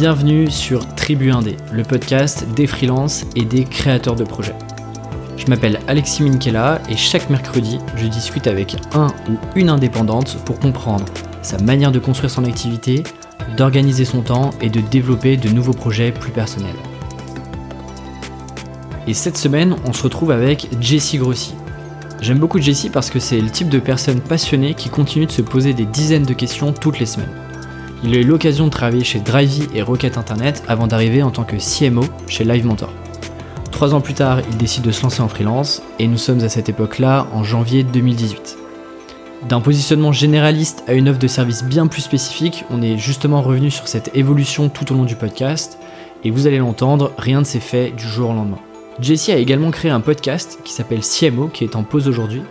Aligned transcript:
Bienvenue 0.00 0.50
sur 0.50 0.94
Tribu 0.94 1.30
Indé, 1.30 1.58
le 1.74 1.82
podcast 1.82 2.46
des 2.56 2.66
freelances 2.66 3.26
et 3.36 3.44
des 3.44 3.64
créateurs 3.64 4.16
de 4.16 4.24
projets. 4.24 4.54
Je 5.36 5.44
m'appelle 5.44 5.78
Alexis 5.88 6.22
Minkela 6.22 6.80
et 6.88 6.96
chaque 6.96 7.28
mercredi, 7.28 7.78
je 7.96 8.06
discute 8.06 8.46
avec 8.46 8.78
un 8.94 9.08
ou 9.28 9.36
une 9.56 9.68
indépendante 9.68 10.38
pour 10.46 10.58
comprendre 10.58 11.04
sa 11.42 11.58
manière 11.58 11.92
de 11.92 11.98
construire 11.98 12.30
son 12.30 12.46
activité, 12.46 13.02
d'organiser 13.58 14.06
son 14.06 14.22
temps 14.22 14.52
et 14.62 14.70
de 14.70 14.80
développer 14.80 15.36
de 15.36 15.50
nouveaux 15.50 15.74
projets 15.74 16.12
plus 16.12 16.32
personnels. 16.32 16.70
Et 19.06 19.12
cette 19.12 19.36
semaine, 19.36 19.76
on 19.84 19.92
se 19.92 20.04
retrouve 20.04 20.30
avec 20.30 20.66
Jessie 20.80 21.18
Grossi. 21.18 21.54
J'aime 22.22 22.38
beaucoup 22.38 22.58
Jessie 22.58 22.88
parce 22.88 23.10
que 23.10 23.18
c'est 23.18 23.42
le 23.42 23.50
type 23.50 23.68
de 23.68 23.78
personne 23.78 24.22
passionnée 24.22 24.72
qui 24.72 24.88
continue 24.88 25.26
de 25.26 25.30
se 25.30 25.42
poser 25.42 25.74
des 25.74 25.84
dizaines 25.84 26.24
de 26.24 26.32
questions 26.32 26.72
toutes 26.72 27.00
les 27.00 27.06
semaines. 27.06 27.49
Il 28.02 28.14
a 28.14 28.18
eu 28.18 28.24
l'occasion 28.24 28.64
de 28.64 28.70
travailler 28.70 29.04
chez 29.04 29.20
Drivey 29.20 29.66
et 29.74 29.82
Rocket 29.82 30.16
Internet 30.16 30.62
avant 30.68 30.86
d'arriver 30.86 31.22
en 31.22 31.30
tant 31.30 31.44
que 31.44 31.56
CMO 31.56 32.04
chez 32.28 32.44
Live 32.44 32.64
Mentor. 32.64 32.90
Trois 33.70 33.94
ans 33.94 34.00
plus 34.00 34.14
tard, 34.14 34.40
il 34.50 34.56
décide 34.56 34.84
de 34.84 34.90
se 34.90 35.02
lancer 35.02 35.20
en 35.20 35.28
freelance 35.28 35.82
et 35.98 36.06
nous 36.06 36.16
sommes 36.16 36.40
à 36.40 36.48
cette 36.48 36.70
époque-là 36.70 37.26
en 37.34 37.44
janvier 37.44 37.82
2018. 37.82 38.56
D'un 39.50 39.60
positionnement 39.60 40.12
généraliste 40.12 40.82
à 40.86 40.94
une 40.94 41.10
offre 41.10 41.18
de 41.18 41.28
service 41.28 41.62
bien 41.62 41.88
plus 41.88 42.00
spécifique, 42.00 42.64
on 42.70 42.80
est 42.80 42.96
justement 42.96 43.42
revenu 43.42 43.70
sur 43.70 43.86
cette 43.86 44.16
évolution 44.16 44.70
tout 44.70 44.90
au 44.92 44.96
long 44.96 45.04
du 45.04 45.16
podcast 45.16 45.78
et 46.24 46.30
vous 46.30 46.46
allez 46.46 46.58
l'entendre, 46.58 47.12
rien 47.18 47.40
ne 47.40 47.44
s'est 47.44 47.60
fait 47.60 47.90
du 47.90 48.06
jour 48.06 48.30
au 48.30 48.34
lendemain. 48.34 48.60
Jessie 48.98 49.32
a 49.32 49.36
également 49.36 49.70
créé 49.70 49.90
un 49.90 50.00
podcast 50.00 50.58
qui 50.64 50.72
s'appelle 50.72 51.00
CMO, 51.00 51.48
qui 51.48 51.64
est 51.64 51.76
en 51.76 51.82
pause 51.82 52.08
aujourd'hui. 52.08 52.42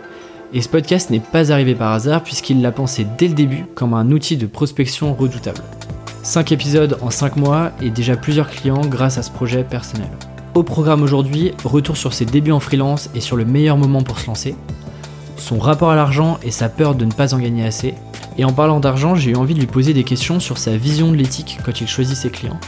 Et 0.52 0.62
ce 0.62 0.68
podcast 0.68 1.10
n'est 1.10 1.20
pas 1.20 1.52
arrivé 1.52 1.76
par 1.76 1.92
hasard 1.92 2.24
puisqu'il 2.24 2.60
l'a 2.60 2.72
pensé 2.72 3.06
dès 3.16 3.28
le 3.28 3.34
début 3.34 3.66
comme 3.74 3.94
un 3.94 4.10
outil 4.10 4.36
de 4.36 4.46
prospection 4.46 5.14
redoutable. 5.14 5.62
5 6.24 6.50
épisodes 6.50 6.98
en 7.02 7.10
5 7.10 7.36
mois 7.36 7.70
et 7.80 7.90
déjà 7.90 8.16
plusieurs 8.16 8.50
clients 8.50 8.84
grâce 8.84 9.16
à 9.16 9.22
ce 9.22 9.30
projet 9.30 9.62
personnel. 9.62 10.10
Au 10.54 10.64
programme 10.64 11.02
aujourd'hui, 11.02 11.52
retour 11.64 11.96
sur 11.96 12.12
ses 12.12 12.24
débuts 12.24 12.50
en 12.50 12.58
freelance 12.58 13.10
et 13.14 13.20
sur 13.20 13.36
le 13.36 13.44
meilleur 13.44 13.76
moment 13.76 14.02
pour 14.02 14.18
se 14.18 14.26
lancer, 14.26 14.56
son 15.36 15.58
rapport 15.58 15.90
à 15.90 15.96
l'argent 15.96 16.38
et 16.42 16.50
sa 16.50 16.68
peur 16.68 16.96
de 16.96 17.04
ne 17.04 17.12
pas 17.12 17.32
en 17.32 17.38
gagner 17.38 17.64
assez. 17.64 17.94
Et 18.36 18.44
en 18.44 18.52
parlant 18.52 18.80
d'argent, 18.80 19.14
j'ai 19.14 19.30
eu 19.30 19.36
envie 19.36 19.54
de 19.54 19.60
lui 19.60 19.66
poser 19.66 19.94
des 19.94 20.04
questions 20.04 20.40
sur 20.40 20.58
sa 20.58 20.76
vision 20.76 21.12
de 21.12 21.16
l'éthique 21.16 21.58
quand 21.64 21.80
il 21.80 21.86
choisit 21.86 22.16
ses 22.16 22.30
clients 22.30 22.60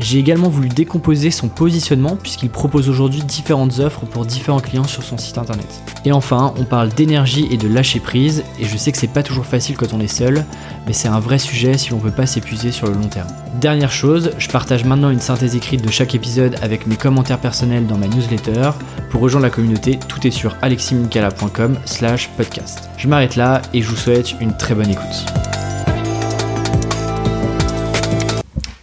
j'ai 0.00 0.18
également 0.18 0.48
voulu 0.48 0.68
décomposer 0.68 1.30
son 1.30 1.48
positionnement 1.48 2.16
puisqu'il 2.16 2.48
propose 2.48 2.88
aujourd'hui 2.88 3.22
différentes 3.22 3.78
offres 3.80 4.06
pour 4.06 4.24
différents 4.24 4.60
clients 4.60 4.84
sur 4.84 5.02
son 5.02 5.18
site 5.18 5.38
internet. 5.38 5.82
Et 6.04 6.12
enfin, 6.12 6.54
on 6.58 6.64
parle 6.64 6.88
d'énergie 6.88 7.46
et 7.50 7.56
de 7.56 7.68
lâcher 7.68 8.00
prise, 8.00 8.42
et 8.58 8.64
je 8.64 8.76
sais 8.76 8.92
que 8.92 8.98
c'est 8.98 9.06
pas 9.06 9.22
toujours 9.22 9.44
facile 9.44 9.76
quand 9.76 9.92
on 9.92 10.00
est 10.00 10.08
seul, 10.08 10.44
mais 10.86 10.92
c'est 10.92 11.08
un 11.08 11.20
vrai 11.20 11.38
sujet 11.38 11.76
si 11.76 11.90
l'on 11.90 11.98
veut 11.98 12.10
pas 12.10 12.26
s'épuiser 12.26 12.72
sur 12.72 12.86
le 12.86 12.94
long 12.94 13.08
terme. 13.08 13.28
Dernière 13.60 13.92
chose, 13.92 14.32
je 14.38 14.48
partage 14.48 14.84
maintenant 14.84 15.10
une 15.10 15.20
synthèse 15.20 15.54
écrite 15.54 15.84
de 15.84 15.90
chaque 15.90 16.14
épisode 16.14 16.56
avec 16.62 16.86
mes 16.86 16.96
commentaires 16.96 17.40
personnels 17.40 17.86
dans 17.86 17.98
ma 17.98 18.08
newsletter. 18.08 18.70
Pour 19.10 19.20
rejoindre 19.20 19.44
la 19.44 19.50
communauté, 19.50 19.98
tout 20.08 20.26
est 20.26 20.30
sur 20.30 20.56
aleximincala.com 20.62 21.76
slash 21.84 22.30
podcast. 22.36 22.88
Je 22.96 23.08
m'arrête 23.08 23.36
là 23.36 23.60
et 23.74 23.82
je 23.82 23.88
vous 23.88 23.96
souhaite 23.96 24.34
une 24.40 24.56
très 24.56 24.74
bonne 24.74 24.88
écoute. 24.88 25.26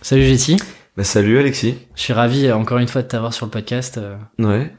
Salut 0.01 0.23
Jessie 0.23 0.57
bah, 0.97 1.03
salut 1.03 1.37
Alexis. 1.37 1.75
Je 1.95 2.01
suis 2.01 2.13
ravi 2.13 2.47
euh, 2.47 2.55
encore 2.55 2.79
une 2.79 2.87
fois 2.87 3.03
de 3.03 3.07
t'avoir 3.07 3.31
sur 3.31 3.45
le 3.45 3.51
podcast. 3.51 3.99
Euh. 3.99 4.15
Ouais. 4.39 4.71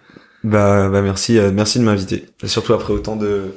Bah, 0.43 0.89
bah 0.89 1.01
merci, 1.01 1.39
euh, 1.39 1.53
merci 1.53 1.79
de 1.79 1.85
m'inviter. 1.85 2.27
Surtout 2.45 2.75
après 2.75 2.93
autant 2.93 3.15
de 3.15 3.55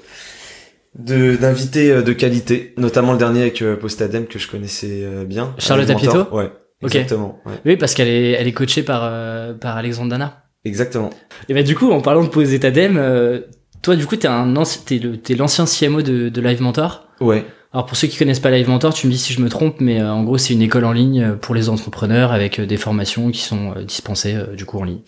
de 0.94 1.36
d'invités 1.38 2.04
de 2.04 2.14
qualité, 2.14 2.76
notamment 2.78 3.14
le 3.14 3.18
dernier 3.18 3.42
avec 3.42 3.64
Postadem 3.80 4.28
que 4.28 4.38
je 4.38 4.48
connaissais 4.48 5.08
bien. 5.26 5.56
Charlotte 5.58 5.90
Apieto. 5.90 6.28
Ouais. 6.32 6.52
Exactement. 6.84 7.40
Oui, 7.66 7.78
parce 7.78 7.96
qu'elle 7.96 8.10
est 8.10 8.32
elle 8.32 8.48
est 8.48 8.54
coachée 8.54 8.84
par 8.84 9.12
par 9.60 9.78
Alexandre 9.78 10.12
Dana. 10.12 10.44
Exactement. 10.64 11.10
Et 11.50 11.56
bah 11.56 11.64
du 11.64 11.76
coup, 11.76 11.92
en 11.92 12.02
parlant 12.02 12.24
de 12.24 12.30
Postadem, 12.30 13.42
toi 13.82 13.96
du 13.96 14.06
coup 14.06 14.18
t'es 14.18 14.28
un 14.28 14.54
t'es 14.86 15.00
le 15.00 15.18
t'es 15.18 15.34
l'ancien 15.34 15.66
CMO 15.66 16.02
de, 16.02 16.30
de 16.30 16.42
Live 16.42 16.62
Mentor. 16.62 17.08
Ouais. 17.22 17.46
Alors 17.74 17.86
pour 17.86 17.96
ceux 17.96 18.08
qui 18.08 18.18
connaissent 18.18 18.42
pas 18.42 18.52
Live 18.52 18.68
Mentor, 18.68 18.94
tu 18.94 19.08
me 19.08 19.12
dis 19.12 19.18
si 19.18 19.32
je 19.32 19.42
me 19.42 19.48
trompe, 19.48 19.80
mais 19.80 20.02
euh, 20.02 20.12
en 20.12 20.24
gros 20.24 20.38
c'est 20.38 20.54
une 20.54 20.62
école 20.62 20.84
en 20.84 20.92
ligne 20.92 21.24
euh, 21.24 21.36
pour 21.36 21.56
les 21.56 21.70
entrepreneurs 21.70 22.34
avec 22.34 22.60
euh, 22.60 22.66
des 22.66 22.76
formations 22.76 23.32
qui 23.32 23.42
sont 23.42 23.76
dispensées 23.88 24.36
du 24.58 24.66
coup 24.66 24.80
en 24.80 24.84
ligne. 24.84 25.00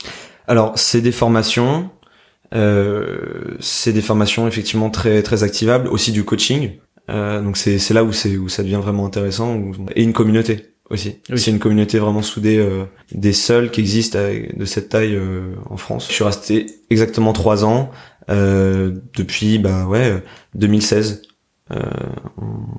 Alors 0.47 0.71
c'est 0.77 1.01
des 1.01 1.11
formations, 1.11 1.89
euh, 2.55 3.55
c'est 3.59 3.91
des 3.91 4.01
formations 4.01 4.47
effectivement 4.47 4.89
très 4.89 5.23
très 5.23 5.43
activables, 5.43 5.89
aussi 5.89 6.13
du 6.13 6.23
coaching. 6.23 6.71
Euh, 7.09 7.41
donc 7.41 7.57
c'est 7.57 7.79
c'est 7.79 7.93
là 7.93 8.05
où 8.05 8.13
c'est 8.13 8.37
où 8.37 8.47
ça 8.47 8.63
devient 8.63 8.79
vraiment 8.81 9.05
intéressant 9.05 9.61
et 9.93 10.03
une 10.03 10.13
communauté 10.13 10.67
aussi. 10.89 11.17
C'est 11.35 11.51
une 11.51 11.59
communauté 11.59 11.99
vraiment 11.99 12.21
soudée 12.21 12.65
des 13.11 13.33
seuls 13.33 13.71
qui 13.71 13.81
existent 13.81 14.19
de 14.19 14.65
cette 14.65 14.89
taille 14.89 15.19
en 15.69 15.75
France. 15.75 16.07
Je 16.07 16.13
suis 16.13 16.23
resté 16.23 16.67
exactement 16.89 17.33
trois 17.33 17.65
ans 17.65 17.89
depuis 18.29 19.57
bah 19.57 19.85
ouais 19.85 20.21
2016 20.55 21.23
euh, 21.71 21.79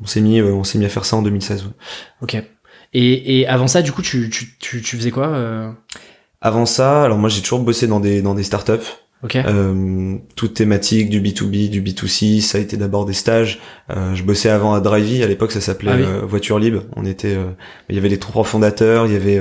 on 0.03 0.06
s'est 0.06 0.21
mis, 0.21 0.41
euh, 0.41 0.53
on 0.53 0.65
s'est 0.65 0.78
mis 0.78 0.84
à 0.84 0.89
faire 0.89 1.05
ça 1.05 1.17
en 1.17 1.22
2016. 1.22 1.65
Ok. 2.22 2.37
Et, 2.93 3.41
et 3.41 3.47
avant 3.47 3.67
ça, 3.67 3.83
du 3.83 3.93
coup, 3.93 4.03
tu, 4.03 4.31
tu, 4.31 4.56
tu, 4.59 4.83
tu 4.83 4.97
faisais 4.97 5.11
quoi 5.11 5.28
euh? 5.28 5.72
Avant 6.41 6.67
ça, 6.67 7.05
alors 7.05 7.17
moi 7.17 7.31
j'ai 7.31 7.41
toujours 7.41 7.61
bossé 7.61 7.87
dans 7.87 8.00
des 8.00 8.21
dans 8.21 8.34
des 8.34 8.43
startups. 8.43 8.87
Okay. 9.25 9.43
Euh, 9.47 10.19
toute 10.37 10.53
thématique 10.53 11.09
du 11.09 11.19
B2B, 11.22 11.71
du 11.71 11.81
B2C, 11.81 12.43
ça 12.43 12.59
a 12.59 12.61
été 12.61 12.77
d'abord 12.77 13.06
des 13.06 13.15
stages. 13.15 13.59
Euh, 13.89 14.15
je 14.15 14.22
bossais 14.22 14.50
avant 14.50 14.75
à 14.75 14.81
Drivey, 14.81 15.25
à 15.25 15.27
l'époque 15.27 15.51
ça 15.51 15.62
s'appelait 15.62 15.93
ah 15.95 15.97
euh, 15.97 16.21
Voiture 16.27 16.59
Libre. 16.59 16.83
On 16.95 17.06
était, 17.06 17.34
euh, 17.34 17.47
il 17.89 17.95
y 17.95 17.99
avait 17.99 18.11
les 18.11 18.19
trois 18.19 18.45
fondateurs, 18.45 19.06
il 19.06 19.15
y 19.15 19.16
avait 19.16 19.41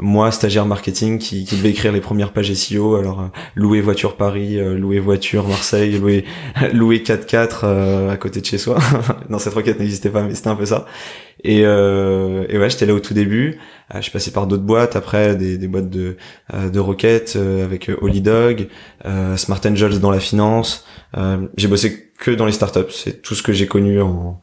moi 0.00 0.30
stagiaire 0.30 0.66
marketing 0.66 1.18
qui, 1.18 1.44
qui, 1.44 1.56
devait 1.56 1.70
écrire 1.70 1.92
les 1.92 2.00
premières 2.00 2.32
pages 2.32 2.52
SEO. 2.52 2.96
Alors 2.96 3.30
louer 3.54 3.80
voiture 3.80 4.16
Paris, 4.16 4.58
louer 4.76 4.98
voiture 4.98 5.46
Marseille, 5.46 5.98
louer 5.98 6.24
louer 6.72 6.98
4x4 6.98 8.10
à 8.10 8.16
côté 8.16 8.40
de 8.40 8.46
chez 8.46 8.58
soi. 8.58 8.78
non, 9.28 9.38
cette 9.38 9.54
requête 9.54 9.78
n'existait 9.78 10.10
pas, 10.10 10.22
mais 10.22 10.34
c'était 10.34 10.48
un 10.48 10.56
peu 10.56 10.66
ça. 10.66 10.86
Et, 11.44 11.62
euh, 11.64 12.44
et 12.48 12.58
ouais, 12.58 12.70
j'étais 12.70 12.86
là 12.86 12.94
au 12.94 13.00
tout 13.00 13.14
début. 13.14 13.58
Euh, 13.94 13.98
je 13.98 14.02
suis 14.02 14.10
passé 14.10 14.30
par 14.30 14.46
d'autres 14.46 14.62
boîtes, 14.62 14.96
après 14.96 15.36
des, 15.36 15.56
boîtes 15.68 15.90
de, 15.90 16.16
euh, 16.54 16.68
de 16.68 16.78
roquettes 16.78 17.34
euh, 17.36 17.64
avec 17.64 17.90
Holy 18.00 18.20
Dog, 18.20 18.68
Smart 19.36 19.60
Angels 19.64 20.00
dans 20.00 20.10
la 20.10 20.20
finance. 20.20 20.86
j'ai 21.56 21.68
bossé 21.68 22.10
que 22.18 22.30
dans 22.30 22.46
les 22.46 22.52
startups. 22.52 22.90
C'est 22.90 23.22
tout 23.22 23.34
ce 23.34 23.42
que 23.42 23.52
j'ai 23.52 23.66
connu 23.66 24.00
en, 24.00 24.40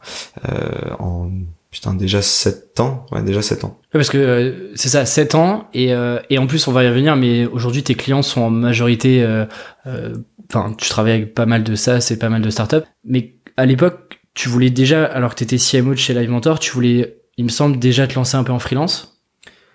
en 0.98 1.30
putain 1.70 1.94
déjà 1.94 2.22
7 2.22 2.80
ans. 2.80 3.06
Ouais, 3.12 3.22
déjà 3.22 3.42
7 3.42 3.64
ans. 3.64 3.78
parce 3.92 4.10
que 4.10 4.70
c'est 4.74 4.88
ça, 4.88 5.04
7 5.04 5.34
ans. 5.34 5.68
Et, 5.74 5.92
et 6.30 6.38
en 6.38 6.46
plus, 6.46 6.66
on 6.68 6.72
va 6.72 6.84
y 6.84 6.88
revenir, 6.88 7.16
mais 7.16 7.46
aujourd'hui, 7.46 7.82
tes 7.82 7.94
clients 7.94 8.22
sont 8.22 8.42
en 8.42 8.50
majorité... 8.50 9.26
Enfin, 10.50 10.74
tu 10.78 10.88
travailles 10.88 11.12
avec 11.12 11.34
pas 11.34 11.44
mal 11.44 11.62
de 11.62 11.74
ça, 11.74 12.00
c'est 12.00 12.18
pas 12.18 12.30
mal 12.30 12.40
de 12.40 12.48
startups. 12.48 12.84
Mais 13.04 13.34
à 13.56 13.66
l'époque, 13.66 14.20
tu 14.34 14.48
voulais 14.48 14.70
déjà, 14.70 15.04
alors 15.04 15.34
que 15.34 15.44
tu 15.44 15.44
étais 15.44 15.58
CMO 15.58 15.94
de 15.94 15.98
chez 15.98 16.14
Live 16.14 16.30
Mentor, 16.30 16.58
tu 16.60 16.70
voulais, 16.70 17.18
il 17.36 17.44
me 17.44 17.50
semble, 17.50 17.78
déjà 17.78 18.06
te 18.06 18.14
lancer 18.14 18.36
un 18.36 18.44
peu 18.44 18.52
en 18.52 18.58
freelance? 18.58 19.20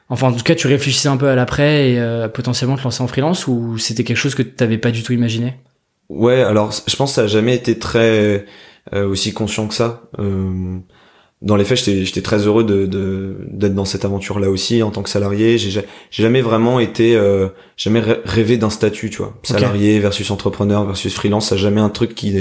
Enfin, 0.10 0.28
en 0.30 0.34
tout 0.34 0.44
cas, 0.44 0.56
tu 0.56 0.68
réfléchissais 0.68 1.10
un 1.10 1.18
peu 1.18 1.28
à 1.28 1.36
l'après 1.36 1.92
et 1.92 2.00
euh, 2.00 2.28
potentiellement 2.28 2.78
te 2.78 2.84
lancer 2.84 3.04
en 3.04 3.08
freelance 3.08 3.48
ou 3.48 3.78
c'était 3.78 4.04
quelque 4.04 4.18
chose 4.18 4.36
que 4.36 4.42
tu 4.42 4.54
n'avais 4.60 4.78
pas 4.78 4.92
du 4.92 5.04
tout 5.04 5.14
imaginé? 5.14 5.56
Ouais, 6.10 6.42
alors 6.44 6.72
je 6.72 6.96
pense 6.96 7.12
que 7.12 7.16
ça 7.16 7.24
a 7.24 7.28
jamais 7.28 7.56
été 7.56 7.78
très 7.78 8.46
euh, 8.94 9.08
aussi 9.08 9.34
conscient 9.34 9.68
que 9.68 9.74
ça. 9.74 10.04
Euh, 10.20 10.78
dans 11.44 11.56
les 11.56 11.66
faits, 11.66 11.78
j'étais 11.78 12.22
très 12.22 12.48
heureux 12.48 12.64
de 12.64 13.38
d'être 13.52 13.76
dans 13.76 13.86
cette 13.86 14.06
aventure 14.06 14.40
là 14.40 14.50
aussi 14.50 14.82
en 14.82 14.90
tant 14.90 15.04
que 15.04 15.10
salarié. 15.10 15.60
J'ai 15.60 15.84
jamais 16.10 16.42
vraiment 16.42 16.80
été, 16.80 17.20
jamais 17.78 18.02
rêvé 18.02 18.58
d'un 18.58 18.72
statut, 18.72 19.10
tu 19.10 19.18
vois, 19.18 19.38
salarié 19.44 20.00
versus 20.00 20.32
entrepreneur 20.32 20.86
versus 20.86 21.14
freelance. 21.14 21.50
Ça 21.50 21.58
jamais 21.58 21.82
un 21.82 21.90
truc 21.90 22.16
qui 22.16 22.32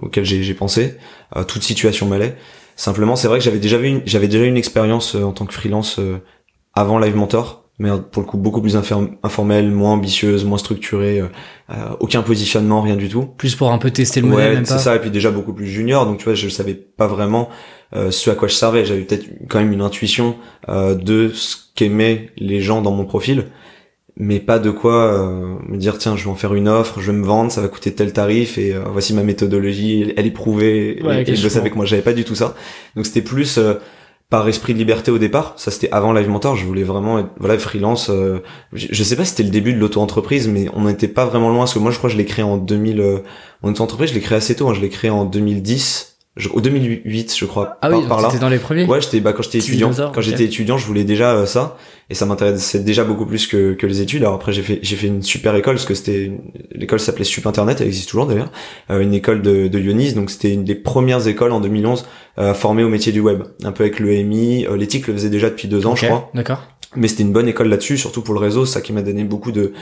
auquel 0.00 0.24
j'ai 0.24 0.54
pensé. 0.54 0.94
Euh, 1.36 1.44
toute 1.44 1.62
situation 1.62 2.06
m'allait. 2.06 2.36
Simplement, 2.76 3.16
c'est 3.16 3.28
vrai 3.28 3.38
que 3.38 3.44
j'avais 3.44 3.58
déjà 3.58 3.78
vu, 3.78 4.02
j'avais 4.04 4.28
déjà 4.28 4.44
une 4.44 4.56
expérience 4.56 5.14
euh, 5.14 5.22
en 5.22 5.32
tant 5.32 5.46
que 5.46 5.54
freelance 5.54 5.98
euh, 5.98 6.18
avant 6.74 6.98
Live 6.98 7.16
Mentor, 7.16 7.64
mais 7.78 7.90
pour 8.10 8.22
le 8.22 8.28
coup 8.28 8.36
beaucoup 8.36 8.60
plus 8.60 8.76
informelle, 8.76 9.70
moins 9.70 9.92
ambitieuse, 9.92 10.44
moins 10.44 10.58
structurée, 10.58 11.22
aucun 12.00 12.22
positionnement, 12.22 12.80
rien 12.80 12.96
du 12.96 13.08
tout. 13.10 13.22
Plus 13.22 13.54
pour 13.54 13.70
un 13.70 13.78
peu 13.78 13.90
tester 13.90 14.22
le 14.22 14.28
modèle. 14.28 14.58
Ouais, 14.58 14.64
c'est 14.64 14.78
ça. 14.78 14.96
Et 14.96 14.98
puis 14.98 15.10
déjà 15.10 15.30
beaucoup 15.30 15.52
plus 15.52 15.66
junior, 15.66 16.06
donc 16.06 16.18
tu 16.18 16.24
vois, 16.24 16.34
je 16.34 16.48
savais 16.48 16.74
pas 16.74 17.06
vraiment 17.06 17.50
ce 17.92 18.30
à 18.30 18.34
quoi 18.34 18.48
je 18.48 18.54
servais. 18.54 18.84
J'avais 18.84 19.02
peut-être 19.02 19.26
quand 19.48 19.58
même 19.58 19.72
une 19.72 19.80
intuition 19.80 20.36
de 20.68 21.30
ce 21.32 21.56
qu'aimaient 21.74 22.30
les 22.36 22.60
gens 22.60 22.82
dans 22.82 22.92
mon 22.92 23.04
profil 23.04 23.46
mais 24.18 24.40
pas 24.40 24.58
de 24.58 24.70
quoi 24.70 25.12
euh, 25.12 25.56
me 25.68 25.76
dire 25.76 25.98
tiens 25.98 26.16
je 26.16 26.24
vais 26.24 26.30
en 26.30 26.34
faire 26.34 26.54
une 26.54 26.68
offre, 26.68 27.00
je 27.00 27.10
vais 27.10 27.18
me 27.18 27.24
vendre, 27.24 27.52
ça 27.52 27.60
va 27.60 27.68
coûter 27.68 27.92
tel 27.92 28.12
tarif 28.12 28.56
et 28.56 28.74
euh, 28.74 28.80
voici 28.90 29.12
ma 29.12 29.22
méthodologie, 29.22 30.12
elle 30.16 30.26
est 30.26 30.30
prouvée 30.30 30.98
et, 31.26 31.34
je 31.34 31.48
savais 31.48 31.70
que 31.70 31.76
moi. 31.76 31.84
J'avais 31.84 32.02
pas 32.02 32.14
du 32.14 32.24
tout 32.24 32.34
ça. 32.34 32.54
Donc 32.96 33.04
c'était 33.04 33.22
plus 33.22 33.58
euh, 33.58 33.74
par 34.30 34.48
esprit 34.48 34.72
de 34.72 34.78
liberté 34.78 35.10
au 35.10 35.18
départ, 35.18 35.54
ça 35.56 35.70
c'était 35.70 35.90
avant 35.92 36.12
Live 36.12 36.28
Mentor, 36.28 36.56
je 36.56 36.64
voulais 36.64 36.82
vraiment 36.82 37.20
être 37.20 37.28
voilà 37.38 37.56
freelance 37.58 38.10
je, 38.72 39.02
sais 39.04 39.14
pas 39.14 39.24
si 39.24 39.30
c'était 39.30 39.44
le 39.44 39.50
début 39.50 39.72
de 39.72 39.78
l'auto-entreprise 39.78 40.48
mais 40.48 40.66
on 40.74 40.82
n'était 40.82 41.06
pas 41.06 41.26
vraiment 41.26 41.48
loin 41.48 41.60
parce 41.60 41.74
que 41.74 41.78
moi 41.78 41.92
je 41.92 41.98
crois 41.98 42.10
que 42.10 42.14
je 42.14 42.18
l'ai 42.18 42.24
créé 42.24 42.44
en 42.44 42.56
2000 42.56 43.22
mon 43.62 43.70
auto-entreprise, 43.70 44.10
je 44.10 44.14
l'ai 44.14 44.20
créé 44.20 44.36
assez 44.36 44.56
tôt, 44.56 44.68
hein, 44.68 44.74
je 44.74 44.80
l'ai 44.80 44.88
créé 44.88 45.10
en 45.10 45.26
2010 45.26 46.15
au 46.52 46.60
2008 46.60 47.34
je 47.38 47.44
crois 47.46 47.78
ah 47.80 47.90
oui 47.90 48.06
par, 48.06 48.20
là. 48.20 48.30
dans 48.38 48.48
les 48.48 48.58
premiers. 48.58 48.84
Ouais 48.84 49.00
j'étais 49.00 49.20
bah 49.20 49.32
quand 49.32 49.42
j'étais 49.42 49.58
étudiant. 49.58 49.90
Quand 50.14 50.20
j'étais 50.20 50.44
étudiant 50.44 50.76
je 50.76 50.86
voulais 50.86 51.04
déjà 51.04 51.32
euh, 51.32 51.46
ça. 51.46 51.76
Et 52.08 52.14
ça 52.14 52.24
m'intéressait 52.24 52.80
déjà 52.80 53.02
beaucoup 53.02 53.26
plus 53.26 53.46
que, 53.46 53.72
que 53.72 53.86
les 53.86 54.00
études. 54.00 54.22
Alors 54.22 54.34
après 54.34 54.52
j'ai 54.52 54.62
fait 54.62 54.78
j'ai 54.82 54.96
fait 54.96 55.06
une 55.06 55.22
super 55.22 55.56
école 55.56 55.76
parce 55.76 55.86
que 55.86 55.94
c'était 55.94 56.30
l'école 56.72 57.00
s'appelait 57.00 57.24
Sup 57.24 57.46
Internet 57.46 57.80
elle 57.80 57.86
existe 57.86 58.10
toujours 58.10 58.26
d'ailleurs. 58.26 58.52
Euh, 58.90 59.00
une 59.00 59.14
école 59.14 59.40
de, 59.40 59.66
de 59.68 60.12
donc 60.14 60.30
c'était 60.30 60.52
une 60.52 60.64
des 60.64 60.74
premières 60.74 61.26
écoles 61.26 61.52
en 61.52 61.60
2011 61.60 62.06
euh, 62.38 62.52
formées 62.52 62.84
au 62.84 62.90
métier 62.90 63.12
du 63.12 63.20
web. 63.20 63.42
Un 63.64 63.72
peu 63.72 63.84
avec 63.84 63.98
l'EMI 63.98 64.66
euh, 64.66 64.76
l'éthique 64.76 65.06
le 65.06 65.14
faisait 65.14 65.30
déjà 65.30 65.48
depuis 65.48 65.68
deux 65.68 65.86
ans 65.86 65.96
je 65.96 66.04
crois. 66.06 66.30
d'accord 66.34 66.62
mais 66.96 67.08
c'était 67.08 67.22
une 67.22 67.32
bonne 67.32 67.48
école 67.48 67.68
là-dessus, 67.68 67.98
surtout 67.98 68.22
pour 68.22 68.34
le 68.34 68.40
réseau, 68.40 68.66
ça 68.66 68.80
qui 68.80 68.92
m'a 68.92 69.02
donné 69.02 69.24
beaucoup 69.24 69.52
de, 69.52 69.72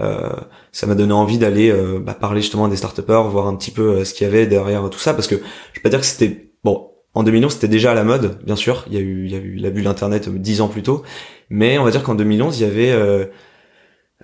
euh, 0.00 0.30
ça 0.72 0.86
m'a 0.86 0.94
donné 0.94 1.12
envie 1.12 1.38
d'aller 1.38 1.70
euh, 1.70 1.98
bah, 2.00 2.14
parler 2.14 2.40
justement 2.40 2.68
des 2.68 2.76
start 2.76 3.00
voir 3.00 3.46
un 3.46 3.56
petit 3.56 3.70
peu 3.70 3.82
euh, 3.82 4.04
ce 4.04 4.14
qu'il 4.14 4.26
y 4.26 4.30
avait 4.30 4.46
derrière 4.46 4.88
tout 4.90 4.98
ça, 4.98 5.14
parce 5.14 5.26
que 5.26 5.36
je 5.36 5.80
peux 5.80 5.82
pas 5.82 5.90
dire 5.90 6.00
que 6.00 6.06
c'était 6.06 6.50
bon. 6.64 6.90
En 7.14 7.22
2011, 7.22 7.52
c'était 7.52 7.68
déjà 7.68 7.92
à 7.92 7.94
la 7.94 8.02
mode, 8.02 8.38
bien 8.44 8.56
sûr. 8.56 8.84
Il 8.88 8.94
y 8.94 8.96
a 8.96 9.00
eu, 9.00 9.26
il 9.26 9.30
y 9.30 9.36
a 9.36 9.38
eu 9.38 9.54
la 9.56 9.70
bulle 9.70 9.86
internet 9.86 10.28
dix 10.28 10.60
ans 10.60 10.68
plus 10.68 10.82
tôt, 10.82 11.04
mais 11.48 11.78
on 11.78 11.84
va 11.84 11.92
dire 11.92 12.02
qu'en 12.02 12.16
2011, 12.16 12.58
il 12.58 12.62
y 12.62 12.66
avait 12.66 13.28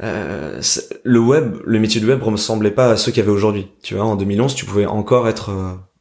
le 0.01 1.19
web, 1.21 1.57
le 1.65 1.79
métier 1.79 2.01
du 2.01 2.09
web 2.09 2.21
ressemblait 2.21 2.73
pas 2.73 2.91
à 2.91 2.97
ceux 2.97 3.13
qu'il 3.13 3.21
y 3.21 3.23
avait 3.23 3.33
aujourd'hui. 3.35 3.69
Tu 3.83 3.95
vois, 3.95 4.05
en 4.05 4.17
2011, 4.17 4.57
tu 4.57 4.65
pouvais 4.65 4.87
encore 4.87 5.29
être 5.29 5.51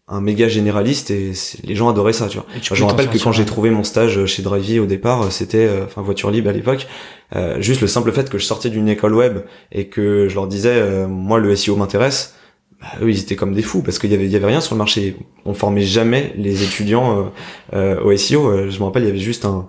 un 0.09 0.21
méga 0.21 0.47
généraliste 0.47 1.11
et 1.11 1.33
les 1.63 1.75
gens 1.75 1.87
adoraient 1.87 2.13
ça 2.13 2.27
tu 2.27 2.37
vois. 2.37 2.45
Je 2.61 2.83
me 2.83 2.89
rappelle 2.89 3.09
que 3.09 3.17
quand 3.19 3.31
j'ai 3.31 3.45
trouvé 3.45 3.69
mon 3.69 3.83
stage 3.83 4.25
chez 4.25 4.41
Drivey 4.41 4.79
au 4.79 4.87
départ 4.87 5.31
c'était 5.31 5.67
euh, 5.67 5.85
enfin 5.85 6.01
voiture 6.01 6.31
libre 6.31 6.49
à 6.49 6.53
l'époque 6.53 6.87
euh, 7.35 7.61
juste 7.61 7.81
le 7.81 7.87
simple 7.87 8.11
fait 8.11 8.29
que 8.29 8.39
je 8.39 8.45
sortais 8.45 8.69
d'une 8.69 8.89
école 8.89 9.13
web 9.13 9.39
et 9.71 9.87
que 9.87 10.27
je 10.27 10.33
leur 10.33 10.47
disais 10.47 10.73
euh, 10.73 11.07
moi 11.07 11.37
le 11.37 11.55
SEO 11.55 11.75
m'intéresse 11.75 12.33
bah, 12.81 12.87
eux 13.03 13.11
ils 13.11 13.19
étaient 13.19 13.35
comme 13.35 13.53
des 13.53 13.61
fous 13.61 13.83
parce 13.83 13.99
qu'il 13.99 14.09
y 14.09 14.15
avait 14.15 14.25
il 14.25 14.31
y 14.31 14.35
avait 14.35 14.47
rien 14.47 14.61
sur 14.61 14.73
le 14.73 14.79
marché. 14.79 15.15
On 15.45 15.53
formait 15.53 15.81
jamais 15.81 16.33
les 16.37 16.63
étudiants 16.63 17.31
au 17.73 18.17
SEO 18.17 18.69
je 18.69 18.79
me 18.79 18.85
rappelle 18.85 19.03
il 19.03 19.07
y 19.07 19.11
avait 19.11 19.19
juste 19.19 19.45
un 19.45 19.67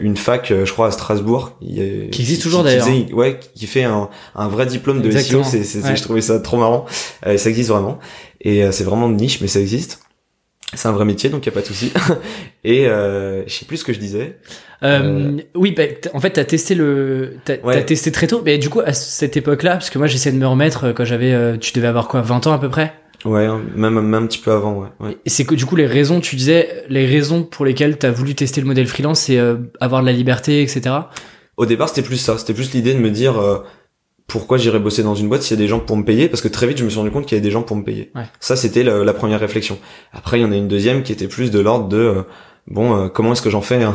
une 0.00 0.16
fac 0.16 0.52
je 0.64 0.72
crois 0.72 0.86
à 0.86 0.90
Strasbourg. 0.90 1.58
Qui 1.60 2.20
existe 2.22 2.42
toujours 2.42 2.62
d'ailleurs 2.62 2.88
ouais 3.12 3.40
qui 3.54 3.66
fait 3.66 3.84
un, 3.84 4.08
un 4.36 4.48
vrai 4.48 4.64
diplôme 4.64 5.02
de 5.02 5.10
SEO 5.10 5.42
c'est 5.42 5.64
je 5.64 6.02
trouvais 6.02 6.20
ça 6.20 6.38
trop 6.38 6.56
marrant. 6.56 6.86
Et 7.26 7.36
ça 7.36 7.50
existe 7.50 7.70
vraiment 7.70 7.98
et 8.46 8.62
euh, 8.62 8.70
c'est 8.70 8.84
vraiment 8.84 9.08
de 9.08 9.16
niche, 9.16 9.40
mais 9.40 9.48
ça 9.48 9.60
existe. 9.60 10.00
C'est 10.72 10.86
un 10.86 10.92
vrai 10.92 11.04
métier, 11.04 11.30
donc 11.30 11.44
il 11.44 11.46
y 11.46 11.48
a 11.48 11.52
pas 11.52 11.62
de 11.62 11.66
souci. 11.66 11.92
et 12.64 12.86
euh, 12.86 13.42
je 13.48 13.52
sais 13.52 13.64
plus 13.64 13.78
ce 13.78 13.84
que 13.84 13.92
je 13.92 13.98
disais. 13.98 14.38
Euh, 14.84 15.00
euh 15.02 15.42
oui, 15.56 15.72
bah, 15.72 15.82
en 16.14 16.20
fait, 16.20 16.30
t'as 16.30 16.44
testé 16.44 16.76
le, 16.76 17.38
t'as 17.44 17.56
testé 17.82 18.12
très 18.12 18.28
tôt. 18.28 18.42
Mais 18.44 18.56
du 18.58 18.70
coup, 18.70 18.80
à 18.80 18.92
cette 18.92 19.36
époque-là, 19.36 19.72
parce 19.72 19.90
que 19.90 19.98
moi, 19.98 20.06
j'essayais 20.06 20.32
de 20.32 20.40
me 20.40 20.46
remettre 20.46 20.92
quand 20.92 21.04
j'avais, 21.04 21.58
tu 21.58 21.72
devais 21.72 21.88
avoir 21.88 22.06
quoi, 22.06 22.20
20 22.20 22.46
ans 22.46 22.52
à 22.52 22.58
peu 22.58 22.68
près? 22.68 22.94
Ouais, 23.24 23.48
même, 23.74 23.94
même 23.94 24.14
un 24.14 24.26
petit 24.28 24.38
peu 24.38 24.52
avant, 24.52 24.88
ouais. 25.00 25.16
Et 25.24 25.30
c'est 25.30 25.44
que 25.44 25.56
du 25.56 25.66
coup, 25.66 25.74
les 25.74 25.86
raisons, 25.86 26.20
tu 26.20 26.36
disais, 26.36 26.84
les 26.88 27.06
raisons 27.06 27.42
pour 27.42 27.64
lesquelles 27.64 27.98
t'as 27.98 28.12
voulu 28.12 28.36
tester 28.36 28.60
le 28.60 28.68
modèle 28.68 28.86
freelance, 28.86 29.22
c'est 29.22 29.40
avoir 29.80 30.02
de 30.02 30.06
la 30.06 30.12
liberté, 30.12 30.62
etc. 30.62 30.94
Au 31.56 31.66
départ, 31.66 31.88
c'était 31.88 32.06
plus 32.06 32.18
ça. 32.18 32.38
C'était 32.38 32.54
plus 32.54 32.72
l'idée 32.74 32.94
de 32.94 33.00
me 33.00 33.10
dire, 33.10 33.64
pourquoi 34.26 34.58
j'irais 34.58 34.80
bosser 34.80 35.02
dans 35.02 35.14
une 35.14 35.28
boîte 35.28 35.42
s'il 35.42 35.56
y 35.56 35.60
a 35.60 35.62
des 35.62 35.68
gens 35.68 35.78
pour 35.78 35.96
me 35.96 36.04
payer 36.04 36.28
Parce 36.28 36.42
que 36.42 36.48
très 36.48 36.66
vite, 36.66 36.78
je 36.78 36.84
me 36.84 36.90
suis 36.90 36.98
rendu 36.98 37.12
compte 37.12 37.26
qu'il 37.26 37.36
y 37.36 37.38
avait 37.38 37.46
des 37.46 37.52
gens 37.52 37.62
pour 37.62 37.76
me 37.76 37.84
payer. 37.84 38.10
Ça, 38.40 38.56
c'était 38.56 38.82
la, 38.82 39.14
première 39.14 39.40
réflexion. 39.40 39.78
Après, 40.12 40.38
il 40.38 40.42
y 40.42 40.44
en 40.44 40.52
a 40.52 40.56
une 40.56 40.68
deuxième 40.68 41.02
qui 41.02 41.12
était 41.12 41.28
plus 41.28 41.50
de 41.50 41.60
l'ordre 41.60 41.88
de 41.88 41.96
euh, 41.96 42.22
bon, 42.66 42.96
euh, 42.96 43.08
comment 43.08 43.32
est-ce 43.32 43.42
que 43.42 43.50
j'en 43.50 43.62
fais 43.62 43.84
un, 43.84 43.94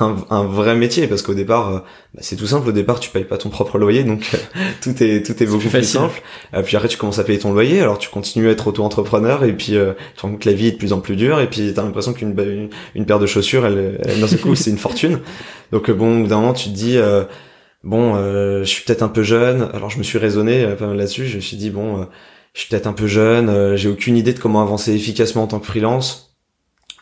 un, 0.30 0.44
vrai 0.44 0.76
métier? 0.76 1.08
Parce 1.08 1.22
qu'au 1.22 1.34
départ, 1.34 1.68
euh, 1.68 1.78
bah, 2.14 2.20
c'est 2.22 2.36
tout 2.36 2.46
simple. 2.46 2.68
Au 2.68 2.72
départ, 2.72 3.00
tu 3.00 3.10
payes 3.10 3.24
pas 3.24 3.38
ton 3.38 3.48
propre 3.48 3.76
loyer, 3.76 4.04
donc 4.04 4.30
tout 4.82 5.02
est 5.02 5.26
tout 5.26 5.42
est 5.42 5.46
beaucoup 5.46 5.68
plus, 5.68 5.82
simple. 5.82 6.22
puis 6.64 6.76
après, 6.76 6.88
tu 6.88 6.96
commences 6.96 7.18
à 7.18 7.24
payer 7.24 7.40
ton 7.40 7.52
loyer. 7.52 7.80
Alors, 7.80 7.98
tu 7.98 8.08
continues 8.08 8.48
à 8.48 8.52
être 8.52 8.68
auto-entrepreneur, 8.68 9.42
et 9.42 9.52
puis 9.52 9.72
tu 9.72 10.22
rends 10.22 10.30
compte 10.30 10.40
que 10.40 10.48
la 10.48 10.54
vie 10.54 10.68
est 10.68 10.72
de 10.72 10.78
plus 10.78 10.92
en 10.92 11.00
plus 11.00 11.16
dure, 11.16 11.40
et 11.40 11.50
puis 11.50 11.72
t'as 11.74 11.82
l'impression 11.82 12.12
qu'une 12.12 12.38
une, 12.38 12.70
une, 12.94 13.04
paire 13.04 13.18
de 13.18 13.26
chaussures, 13.26 13.66
elle, 13.66 14.00
elle, 14.06 14.20
dans 14.20 14.28
ce 14.28 14.36
coup, 14.36 14.54
c'est 14.54 14.70
une 14.70 14.78
fortune. 14.78 15.18
Donc 15.72 15.90
bon, 15.90 16.20
d'un 16.20 16.36
moment, 16.36 16.52
tu 16.52 16.68
te 16.68 16.74
dis 16.74 16.98
bon, 17.84 18.14
euh, 18.14 18.60
je 18.60 18.68
suis 18.68 18.84
peut-être 18.84 19.02
un 19.02 19.08
peu 19.08 19.22
jeune. 19.22 19.68
Alors 19.72 19.90
je 19.90 19.98
me 19.98 20.02
suis 20.02 20.18
raisonné 20.18 20.64
euh, 20.64 20.94
là-dessus. 20.94 21.26
Je 21.26 21.36
me 21.36 21.40
suis 21.40 21.56
dit 21.56 21.70
bon, 21.70 22.02
euh, 22.02 22.04
je 22.54 22.60
suis 22.60 22.68
peut-être 22.68 22.86
un 22.86 22.92
peu 22.92 23.06
jeune. 23.06 23.76
j'ai 23.76 23.88
aucune 23.88 24.16
idée 24.16 24.32
de 24.32 24.38
comment 24.38 24.62
avancer 24.62 24.94
efficacement 24.94 25.44
en 25.44 25.46
tant 25.46 25.60
que 25.60 25.66
freelance. 25.66 26.26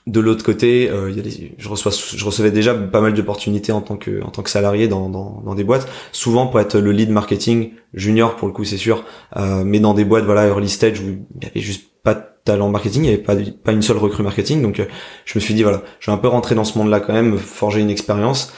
De 0.06 0.20
l'autre 0.20 0.42
côté, 0.42 0.90
des, 1.14 1.54
je, 1.58 1.68
reçois, 1.68 1.92
je 1.92 2.24
recevais 2.24 2.50
déjà 2.50 2.72
pas 2.72 3.02
mal 3.02 3.12
d'opportunités 3.12 3.72
en 3.72 3.82
tant 3.82 3.98
que 3.98 4.22
en 4.22 4.30
tant 4.30 4.42
que 4.42 4.48
salarié 4.48 4.88
dans, 4.88 5.10
dans, 5.10 5.42
dans, 5.44 5.54
des 5.54 5.64
boîtes. 5.64 5.86
Souvent 6.12 6.46
pour 6.46 6.60
être 6.60 6.78
le 6.78 6.92
lead 6.92 7.10
marketing 7.10 7.72
junior 7.92 8.36
pour 8.36 8.48
le 8.48 8.54
coup 8.54 8.64
c'est 8.64 8.78
sûr, 8.78 9.04
mais 9.36 9.80
dans 9.80 9.92
des 9.92 10.06
boîtes 10.06 10.24
voilà 10.24 10.46
early 10.46 10.70
stage 10.70 11.00
où 11.00 11.26
il 11.42 11.44
y 11.44 11.50
avait 11.50 11.60
juste 11.60 11.90
pas 12.02 12.14
de 12.14 12.22
talent 12.44 12.70
marketing, 12.70 13.04
il 13.04 13.10
y 13.10 13.12
avait 13.12 13.22
pas 13.22 13.36
pas 13.62 13.72
une 13.72 13.82
seule 13.82 13.98
recrue 13.98 14.22
marketing. 14.22 14.62
Donc 14.62 14.80
je 15.26 15.38
me 15.38 15.40
suis 15.40 15.52
dit 15.52 15.62
voilà, 15.62 15.82
je 16.00 16.10
vais 16.10 16.14
un 16.14 16.18
peu 16.18 16.28
rentrer 16.28 16.54
dans 16.54 16.64
ce 16.64 16.78
monde-là 16.78 17.00
quand 17.00 17.12
même, 17.12 17.36
forger 17.36 17.82
une 17.82 17.90
expérience. 17.90 18.50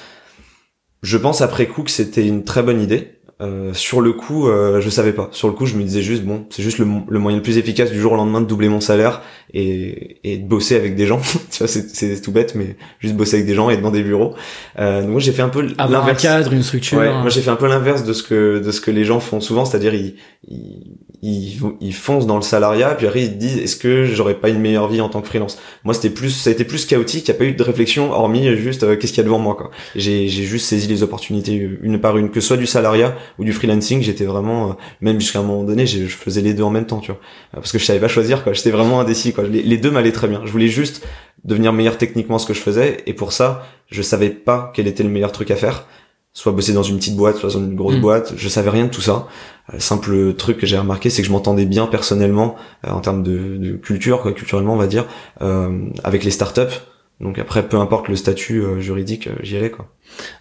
Je 1.02 1.16
pense 1.16 1.40
après 1.40 1.66
coup 1.66 1.82
que 1.82 1.90
c'était 1.90 2.26
une 2.26 2.44
très 2.44 2.62
bonne 2.62 2.80
idée. 2.80 3.20
Euh, 3.40 3.72
sur 3.72 4.02
le 4.02 4.12
coup, 4.12 4.48
euh, 4.48 4.82
je 4.82 4.90
savais 4.90 5.14
pas. 5.14 5.30
Sur 5.32 5.48
le 5.48 5.54
coup, 5.54 5.64
je 5.64 5.74
me 5.74 5.82
disais 5.82 6.02
juste 6.02 6.24
bon, 6.24 6.44
c'est 6.50 6.62
juste 6.62 6.76
le, 6.76 6.84
moyen 6.84 7.38
le 7.38 7.42
plus 7.42 7.56
efficace 7.56 7.90
du 7.90 7.98
jour 7.98 8.12
au 8.12 8.16
lendemain 8.16 8.42
de 8.42 8.46
doubler 8.46 8.68
mon 8.68 8.80
salaire 8.80 9.22
et, 9.54 10.18
et 10.30 10.36
de 10.36 10.46
bosser 10.46 10.76
avec 10.76 10.94
des 10.94 11.06
gens. 11.06 11.20
tu 11.50 11.58
vois, 11.58 11.66
c'est 11.66 12.20
tout 12.20 12.32
bête, 12.32 12.54
mais 12.54 12.76
juste 12.98 13.14
bosser 13.14 13.36
avec 13.36 13.46
des 13.46 13.54
gens 13.54 13.70
et 13.70 13.74
être 13.74 13.80
dans 13.80 13.90
des 13.90 14.02
bureaux. 14.02 14.34
Euh, 14.78 15.00
donc 15.00 15.12
moi, 15.12 15.20
j'ai 15.20 15.32
fait 15.32 15.40
un 15.40 15.48
peu 15.48 15.62
l'inverse. 15.62 16.10
un 16.10 16.14
cadre, 16.28 16.52
une 16.52 16.62
structure. 16.62 16.98
Ouais, 16.98 17.10
moi 17.10 17.30
j'ai 17.30 17.40
fait 17.40 17.50
un 17.50 17.56
peu 17.56 17.66
l'inverse 17.66 18.04
de 18.04 18.12
ce 18.12 18.22
que 18.22 18.58
de 18.58 18.70
ce 18.70 18.82
que 18.82 18.90
les 18.90 19.04
gens 19.04 19.20
font 19.20 19.40
souvent, 19.40 19.64
c'est-à-dire 19.64 19.94
ils, 19.94 20.16
ils 20.46 20.98
ils, 21.22 21.60
ils 21.80 21.94
foncent 21.94 22.26
dans 22.26 22.36
le 22.36 22.42
salariat, 22.42 22.94
puis 22.94 23.06
après 23.06 23.22
ils 23.22 23.36
disent 23.36 23.58
est-ce 23.58 23.76
que 23.76 24.06
j'aurais 24.06 24.34
pas 24.34 24.48
une 24.48 24.58
meilleure 24.58 24.88
vie 24.88 25.00
en 25.00 25.08
tant 25.08 25.20
que 25.20 25.28
freelance? 25.28 25.58
Moi 25.84 25.92
c'était 25.92 26.10
plus, 26.10 26.30
ça 26.30 26.50
a 26.50 26.52
été 26.52 26.64
plus 26.64 26.86
chaotique, 26.86 27.28
il 27.28 27.30
n'y 27.30 27.36
a 27.36 27.38
pas 27.38 27.44
eu 27.44 27.52
de 27.52 27.62
réflexion 27.62 28.12
hormis 28.12 28.56
juste 28.56 28.84
euh, 28.84 28.96
qu'est-ce 28.96 29.12
qu'il 29.12 29.18
y 29.18 29.20
a 29.20 29.24
devant 29.24 29.38
moi 29.38 29.54
quoi. 29.54 29.70
J'ai 29.94 30.28
j'ai 30.28 30.44
juste 30.44 30.66
saisi 30.66 30.88
les 30.88 31.02
opportunités 31.02 31.54
une 31.82 32.00
par 32.00 32.16
une, 32.16 32.30
que 32.30 32.40
ce 32.40 32.48
soit 32.48 32.56
du 32.56 32.66
salariat 32.66 33.14
ou 33.38 33.44
du 33.44 33.52
freelancing, 33.52 34.02
j'étais 34.02 34.24
vraiment 34.24 34.70
euh, 34.70 34.72
même 35.00 35.20
jusqu'à 35.20 35.40
un 35.40 35.42
moment 35.42 35.64
donné, 35.64 35.86
je 35.86 36.06
faisais 36.06 36.40
les 36.40 36.54
deux 36.54 36.62
en 36.62 36.70
même 36.70 36.86
temps 36.86 37.00
tu 37.00 37.12
vois, 37.12 37.20
parce 37.52 37.72
que 37.72 37.78
je 37.78 37.84
savais 37.84 38.00
pas 38.00 38.08
choisir 38.08 38.42
quoi. 38.42 38.52
J'étais 38.54 38.70
vraiment 38.70 39.00
indécis 39.00 39.32
quoi. 39.32 39.44
Les, 39.44 39.62
les 39.62 39.76
deux 39.76 39.90
m'allaient 39.90 40.12
très 40.12 40.28
bien. 40.28 40.40
Je 40.44 40.50
voulais 40.50 40.68
juste 40.68 41.06
devenir 41.44 41.72
meilleur 41.72 41.98
techniquement 41.98 42.38
ce 42.38 42.46
que 42.46 42.54
je 42.54 42.60
faisais 42.60 42.98
et 43.06 43.14
pour 43.14 43.32
ça 43.32 43.66
je 43.90 44.02
savais 44.02 44.30
pas 44.30 44.72
quel 44.74 44.86
était 44.86 45.02
le 45.02 45.08
meilleur 45.08 45.32
truc 45.32 45.50
à 45.50 45.56
faire 45.56 45.86
soit 46.32 46.52
bosser 46.52 46.72
dans 46.72 46.82
une 46.82 46.98
petite 46.98 47.16
boîte, 47.16 47.36
soit 47.36 47.50
dans 47.50 47.58
une 47.58 47.74
grosse 47.74 47.96
mm. 47.96 48.00
boîte. 48.00 48.32
Je 48.36 48.48
savais 48.48 48.70
rien 48.70 48.84
de 48.84 48.90
tout 48.90 49.00
ça. 49.00 49.26
Euh, 49.74 49.78
simple 49.78 50.34
truc 50.34 50.58
que 50.58 50.66
j'ai 50.66 50.78
remarqué, 50.78 51.10
c'est 51.10 51.22
que 51.22 51.28
je 51.28 51.32
m'entendais 51.32 51.66
bien 51.66 51.86
personnellement 51.86 52.56
euh, 52.86 52.90
en 52.90 53.00
termes 53.00 53.22
de, 53.22 53.56
de, 53.56 53.72
culture, 53.72 54.22
quoi, 54.22 54.32
culturellement 54.32 54.74
on 54.74 54.78
va 54.78 54.86
dire, 54.86 55.06
euh, 55.42 55.88
avec 56.04 56.24
les 56.24 56.30
startups. 56.30 56.80
Donc 57.20 57.38
après, 57.38 57.68
peu 57.68 57.76
importe 57.76 58.08
le 58.08 58.16
statut 58.16 58.62
euh, 58.62 58.80
juridique, 58.80 59.28
j'y 59.42 59.56
allais 59.56 59.70
quoi. 59.70 59.86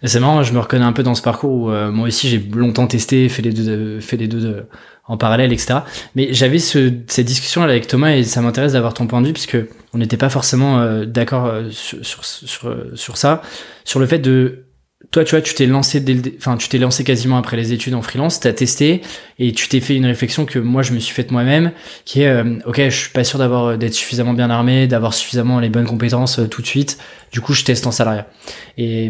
C'est 0.03 0.19
marrant, 0.19 0.43
je 0.43 0.53
me 0.53 0.59
reconnais 0.59 0.85
un 0.85 0.93
peu 0.93 1.03
dans 1.03 1.13
ce 1.13 1.21
parcours 1.21 1.51
où 1.51 1.69
moi 1.69 2.07
aussi 2.07 2.27
j'ai 2.27 2.39
longtemps 2.39 2.87
testé, 2.87 3.29
fait 3.29 3.43
les 3.43 3.51
deux, 3.51 3.99
fait 3.99 4.17
les 4.17 4.27
deux 4.27 4.65
en 5.05 5.15
parallèle, 5.15 5.53
etc. 5.53 5.81
Mais 6.15 6.33
j'avais 6.33 6.57
ce, 6.57 6.91
cette 7.07 7.27
discussion 7.27 7.61
avec 7.61 7.85
Thomas 7.85 8.11
et 8.11 8.23
ça 8.23 8.41
m'intéresse 8.41 8.73
d'avoir 8.73 8.95
ton 8.95 9.05
point 9.05 9.21
de 9.21 9.27
vue 9.27 9.33
puisque 9.33 9.57
on 9.93 9.99
n'était 9.99 10.17
pas 10.17 10.29
forcément 10.29 11.03
d'accord 11.05 11.51
sur, 11.69 12.03
sur, 12.03 12.25
sur, 12.25 12.75
sur 12.95 13.17
ça, 13.17 13.43
sur 13.85 13.99
le 13.99 14.07
fait 14.07 14.17
de 14.17 14.63
toi, 15.11 15.23
tu 15.23 15.31
vois, 15.31 15.41
tu 15.41 15.55
t'es 15.55 15.65
lancé 15.65 16.03
enfin, 16.37 16.57
tu 16.57 16.67
t'es 16.67 16.77
lancé 16.77 17.05
quasiment 17.05 17.37
après 17.37 17.55
les 17.55 17.71
études 17.71 17.93
en 17.93 18.01
freelance, 18.01 18.41
t'as 18.41 18.51
testé 18.51 19.01
et 19.39 19.53
tu 19.53 19.69
t'es 19.69 19.79
fait 19.79 19.95
une 19.95 20.05
réflexion 20.05 20.45
que 20.45 20.59
moi 20.59 20.83
je 20.83 20.91
me 20.91 20.99
suis 20.99 21.15
faite 21.15 21.31
moi-même, 21.31 21.71
qui 22.03 22.21
est, 22.21 22.27
euh, 22.27 22.59
ok, 22.65 22.81
je 22.89 22.89
suis 22.89 23.09
pas 23.09 23.23
sûr 23.23 23.39
d'avoir 23.39 23.65
euh, 23.65 23.77
d'être 23.77 23.93
suffisamment 23.93 24.33
bien 24.33 24.49
armé, 24.49 24.87
d'avoir 24.87 25.13
suffisamment 25.13 25.61
les 25.61 25.69
bonnes 25.69 25.87
compétences 25.87 26.39
euh, 26.39 26.47
tout 26.47 26.61
de 26.61 26.67
suite. 26.67 26.99
Du 27.31 27.39
coup, 27.39 27.53
je 27.53 27.63
teste 27.63 27.87
en 27.87 27.91
salariat. 27.91 28.27
Et, 28.77 29.09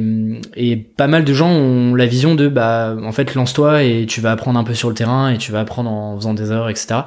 et 0.55 0.77
pas 0.77 1.07
mal 1.07 1.25
de 1.25 1.33
gens 1.33 1.49
ont 1.49 1.95
la 1.95 2.05
vision 2.05 2.35
de, 2.35 2.49
bah, 2.49 2.95
en 3.01 3.11
fait, 3.11 3.33
lance-toi 3.33 3.83
et 3.83 4.05
tu 4.05 4.21
vas 4.21 4.31
apprendre 4.31 4.59
un 4.59 4.63
peu 4.63 4.75
sur 4.75 4.89
le 4.89 4.95
terrain 4.95 5.31
et 5.31 5.37
tu 5.37 5.51
vas 5.51 5.61
apprendre 5.61 5.89
en 5.89 6.15
faisant 6.17 6.33
des 6.33 6.51
heures, 6.51 6.69
etc. 6.69 7.01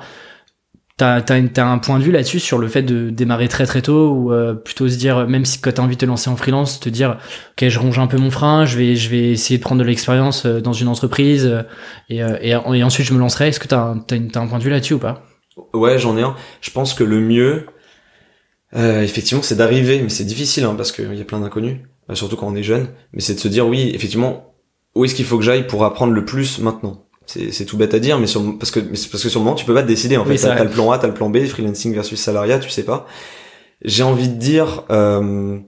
T'as 0.99 1.21
as, 1.21 1.63
un 1.65 1.79
point 1.79 1.99
de 1.99 2.05
vue 2.05 2.13
là-dessus 2.13 2.39
sur 2.39 2.59
le 2.59 2.69
fait 2.69 2.83
de 2.83 3.09
démarrer 3.09 3.49
très 3.49 3.65
très 3.65 3.81
tôt 3.81 4.11
ou 4.11 4.33
euh, 4.33 4.53
plutôt 4.53 4.89
se 4.89 4.97
dire 4.97 5.27
même 5.27 5.47
si 5.47 5.59
quand 5.59 5.73
t'as 5.73 5.83
envie 5.83 5.97
de 5.97 6.01
te 6.01 6.07
lancer 6.07 6.29
en 6.29 6.37
freelance 6.37 6.81
te 6.81 6.91
dire 6.91 7.17
ok 7.53 7.69
je 7.69 7.79
ronge 7.79 7.99
un 7.99 8.07
peu 8.07 8.19
mon 8.19 8.31
frein 8.31 8.67
je 8.67 8.77
vais 8.77 8.95
je 8.95 9.09
vais 9.09 9.31
essayer 9.31 9.57
de 9.57 9.63
prendre 9.63 9.81
de 9.81 9.87
l'expérience 9.87 10.45
euh, 10.45 10.61
dans 10.61 10.75
une 10.75 10.89
entreprise 10.89 11.47
euh, 11.47 11.63
et, 12.11 12.51
et, 12.51 12.85
ensuite 12.85 13.07
je 13.07 13.15
me 13.15 13.19
lancerai. 13.19 13.49
Est-ce 13.49 13.59
que 13.59 13.69
t'as 13.69 13.81
un, 13.81 13.99
as, 13.99 14.39
un 14.39 14.47
point 14.47 14.59
de 14.59 14.65
vue 14.65 14.71
là-dessus 14.71 14.95
ou 14.95 14.99
pas? 14.99 15.25
Ouais 15.73 15.99
j'en 15.99 16.17
ai 16.19 16.23
un. 16.23 16.37
Je 16.61 16.71
pense 16.71 16.93
que 16.93 17.05
le 17.05 17.21
mieux 17.21 17.67
effectivement 18.75 19.43
c'est 19.43 19.57
d'arriver. 19.57 20.01
Mais 20.03 20.11
c'est 20.11 20.25
difficile 20.25 20.65
hein, 20.65 20.75
parce 20.77 20.93
qu'il 20.93 21.15
y 21.15 21.21
a 21.21 21.25
plein 21.25 21.41
d'inconnus 21.41 21.79
surtout 22.13 22.37
quand 22.37 22.49
on 22.49 22.55
est 22.55 22.63
jeune. 22.63 22.89
Mais 23.15 23.23
c'est 23.23 23.35
de 23.35 23.41
se 23.41 23.49
dire 23.49 23.67
oui 23.67 23.91
effectivement 23.95 24.55
où 24.95 25.07
est-ce 25.07 25.15
qu'il 25.15 25.25
faut 25.25 25.39
que 25.39 25.45
j'aille 25.45 25.67
pour 25.67 25.85
apprendre 25.87 26.13
le 26.13 26.25
plus 26.25 26.59
maintenant? 26.59 27.07
C'est 27.27 27.65
tout 27.65 27.77
bête 27.77 27.95
à 27.95 27.99
dire 27.99 28.19
mais 28.19 28.27
sur, 28.27 28.59
parce 28.59 28.71
que 28.71 28.81
parce 28.81 29.07
que 29.07 29.29
sur 29.29 29.41
le 29.41 29.45
moment 29.45 29.55
tu 29.57 29.65
peux 29.65 29.75
pas 29.75 29.83
te 29.83 29.89
décider 29.89 30.17
en 30.17 30.25
fait 30.25 30.37
t'as 30.37 30.65
le 30.65 30.71
plan 30.71 30.91
A 30.91 30.99
t'as 30.99 31.07
le 31.07 31.15
plan 31.15 31.31
B 31.31 31.45
freelancing 31.47 31.95
versus 31.95 32.21
salariat 32.21 32.59
tu 32.59 32.71
sais 32.71 32.85
pas 32.85 33.07
j'ai 33.85 34.03
envie 34.03 34.29
de 34.29 34.35
dire 34.35 34.85
euh, 34.91 35.59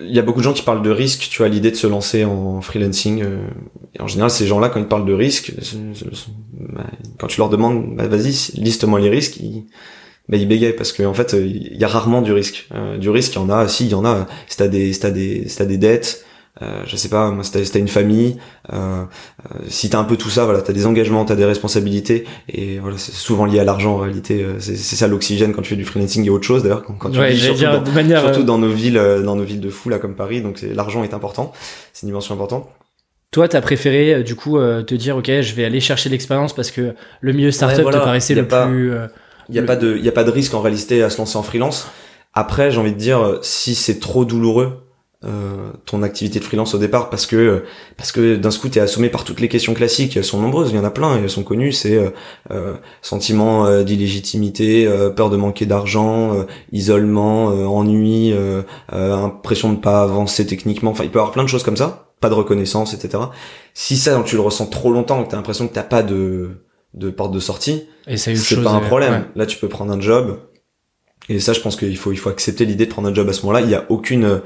il 0.00 0.14
y 0.14 0.18
a 0.18 0.22
beaucoup 0.22 0.38
de 0.38 0.44
gens 0.44 0.52
qui 0.52 0.62
parlent 0.62 0.82
de 0.82 0.90
risque 0.90 1.28
tu 1.30 1.44
as 1.44 1.48
l'idée 1.48 1.70
de 1.70 1.76
se 1.76 1.86
lancer 1.86 2.24
en 2.24 2.60
freelancing 2.60 3.22
euh, 3.22 3.46
et 3.94 4.00
en 4.00 4.06
général 4.06 4.30
ces 4.30 4.46
gens 4.46 4.58
là 4.58 4.68
quand 4.68 4.80
ils 4.80 4.88
parlent 4.88 5.06
de 5.06 5.12
risque 5.12 5.52
bah, 6.54 6.86
quand 7.18 7.26
tu 7.26 7.38
leur 7.38 7.48
demandes 7.48 7.96
bah, 7.96 8.08
vas-y 8.08 8.52
liste-moi 8.60 9.00
les 9.00 9.10
risques 9.10 9.36
ils, 9.36 9.66
bah 10.28 10.36
il 10.36 10.46
bégaye 10.46 10.72
parce 10.72 10.92
que 10.92 11.02
en 11.02 11.14
fait 11.14 11.34
il 11.34 11.76
y 11.76 11.84
a 11.84 11.88
rarement 11.88 12.20
du 12.20 12.32
risque. 12.32 12.68
du 13.00 13.08
risque, 13.08 13.32
il 13.32 13.36
y 13.36 13.38
en 13.38 13.48
a, 13.48 13.66
si 13.66 13.86
il 13.86 13.90
y 13.90 13.94
en 13.94 14.04
a. 14.04 14.26
Si 14.46 14.58
t'as 14.58 14.68
des, 14.68 14.92
si 14.92 15.00
t'as 15.00 15.10
des, 15.10 15.48
si 15.48 15.56
t'as 15.56 15.64
des 15.64 15.78
dettes, 15.78 16.26
euh, 16.62 16.82
je 16.86 16.96
sais 16.96 17.08
pas, 17.08 17.30
moi, 17.30 17.44
si 17.44 17.52
t'as, 17.52 17.78
une 17.78 17.88
famille, 17.88 18.36
euh, 18.72 18.76
euh, 18.76 19.58
si 19.68 19.90
t'as 19.90 19.98
un 19.98 20.04
peu 20.04 20.16
tout 20.16 20.30
ça, 20.30 20.44
voilà, 20.44 20.60
t'as 20.60 20.72
des 20.72 20.86
engagements, 20.86 21.24
t'as 21.24 21.36
des 21.36 21.44
responsabilités, 21.44 22.26
et 22.48 22.78
voilà, 22.78 22.98
c'est 22.98 23.14
souvent 23.14 23.44
lié 23.44 23.60
à 23.60 23.64
l'argent 23.64 23.94
en 23.94 23.98
réalité. 23.98 24.42
Euh, 24.42 24.56
c'est, 24.58 24.76
ça 24.76 25.06
l'oxygène 25.06 25.52
quand 25.52 25.62
tu 25.62 25.70
fais 25.70 25.76
du 25.76 25.84
freelancing 25.84 26.24
et 26.24 26.30
autre 26.30 26.46
chose 26.46 26.62
d'ailleurs. 26.62 26.82
Quand, 26.82 26.94
quand 26.94 27.10
tu 27.10 27.22
vis, 27.22 27.40
surtout, 27.40 27.62
dans, 27.62 27.82
de 27.82 27.90
manière, 27.90 28.20
surtout 28.20 28.42
dans 28.42 28.58
nos 28.58 28.70
villes, 28.70 29.00
dans 29.24 29.36
nos 29.36 29.44
villes 29.44 29.60
de 29.60 29.70
fou 29.70 29.88
là 29.88 29.98
comme 29.98 30.16
Paris, 30.16 30.42
donc 30.42 30.58
c'est, 30.58 30.74
l'argent 30.74 31.04
est 31.04 31.14
important, 31.14 31.52
c'est 31.92 32.02
une 32.02 32.08
dimension 32.08 32.34
importante. 32.34 32.68
Toi, 33.30 33.46
t'as 33.46 33.60
préféré 33.60 34.22
du 34.22 34.34
coup 34.34 34.58
te 34.58 34.94
dire 34.94 35.16
ok, 35.16 35.26
je 35.26 35.54
vais 35.54 35.64
aller 35.64 35.80
chercher 35.80 36.08
l'expérience 36.08 36.54
parce 36.54 36.70
que 36.70 36.94
le 37.20 37.32
milieu 37.32 37.50
startup 37.50 37.84
te 37.84 37.98
paraissait 37.98 38.34
le 38.34 38.48
plus. 38.48 38.92
Il 39.50 39.54
y 39.54 39.58
a 39.58 39.62
pas 39.62 39.76
de, 39.76 39.96
il 39.96 40.04
y 40.04 40.08
a 40.08 40.12
pas 40.12 40.24
de 40.24 40.30
risque 40.30 40.54
en 40.54 40.60
réalité 40.60 41.02
à 41.02 41.10
se 41.10 41.18
lancer 41.18 41.38
en 41.38 41.42
freelance. 41.42 41.88
Après, 42.34 42.70
j'ai 42.70 42.78
envie 42.78 42.92
de 42.92 42.98
dire, 42.98 43.38
si 43.42 43.74
c'est 43.74 43.98
trop 43.98 44.24
douloureux, 44.24 44.87
euh, 45.24 45.72
ton 45.84 46.04
activité 46.04 46.38
de 46.38 46.44
freelance 46.44 46.74
au 46.74 46.78
départ 46.78 47.10
parce 47.10 47.26
que 47.26 47.64
parce 47.96 48.12
que 48.12 48.36
d'un 48.36 48.50
coup 48.50 48.68
t'es 48.68 48.78
assommé 48.78 49.08
par 49.08 49.24
toutes 49.24 49.40
les 49.40 49.48
questions 49.48 49.74
classiques. 49.74 50.16
Elles 50.16 50.22
sont 50.22 50.40
nombreuses 50.40 50.70
il 50.70 50.76
y 50.76 50.78
en 50.78 50.84
a 50.84 50.90
plein 50.90 51.16
elles 51.16 51.28
sont 51.28 51.42
connues 51.42 51.72
c'est 51.72 51.96
euh, 51.96 52.10
euh 52.52 52.74
sentiment 53.02 53.66
euh, 53.66 53.82
d'illégitimité 53.82 54.88
peur 55.16 55.28
de 55.28 55.36
manquer 55.36 55.66
d'argent 55.66 56.46
isolement 56.70 57.46
ennui 57.46 58.32
impression 58.92 59.72
de 59.72 59.78
pas 59.78 60.02
avancer 60.02 60.46
techniquement. 60.46 60.92
Enfin 60.92 61.02
il 61.02 61.10
peut 61.10 61.18
y 61.18 61.20
avoir 61.20 61.32
plein 61.32 61.42
de 61.42 61.48
choses 61.48 61.64
comme 61.64 61.76
ça 61.76 62.12
pas 62.20 62.28
de 62.28 62.34
reconnaissance 62.34 62.94
etc 62.94 63.24
si 63.74 63.96
ça 63.96 64.22
tu 64.24 64.36
le 64.36 64.42
ressens 64.42 64.66
trop 64.66 64.92
longtemps 64.92 65.24
que 65.24 65.30
t'as 65.30 65.36
l'impression 65.36 65.66
que 65.66 65.74
t'as 65.74 65.82
pas 65.82 66.04
de 66.04 66.62
de 66.94 67.10
porte 67.10 67.32
de 67.32 67.40
sortie 67.40 67.88
c'est 68.16 68.62
pas 68.62 68.70
un 68.70 68.80
problème. 68.80 69.26
là 69.34 69.46
tu 69.46 69.58
peux 69.58 69.68
prendre 69.68 69.92
un 69.92 70.00
job. 70.00 70.38
Et 71.28 71.40
ça 71.40 71.52
je 71.52 71.60
pense 71.60 71.76
qu'il 71.76 71.96
faut 71.96 72.12
il 72.12 72.16
faut 72.16 72.30
accepter 72.30 72.64
l'idée 72.64 72.86
de 72.86 72.90
prendre 72.90 73.08
un 73.08 73.14
job 73.14 73.28
à 73.28 73.32
ce 73.32 73.42
moment-là. 73.42 73.60
Il 73.60 73.68
y 73.68 73.74
a 73.74 73.84
aucune 73.90 74.40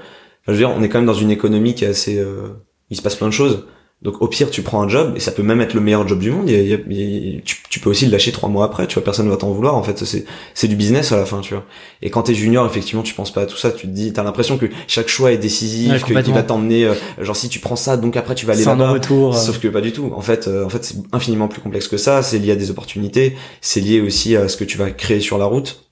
je 0.46 0.52
veux 0.52 0.58
dire, 0.58 0.70
on 0.70 0.82
est 0.82 0.88
quand 0.88 0.98
même 0.98 1.06
dans 1.06 1.14
une 1.14 1.30
économie 1.30 1.74
qui 1.74 1.84
est 1.84 1.88
assez, 1.88 2.18
euh, 2.18 2.48
il 2.90 2.96
se 2.96 3.02
passe 3.02 3.16
plein 3.16 3.28
de 3.28 3.32
choses. 3.32 3.64
Donc 4.02 4.20
au 4.20 4.26
pire, 4.26 4.50
tu 4.50 4.62
prends 4.62 4.82
un 4.82 4.88
job 4.88 5.12
et 5.14 5.20
ça 5.20 5.30
peut 5.30 5.44
même 5.44 5.60
être 5.60 5.74
le 5.74 5.80
meilleur 5.80 6.06
job 6.08 6.18
du 6.18 6.32
monde. 6.32 6.46
tu, 6.46 7.80
peux 7.80 7.88
aussi 7.88 8.04
le 8.06 8.10
lâcher 8.10 8.32
trois 8.32 8.48
mois 8.48 8.64
après. 8.64 8.88
Tu 8.88 8.94
vois, 8.94 9.04
personne 9.04 9.28
va 9.28 9.36
t'en 9.36 9.52
vouloir. 9.52 9.76
En 9.76 9.84
fait, 9.84 10.04
c'est 10.04 10.24
c'est 10.54 10.66
du 10.66 10.74
business 10.74 11.12
à 11.12 11.18
la 11.18 11.24
fin, 11.24 11.40
tu 11.40 11.54
vois. 11.54 11.64
Et 12.02 12.10
quand 12.10 12.24
t'es 12.24 12.34
junior, 12.34 12.66
effectivement, 12.66 13.04
tu 13.04 13.14
penses 13.14 13.32
pas 13.32 13.42
à 13.42 13.46
tout 13.46 13.56
ça. 13.56 13.70
Tu 13.70 13.86
te 13.86 13.92
dis, 13.92 14.12
t'as 14.12 14.24
l'impression 14.24 14.58
que 14.58 14.66
chaque 14.88 15.06
choix 15.06 15.30
est 15.30 15.38
décisif, 15.38 16.02
que 16.02 16.20
qu'il 16.20 16.34
va 16.34 16.42
t'emmener. 16.42 16.84
Euh, 16.84 16.94
genre 17.20 17.36
si 17.36 17.48
tu 17.48 17.60
prends 17.60 17.76
ça, 17.76 17.96
donc 17.96 18.16
après 18.16 18.34
tu 18.34 18.44
vas 18.44 18.54
aller 18.54 18.64
là-bas. 18.64 18.90
retour. 18.90 19.36
Sauf 19.36 19.60
que 19.60 19.68
pas 19.68 19.80
du 19.80 19.92
tout. 19.92 20.12
En 20.16 20.20
fait, 20.20 20.48
euh, 20.48 20.64
en 20.64 20.68
fait, 20.68 20.84
c'est 20.84 20.96
infiniment 21.12 21.46
plus 21.46 21.60
complexe 21.60 21.86
que 21.86 21.96
ça. 21.96 22.24
C'est 22.24 22.40
lié 22.40 22.50
à 22.50 22.56
des 22.56 22.72
opportunités. 22.72 23.36
C'est 23.60 23.80
lié 23.80 24.00
aussi 24.00 24.34
à 24.34 24.48
ce 24.48 24.56
que 24.56 24.64
tu 24.64 24.78
vas 24.78 24.90
créer 24.90 25.20
sur 25.20 25.38
la 25.38 25.44
route. 25.44 25.84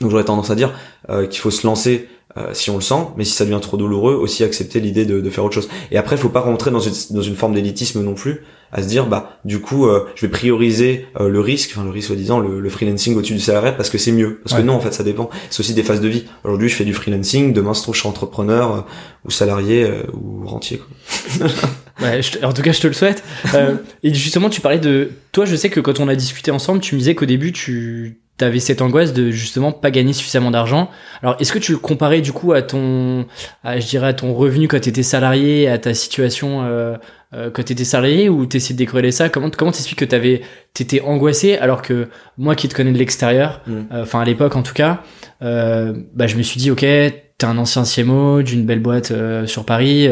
Donc 0.00 0.10
j'aurais 0.10 0.24
tendance 0.24 0.50
à 0.50 0.54
dire 0.54 0.72
qu'il 1.30 1.40
faut 1.40 1.50
se 1.50 1.66
lancer 1.66 2.08
euh, 2.36 2.52
si 2.52 2.68
on 2.68 2.74
le 2.74 2.82
sent, 2.82 3.06
mais 3.16 3.24
si 3.24 3.32
ça 3.32 3.44
devient 3.44 3.60
trop 3.62 3.76
douloureux, 3.78 4.14
aussi 4.14 4.44
accepter 4.44 4.80
l'idée 4.80 5.06
de, 5.06 5.20
de, 5.20 5.30
faire 5.30 5.44
autre 5.44 5.54
chose. 5.54 5.68
Et 5.90 5.96
après, 5.96 6.16
il 6.16 6.18
faut 6.18 6.28
pas 6.28 6.40
rentrer 6.40 6.70
dans 6.70 6.80
une, 6.80 6.92
dans 7.10 7.22
une 7.22 7.36
forme 7.36 7.54
d'élitisme 7.54 8.02
non 8.02 8.14
plus, 8.14 8.42
à 8.72 8.82
se 8.82 8.88
dire 8.88 9.06
bah 9.06 9.38
du 9.44 9.60
coup 9.60 9.86
euh, 9.86 10.06
je 10.16 10.26
vais 10.26 10.30
prioriser 10.30 11.06
euh, 11.20 11.28
le 11.28 11.38
risque, 11.40 11.70
enfin 11.72 11.84
le 11.84 11.90
risque 11.90 12.08
soi-disant 12.08 12.40
le, 12.40 12.58
le, 12.58 12.68
freelancing 12.68 13.16
au-dessus 13.16 13.34
du 13.34 13.40
salariat 13.40 13.72
parce 13.72 13.88
que 13.88 13.96
c'est 13.96 14.12
mieux. 14.12 14.40
Parce 14.44 14.60
que 14.60 14.66
non, 14.66 14.74
en 14.74 14.80
fait, 14.80 14.92
ça 14.92 15.04
dépend. 15.04 15.30
C'est 15.50 15.60
aussi 15.60 15.72
des 15.72 15.84
phases 15.84 16.00
de 16.00 16.08
vie. 16.08 16.24
Aujourd'hui, 16.44 16.68
je 16.68 16.74
fais 16.74 16.84
du 16.84 16.92
freelancing, 16.92 17.52
demain, 17.54 17.72
je 17.72 17.80
trouve 17.80 17.94
je 17.94 18.00
suis 18.00 18.08
entrepreneur 18.08 18.86
ou 19.24 19.30
salarié 19.30 19.88
ou 20.12 20.46
rentier. 20.46 20.78
Quoi. 21.38 21.46
ouais, 22.02 22.20
en 22.42 22.52
tout 22.52 22.62
cas, 22.62 22.72
je 22.72 22.80
te 22.80 22.86
le 22.88 22.92
souhaite. 22.92 23.22
et 24.02 24.12
justement, 24.12 24.50
tu 24.50 24.60
parlais 24.60 24.80
de 24.80 25.10
toi. 25.32 25.46
Je 25.46 25.56
sais 25.56 25.70
que 25.70 25.80
quand 25.80 26.00
on 26.00 26.08
a 26.08 26.16
discuté 26.16 26.50
ensemble, 26.50 26.80
tu 26.80 26.96
me 26.96 26.98
disais 26.98 27.14
qu'au 27.14 27.24
début, 27.24 27.52
tu 27.52 28.20
t'avais 28.36 28.60
cette 28.60 28.82
angoisse 28.82 29.12
de 29.12 29.30
justement 29.30 29.72
pas 29.72 29.90
gagner 29.90 30.12
suffisamment 30.12 30.50
d'argent. 30.50 30.90
Alors, 31.22 31.36
est-ce 31.40 31.52
que 31.52 31.58
tu 31.58 31.72
le 31.72 31.78
comparais 31.78 32.20
du 32.20 32.32
coup 32.32 32.52
à 32.52 32.62
ton, 32.62 33.26
à, 33.64 33.78
je 33.80 33.86
dirais 33.86 34.08
à 34.08 34.12
ton 34.14 34.34
revenu 34.34 34.68
quand 34.68 34.80
t'étais 34.80 35.02
salarié, 35.02 35.68
à 35.68 35.78
ta 35.78 35.94
situation 35.94 36.62
euh, 36.64 36.96
euh, 37.34 37.50
quand 37.50 37.64
t'étais 37.64 37.84
salarié, 37.84 38.28
ou 38.28 38.46
t'essayais 38.46 38.74
de 38.74 38.78
décorréler 38.78 39.10
ça? 39.10 39.28
Comment 39.28 39.50
comment 39.50 39.72
t'expliques 39.72 39.98
que 39.98 40.04
t'avais, 40.04 40.42
t'étais 40.74 41.00
angoissé 41.00 41.56
alors 41.56 41.82
que 41.82 42.08
moi 42.36 42.54
qui 42.54 42.68
te 42.68 42.74
connais 42.74 42.92
de 42.92 42.98
l'extérieur, 42.98 43.62
mm. 43.66 43.72
euh, 43.72 44.02
enfin 44.02 44.20
à 44.20 44.24
l'époque 44.24 44.54
en 44.56 44.62
tout 44.62 44.74
cas, 44.74 45.02
euh, 45.42 45.94
bah 46.14 46.26
je 46.26 46.36
me 46.36 46.42
suis 46.42 46.58
dit 46.58 46.70
ok, 46.70 46.80
t'es 46.80 47.44
un 47.44 47.58
ancien 47.58 47.84
CMO 47.84 48.42
d'une 48.42 48.66
belle 48.66 48.80
boîte 48.80 49.10
euh, 49.12 49.46
sur 49.46 49.64
Paris, 49.64 50.08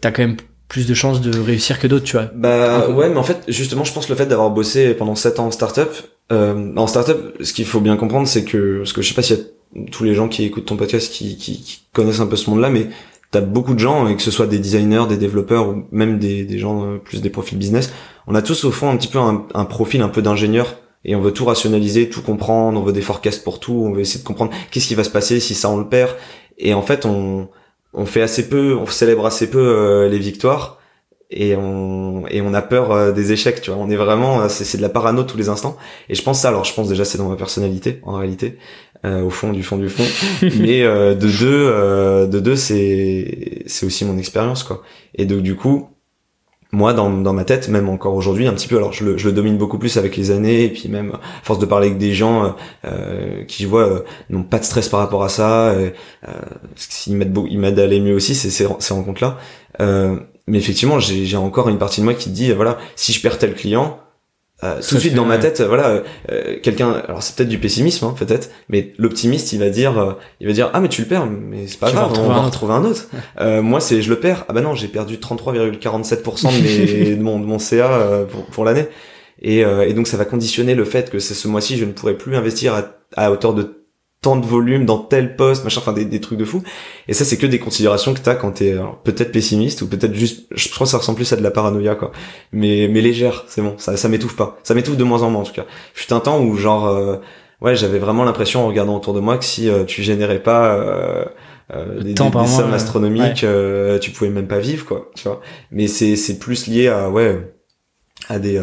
t'as 0.00 0.10
quand 0.10 0.22
même 0.22 0.36
plus 0.68 0.86
de 0.88 0.94
chances 0.94 1.20
de 1.20 1.38
réussir 1.38 1.78
que 1.78 1.86
d'autres, 1.86 2.04
tu 2.04 2.16
vois. 2.16 2.30
Bah 2.34 2.88
ouais, 2.88 3.08
mais 3.08 3.16
en 3.16 3.22
fait, 3.22 3.42
justement, 3.48 3.84
je 3.84 3.92
pense 3.92 4.06
que 4.06 4.12
le 4.12 4.16
fait 4.16 4.26
d'avoir 4.26 4.50
bossé 4.50 4.94
pendant 4.94 5.14
7 5.14 5.38
ans 5.38 5.46
en 5.46 5.50
startup, 5.50 5.90
euh, 6.32 6.74
en 6.76 6.86
startup, 6.86 7.36
ce 7.40 7.52
qu'il 7.52 7.66
faut 7.66 7.80
bien 7.80 7.96
comprendre, 7.96 8.26
c'est 8.26 8.44
que, 8.44 8.78
parce 8.78 8.92
que 8.92 9.02
je 9.02 9.08
sais 9.08 9.14
pas 9.14 9.22
s'il 9.22 9.36
y 9.36 9.40
a 9.40 9.44
tous 9.90 10.04
les 10.04 10.14
gens 10.14 10.28
qui 10.28 10.44
écoutent 10.44 10.66
ton 10.66 10.76
podcast 10.76 11.12
qui, 11.12 11.36
qui, 11.36 11.82
connaissent 11.92 12.20
un 12.20 12.26
peu 12.26 12.36
ce 12.36 12.50
monde-là, 12.50 12.70
mais 12.70 12.88
t'as 13.30 13.40
beaucoup 13.40 13.74
de 13.74 13.78
gens, 13.78 14.08
et 14.08 14.16
que 14.16 14.22
ce 14.22 14.30
soit 14.30 14.46
des 14.46 14.58
designers, 14.58 15.04
des 15.08 15.16
développeurs, 15.16 15.68
ou 15.68 15.84
même 15.92 16.18
des, 16.18 16.44
des 16.44 16.58
gens 16.58 16.84
euh, 16.84 16.96
plus 16.98 17.20
des 17.20 17.30
profils 17.30 17.58
business, 17.58 17.92
on 18.26 18.34
a 18.34 18.42
tous 18.42 18.64
au 18.64 18.70
fond 18.70 18.90
un 18.90 18.96
petit 18.96 19.08
peu 19.08 19.18
un, 19.18 19.64
profil 19.64 20.02
un 20.02 20.08
peu 20.08 20.22
d'ingénieur, 20.22 20.76
et 21.04 21.14
on 21.14 21.20
veut 21.20 21.32
tout 21.32 21.44
rationaliser, 21.44 22.08
tout 22.08 22.22
comprendre, 22.22 22.80
on 22.80 22.82
veut 22.82 22.92
des 22.92 23.02
forecasts 23.02 23.44
pour 23.44 23.60
tout, 23.60 23.84
on 23.84 23.92
veut 23.92 24.00
essayer 24.00 24.20
de 24.20 24.26
comprendre 24.26 24.52
qu'est-ce 24.70 24.88
qui 24.88 24.94
va 24.94 25.04
se 25.04 25.10
passer 25.10 25.40
si 25.40 25.54
ça 25.54 25.68
on 25.68 25.76
le 25.76 25.88
perd, 25.88 26.12
et 26.58 26.72
en 26.72 26.82
fait 26.82 27.04
on, 27.04 27.48
on 27.92 28.06
fait 28.06 28.22
assez 28.22 28.48
peu, 28.48 28.76
on 28.76 28.86
célèbre 28.86 29.26
assez 29.26 29.50
peu 29.50 29.58
euh, 29.58 30.08
les 30.08 30.18
victoires, 30.18 30.78
et 31.30 31.56
on 31.56 32.26
et 32.28 32.40
on 32.42 32.54
a 32.54 32.62
peur 32.62 32.92
euh, 32.92 33.12
des 33.12 33.32
échecs 33.32 33.60
tu 33.60 33.70
vois. 33.70 33.80
On 33.82 33.90
est 33.90 33.96
vraiment 33.96 34.42
euh, 34.42 34.48
c'est 34.48 34.64
c'est 34.64 34.78
de 34.78 34.82
la 34.82 34.88
parano 34.88 35.22
tous 35.24 35.36
les 35.36 35.48
instants. 35.48 35.76
Et 36.08 36.14
je 36.14 36.22
pense 36.22 36.40
ça 36.40 36.48
alors 36.48 36.64
je 36.64 36.74
pense 36.74 36.88
déjà 36.88 37.04
c'est 37.04 37.18
dans 37.18 37.28
ma 37.28 37.36
personnalité 37.36 38.00
en 38.02 38.14
réalité 38.14 38.58
euh, 39.04 39.22
au 39.22 39.30
fond 39.30 39.52
du 39.52 39.62
fond 39.62 39.76
du 39.76 39.88
fond. 39.88 40.04
Mais 40.42 40.82
de 40.82 41.14
deux 41.14 42.28
de 42.28 42.40
deux 42.40 42.56
c'est 42.56 43.62
c'est 43.66 43.86
aussi 43.86 44.04
mon 44.04 44.18
expérience 44.18 44.62
quoi. 44.62 44.82
Et 45.14 45.26
donc 45.26 45.42
du 45.42 45.56
coup 45.56 45.88
moi 46.74 46.92
dans, 46.92 47.08
dans 47.08 47.32
ma 47.32 47.44
tête 47.44 47.68
même 47.68 47.88
encore 47.88 48.14
aujourd'hui 48.14 48.46
un 48.48 48.52
petit 48.52 48.66
peu 48.66 48.76
alors 48.76 48.92
je 48.92 49.04
le, 49.04 49.16
je 49.16 49.28
le 49.28 49.32
domine 49.32 49.56
beaucoup 49.56 49.78
plus 49.78 49.96
avec 49.96 50.16
les 50.16 50.32
années 50.32 50.64
et 50.64 50.68
puis 50.68 50.88
même 50.88 51.12
à 51.12 51.20
force 51.44 51.60
de 51.60 51.66
parler 51.66 51.86
avec 51.86 51.98
des 51.98 52.12
gens 52.12 52.56
euh, 52.84 53.44
qui 53.44 53.62
je 53.62 53.68
vois 53.68 54.02
n'ont 54.28 54.42
pas 54.42 54.58
de 54.58 54.64
stress 54.64 54.88
par 54.88 54.98
rapport 54.98 55.22
à 55.22 55.28
ça 55.28 55.68
euh, 55.68 55.90
ils 57.06 57.16
m'aident 57.16 57.38
ils 57.48 57.60
m'aident 57.60 57.78
à 57.78 57.84
aller 57.84 58.00
mieux 58.00 58.14
aussi 58.14 58.34
c'est 58.34 58.50
ces, 58.50 58.66
ces 58.80 58.92
rencontres 58.92 59.22
là 59.22 59.38
euh, 59.80 60.16
mais 60.46 60.58
effectivement, 60.58 60.98
j'ai 61.00 61.36
encore 61.36 61.68
une 61.68 61.78
partie 61.78 62.00
de 62.00 62.04
moi 62.04 62.14
qui 62.14 62.30
dit, 62.30 62.52
voilà, 62.52 62.78
si 62.96 63.12
je 63.12 63.20
perds 63.20 63.38
tel 63.38 63.54
client, 63.54 63.98
euh, 64.62 64.80
tout 64.86 64.94
de 64.94 65.00
suite 65.00 65.14
dans 65.14 65.24
ma 65.24 65.38
tête, 65.38 65.60
voilà, 65.62 66.02
euh, 66.30 66.58
quelqu'un, 66.62 66.92
alors 67.08 67.22
c'est 67.22 67.34
peut-être 67.34 67.48
du 67.48 67.58
pessimisme, 67.58 68.04
hein, 68.04 68.14
peut-être, 68.16 68.50
mais 68.68 68.92
l'optimiste, 68.98 69.52
il 69.52 69.58
va 69.58 69.68
dire, 69.68 69.98
euh, 69.98 70.12
il 70.40 70.46
va 70.46 70.52
dire, 70.52 70.70
ah 70.72 70.80
mais 70.80 70.88
tu 70.88 71.02
le 71.02 71.08
perds, 71.08 71.26
mais 71.26 71.66
c'est 71.66 71.78
pas 71.78 71.90
grave, 71.90 72.12
on 72.18 72.28
va 72.28 72.36
en 72.36 72.42
retrouver 72.42 72.72
un 72.72 72.84
autre. 72.84 73.08
Euh, 73.40 73.62
moi, 73.62 73.80
c'est 73.80 74.00
je 74.00 74.10
le 74.10 74.20
perds, 74.20 74.44
ah 74.48 74.52
bah 74.52 74.60
non, 74.60 74.74
j'ai 74.74 74.88
perdu 74.88 75.16
33,47% 75.16 76.56
de, 76.56 76.62
mes, 76.62 77.16
de 77.16 77.22
mon, 77.22 77.40
de 77.40 77.44
mon 77.44 77.58
CA 77.58 78.26
pour, 78.30 78.44
pour 78.46 78.64
l'année, 78.64 78.86
et, 79.42 79.60
et 79.60 79.92
donc 79.92 80.06
ça 80.06 80.16
va 80.16 80.24
conditionner 80.24 80.74
le 80.74 80.84
fait 80.84 81.10
que 81.10 81.18
c'est 81.18 81.34
ce 81.34 81.48
mois-ci, 81.48 81.76
je 81.76 81.84
ne 81.84 81.92
pourrai 81.92 82.16
plus 82.16 82.36
investir 82.36 82.74
à, 82.74 82.84
à 83.16 83.32
hauteur 83.32 83.54
de 83.54 83.83
tant 84.24 84.36
de 84.36 84.46
volume 84.46 84.86
dans 84.86 84.98
tel 84.98 85.36
poste, 85.36 85.64
machin, 85.64 85.80
enfin 85.80 85.92
des, 85.92 86.04
des 86.04 86.20
trucs 86.20 86.38
de 86.38 86.44
fou. 86.44 86.62
Et 87.08 87.12
ça, 87.12 87.24
c'est 87.24 87.36
que 87.36 87.46
des 87.46 87.58
considérations 87.58 88.14
que 88.14 88.20
t'as 88.20 88.34
quand 88.34 88.52
t'es 88.52 88.74
peut-être 89.04 89.30
pessimiste 89.32 89.82
ou 89.82 89.86
peut-être 89.86 90.14
juste, 90.14 90.46
je 90.50 90.68
pense 90.68 90.78
que 90.78 90.92
ça 90.92 90.98
ressemble 90.98 91.16
plus 91.16 91.32
à 91.32 91.36
de 91.36 91.42
la 91.42 91.50
paranoïa, 91.50 91.94
quoi. 91.94 92.10
Mais, 92.52 92.88
mais 92.90 93.00
légère, 93.00 93.44
c'est 93.46 93.62
bon, 93.62 93.74
ça, 93.78 93.96
ça 93.96 94.08
m'étouffe 94.08 94.36
pas. 94.36 94.58
Ça 94.62 94.74
m'étouffe 94.74 94.96
de 94.96 95.04
moins 95.04 95.22
en 95.22 95.30
moins, 95.30 95.42
en 95.42 95.44
tout 95.44 95.52
cas. 95.52 95.66
Fut 95.92 96.12
un 96.12 96.20
temps 96.20 96.40
où, 96.40 96.56
genre, 96.56 96.86
euh, 96.86 97.16
ouais, 97.60 97.76
j'avais 97.76 97.98
vraiment 97.98 98.24
l'impression 98.24 98.64
en 98.64 98.68
regardant 98.68 98.96
autour 98.96 99.12
de 99.12 99.20
moi 99.20 99.36
que 99.36 99.44
si 99.44 99.68
euh, 99.68 99.84
tu 99.84 100.02
générais 100.02 100.42
pas, 100.42 100.74
euh, 100.74 101.24
euh 101.74 102.02
des, 102.02 102.14
des, 102.14 102.46
sommes 102.46 102.74
astronomiques, 102.74 103.46
tu 104.00 104.10
pouvais 104.10 104.30
même 104.30 104.48
pas 104.48 104.58
vivre, 104.58 104.86
quoi, 104.86 105.10
tu 105.14 105.28
vois. 105.28 105.40
Mais 105.70 105.86
c'est, 105.86 106.16
c'est 106.16 106.38
plus 106.38 106.66
lié 106.66 106.88
à, 106.88 107.10
ouais, 107.10 107.54
à 108.28 108.38
des, 108.38 108.62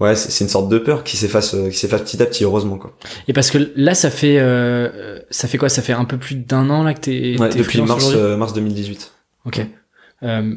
ouais, 0.00 0.16
c'est 0.16 0.44
une 0.44 0.50
sorte 0.50 0.68
de 0.68 0.78
peur 0.78 1.04
qui 1.04 1.16
s'efface, 1.16 1.54
euh, 1.54 1.70
qui 1.70 1.76
s'efface 1.76 2.02
petit 2.02 2.22
à 2.22 2.26
petit, 2.26 2.44
heureusement 2.44 2.78
quoi. 2.78 2.96
Et 3.26 3.32
parce 3.32 3.50
que 3.50 3.72
là, 3.76 3.94
ça 3.94 4.10
fait, 4.10 4.38
euh, 4.38 5.18
ça 5.30 5.48
fait 5.48 5.58
quoi? 5.58 5.68
Ça 5.68 5.82
fait 5.82 5.92
un 5.92 6.04
peu 6.04 6.16
plus 6.16 6.36
d'un 6.36 6.70
an 6.70 6.82
là 6.82 6.94
que 6.94 7.00
t'es. 7.00 7.36
Ouais, 7.38 7.48
depuis 7.50 7.82
mars, 7.82 8.10
euh, 8.14 8.36
mars 8.36 8.52
2018. 8.52 9.12
Ok. 9.46 9.66
Euh, 10.22 10.54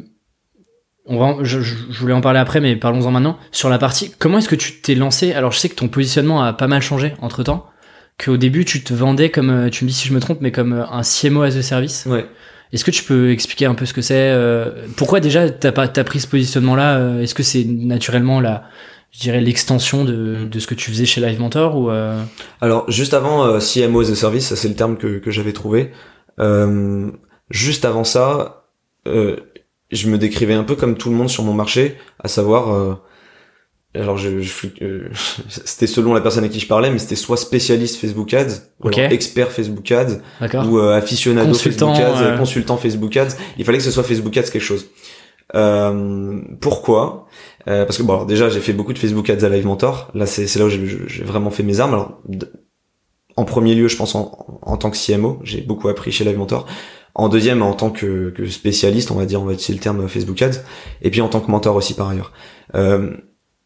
on 1.06 1.18
va, 1.18 1.44
je, 1.44 1.62
je, 1.62 2.00
voulais 2.00 2.14
en 2.14 2.22
parler 2.22 2.40
après, 2.40 2.62
mais 2.62 2.76
parlons-en 2.76 3.12
maintenant. 3.12 3.38
Sur 3.52 3.70
la 3.70 3.80
partie, 3.80 4.12
comment 4.20 4.38
est-ce 4.38 4.50
que 4.50 4.56
tu 4.56 4.82
t'es 4.82 4.96
lancé? 4.96 5.34
Alors, 5.34 5.52
je 5.52 5.60
sais 5.60 5.70
que 5.70 5.76
ton 5.76 5.88
positionnement 5.88 6.44
a 6.44 6.54
pas 6.54 6.68
mal 6.68 6.82
changé 6.82 7.14
entre 7.22 7.44
temps. 7.44 7.66
Qu'au 8.24 8.38
début, 8.38 8.66
tu 8.66 8.84
te 8.84 8.94
vendais 8.94 9.32
comme, 9.32 9.70
tu 9.72 9.84
me 9.84 9.90
dis 9.90 9.96
si 9.96 10.08
je 10.08 10.14
me 10.14 10.20
trompe, 10.20 10.40
mais 10.42 10.52
comme 10.52 10.74
un 10.74 11.02
CMO 11.02 11.42
as 11.42 11.58
a 11.58 11.62
service. 11.64 12.06
Ouais. 12.06 12.28
Est-ce 12.72 12.86
que 12.86 12.92
tu 12.92 13.04
peux 13.04 13.32
expliquer 13.32 13.66
un 13.66 13.74
peu 13.74 13.86
ce 13.86 13.94
que 13.94 14.02
c'est 14.02 14.32
Pourquoi 14.96 15.20
déjà 15.20 15.50
t'as 15.50 15.72
pas 15.72 15.88
t'as 15.88 16.04
pris 16.04 16.20
ce 16.20 16.28
positionnement-là 16.28 17.20
Est-ce 17.20 17.34
que 17.34 17.44
c'est 17.44 17.66
naturellement 17.66 18.40
la 18.40 18.70
je 19.12 19.20
dirais 19.20 19.42
l'extension 19.42 20.06
de, 20.06 20.46
de 20.50 20.60
ce 20.60 20.68
que 20.68 20.74
tu 20.74 20.90
faisais 20.90 21.06
chez 21.06 21.20
Live 21.22 21.40
Mentor 21.40 21.76
ou 21.76 21.90
euh... 21.90 22.24
Alors 22.62 22.90
juste 22.90 23.14
avant 23.14 23.46
euh, 23.46 23.60
CMO 23.60 24.02
as 24.02 24.10
a 24.10 24.16
service, 24.16 24.48
ça 24.48 24.56
c'est 24.56 24.70
le 24.70 24.76
terme 24.76 24.98
que, 24.98 25.20
que 25.20 25.32
j'avais 25.32 25.54
trouvé. 25.54 25.92
Euh, 26.40 27.12
juste 27.50 27.84
avant 27.84 28.06
ça, 28.06 28.68
euh, 29.08 29.36
je 29.92 30.08
me 30.08 30.18
décrivais 30.18 30.54
un 30.54 30.64
peu 30.64 30.76
comme 30.76 30.96
tout 30.98 31.10
le 31.10 31.16
monde 31.16 31.30
sur 31.30 31.44
mon 31.44 31.54
marché, 31.54 31.98
à 32.24 32.30
savoir 32.30 32.74
euh, 32.74 32.96
alors 33.94 34.18
je, 34.18 34.40
c'était 35.50 35.88
selon 35.88 36.14
la 36.14 36.22
personne 36.22 36.46
à 36.46 36.50
qui 36.50 36.62
je 36.62 36.68
parlais 36.68 36.90
mais 36.90 36.98
c'était 36.98 37.18
soit 37.18 37.36
spécialiste 37.36 37.98
Facebook 37.98 38.34
Ads 38.34 38.62
ou 38.82 38.90
expert 38.92 39.52
Facebook 39.52 39.92
Ads 39.92 40.22
ou 40.66 40.80
aficionado 40.80 41.54
Facebook 41.54 41.98
Ads 41.98 42.38
consultant 42.38 42.78
Facebook 42.78 43.18
Ads. 43.18 43.36
Il 43.58 43.66
fallait 43.66 43.80
que 43.80 43.84
ce 43.84 43.92
soit 43.92 44.04
Facebook 44.04 44.38
Ads 44.38 44.52
quelque 44.52 44.64
chose 44.64 44.86
pourquoi? 46.60 47.28
Parce 47.66 47.98
que 47.98 48.04
bon 48.04 48.14
alors 48.14 48.26
déjà 48.26 48.50
j'ai 48.50 48.60
fait 48.62 48.74
beaucoup 48.74 48.94
de 48.94 49.00
Facebook 49.00 49.30
Ads 49.30 49.44
à 49.44 49.50
Live 49.50 49.66
Mentor 49.66 50.10
là 50.14 50.26
c'est 50.26 50.56
là 50.58 50.66
où 50.66 50.70
j'ai 50.70 51.24
vraiment 51.24 51.52
fait 51.52 51.64
mes 51.64 51.80
armes 51.80 51.94
alors 51.94 52.22
en 53.38 53.46
premier 53.46 53.76
lieu, 53.76 53.88
je 53.88 53.98
pense 53.98 54.16
en, 54.16 54.60
en 54.62 54.78
tant 54.78 54.92
que 54.92 54.98
CMO, 54.98 55.40
j'ai 55.44 55.62
beaucoup 55.62 55.88
appris 55.88 56.12
chez 56.12 56.24
Live 56.24 56.38
Mentor. 56.38 56.68
En 57.14 57.30
deuxième, 57.30 57.62
en 57.62 57.74
tant 57.74 57.90
que, 57.90 58.30
que, 58.30 58.46
spécialiste, 58.46 59.12
on 59.12 59.16
va 59.16 59.26
dire, 59.26 59.42
on 59.42 59.46
va 59.46 59.54
utiliser 59.54 59.74
le 59.74 59.80
terme 59.80 60.08
Facebook 60.08 60.42
Ads. 60.42 60.62
Et 61.02 61.10
puis 61.10 61.22
en 61.22 61.28
tant 61.28 61.42
que 61.42 61.52
mentor 61.52 61.76
aussi 61.76 61.94
par 61.94 62.10
ailleurs. 62.10 62.32
Euh, 62.76 63.12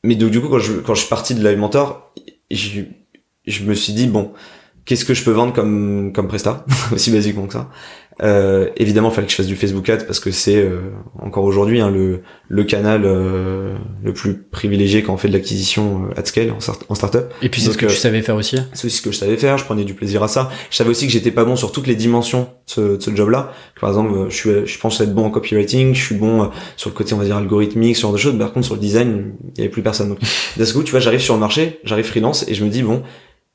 mais 0.04 0.16
donc 0.16 0.32
du 0.32 0.42
coup, 0.42 0.50
quand 0.50 0.60
je, 0.60 0.74
quand 0.74 0.96
je 0.96 1.02
suis 1.02 1.10
parti 1.10 1.36
de 1.36 1.48
Live 1.48 1.58
Mentor, 1.58 2.12
je, 2.50 2.82
je 3.46 3.64
me 3.64 3.74
suis 3.74 3.94
dit 3.94 4.08
bon, 4.08 4.32
qu'est-ce 4.86 5.06
que 5.06 5.14
je 5.14 5.24
peux 5.24 5.32
vendre 5.32 5.54
comme 5.54 6.12
comme 6.14 6.28
presta? 6.28 6.66
Aussi 6.92 7.12
basiquement 7.12 7.48
que 7.48 7.54
ça 7.54 7.70
euh, 8.24 8.70
évidemment, 8.78 9.10
il 9.10 9.14
fallait 9.14 9.28
que 9.28 9.32
je 9.32 9.38
fasse 9.38 9.48
du 9.48 9.58
Facebook 9.58 9.90
Ads 9.90 10.06
parce 10.06 10.20
que 10.20 10.32
c'est 10.32 10.56
euh, 10.56 10.92
encore 11.20 11.44
aujourd'hui 11.44 11.82
hein, 11.82 11.92
le, 11.92 12.22
le 12.48 12.64
canal 12.64 13.02
euh, 13.04 13.76
le 14.04 14.14
plus 14.14 14.42
privilégié 14.42 15.04
quand 15.04 15.14
on 15.14 15.18
fait 15.18 15.28
de 15.28 15.34
l'acquisition 15.34 16.06
euh, 16.06 16.20
at 16.20 16.24
scale 16.24 16.52
en, 16.52 16.62
start 16.62 16.86
en 16.88 16.96
startup. 16.96 17.34
Et 17.42 17.50
puis 17.50 17.62
c'est 17.62 17.74
ce 17.74 17.78
que 17.78 17.88
tu 17.88 17.96
savais 17.96 18.22
faire 18.22 18.36
aussi. 18.36 18.58
C'est 18.74 18.86
aussi 18.86 18.98
ce 18.98 19.02
que 19.02 19.12
je 19.12 19.18
savais 19.18 19.36
faire. 19.36 19.58
Je 19.58 19.66
prenais 19.66 19.84
du 19.84 19.94
plaisir 19.94 20.24
à 20.24 20.30
ça. 20.30 20.50
Je 20.70 20.78
savais 20.78 20.90
aussi 20.90 21.08
que 21.08 21.12
j'étais 21.12 21.32
pas 21.32 21.44
bon 21.44 21.58
sur 21.58 21.74
toutes 21.74 21.88
les 21.88 21.96
dimensions 21.96 22.44
de 22.44 22.48
ce, 22.72 22.82
de 22.96 23.02
ce 23.02 23.14
job-là. 23.14 23.52
Par 23.80 23.90
exemple, 23.90 24.28
je 24.30 24.36
suis, 24.36 24.50
je 24.66 24.80
pense 24.80 25.00
être 25.02 25.14
bon 25.14 25.26
en 25.26 25.30
copywriting. 25.30 25.94
Je 25.94 26.02
suis 26.02 26.16
bon 26.16 26.50
sur 26.78 26.90
le 26.90 26.96
côté 26.96 27.14
on 27.14 27.18
va 27.18 27.26
dire 27.26 27.36
algorithmique, 27.36 27.98
ce 27.98 28.04
genre 28.04 28.14
de 28.14 28.18
choses. 28.18 28.38
Par 28.38 28.54
contre, 28.54 28.66
sur 28.66 28.76
le 28.76 28.82
design, 28.82 29.34
il 29.56 29.58
y 29.58 29.62
avait 29.62 29.70
plus 29.70 29.84
personne. 29.84 30.10
Donc, 30.10 30.20
d'un 30.58 30.66
coup, 30.66 30.84
tu 30.84 30.92
vois, 30.92 31.02
j'arrive 31.02 31.20
sur 31.20 31.34
le 31.34 31.42
marché, 31.42 31.82
j'arrive 31.84 32.06
freelance 32.06 32.48
et 32.48 32.54
je 32.54 32.64
me 32.64 32.70
dis 32.70 32.82
bon, 32.82 33.04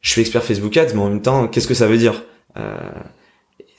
je 0.00 0.10
suis 0.10 0.20
expert 0.20 0.42
Facebook 0.42 0.76
Ads, 0.76 0.94
mais 0.94 1.00
en 1.00 1.08
même 1.08 1.22
temps, 1.22 1.48
qu'est-ce 1.48 1.68
que 1.68 1.74
ça 1.74 1.86
veut 1.86 1.98
dire? 1.98 2.24
Euh, 2.56 2.76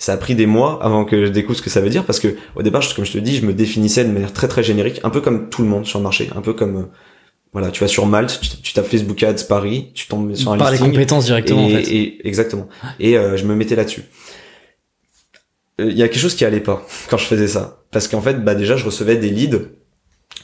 ça 0.01 0.13
a 0.13 0.17
pris 0.17 0.33
des 0.33 0.47
mois 0.47 0.83
avant 0.83 1.05
que 1.05 1.25
je 1.25 1.31
découvre 1.31 1.57
ce 1.57 1.61
que 1.61 1.69
ça 1.69 1.79
veut 1.79 1.89
dire 1.89 2.05
parce 2.05 2.19
que 2.19 2.35
au 2.55 2.63
départ, 2.63 2.81
comme 2.95 3.05
je 3.05 3.11
te 3.11 3.17
dis, 3.19 3.35
je 3.35 3.45
me 3.45 3.53
définissais 3.53 4.03
de 4.03 4.11
manière 4.11 4.33
très 4.33 4.47
très 4.47 4.63
générique, 4.63 4.99
un 5.03 5.11
peu 5.11 5.21
comme 5.21 5.49
tout 5.49 5.61
le 5.61 5.67
monde 5.67 5.85
sur 5.85 5.99
le 5.99 6.03
marché, 6.03 6.29
un 6.35 6.41
peu 6.41 6.53
comme 6.53 6.75
euh, 6.75 6.85
voilà, 7.53 7.69
tu 7.69 7.81
vas 7.81 7.87
sur 7.87 8.07
Malte, 8.07 8.39
tu, 8.63 8.73
tapes 8.73 8.87
Facebook 8.87 9.21
Ads 9.21 9.45
Paris, 9.47 9.91
tu 9.93 10.07
tombes 10.07 10.33
sur 10.33 10.53
un 10.53 10.57
Par 10.57 10.71
listing. 10.71 10.87
les 10.87 10.93
compétences 10.93 11.25
directement 11.25 11.67
et, 11.67 11.75
en 11.75 11.77
fait. 11.77 11.91
Et, 11.91 12.27
exactement. 12.27 12.67
Et 12.99 13.17
euh, 13.17 13.37
je 13.37 13.45
me 13.45 13.55
mettais 13.55 13.75
là-dessus. 13.75 14.03
Euh, 15.79 15.91
il 15.91 15.97
y 15.97 16.01
a 16.01 16.07
quelque 16.07 16.21
chose 16.21 16.35
qui 16.35 16.45
allait 16.45 16.61
pas 16.61 16.85
quand 17.09 17.17
je 17.17 17.25
faisais 17.25 17.47
ça 17.47 17.83
parce 17.91 18.07
qu'en 18.07 18.21
fait, 18.21 18.43
bah 18.43 18.55
déjà, 18.55 18.77
je 18.77 18.85
recevais 18.85 19.17
des 19.17 19.29
leads 19.29 19.59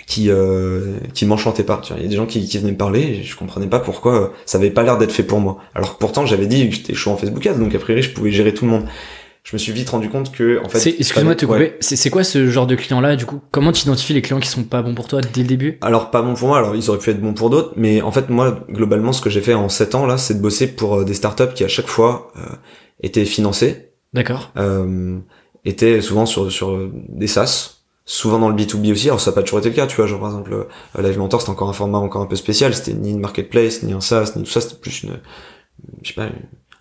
qui 0.08 0.32
euh, 0.32 0.98
qui 1.14 1.26
m'enchantaient 1.26 1.64
pas. 1.64 1.82
Il 1.98 2.02
y 2.02 2.06
a 2.06 2.10
des 2.10 2.16
gens 2.16 2.26
qui, 2.26 2.48
qui 2.48 2.58
venaient 2.58 2.72
me 2.72 2.78
parler, 2.78 3.02
et 3.02 3.24
je 3.24 3.36
comprenais 3.36 3.68
pas 3.68 3.80
pourquoi 3.80 4.34
ça 4.46 4.58
avait 4.58 4.72
pas 4.72 4.82
l'air 4.82 4.98
d'être 4.98 5.12
fait 5.12 5.24
pour 5.24 5.40
moi. 5.40 5.60
Alors 5.76 5.98
pourtant, 5.98 6.26
j'avais 6.26 6.48
dit 6.48 6.70
que 6.70 6.76
j'étais 6.76 6.94
chaud 6.96 7.12
en 7.12 7.18
Facebook 7.18 7.46
Ads, 7.46 7.60
donc 7.60 7.76
a 7.76 7.80
priori, 7.80 8.02
je 8.02 8.12
pouvais 8.12 8.32
gérer 8.32 8.54
tout 8.54 8.66
le 8.66 8.72
monde. 8.72 8.86
Je 9.44 9.56
me 9.56 9.60
suis 9.60 9.72
vite 9.72 9.90
rendu 9.90 10.10
compte 10.10 10.34
que 10.34 10.62
en 10.62 10.68
fait 10.68 10.90
excuse-moi 11.00 11.34
de 11.34 11.40
te 11.40 11.46
couper. 11.46 11.76
c'est 11.80 12.10
quoi 12.10 12.26
ce 12.26 12.50
genre 12.50 12.68
de 12.68 12.76
client 12.76 13.00
là 13.00 13.16
du 13.16 13.26
coup? 13.26 13.40
Comment 13.52 13.72
tu 13.72 13.84
identifies 13.84 14.14
les 14.14 14.22
clients 14.22 14.42
qui 14.42 14.50
sont 14.50 14.66
pas 14.66 14.82
bons 14.82 14.94
pour 14.94 15.08
toi 15.08 15.22
dès 15.22 15.42
le 15.42 15.48
début? 15.48 15.78
Alors 15.80 16.12
pas 16.12 16.22
bons 16.22 16.34
pour 16.34 16.50
moi. 16.50 16.58
Alors 16.58 16.76
ils 16.76 16.90
auraient 16.90 17.00
pu 17.00 17.12
être 17.12 17.22
bons 17.22 17.34
pour 17.34 17.50
d'autres 17.50 17.72
mais 17.78 18.02
en 18.02 18.12
fait 18.12 18.28
moi 18.28 18.60
globalement 18.70 19.14
ce 19.14 19.22
que 19.22 19.30
j'ai 19.30 19.40
fait 19.40 19.54
en 19.54 19.70
7 19.70 19.96
ans 19.96 20.06
là 20.06 20.18
c'est 20.18 20.34
de 20.34 20.42
bosser 20.42 20.68
pour 20.68 20.98
euh, 20.98 21.06
des 21.06 21.14
startups 21.14 21.54
qui 21.56 21.64
à 21.64 21.70
chaque 21.70 21.88
fois 21.88 22.34
euh, 22.36 22.56
étaient 23.02 23.24
financées. 23.24 23.92
D'accord. 24.12 24.52
Euh, 24.58 25.18
étaient 25.64 26.02
souvent 26.02 26.26
sur 26.26 26.52
sur 26.52 26.78
des 27.08 27.28
SaaS 27.28 27.77
souvent 28.08 28.40
dans 28.40 28.50
le 28.50 28.56
B2B 28.56 28.94
aussi 28.94 29.10
alors 29.10 29.20
ça 29.20 29.30
n'a 29.30 29.36
pas 29.36 29.44
toujours 29.44 29.60
été 29.60 29.70
le 29.70 29.76
cas 29.76 29.86
tu 29.86 29.98
vois 29.98 30.08
genre 30.08 30.22
par 30.22 30.30
exemple 30.30 30.54
euh, 30.54 31.02
Live 31.02 31.20
Mentor 31.20 31.42
c'était 31.42 31.52
encore 31.52 31.70
un 31.70 31.74
format 31.74 32.00
encore 32.00 32.22
un 32.22 32.26
peu 32.26 32.38
spécial 32.38 32.74
c'était 32.74 32.94
ni 32.94 33.12
une 33.12 33.20
marketplace 33.20 33.84
ni 33.84 33.94
un 33.94 34.00
SaaS 34.02 34.32
ni 34.38 34.44
tout 34.44 34.50
ça 34.50 34.62
c'était 34.62 34.78
plus 34.78 35.04
une 35.04 35.20
je 36.02 36.08
sais 36.08 36.16
pas 36.16 36.30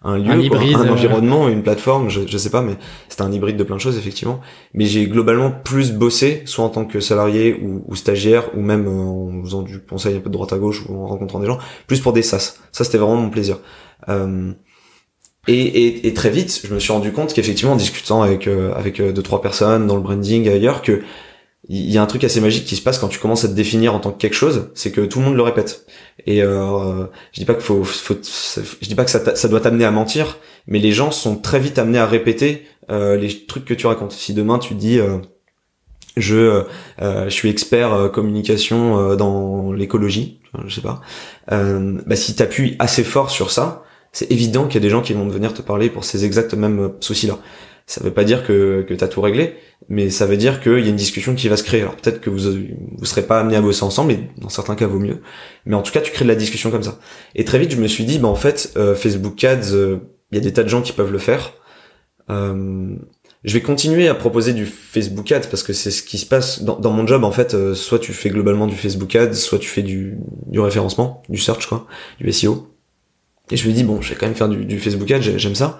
un 0.04 0.18
lieu, 0.18 0.30
un, 0.30 0.38
hybride, 0.38 0.76
un 0.76 0.88
environnement, 0.88 1.48
une 1.48 1.64
plateforme, 1.64 2.10
je, 2.10 2.20
je 2.26 2.38
sais 2.38 2.50
pas, 2.50 2.62
mais 2.62 2.74
c'était 3.08 3.22
un 3.22 3.32
hybride 3.32 3.56
de 3.56 3.64
plein 3.64 3.74
de 3.74 3.80
choses 3.80 3.98
effectivement. 3.98 4.40
Mais 4.72 4.84
j'ai 4.84 5.08
globalement 5.08 5.50
plus 5.50 5.92
bossé, 5.92 6.42
soit 6.44 6.64
en 6.64 6.68
tant 6.68 6.84
que 6.84 7.00
salarié 7.00 7.58
ou, 7.60 7.82
ou, 7.88 7.96
stagiaire, 7.96 8.56
ou 8.56 8.60
même 8.60 8.86
en 8.86 9.42
faisant 9.42 9.62
du 9.62 9.80
conseil 9.80 10.16
un 10.16 10.20
peu 10.20 10.28
de 10.28 10.34
droite 10.34 10.52
à 10.52 10.58
gauche 10.58 10.84
ou 10.88 10.94
en 11.02 11.06
rencontrant 11.06 11.40
des 11.40 11.46
gens, 11.46 11.58
plus 11.88 12.00
pour 12.00 12.12
des 12.12 12.22
SaaS. 12.22 12.58
Ça 12.70 12.84
c'était 12.84 12.98
vraiment 12.98 13.16
mon 13.16 13.30
plaisir. 13.30 13.58
Euh, 14.08 14.52
et, 15.48 15.54
et, 15.54 16.06
et, 16.06 16.14
très 16.14 16.30
vite, 16.30 16.62
je 16.64 16.74
me 16.74 16.80
suis 16.80 16.92
rendu 16.92 17.12
compte 17.12 17.32
qu'effectivement, 17.32 17.72
en 17.72 17.76
discutant 17.76 18.22
avec 18.22 18.46
euh, 18.46 18.74
avec 18.74 19.00
euh, 19.00 19.12
deux 19.12 19.22
trois 19.22 19.40
personnes 19.40 19.86
dans 19.86 19.96
le 19.96 20.02
branding 20.02 20.48
ailleurs, 20.48 20.82
que 20.82 21.02
il 21.68 21.90
y 21.90 21.98
a 21.98 22.02
un 22.02 22.06
truc 22.06 22.22
assez 22.22 22.40
magique 22.40 22.64
qui 22.64 22.76
se 22.76 22.82
passe 22.82 22.98
quand 22.98 23.08
tu 23.08 23.18
commences 23.18 23.44
à 23.44 23.48
te 23.48 23.52
définir 23.54 23.94
en 23.94 23.98
tant 23.98 24.12
que 24.12 24.18
quelque 24.18 24.34
chose, 24.36 24.70
c'est 24.74 24.92
que 24.92 25.00
tout 25.00 25.18
le 25.18 25.24
monde 25.24 25.34
le 25.34 25.42
répète. 25.42 25.86
Et 26.24 26.42
euh, 26.42 27.06
je 27.32 27.40
dis 27.40 27.44
pas 27.44 27.54
qu'il 27.54 27.64
faut, 27.64 27.82
faut, 27.82 28.14
je 28.14 28.88
dis 28.88 28.94
pas 28.94 29.04
que 29.04 29.10
ça, 29.10 29.34
ça 29.34 29.48
doit 29.48 29.60
t'amener 29.60 29.84
à 29.84 29.90
mentir, 29.90 30.38
mais 30.68 30.78
les 30.78 30.92
gens 30.92 31.10
sont 31.10 31.36
très 31.36 31.58
vite 31.58 31.78
amenés 31.78 31.98
à 31.98 32.06
répéter 32.06 32.66
euh, 32.90 33.16
les 33.16 33.46
trucs 33.46 33.64
que 33.64 33.74
tu 33.74 33.86
racontes. 33.86 34.12
Si 34.12 34.32
demain 34.32 34.60
tu 34.60 34.74
dis 34.74 35.00
euh, 35.00 35.18
je, 36.16 36.64
euh, 37.02 37.24
je 37.24 37.30
suis 37.30 37.48
expert 37.48 37.92
euh, 37.92 38.08
communication 38.08 39.16
dans 39.16 39.72
l'écologie, 39.72 40.40
je 40.66 40.74
sais 40.74 40.80
pas, 40.80 41.00
bah 41.48 42.16
si 42.16 42.34
t'appuies 42.34 42.76
assez 42.78 43.04
fort 43.04 43.30
sur 43.30 43.50
ça, 43.50 43.82
c'est 44.16 44.32
évident 44.32 44.64
qu'il 44.64 44.76
y 44.76 44.78
a 44.78 44.80
des 44.80 44.88
gens 44.88 45.02
qui 45.02 45.12
vont 45.12 45.28
venir 45.28 45.52
te 45.52 45.60
parler 45.60 45.90
pour 45.90 46.04
ces 46.04 46.24
exacts 46.24 46.54
mêmes 46.54 46.92
soucis-là. 47.00 47.38
Ça 47.84 48.02
veut 48.02 48.12
pas 48.12 48.24
dire 48.24 48.46
que, 48.46 48.82
que 48.88 48.94
t'as 48.94 49.08
tout 49.08 49.20
réglé, 49.20 49.56
mais 49.90 50.08
ça 50.08 50.24
veut 50.24 50.38
dire 50.38 50.62
qu'il 50.62 50.80
y 50.80 50.86
a 50.86 50.88
une 50.88 50.96
discussion 50.96 51.34
qui 51.34 51.48
va 51.48 51.58
se 51.58 51.62
créer. 51.62 51.82
Alors 51.82 51.96
peut-être 51.96 52.22
que 52.22 52.30
vous 52.30 52.50
vous 52.96 53.04
serez 53.04 53.22
pas 53.22 53.38
amené 53.38 53.56
à 53.56 53.60
bosser 53.60 53.84
ensemble, 53.84 54.12
et 54.12 54.20
dans 54.38 54.48
certains 54.48 54.74
cas 54.74 54.86
vaut 54.86 54.98
mieux. 54.98 55.20
Mais 55.66 55.76
en 55.76 55.82
tout 55.82 55.92
cas, 55.92 56.00
tu 56.00 56.12
crées 56.12 56.24
de 56.24 56.30
la 56.30 56.34
discussion 56.34 56.70
comme 56.70 56.82
ça. 56.82 56.98
Et 57.34 57.44
très 57.44 57.58
vite, 57.58 57.72
je 57.72 57.76
me 57.76 57.86
suis 57.86 58.04
dit, 58.04 58.18
bah 58.18 58.28
en 58.28 58.36
fait, 58.36 58.72
euh, 58.78 58.94
Facebook 58.94 59.44
Ads, 59.44 59.74
euh, 59.74 59.98
il 60.32 60.38
y 60.38 60.40
a 60.40 60.42
des 60.42 60.54
tas 60.54 60.62
de 60.62 60.68
gens 60.68 60.80
qui 60.80 60.94
peuvent 60.94 61.12
le 61.12 61.18
faire. 61.18 61.52
Euh, 62.30 62.96
je 63.44 63.54
vais 63.54 63.60
continuer 63.60 64.08
à 64.08 64.14
proposer 64.14 64.52
du 64.54 64.66
Facebook 64.66 65.30
Ads 65.30 65.48
parce 65.48 65.62
que 65.62 65.72
c'est 65.72 65.92
ce 65.92 66.02
qui 66.02 66.18
se 66.18 66.26
passe 66.26 66.62
dans, 66.64 66.90
mon 66.90 67.06
job 67.06 67.22
en 67.22 67.30
fait. 67.30 67.54
Euh, 67.54 67.74
soit 67.74 68.00
tu 68.00 68.12
fais 68.12 68.30
globalement 68.30 68.66
du 68.66 68.74
Facebook 68.74 69.14
Ads, 69.14 69.34
soit 69.34 69.60
tu 69.60 69.68
fais 69.68 69.82
du, 69.82 70.18
du 70.46 70.58
référencement, 70.58 71.22
du 71.28 71.38
search 71.38 71.66
quoi, 71.66 71.86
du 72.18 72.32
SEO. 72.32 72.75
Et 73.50 73.56
je 73.56 73.68
me 73.68 73.72
dis 73.72 73.84
bon, 73.84 74.00
je 74.00 74.10
vais 74.10 74.16
quand 74.16 74.26
même 74.26 74.34
faire 74.34 74.48
du, 74.48 74.64
du 74.64 74.78
Facebook 74.78 75.10
Ads, 75.10 75.36
j'aime 75.36 75.54
ça. 75.54 75.78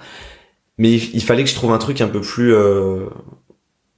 Mais 0.79 0.93
il, 0.93 1.23
fallait 1.23 1.43
que 1.43 1.49
je 1.51 1.55
trouve 1.55 1.73
un 1.73 1.79
truc 1.79 2.01
un 2.01 2.09
peu 2.09 2.21
plus 2.21 2.55
euh, 2.55 3.07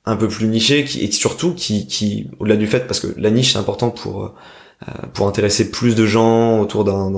un 0.04 0.16
peu 0.16 0.28
plus 0.28 0.46
niché 0.46 0.84
qui, 0.84 1.04
et 1.04 1.10
surtout 1.10 1.52
qui, 1.52 1.86
qui 1.88 2.30
au-delà 2.38 2.56
du 2.56 2.68
fait 2.68 2.86
parce 2.86 3.00
que 3.00 3.08
la 3.16 3.30
niche 3.30 3.52
c'est 3.54 3.58
important 3.58 3.90
pour 3.90 4.24
euh, 4.24 4.28
pour 5.12 5.26
intéresser 5.26 5.72
plus 5.72 5.96
de 5.96 6.06
gens 6.06 6.60
autour 6.60 6.84
d'un 6.84 7.12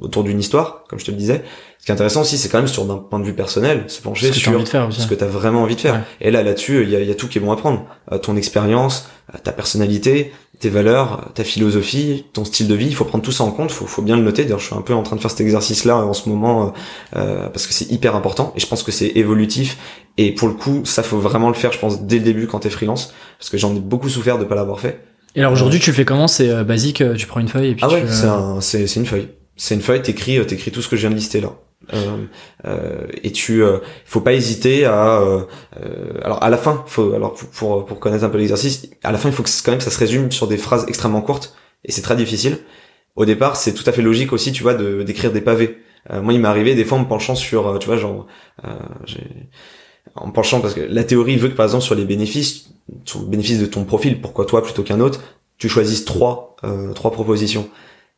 autour 0.00 0.24
d'une 0.24 0.40
histoire 0.40 0.84
comme 0.88 0.98
je 0.98 1.04
te 1.04 1.12
le 1.12 1.16
disais. 1.16 1.44
Ce 1.78 1.86
qui 1.86 1.92
est 1.92 1.94
intéressant 1.94 2.22
aussi 2.22 2.36
c'est 2.36 2.48
quand 2.48 2.58
même 2.58 2.66
sur 2.66 2.84
d'un 2.84 2.96
point 2.96 3.20
de 3.20 3.24
vue 3.24 3.32
personnel 3.32 3.84
se 3.86 4.02
pencher 4.02 4.32
ce 4.32 4.40
sur 4.40 4.66
ce 4.66 5.06
que 5.06 5.14
tu 5.14 5.24
as 5.24 5.28
vraiment 5.28 5.62
envie 5.62 5.76
de 5.76 5.80
faire. 5.80 6.04
Et 6.20 6.32
là 6.32 6.42
là-dessus 6.42 6.82
il 6.82 6.90
y 6.90 6.96
a, 6.96 7.00
y 7.00 7.12
a, 7.12 7.14
tout 7.14 7.28
qui 7.28 7.38
est 7.38 7.40
bon 7.40 7.52
à 7.52 7.56
prendre. 7.56 7.86
Euh, 8.10 8.18
ton 8.18 8.34
expérience 8.36 9.08
ta 9.44 9.52
personnalité 9.52 10.32
tes 10.60 10.68
valeurs, 10.68 11.30
ta 11.34 11.42
philosophie, 11.42 12.26
ton 12.34 12.44
style 12.44 12.68
de 12.68 12.74
vie, 12.74 12.86
il 12.86 12.94
faut 12.94 13.06
prendre 13.06 13.24
tout 13.24 13.32
ça 13.32 13.44
en 13.44 13.50
compte, 13.50 13.72
faut, 13.72 13.86
faut 13.86 14.02
bien 14.02 14.14
le 14.16 14.22
noter. 14.22 14.44
D'ailleurs, 14.44 14.60
je 14.60 14.66
suis 14.66 14.74
un 14.74 14.82
peu 14.82 14.94
en 14.94 15.02
train 15.02 15.16
de 15.16 15.20
faire 15.20 15.30
cet 15.30 15.40
exercice-là 15.40 15.96
en 15.96 16.12
ce 16.12 16.28
moment 16.28 16.66
euh, 16.66 16.70
euh, 17.16 17.48
parce 17.48 17.66
que 17.66 17.72
c'est 17.72 17.90
hyper 17.90 18.14
important 18.14 18.52
et 18.54 18.60
je 18.60 18.66
pense 18.66 18.82
que 18.82 18.92
c'est 18.92 19.08
évolutif. 19.16 19.78
Et 20.18 20.32
pour 20.34 20.48
le 20.48 20.54
coup, 20.54 20.82
ça 20.84 21.02
faut 21.02 21.18
vraiment 21.18 21.48
le 21.48 21.54
faire, 21.54 21.72
je 21.72 21.78
pense, 21.78 22.02
dès 22.02 22.18
le 22.18 22.24
début 22.24 22.46
quand 22.46 22.60
t'es 22.60 22.70
freelance, 22.70 23.14
parce 23.38 23.48
que 23.48 23.56
j'en 23.56 23.74
ai 23.74 23.80
beaucoup 23.80 24.10
souffert 24.10 24.38
de 24.38 24.44
pas 24.44 24.54
l'avoir 24.54 24.80
fait. 24.80 25.00
Et 25.34 25.40
alors 25.40 25.52
aujourd'hui, 25.52 25.80
tu 25.80 25.92
fais 25.92 26.04
comment? 26.04 26.28
C'est 26.28 26.64
basique, 26.64 27.02
tu 27.16 27.26
prends 27.26 27.40
une 27.40 27.48
feuille 27.48 27.70
et 27.70 27.74
puis. 27.74 27.84
Ah 27.86 27.92
ouais, 27.92 28.04
c'est 28.60 28.86
c'est 28.86 29.00
une 29.00 29.06
feuille. 29.06 29.28
C'est 29.56 29.74
une 29.74 29.80
feuille. 29.80 30.02
T'écris, 30.02 30.44
t'écris 30.46 30.70
tout 30.72 30.82
ce 30.82 30.88
que 30.88 30.96
je 30.96 31.02
viens 31.02 31.10
de 31.10 31.14
lister 31.14 31.40
là. 31.40 31.52
Euh, 31.94 32.26
euh, 32.66 33.06
et 33.22 33.32
tu 33.32 33.62
euh, 33.62 33.78
faut 34.04 34.20
pas 34.20 34.34
hésiter 34.34 34.84
à 34.84 35.22
euh, 35.22 35.44
alors 36.22 36.42
à 36.42 36.50
la 36.50 36.58
fin 36.58 36.84
faut 36.86 37.14
alors 37.14 37.32
pour 37.32 37.86
pour 37.86 37.98
connaître 37.98 38.22
un 38.22 38.28
peu 38.28 38.36
l'exercice 38.36 38.90
à 39.02 39.10
la 39.12 39.18
fin 39.18 39.30
il 39.30 39.34
faut 39.34 39.42
que 39.42 39.48
quand 39.64 39.72
même 39.72 39.80
ça 39.80 39.90
se 39.90 39.98
résume 39.98 40.30
sur 40.30 40.46
des 40.46 40.58
phrases 40.58 40.84
extrêmement 40.88 41.22
courtes 41.22 41.56
et 41.84 41.90
c'est 41.90 42.02
très 42.02 42.16
difficile. 42.16 42.58
Au 43.16 43.24
départ 43.24 43.56
c'est 43.56 43.72
tout 43.72 43.82
à 43.86 43.92
fait 43.92 44.02
logique 44.02 44.34
aussi 44.34 44.52
tu 44.52 44.62
vois 44.62 44.74
de 44.74 45.02
d'écrire 45.02 45.32
des 45.32 45.40
pavés. 45.40 45.78
Moi 46.12 46.34
il 46.34 46.40
m'est 46.40 46.48
arrivé 46.48 46.74
des 46.74 46.84
fois 46.84 46.98
en 46.98 47.00
me 47.00 47.08
penchant 47.08 47.34
sur 47.34 47.78
tu 47.78 47.86
vois 47.86 47.96
genre 47.96 48.26
en 50.14 50.30
penchant 50.30 50.60
parce 50.60 50.74
que 50.74 50.80
la 50.80 51.04
théorie 51.04 51.36
veut 51.36 51.48
que 51.48 51.56
par 51.56 51.64
exemple 51.64 51.84
sur 51.84 51.94
les 51.94 52.04
bénéfices 52.04 52.68
sur 53.06 53.20
le 53.20 53.26
bénéfice 53.26 53.58
de 53.58 53.66
ton 53.66 53.84
profil 53.84 54.20
pourquoi 54.20 54.44
toi 54.44 54.62
plutôt 54.62 54.82
qu'un 54.82 55.00
autre 55.00 55.22
tu 55.56 55.70
choisisses 55.70 56.04
trois 56.04 56.56
trois 56.94 57.10
propositions. 57.10 57.70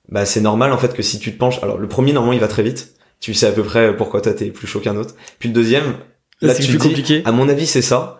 Bah 0.08 0.26
c'est 0.26 0.40
normal 0.40 0.72
en 0.72 0.78
fait 0.78 0.94
que 0.94 1.02
si 1.02 1.20
tu 1.20 1.32
te 1.32 1.38
penches 1.38 1.62
alors 1.62 1.78
le 1.78 1.86
premier 1.86 2.12
normalement 2.12 2.34
il 2.34 2.40
va 2.40 2.48
très 2.48 2.64
vite 2.64 2.94
tu 3.22 3.32
sais 3.34 3.46
à 3.46 3.52
peu 3.52 3.62
près 3.62 3.96
pourquoi 3.96 4.20
toi 4.20 4.34
t'es 4.34 4.46
plus 4.46 4.66
chaud 4.66 4.80
qu'un 4.80 4.96
autre. 4.96 5.14
Puis 5.38 5.48
le 5.48 5.54
deuxième, 5.54 5.94
là, 6.42 6.54
tu 6.54 6.64
plus 6.64 6.76
dis, 6.76 6.88
compliqué. 6.88 7.22
à 7.24 7.32
mon 7.32 7.48
avis 7.48 7.66
c'est 7.66 7.80
ça. 7.80 8.18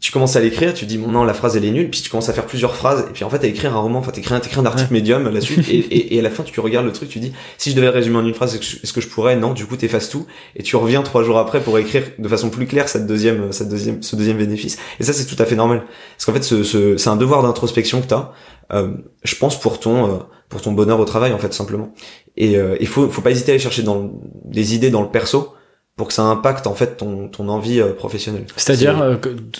Tu 0.00 0.12
commences 0.12 0.36
à 0.36 0.40
l'écrire, 0.40 0.74
tu 0.74 0.84
dis 0.84 0.98
bon 0.98 1.10
non 1.10 1.24
la 1.24 1.32
phrase 1.32 1.56
elle 1.56 1.64
est 1.64 1.70
nulle, 1.70 1.88
puis 1.88 2.02
tu 2.02 2.10
commences 2.10 2.28
à 2.28 2.34
faire 2.34 2.44
plusieurs 2.44 2.76
phrases, 2.76 3.06
et 3.08 3.12
puis 3.14 3.24
en 3.24 3.30
fait 3.30 3.42
à 3.42 3.46
écrire 3.46 3.74
un 3.74 3.80
roman, 3.80 4.00
enfin 4.00 4.12
t'écris 4.12 4.34
un, 4.34 4.42
un 4.60 4.66
article 4.66 4.92
médium 4.92 5.24
là-dessus, 5.24 5.64
et, 5.70 5.78
et, 5.78 6.14
et, 6.14 6.18
à 6.18 6.22
la 6.22 6.28
fin 6.28 6.42
tu 6.42 6.60
regardes 6.60 6.84
le 6.84 6.92
truc, 6.92 7.08
tu 7.08 7.20
dis 7.20 7.32
si 7.56 7.70
je 7.70 7.74
devais 7.74 7.88
résumer 7.88 8.18
en 8.18 8.26
une 8.26 8.34
phrase, 8.34 8.54
est-ce 8.54 8.92
que 8.92 9.00
je 9.00 9.08
pourrais? 9.08 9.34
Non, 9.36 9.54
du 9.54 9.64
coup 9.64 9.78
t'effaces 9.78 10.10
tout, 10.10 10.26
et 10.56 10.62
tu 10.62 10.76
reviens 10.76 11.00
trois 11.00 11.22
jours 11.24 11.38
après 11.38 11.62
pour 11.62 11.78
écrire 11.78 12.02
de 12.18 12.28
façon 12.28 12.50
plus 12.50 12.66
claire 12.66 12.90
cette 12.90 13.06
deuxième, 13.06 13.50
cette 13.50 13.70
deuxième, 13.70 14.02
ce 14.02 14.14
deuxième 14.14 14.36
bénéfice. 14.36 14.76
Et 15.00 15.04
ça 15.04 15.14
c'est 15.14 15.24
tout 15.24 15.42
à 15.42 15.46
fait 15.46 15.56
normal, 15.56 15.84
parce 16.18 16.26
qu'en 16.26 16.34
fait 16.34 16.44
ce, 16.44 16.64
ce, 16.64 16.98
c'est 16.98 17.08
un 17.08 17.16
devoir 17.16 17.42
d'introspection 17.42 18.02
que 18.02 18.08
t'as. 18.08 18.32
je 18.70 19.36
pense 19.36 19.58
pour 19.58 19.80
ton 19.80 20.26
pour 20.54 20.62
ton 20.62 20.70
bonheur 20.70 21.00
au 21.00 21.04
travail 21.04 21.32
en 21.32 21.38
fait 21.38 21.52
simplement. 21.52 21.92
Et 22.36 22.56
il 22.80 22.86
faut 22.86 23.08
faut 23.08 23.22
pas 23.22 23.32
hésiter 23.32 23.50
à 23.50 23.54
aller 23.54 23.62
chercher 23.62 23.82
dans 23.82 24.12
des 24.44 24.76
idées 24.76 24.90
dans 24.90 25.02
le 25.02 25.08
perso 25.08 25.52
pour 25.96 26.08
que 26.08 26.12
ça 26.12 26.22
impacte 26.22 26.66
en 26.66 26.74
fait 26.74 26.96
ton, 26.96 27.28
ton 27.28 27.48
envie 27.48 27.80
euh, 27.80 27.92
professionnelle. 27.92 28.46
C'est-à-dire, 28.56 29.00
euh, 29.00 29.16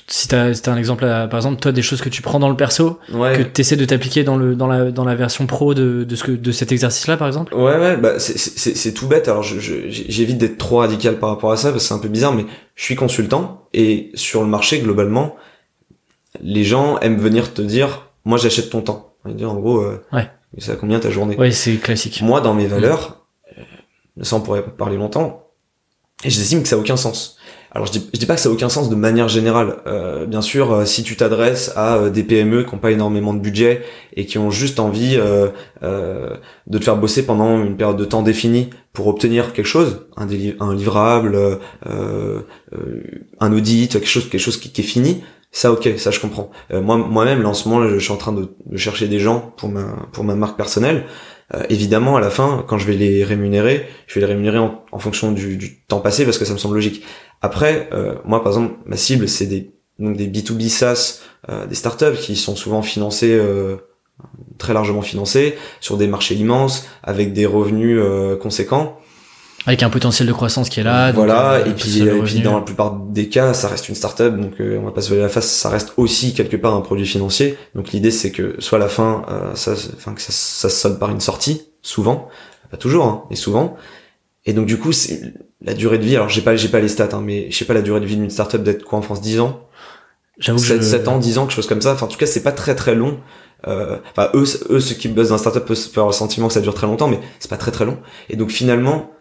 si 0.08 0.26
tu 0.26 0.34
as, 0.34 0.50
un 0.66 0.76
exemple, 0.76 1.04
par 1.04 1.36
exemple, 1.36 1.60
toi, 1.60 1.70
des 1.70 1.82
choses 1.82 2.00
que 2.00 2.08
tu 2.08 2.22
prends 2.22 2.40
dans 2.40 2.48
le 2.48 2.56
perso, 2.56 2.98
que 3.08 3.42
tu 3.42 3.60
essaies 3.60 3.76
de 3.76 3.84
t'appliquer 3.84 4.24
dans, 4.24 4.36
le, 4.36 4.56
dans, 4.56 4.66
la, 4.66 4.90
dans 4.90 5.04
la 5.04 5.14
version 5.14 5.46
pro 5.46 5.74
de, 5.74 6.02
de, 6.02 6.16
ce 6.16 6.24
que, 6.24 6.32
de 6.32 6.52
cet 6.52 6.72
exercice-là, 6.72 7.16
par 7.16 7.28
exemple? 7.28 7.54
Ouais, 7.54 7.78
ouais, 7.78 7.96
bah, 7.96 8.18
c'est 8.18 8.92
tout 8.94 9.06
bête. 9.06 9.28
Alors, 9.28 9.44
j'évite 9.44 10.38
d'être 10.38 10.58
trop 10.58 10.78
radical 10.78 11.20
par 11.20 11.30
rapport 11.30 11.52
à 11.52 11.56
ça, 11.56 11.70
parce 11.70 11.84
que 11.84 11.88
c'est 11.88 11.94
un 11.94 11.98
peu 11.98 12.08
bizarre, 12.08 12.34
mais 12.34 12.46
je 12.74 12.82
suis 12.82 12.96
consultant, 12.96 13.68
et 13.72 14.10
sur 14.14 14.40
le 14.42 14.48
marché, 14.48 14.80
globalement, 14.80 15.36
les 16.42 16.64
gens 16.64 16.98
aiment 16.98 17.18
venir 17.18 17.54
te 17.54 17.62
dire, 17.62 18.10
moi, 18.24 18.38
j'achète 18.38 18.70
ton 18.70 18.80
temps. 18.80 19.14
En 19.24 19.54
gros, 19.54 19.82
euh, 19.82 20.02
ouais. 20.12 20.28
Ça 20.58 20.72
a 20.72 20.76
combien 20.76 21.00
ta 21.00 21.10
journée 21.10 21.36
Ouais, 21.36 21.50
c'est 21.50 21.76
classique. 21.76 22.22
Moi, 22.22 22.40
dans 22.40 22.54
mes 22.54 22.66
valeurs, 22.66 23.26
mmh. 24.16 24.24
ça 24.24 24.36
on 24.36 24.40
pourrait 24.40 24.64
parler 24.64 24.96
longtemps, 24.96 25.48
et 26.24 26.30
j'estime 26.30 26.62
que 26.62 26.68
ça 26.68 26.76
a 26.76 26.78
aucun 26.78 26.96
sens. 26.96 27.36
Alors 27.74 27.88
je 27.88 27.92
dis, 27.92 28.08
je 28.14 28.20
dis 28.20 28.26
pas 28.26 28.36
que 28.36 28.40
ça 28.40 28.48
a 28.48 28.52
aucun 28.52 28.68
sens 28.68 28.88
de 28.88 28.94
manière 28.94 29.26
générale. 29.28 29.78
Euh, 29.88 30.26
bien 30.26 30.42
sûr, 30.42 30.72
euh, 30.72 30.84
si 30.84 31.02
tu 31.02 31.16
t'adresses 31.16 31.72
à 31.74 31.96
euh, 31.96 32.10
des 32.10 32.22
PME 32.22 32.62
qui 32.62 32.72
n'ont 32.72 32.78
pas 32.78 32.92
énormément 32.92 33.34
de 33.34 33.40
budget 33.40 33.82
et 34.14 34.26
qui 34.26 34.38
ont 34.38 34.52
juste 34.52 34.78
envie 34.78 35.16
euh, 35.18 35.50
de 35.82 36.78
te 36.78 36.84
faire 36.84 36.96
bosser 36.96 37.26
pendant 37.26 37.60
une 37.62 37.76
période 37.76 37.96
de 37.96 38.04
temps 38.04 38.22
définie 38.22 38.70
pour 38.92 39.08
obtenir 39.08 39.52
quelque 39.52 39.66
chose, 39.66 40.06
un, 40.16 40.28
un 40.60 40.74
livrable, 40.74 41.36
un 43.40 43.52
audit, 43.52 43.90
quelque 43.90 44.06
chose, 44.06 44.28
quelque 44.30 44.40
chose 44.40 44.56
qui, 44.56 44.70
qui, 44.70 44.82
est 44.82 44.84
fini, 44.84 45.24
ça 45.56 45.72
ok, 45.72 45.88
ça 45.98 46.10
je 46.10 46.20
comprends. 46.20 46.50
moi 46.70 46.96
moi-même, 46.96 47.42
là 47.42 47.48
en 47.48 47.54
ce 47.54 47.68
moment, 47.68 47.88
je 47.88 47.98
suis 47.98 48.12
en 48.12 48.16
train 48.16 48.32
de, 48.32 48.48
chercher 48.76 49.08
des 49.08 49.18
gens 49.18 49.54
pour 49.56 49.68
ma 50.24 50.34
marque 50.34 50.56
personnelle. 50.56 51.06
Euh, 51.52 51.62
évidemment, 51.68 52.16
à 52.16 52.20
la 52.20 52.30
fin, 52.30 52.64
quand 52.66 52.78
je 52.78 52.86
vais 52.86 52.94
les 52.94 53.22
rémunérer, 53.22 53.86
je 54.06 54.14
vais 54.14 54.20
les 54.20 54.32
rémunérer 54.32 54.58
en, 54.58 54.98
fonction 54.98 55.32
du, 55.32 55.82
temps 55.86 56.00
passé 56.00 56.24
parce 56.24 56.38
que 56.38 56.44
ça 56.44 56.54
me 56.54 56.58
semble 56.58 56.74
logique. 56.74 57.04
Après, 57.42 57.88
euh, 57.92 58.14
moi, 58.24 58.42
par 58.42 58.52
exemple, 58.52 58.74
ma 58.86 58.96
cible, 58.96 59.28
c'est 59.28 59.46
des 59.46 59.70
donc 60.00 60.16
des 60.16 60.26
B2B 60.26 60.68
SaaS, 60.68 61.20
euh, 61.48 61.66
des 61.66 61.76
startups 61.76 62.18
qui 62.20 62.34
sont 62.34 62.56
souvent 62.56 62.82
financés 62.82 63.40
très 64.58 64.72
largement 64.72 65.02
financés 65.02 65.56
sur 65.80 65.96
des 65.96 66.06
marchés 66.06 66.34
immenses 66.34 66.86
avec 67.02 67.32
des 67.32 67.46
revenus 67.46 68.00
conséquents 68.40 68.98
avec 69.66 69.82
un 69.82 69.90
potentiel 69.90 70.28
de 70.28 70.32
croissance 70.32 70.68
qui 70.68 70.80
est 70.80 70.82
là. 70.82 71.12
Voilà, 71.12 71.54
euh, 71.54 71.64
et, 71.64 71.72
puis, 71.72 72.02
et 72.02 72.22
puis 72.22 72.40
dans 72.40 72.54
la 72.54 72.60
plupart 72.62 72.94
des 72.94 73.28
cas, 73.28 73.54
ça 73.54 73.68
reste 73.68 73.88
une 73.88 73.94
startup, 73.94 74.36
donc 74.36 74.60
euh, 74.60 74.78
on 74.80 74.84
va 74.84 74.90
pas 74.90 75.00
se 75.00 75.08
voler 75.08 75.22
la 75.22 75.28
face, 75.28 75.50
ça 75.50 75.68
reste 75.68 75.94
aussi 75.96 76.34
quelque 76.34 76.56
part 76.56 76.74
un 76.74 76.80
produit 76.80 77.06
financier. 77.06 77.56
Donc 77.74 77.92
l'idée 77.92 78.10
c'est 78.10 78.30
que 78.30 78.56
soit 78.58 78.78
la 78.78 78.88
fin, 78.88 79.24
euh, 79.30 79.54
ça, 79.54 79.72
enfin 79.96 80.14
que 80.14 80.20
ça, 80.20 80.32
ça 80.32 80.68
se 80.68 80.76
solde 80.76 80.98
par 80.98 81.10
une 81.10 81.20
sortie, 81.20 81.68
souvent, 81.82 82.28
pas 82.70 82.76
toujours, 82.76 83.06
hein, 83.06 83.24
mais 83.30 83.36
souvent. 83.36 83.76
Et 84.46 84.52
donc 84.52 84.66
du 84.66 84.78
coup, 84.78 84.92
c'est 84.92 85.32
la 85.62 85.72
durée 85.72 85.98
de 85.98 86.04
vie. 86.04 86.16
Alors 86.16 86.28
j'ai 86.28 86.42
pas, 86.42 86.56
j'ai 86.56 86.68
pas 86.68 86.80
les 86.80 86.88
stats, 86.88 87.08
hein, 87.12 87.22
mais 87.24 87.50
je 87.50 87.56
sais 87.56 87.64
pas 87.64 87.74
la 87.74 87.82
durée 87.82 88.00
de 88.00 88.06
vie 88.06 88.16
d'une 88.16 88.30
startup 88.30 88.62
d'être 88.62 88.84
quoi 88.84 88.98
en 88.98 89.02
France 89.02 89.22
10 89.22 89.40
ans? 89.40 89.60
J'avoue 90.38 90.58
7, 90.58 90.82
7 90.82 91.08
ans, 91.08 91.18
10 91.18 91.38
ans, 91.38 91.46
quelque 91.46 91.54
chose 91.54 91.68
comme 91.68 91.80
ça. 91.80 91.92
Enfin, 91.92 92.06
en 92.06 92.08
tout 92.08 92.18
cas, 92.18 92.26
c'est 92.26 92.42
pas 92.42 92.52
très 92.52 92.74
très 92.74 92.94
long. 92.94 93.20
Euh, 93.66 93.96
enfin, 94.10 94.30
eux, 94.34 94.44
eux, 94.70 94.80
ceux 94.80 94.94
qui 94.94 95.08
bossent 95.08 95.28
dans 95.28 95.36
une 95.36 95.40
startup 95.40 95.64
peuvent 95.64 95.78
avoir 95.92 96.08
le 96.08 96.12
sentiment 96.12 96.48
que 96.48 96.54
ça 96.54 96.60
dure 96.60 96.74
très 96.74 96.86
longtemps, 96.86 97.08
mais 97.08 97.20
c'est 97.38 97.48
pas 97.48 97.56
très 97.56 97.70
très 97.70 97.84
long. 97.84 97.98
Et 98.28 98.36
donc 98.36 98.50
finalement, 98.50 99.13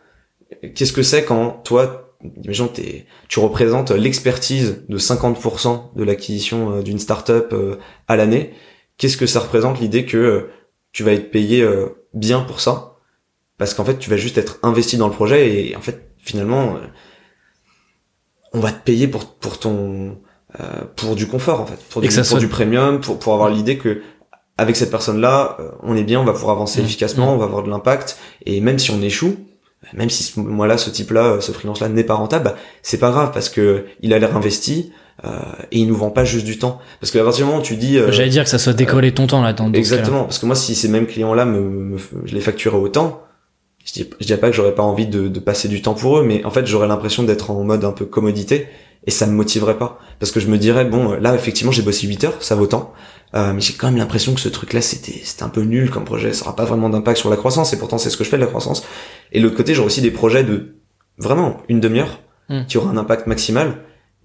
qu'est-ce 0.76 0.94
que 0.94 1.04
c'est 1.04 1.24
quand 1.24 1.62
toi, 1.64 2.16
imagine 2.44 2.70
tu 3.28 3.40
représentes 3.40 3.92
l'expertise 3.92 4.84
de 4.88 4.98
50% 4.98 5.96
de 5.96 6.04
l'acquisition 6.04 6.78
euh, 6.78 6.82
d'une 6.82 7.00
startup 7.00 7.48
euh, 7.54 7.78
à 8.08 8.16
l'année? 8.16 8.54
Qu'est-ce 8.98 9.18
que 9.18 9.26
ça 9.26 9.40
représente 9.40 9.80
l'idée 9.80 10.06
que 10.06 10.18
euh, 10.18 10.50
tu 10.92 11.04
vas 11.04 11.14
être 11.14 11.32
payé 11.32 11.68
bien 12.14 12.42
pour 12.42 12.60
ça? 12.60 12.98
Parce 13.58 13.74
qu'en 13.74 13.86
fait, 13.86 13.98
tu 13.98 14.10
vas 14.10 14.18
juste 14.18 14.38
être 14.38 14.60
investi 14.64 14.98
dans 14.98 15.08
le 15.08 15.14
projet 15.14 15.68
et 15.68 15.76
en 15.76 15.82
fait, 15.82 16.14
finalement, 16.18 16.78
on 18.52 18.60
va 18.60 18.72
te 18.72 18.84
payer 18.84 19.08
pour 19.08 19.26
pour 19.26 19.60
ton 19.60 20.20
pour 20.96 21.16
du 21.16 21.28
confort 21.28 21.62
en 21.62 21.66
fait, 21.66 21.80
pour 21.90 22.02
du, 22.04 22.10
pour 22.10 22.38
du 22.38 22.48
premium, 22.48 23.02
pour 23.02 23.18
pour 23.18 23.34
avoir 23.34 23.50
l'idée 23.50 23.80
que 23.80 24.04
avec 24.60 24.76
cette 24.76 24.92
personne-là, 24.92 25.58
on 25.82 25.96
est 25.96 26.04
bien, 26.04 26.22
on 26.22 26.26
va 26.26 26.34
pouvoir 26.34 26.52
avancer 26.52 26.80
mmh. 26.80 26.86
efficacement, 26.86 27.26
mmh. 27.26 27.36
on 27.36 27.38
va 27.38 27.46
avoir 27.46 27.64
de 27.64 27.72
l'impact 27.72 28.20
et 28.46 28.62
même 28.62 28.78
si 28.78 28.92
on 28.92 29.02
échoue, 29.02 29.36
même 29.94 30.10
si 30.10 30.24
ce 30.24 30.40
là 30.66 30.78
ce 30.78 30.90
type-là, 30.90 31.38
ce 31.42 31.52
freelance-là 31.52 31.90
n'est 31.90 32.04
pas 32.04 32.16
rentable, 32.16 32.46
bah, 32.46 32.56
c'est 32.82 32.98
pas 32.98 33.12
grave 33.12 33.32
parce 33.34 33.50
que 33.50 33.86
il 34.02 34.14
a 34.14 34.20
l'air 34.20 34.36
investi 34.36 34.92
euh, 35.26 35.30
et 35.72 35.80
il 35.80 35.88
nous 35.88 35.96
vend 35.96 36.10
pas 36.10 36.26
juste 36.26 36.46
du 36.46 36.58
temps. 36.58 36.80
Parce 37.00 37.12
que 37.12 37.20
à 37.20 37.24
partir 37.24 37.46
du 37.46 37.52
moment 37.52 37.62
où 37.62 37.66
tu 37.66 37.76
dis, 37.76 37.98
euh, 37.98 38.12
j'allais 38.12 38.30
dire 38.30 38.44
que 38.44 38.50
ça 38.50 38.60
soit 38.60 38.74
décollé 38.74 39.14
ton 39.14 39.28
temps 39.28 39.42
là. 39.42 39.54
Dans 39.54 39.72
exactement, 39.74 40.24
parce 40.24 40.40
que 40.40 40.46
moi 40.46 40.56
si 40.56 40.76
ces 40.76 40.88
mêmes 40.88 41.08
clients-là 41.08 41.46
me, 41.46 41.98
je 42.26 42.34
les 42.34 42.42
facturais 42.42 42.78
autant, 42.78 43.22
je 43.86 43.94
dis, 43.94 44.10
je 44.20 44.26
dirais 44.26 44.40
pas 44.40 44.50
que 44.50 44.56
j'aurais 44.56 44.76
pas 44.76 44.84
envie 44.84 45.08
de, 45.08 45.28
de, 45.28 45.40
passer 45.40 45.68
du 45.68 45.82
temps 45.82 45.94
pour 45.94 46.20
eux, 46.20 46.24
mais 46.24 46.44
en 46.46 46.50
fait 46.50 46.66
j'aurais 46.66 46.88
l'impression 46.88 47.24
d'être 47.24 47.52
en 47.52 47.64
mode 47.64 47.84
un 47.84 47.92
peu 47.92 48.06
commodité 48.06 48.68
et 49.06 49.12
ça 49.12 49.28
me 49.28 49.34
motiverait 49.34 49.78
pas 49.78 50.00
parce 50.20 50.32
que 50.32 50.40
je 50.40 50.48
me 50.48 50.58
dirais 50.58 50.86
bon 50.86 51.14
là 51.14 51.36
effectivement 51.36 51.72
j'ai 51.72 51.82
bossé 51.82 52.08
8 52.08 52.24
heures, 52.24 52.38
ça 52.42 52.56
vaut 52.56 52.68
tant. 52.68 52.94
Euh, 53.36 53.54
mais 53.54 53.62
j'ai 53.62 53.74
quand 53.74 53.88
même 53.88 53.98
l'impression 53.98 54.34
que 54.34 54.40
ce 54.40 54.50
truc-là, 54.50 54.82
c'était, 54.82 55.20
c'était 55.24 55.44
un 55.44 55.50
peu 55.50 55.62
nul 55.62 55.90
comme 55.90 56.06
projet. 56.06 56.34
Ça 56.34 56.46
aura 56.46 56.56
pas 56.56 56.66
vraiment 56.66 56.90
d'impact 56.90 57.18
sur 57.18 57.30
la 57.30 57.36
croissance. 57.36 57.74
Et 57.74 57.80
pourtant, 57.80 57.98
c'est 57.98 58.10
ce 58.10 58.18
que 58.18 58.24
je 58.24 58.30
fais 58.30 58.38
de 58.38 58.42
la 58.42 58.48
croissance. 58.48 58.86
Et 59.32 59.40
de 59.40 59.44
l'autre 59.44 59.58
côté, 59.58 59.74
j'aurai 59.74 59.88
aussi 59.88 60.02
des 60.02 60.12
projets 60.12 60.44
de 60.44 60.76
vraiment 61.18 61.58
une 61.68 61.80
demi-heure 61.80 62.20
hmm. 62.50 62.66
qui 62.68 62.78
aura 62.78 62.92
un 62.92 62.98
impact 62.98 63.26
maximal. 63.26 63.78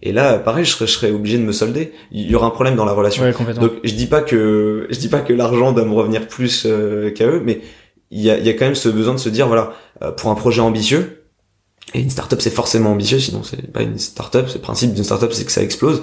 Et 0.03 0.13
là, 0.13 0.39
pareil, 0.39 0.65
je 0.65 0.73
serais, 0.73 0.87
je 0.87 0.93
serais 0.93 1.11
obligé 1.11 1.39
de 1.39 1.43
me 1.43 1.53
solder. 1.53 1.93
Il 2.13 2.31
y 2.31 2.35
aura 2.35 2.47
un 2.47 2.51
problème 2.51 2.77
dans 2.77 2.85
la 2.85 2.93
relation. 2.93 3.25
Donc, 3.61 3.73
je 3.83 3.95
dis 3.95 4.07
pas 4.07 4.21
que, 4.21 4.87
je 4.91 4.99
dis 4.99 5.09
pas 5.09 5.21
que 5.21 5.33
l'argent 5.33 5.73
doit 5.73 5.87
me 5.87 5.95
revenir 5.95 6.29
plus 6.29 6.65
euh, 6.67 7.11
qu'à 7.11 7.27
eux, 7.27 7.43
mais 7.45 7.63
il 8.11 8.21
y 8.21 8.31
a, 8.31 8.39
y 8.39 8.49
a 8.49 8.53
quand 8.53 8.67
même 8.67 8.75
ce 8.75 8.89
besoin 8.89 9.15
de 9.15 9.19
se 9.19 9.29
dire, 9.29 9.49
voilà, 9.49 9.73
euh, 10.03 10.13
pour 10.13 10.31
un 10.31 10.35
projet 10.35 10.61
ambitieux, 10.61 11.18
et 11.95 12.01
une 12.01 12.11
startup 12.11 12.41
c'est 12.41 12.51
forcément 12.51 12.93
ambitieux, 12.93 13.19
sinon 13.19 13.43
c'est 13.43 13.73
pas 13.73 13.83
une 13.83 13.99
startup. 13.99 14.47
C'est 14.49 14.57
le 14.57 14.61
principe 14.61 14.95
d'une 14.95 15.05
startup, 15.05 15.33
c'est 15.33 15.45
que 15.45 15.53
ça 15.53 15.63
explose. 15.63 16.03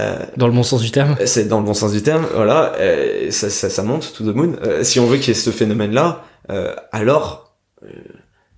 Euh, 0.00 0.24
dans 0.38 0.46
le 0.46 0.54
bon 0.54 0.62
sens 0.62 0.80
du 0.80 0.90
terme 0.90 1.16
C'est 1.26 1.48
dans 1.48 1.60
le 1.60 1.66
bon 1.66 1.74
sens 1.74 1.92
du 1.92 2.02
terme, 2.02 2.26
voilà, 2.34 2.72
euh, 2.78 3.30
ça, 3.30 3.50
ça, 3.50 3.68
ça, 3.68 3.82
monte, 3.82 4.14
to 4.16 4.24
the 4.24 4.34
moon. 4.34 4.54
Euh, 4.64 4.84
si 4.84 4.98
on 4.98 5.06
veut 5.06 5.18
qu'il 5.18 5.28
y 5.28 5.30
ait 5.32 5.34
ce 5.34 5.50
phénomène-là, 5.50 6.24
alors 6.92 7.54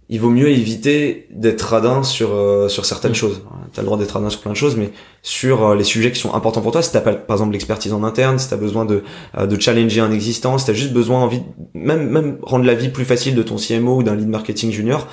il 0.09 0.21
vaut 0.21 0.31
mieux 0.31 0.49
éviter 0.49 1.29
d'être 1.31 1.63
radin 1.63 2.03
sur 2.03 2.31
sur 2.69 2.85
certaines 2.85 3.13
mm. 3.13 3.17
choses. 3.17 3.43
T'as 3.73 3.83
le 3.83 3.87
droit 3.87 3.99
d'être 3.99 4.13
radin 4.13 4.31
sur 4.31 4.41
plein 4.41 4.53
de 4.53 4.57
choses, 4.57 4.77
mais 4.77 4.91
sur 5.23 5.75
les 5.75 5.85
sujets 5.85 6.11
qui 6.13 6.19
sont 6.19 6.35
importants 6.35 6.61
pour 6.61 6.73
toi, 6.73 6.83
si 6.83 6.93
t'as 6.93 7.01
pas 7.01 7.13
par 7.13 7.37
exemple 7.37 7.53
l'expertise 7.53 7.93
en 7.93 8.03
interne, 8.03 8.39
si 8.39 8.49
t'as 8.49 8.57
besoin 8.57 8.85
de 8.85 9.03
de 9.39 9.61
challenger 9.61 10.01
un 10.01 10.13
existant, 10.13 10.57
si 10.59 10.67
t'as 10.67 10.73
juste 10.73 10.93
besoin 10.93 11.21
envie, 11.21 11.43
même 11.75 12.09
même 12.09 12.39
rendre 12.43 12.65
la 12.65 12.75
vie 12.75 12.89
plus 12.89 13.05
facile 13.05 13.35
de 13.35 13.43
ton 13.43 13.57
CMO 13.57 13.99
ou 13.99 14.03
d'un 14.03 14.17
lead 14.17 14.29
marketing 14.29 14.73
junior, 14.73 15.07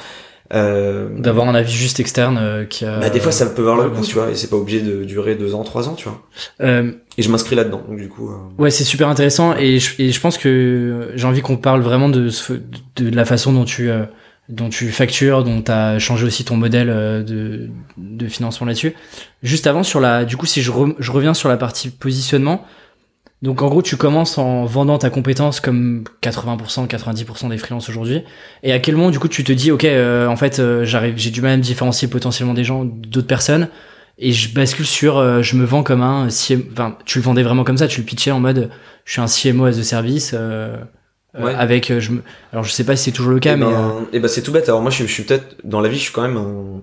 euh, 0.53 1.09
D'avoir 1.17 1.47
un 1.47 1.55
avis 1.55 1.71
juste 1.71 1.99
externe 1.99 2.37
euh, 2.37 2.65
qui 2.65 2.85
a. 2.85 2.99
Bah, 2.99 3.09
des 3.09 3.19
fois, 3.19 3.31
ça 3.31 3.45
peut 3.45 3.61
avoir 3.61 3.77
le 3.77 3.89
coup, 3.89 4.05
tu 4.05 4.15
vois, 4.15 4.29
et 4.29 4.35
c'est 4.35 4.49
pas 4.49 4.57
obligé 4.57 4.81
de 4.81 5.03
durer 5.03 5.35
deux 5.35 5.55
ans, 5.55 5.63
trois 5.63 5.87
ans, 5.87 5.93
tu 5.93 6.09
vois. 6.09 6.21
Euh... 6.61 6.91
Et 7.17 7.21
je 7.21 7.29
m'inscris 7.29 7.55
là-dedans, 7.55 7.81
donc 7.87 7.97
du 7.97 8.09
coup. 8.09 8.29
Ouais, 8.57 8.71
c'est 8.71 8.83
super 8.83 9.07
intéressant, 9.07 9.55
et 9.55 9.79
je, 9.79 10.01
et 10.01 10.11
je 10.11 10.19
pense 10.19 10.37
que 10.37 11.11
j'ai 11.15 11.25
envie 11.25 11.41
qu'on 11.41 11.57
parle 11.57 11.81
vraiment 11.81 12.09
de, 12.09 12.29
de, 12.97 13.15
la 13.15 13.25
façon 13.25 13.53
dont 13.53 13.65
tu 13.65 13.89
dont 14.49 14.69
tu 14.69 14.91
factures, 14.91 15.43
dont 15.43 15.61
tu 15.61 15.71
as 15.71 15.99
changé 15.99 16.25
aussi 16.25 16.43
ton 16.43 16.57
modèle 16.57 16.87
de, 17.25 17.69
de 17.97 18.27
financement 18.27 18.67
là-dessus. 18.67 18.93
Juste 19.43 19.67
avant, 19.67 19.83
sur 19.83 19.99
la, 19.99 20.25
du 20.25 20.35
coup, 20.35 20.45
si 20.45 20.61
je, 20.61 20.71
je 20.99 21.11
reviens 21.11 21.33
sur 21.33 21.47
la 21.47 21.57
partie 21.57 21.89
positionnement, 21.89 22.65
donc 23.41 23.63
en 23.63 23.69
gros, 23.69 23.81
tu 23.81 23.97
commences 23.97 24.37
en 24.37 24.65
vendant 24.65 24.99
ta 24.99 25.09
compétence 25.09 25.59
comme 25.59 26.03
80%, 26.21 26.87
90% 26.87 27.49
des 27.49 27.57
freelances 27.57 27.89
aujourd'hui. 27.89 28.23
Et 28.61 28.71
à 28.71 28.77
quel 28.77 28.95
moment, 28.95 29.09
du 29.09 29.17
coup, 29.17 29.27
tu 29.27 29.43
te 29.43 29.51
dis, 29.51 29.71
ok, 29.71 29.83
euh, 29.85 30.27
en 30.27 30.35
fait, 30.35 30.59
euh, 30.59 30.85
j'arrive, 30.85 31.15
j'ai 31.17 31.31
du 31.31 31.41
mal 31.41 31.53
à 31.53 31.57
me 31.57 31.63
différencier 31.63 32.07
potentiellement 32.07 32.53
des 32.53 32.63
gens, 32.63 32.85
d'autres 32.85 33.27
personnes, 33.27 33.69
et 34.19 34.31
je 34.31 34.53
bascule 34.53 34.85
sur, 34.85 35.17
euh, 35.17 35.41
je 35.41 35.55
me 35.55 35.65
vends 35.65 35.81
comme 35.81 36.03
un 36.03 36.27
CMO. 36.27 36.63
Enfin, 36.71 36.97
tu 37.05 37.17
le 37.17 37.23
vendais 37.23 37.41
vraiment 37.41 37.63
comme 37.63 37.79
ça, 37.79 37.87
tu 37.87 38.01
le 38.01 38.05
pitchais 38.05 38.29
en 38.29 38.39
mode, 38.39 38.69
je 39.05 39.13
suis 39.13 39.21
un 39.21 39.25
CMO 39.25 39.65
as 39.65 39.79
a 39.79 39.83
service. 39.83 40.35
Ouais. 41.33 41.55
avec 41.55 41.97
je 41.97 42.11
me... 42.11 42.23
alors 42.51 42.65
je 42.65 42.73
sais 42.73 42.83
pas 42.83 42.97
si 42.97 43.05
c'est 43.05 43.11
toujours 43.13 43.31
le 43.31 43.39
cas 43.39 43.53
et 43.53 43.55
mais 43.55 43.63
ben, 43.63 44.05
et 44.11 44.19
ben 44.19 44.27
c'est 44.27 44.41
tout 44.41 44.51
bête 44.51 44.67
alors 44.67 44.81
moi 44.81 44.91
je, 44.91 45.05
je 45.05 45.09
suis 45.13 45.23
peut-être 45.23 45.55
dans 45.63 45.79
la 45.79 45.87
vie 45.87 45.95
je 45.95 46.01
suis 46.01 46.11
quand 46.11 46.23
même 46.23 46.35
un 46.35 46.81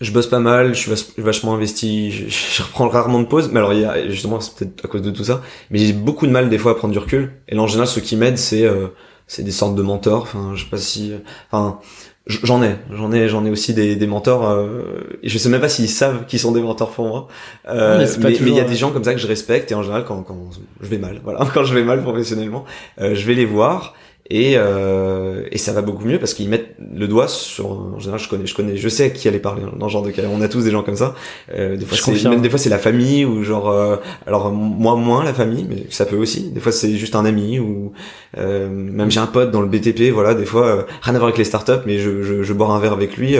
je 0.00 0.12
bosse 0.12 0.26
pas 0.26 0.40
mal, 0.40 0.74
je 0.74 0.80
suis 0.80 0.92
vachement 1.18 1.54
investi, 1.54 2.10
je, 2.10 2.62
reprends 2.62 2.88
rarement 2.88 3.20
de 3.20 3.26
pause, 3.26 3.50
mais 3.50 3.58
alors 3.58 3.72
il 3.72 3.80
y 3.80 3.84
a, 3.84 4.08
justement 4.08 4.40
c'est 4.40 4.54
peut-être 4.54 4.84
à 4.84 4.88
cause 4.88 5.02
de 5.02 5.10
tout 5.10 5.24
ça, 5.24 5.42
mais 5.70 5.78
j'ai 5.78 5.92
beaucoup 5.92 6.26
de 6.26 6.32
mal 6.32 6.48
des 6.50 6.58
fois 6.58 6.72
à 6.72 6.74
prendre 6.74 6.92
du 6.92 6.98
recul. 6.98 7.32
Et 7.48 7.54
là 7.54 7.62
en 7.62 7.66
général 7.66 7.88
ce 7.88 8.00
qui 8.00 8.16
m'aide 8.16 8.36
c'est 8.36 8.64
euh, 8.64 8.88
c'est 9.26 9.42
des 9.42 9.52
sortes 9.52 9.74
de 9.74 9.82
mentors. 9.82 10.22
Enfin 10.22 10.52
je 10.54 10.64
sais 10.64 10.70
pas 10.70 10.76
si, 10.76 11.12
enfin 11.50 11.78
j'en 12.26 12.62
ai, 12.62 12.76
j'en 12.92 13.12
ai, 13.12 13.28
j'en 13.28 13.44
ai 13.44 13.50
aussi 13.50 13.72
des, 13.72 13.96
des 13.96 14.06
mentors. 14.06 14.48
Euh, 14.48 14.82
je 15.22 15.38
sais 15.38 15.48
même 15.48 15.60
pas 15.60 15.68
s'ils 15.68 15.88
savent 15.88 16.26
qu'ils 16.26 16.40
sont 16.40 16.52
des 16.52 16.60
mentors 16.60 16.90
pour 16.90 17.06
moi. 17.06 17.28
Euh, 17.68 18.06
mais 18.20 18.34
il 18.34 18.54
y 18.54 18.60
a 18.60 18.64
des 18.64 18.76
gens 18.76 18.90
comme 18.90 19.04
ça 19.04 19.14
que 19.14 19.20
je 19.20 19.26
respecte 19.26 19.70
et 19.70 19.74
en 19.74 19.82
général 19.82 20.04
quand 20.04 20.22
quand 20.22 20.50
je 20.80 20.88
vais 20.88 20.98
mal, 20.98 21.20
voilà, 21.22 21.46
quand 21.54 21.64
je 21.64 21.74
vais 21.74 21.84
mal 21.84 22.02
professionnellement, 22.02 22.64
euh, 23.00 23.14
je 23.14 23.26
vais 23.26 23.34
les 23.34 23.46
voir 23.46 23.94
et 24.28 24.54
euh, 24.56 25.44
et 25.52 25.58
ça 25.58 25.72
va 25.72 25.82
beaucoup 25.82 26.04
mieux 26.04 26.18
parce 26.18 26.34
qu'ils 26.34 26.48
mettent 26.48 26.74
le 26.94 27.06
doigt 27.06 27.28
sur 27.28 27.70
en 27.70 27.98
général 27.98 28.18
je 28.18 28.28
connais 28.28 28.46
je 28.46 28.54
connais 28.54 28.76
je 28.76 28.88
sais 28.88 29.12
qui 29.12 29.28
allait 29.28 29.38
parler 29.38 29.62
dans 29.78 29.88
ce 29.88 29.92
genre 29.92 30.02
de 30.02 30.10
cas. 30.10 30.22
On 30.30 30.40
a 30.40 30.48
tous 30.48 30.64
des 30.64 30.70
gens 30.70 30.82
comme 30.82 30.96
ça. 30.96 31.14
Euh, 31.54 31.76
des 31.76 31.84
fois 31.84 31.96
c'est 31.96 32.28
même 32.28 32.40
des 32.40 32.50
fois 32.50 32.58
c'est 32.58 32.70
la 32.70 32.78
famille 32.78 33.24
ou 33.24 33.44
genre 33.44 33.70
euh, 33.70 33.96
alors 34.26 34.50
moi 34.50 34.96
moins 34.96 35.22
la 35.22 35.32
famille 35.32 35.66
mais 35.68 35.86
ça 35.90 36.06
peut 36.06 36.16
aussi. 36.16 36.50
Des 36.50 36.60
fois 36.60 36.72
c'est 36.72 36.96
juste 36.96 37.14
un 37.14 37.24
ami 37.24 37.60
ou 37.60 37.92
euh, 38.36 38.68
même 38.68 39.10
j'ai 39.10 39.20
un 39.20 39.26
pote 39.26 39.52
dans 39.52 39.60
le 39.60 39.68
BTP 39.68 40.12
voilà 40.12 40.34
des 40.34 40.46
fois 40.46 40.66
euh, 40.66 40.82
rien 41.02 41.14
à 41.14 41.18
voir 41.18 41.28
avec 41.28 41.38
les 41.38 41.44
startups 41.44 41.84
mais 41.86 41.98
je 41.98 42.22
je, 42.22 42.42
je 42.42 42.52
bois 42.52 42.68
un 42.68 42.80
verre 42.80 42.94
avec 42.94 43.16
lui 43.16 43.36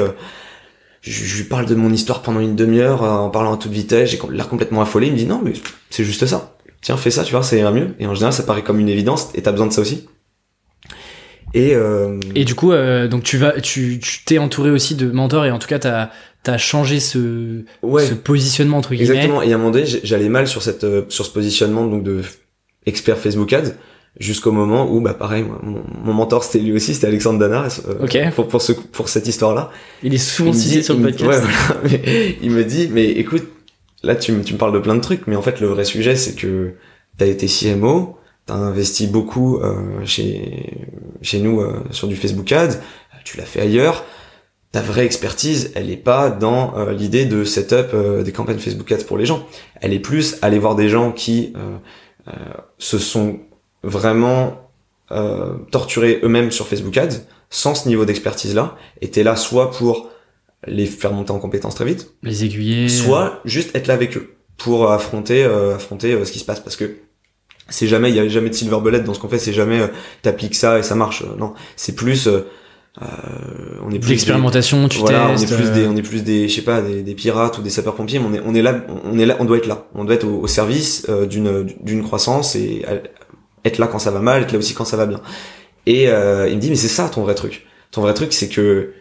je, 1.02 1.10
je, 1.10 1.36
lui 1.36 1.44
parle 1.44 1.66
de 1.66 1.74
mon 1.74 1.92
histoire 1.92 2.22
pendant 2.22 2.40
une 2.40 2.56
demi-heure 2.56 3.02
en 3.02 3.30
parlant 3.30 3.54
à 3.54 3.56
toute 3.56 3.72
vitesse. 3.72 4.10
J'ai 4.10 4.18
l'air 4.30 4.48
complètement 4.48 4.82
affolé. 4.82 5.06
Il 5.08 5.12
me 5.12 5.18
dit 5.18 5.26
non 5.26 5.40
mais 5.44 5.52
c'est 5.90 6.04
juste 6.04 6.26
ça. 6.26 6.56
Tiens 6.80 6.96
fais 6.96 7.10
ça 7.10 7.24
tu 7.24 7.32
vois 7.32 7.42
ça 7.42 7.56
ira 7.56 7.72
mieux. 7.72 7.94
Et 7.98 8.06
en 8.06 8.14
général 8.14 8.32
ça 8.32 8.44
paraît 8.44 8.62
comme 8.62 8.78
une 8.78 8.88
évidence. 8.88 9.30
Et 9.34 9.42
t'as 9.42 9.50
besoin 9.50 9.66
de 9.66 9.72
ça 9.72 9.80
aussi 9.80 10.06
et, 11.56 11.74
euh... 11.74 12.20
et 12.34 12.44
du 12.44 12.54
coup, 12.54 12.72
euh, 12.72 13.08
donc 13.08 13.22
tu 13.22 13.38
vas, 13.38 13.58
tu, 13.62 13.98
tu 13.98 14.22
t'es 14.26 14.36
entouré 14.36 14.70
aussi 14.70 14.94
de 14.94 15.10
mentors 15.10 15.46
et 15.46 15.50
en 15.50 15.58
tout 15.58 15.68
cas, 15.68 15.78
t'as 15.78 16.10
as 16.48 16.58
changé 16.58 17.00
ce, 17.00 17.62
ce 17.82 18.14
positionnement 18.14 18.76
entre 18.76 18.90
guillemets. 18.94 19.16
Exactement. 19.16 19.42
Et 19.42 19.52
à 19.52 19.54
un 19.54 19.58
moment 19.58 19.70
donné, 19.70 19.86
j'allais 19.86 20.28
mal 20.28 20.46
sur 20.46 20.62
cette, 20.62 20.84
euh, 20.84 21.06
sur 21.08 21.24
ce 21.24 21.30
positionnement 21.32 21.86
donc 21.86 22.04
de 22.04 22.20
expert 22.84 23.16
Facebook 23.16 23.52
Ads 23.54 23.72
jusqu'au 24.20 24.52
moment 24.52 24.92
où, 24.92 25.00
bah 25.00 25.14
pareil, 25.14 25.44
mon, 25.44 25.82
mon 26.04 26.12
mentor 26.12 26.44
c'était 26.44 26.62
lui 26.62 26.72
aussi, 26.72 26.94
c'était 26.94 27.06
Alexandre 27.06 27.38
Dana. 27.38 27.68
Euh. 27.88 28.30
Pour 28.32 28.48
pour 28.48 28.60
ce, 28.60 28.72
pour 28.72 29.08
cette 29.08 29.26
histoire-là. 29.26 29.70
Il 30.02 30.12
est 30.12 30.18
souvent 30.18 30.52
cité 30.52 30.82
sur 30.82 30.94
le 30.94 31.04
podcast. 31.04 31.42
Ouais, 31.42 31.80
mais, 32.04 32.36
il 32.42 32.50
me 32.50 32.64
dit, 32.64 32.90
mais 32.92 33.06
écoute, 33.12 33.44
là 34.02 34.14
tu, 34.14 34.38
tu 34.44 34.52
me 34.52 34.58
parles 34.58 34.74
de 34.74 34.78
plein 34.78 34.94
de 34.94 35.00
trucs, 35.00 35.26
mais 35.26 35.36
en 35.36 35.42
fait 35.42 35.60
le 35.60 35.68
vrai 35.68 35.86
sujet 35.86 36.16
c'est 36.16 36.34
que 36.34 36.74
t'as 37.16 37.26
été 37.26 37.46
CMO 37.46 38.18
t'as 38.46 38.54
investi 38.54 39.08
beaucoup 39.08 39.58
euh, 39.58 40.04
chez 40.04 40.88
chez 41.20 41.40
nous 41.40 41.60
euh, 41.60 41.82
sur 41.90 42.08
du 42.08 42.16
Facebook 42.16 42.50
Ads, 42.52 42.78
tu 43.24 43.36
l'as 43.36 43.44
fait 43.44 43.60
ailleurs. 43.60 44.04
Ta 44.72 44.80
vraie 44.80 45.04
expertise, 45.04 45.72
elle 45.74 45.90
est 45.90 45.96
pas 45.96 46.30
dans 46.30 46.76
euh, 46.76 46.92
l'idée 46.92 47.24
de 47.24 47.44
setup 47.44 47.94
des 48.24 48.32
campagnes 48.32 48.58
Facebook 48.58 48.90
Ads 48.90 49.04
pour 49.04 49.18
les 49.18 49.26
gens. 49.26 49.46
Elle 49.80 49.92
est 49.92 50.00
plus 50.00 50.36
aller 50.42 50.58
voir 50.58 50.76
des 50.76 50.88
gens 50.88 51.12
qui 51.12 51.52
se 52.78 52.98
sont 52.98 53.40
vraiment 53.82 54.70
torturés 55.70 56.20
eux-mêmes 56.22 56.50
sur 56.50 56.66
Facebook 56.66 56.96
Ads 56.96 57.20
sans 57.48 57.74
ce 57.74 57.88
niveau 57.88 58.04
d'expertise 58.04 58.54
là. 58.54 58.76
Et 59.00 59.08
t'es 59.08 59.22
là 59.22 59.36
soit 59.36 59.70
pour 59.70 60.10
les 60.66 60.86
faire 60.86 61.12
monter 61.12 61.30
en 61.30 61.38
compétences 61.38 61.76
très 61.76 61.84
vite, 61.84 62.10
les 62.22 62.44
aiguiller, 62.44 62.88
soit 62.88 63.40
juste 63.44 63.74
être 63.76 63.86
là 63.86 63.94
avec 63.94 64.16
eux 64.16 64.34
pour 64.56 64.90
affronter 64.90 65.44
affronter 65.44 66.24
ce 66.24 66.32
qui 66.32 66.38
se 66.38 66.44
passe 66.44 66.60
parce 66.60 66.76
que 66.76 66.96
c'est 67.68 67.86
jamais 67.86 68.10
il 68.10 68.16
y 68.16 68.20
a 68.20 68.28
jamais 68.28 68.50
de 68.50 68.54
silver 68.54 68.78
bullet 68.80 69.00
dans 69.00 69.14
ce 69.14 69.20
qu'on 69.20 69.28
fait 69.28 69.38
c'est 69.38 69.52
jamais 69.52 69.80
euh, 69.80 69.88
t'appliques 70.22 70.54
ça 70.54 70.78
et 70.78 70.82
ça 70.82 70.94
marche. 70.94 71.22
Euh, 71.22 71.36
non. 71.38 71.54
C'est 71.76 71.94
plus 71.94 72.28
euh, 72.28 72.46
euh, 73.02 73.06
on 73.84 73.90
est 73.90 73.98
plus 73.98 74.10
l'expérimentation 74.10 74.88
tu 74.88 74.98
voilà, 74.98 75.28
on 75.28 75.36
est 75.36 75.54
plus 75.54 75.70
des 75.70 75.86
on 75.86 75.96
est 75.96 76.02
plus 76.02 76.22
des 76.22 76.48
je 76.48 76.54
sais 76.54 76.62
pas 76.62 76.80
des, 76.80 77.02
des 77.02 77.14
pirates 77.14 77.58
ou 77.58 77.62
des 77.62 77.68
sapeurs 77.68 77.94
pompiers 77.94 78.18
mais 78.18 78.26
on 78.26 78.32
est 78.34 78.40
on 78.46 78.54
est 78.54 78.62
là 78.62 78.86
on 79.04 79.18
est 79.18 79.26
là 79.26 79.36
on 79.38 79.44
doit 79.44 79.58
être 79.58 79.66
là. 79.66 79.86
On 79.94 80.04
doit 80.04 80.14
être 80.14 80.26
au, 80.26 80.46
service 80.46 81.06
d'une 81.28 81.66
d'une 81.82 82.02
croissance 82.02 82.56
et 82.56 82.84
être 83.64 83.78
là 83.78 83.86
quand 83.86 83.98
ça 83.98 84.10
va 84.10 84.20
mal 84.20 84.42
être 84.42 84.52
là 84.52 84.58
aussi 84.58 84.74
quand 84.74 84.84
ça 84.86 84.96
va 84.96 85.06
bien. 85.06 85.20
Et 85.84 86.04
il 86.04 86.08
me 86.10 86.58
dit 86.58 86.70
mais 86.70 86.76
c'est 86.76 86.88
ça 86.88 87.08
ton 87.08 87.22
vrai 87.22 87.34
truc. 87.34 87.66
Ton 87.90 88.00
vrai 88.00 88.14
truc 88.14 88.32
c'est 88.32 88.48
que 88.48 88.94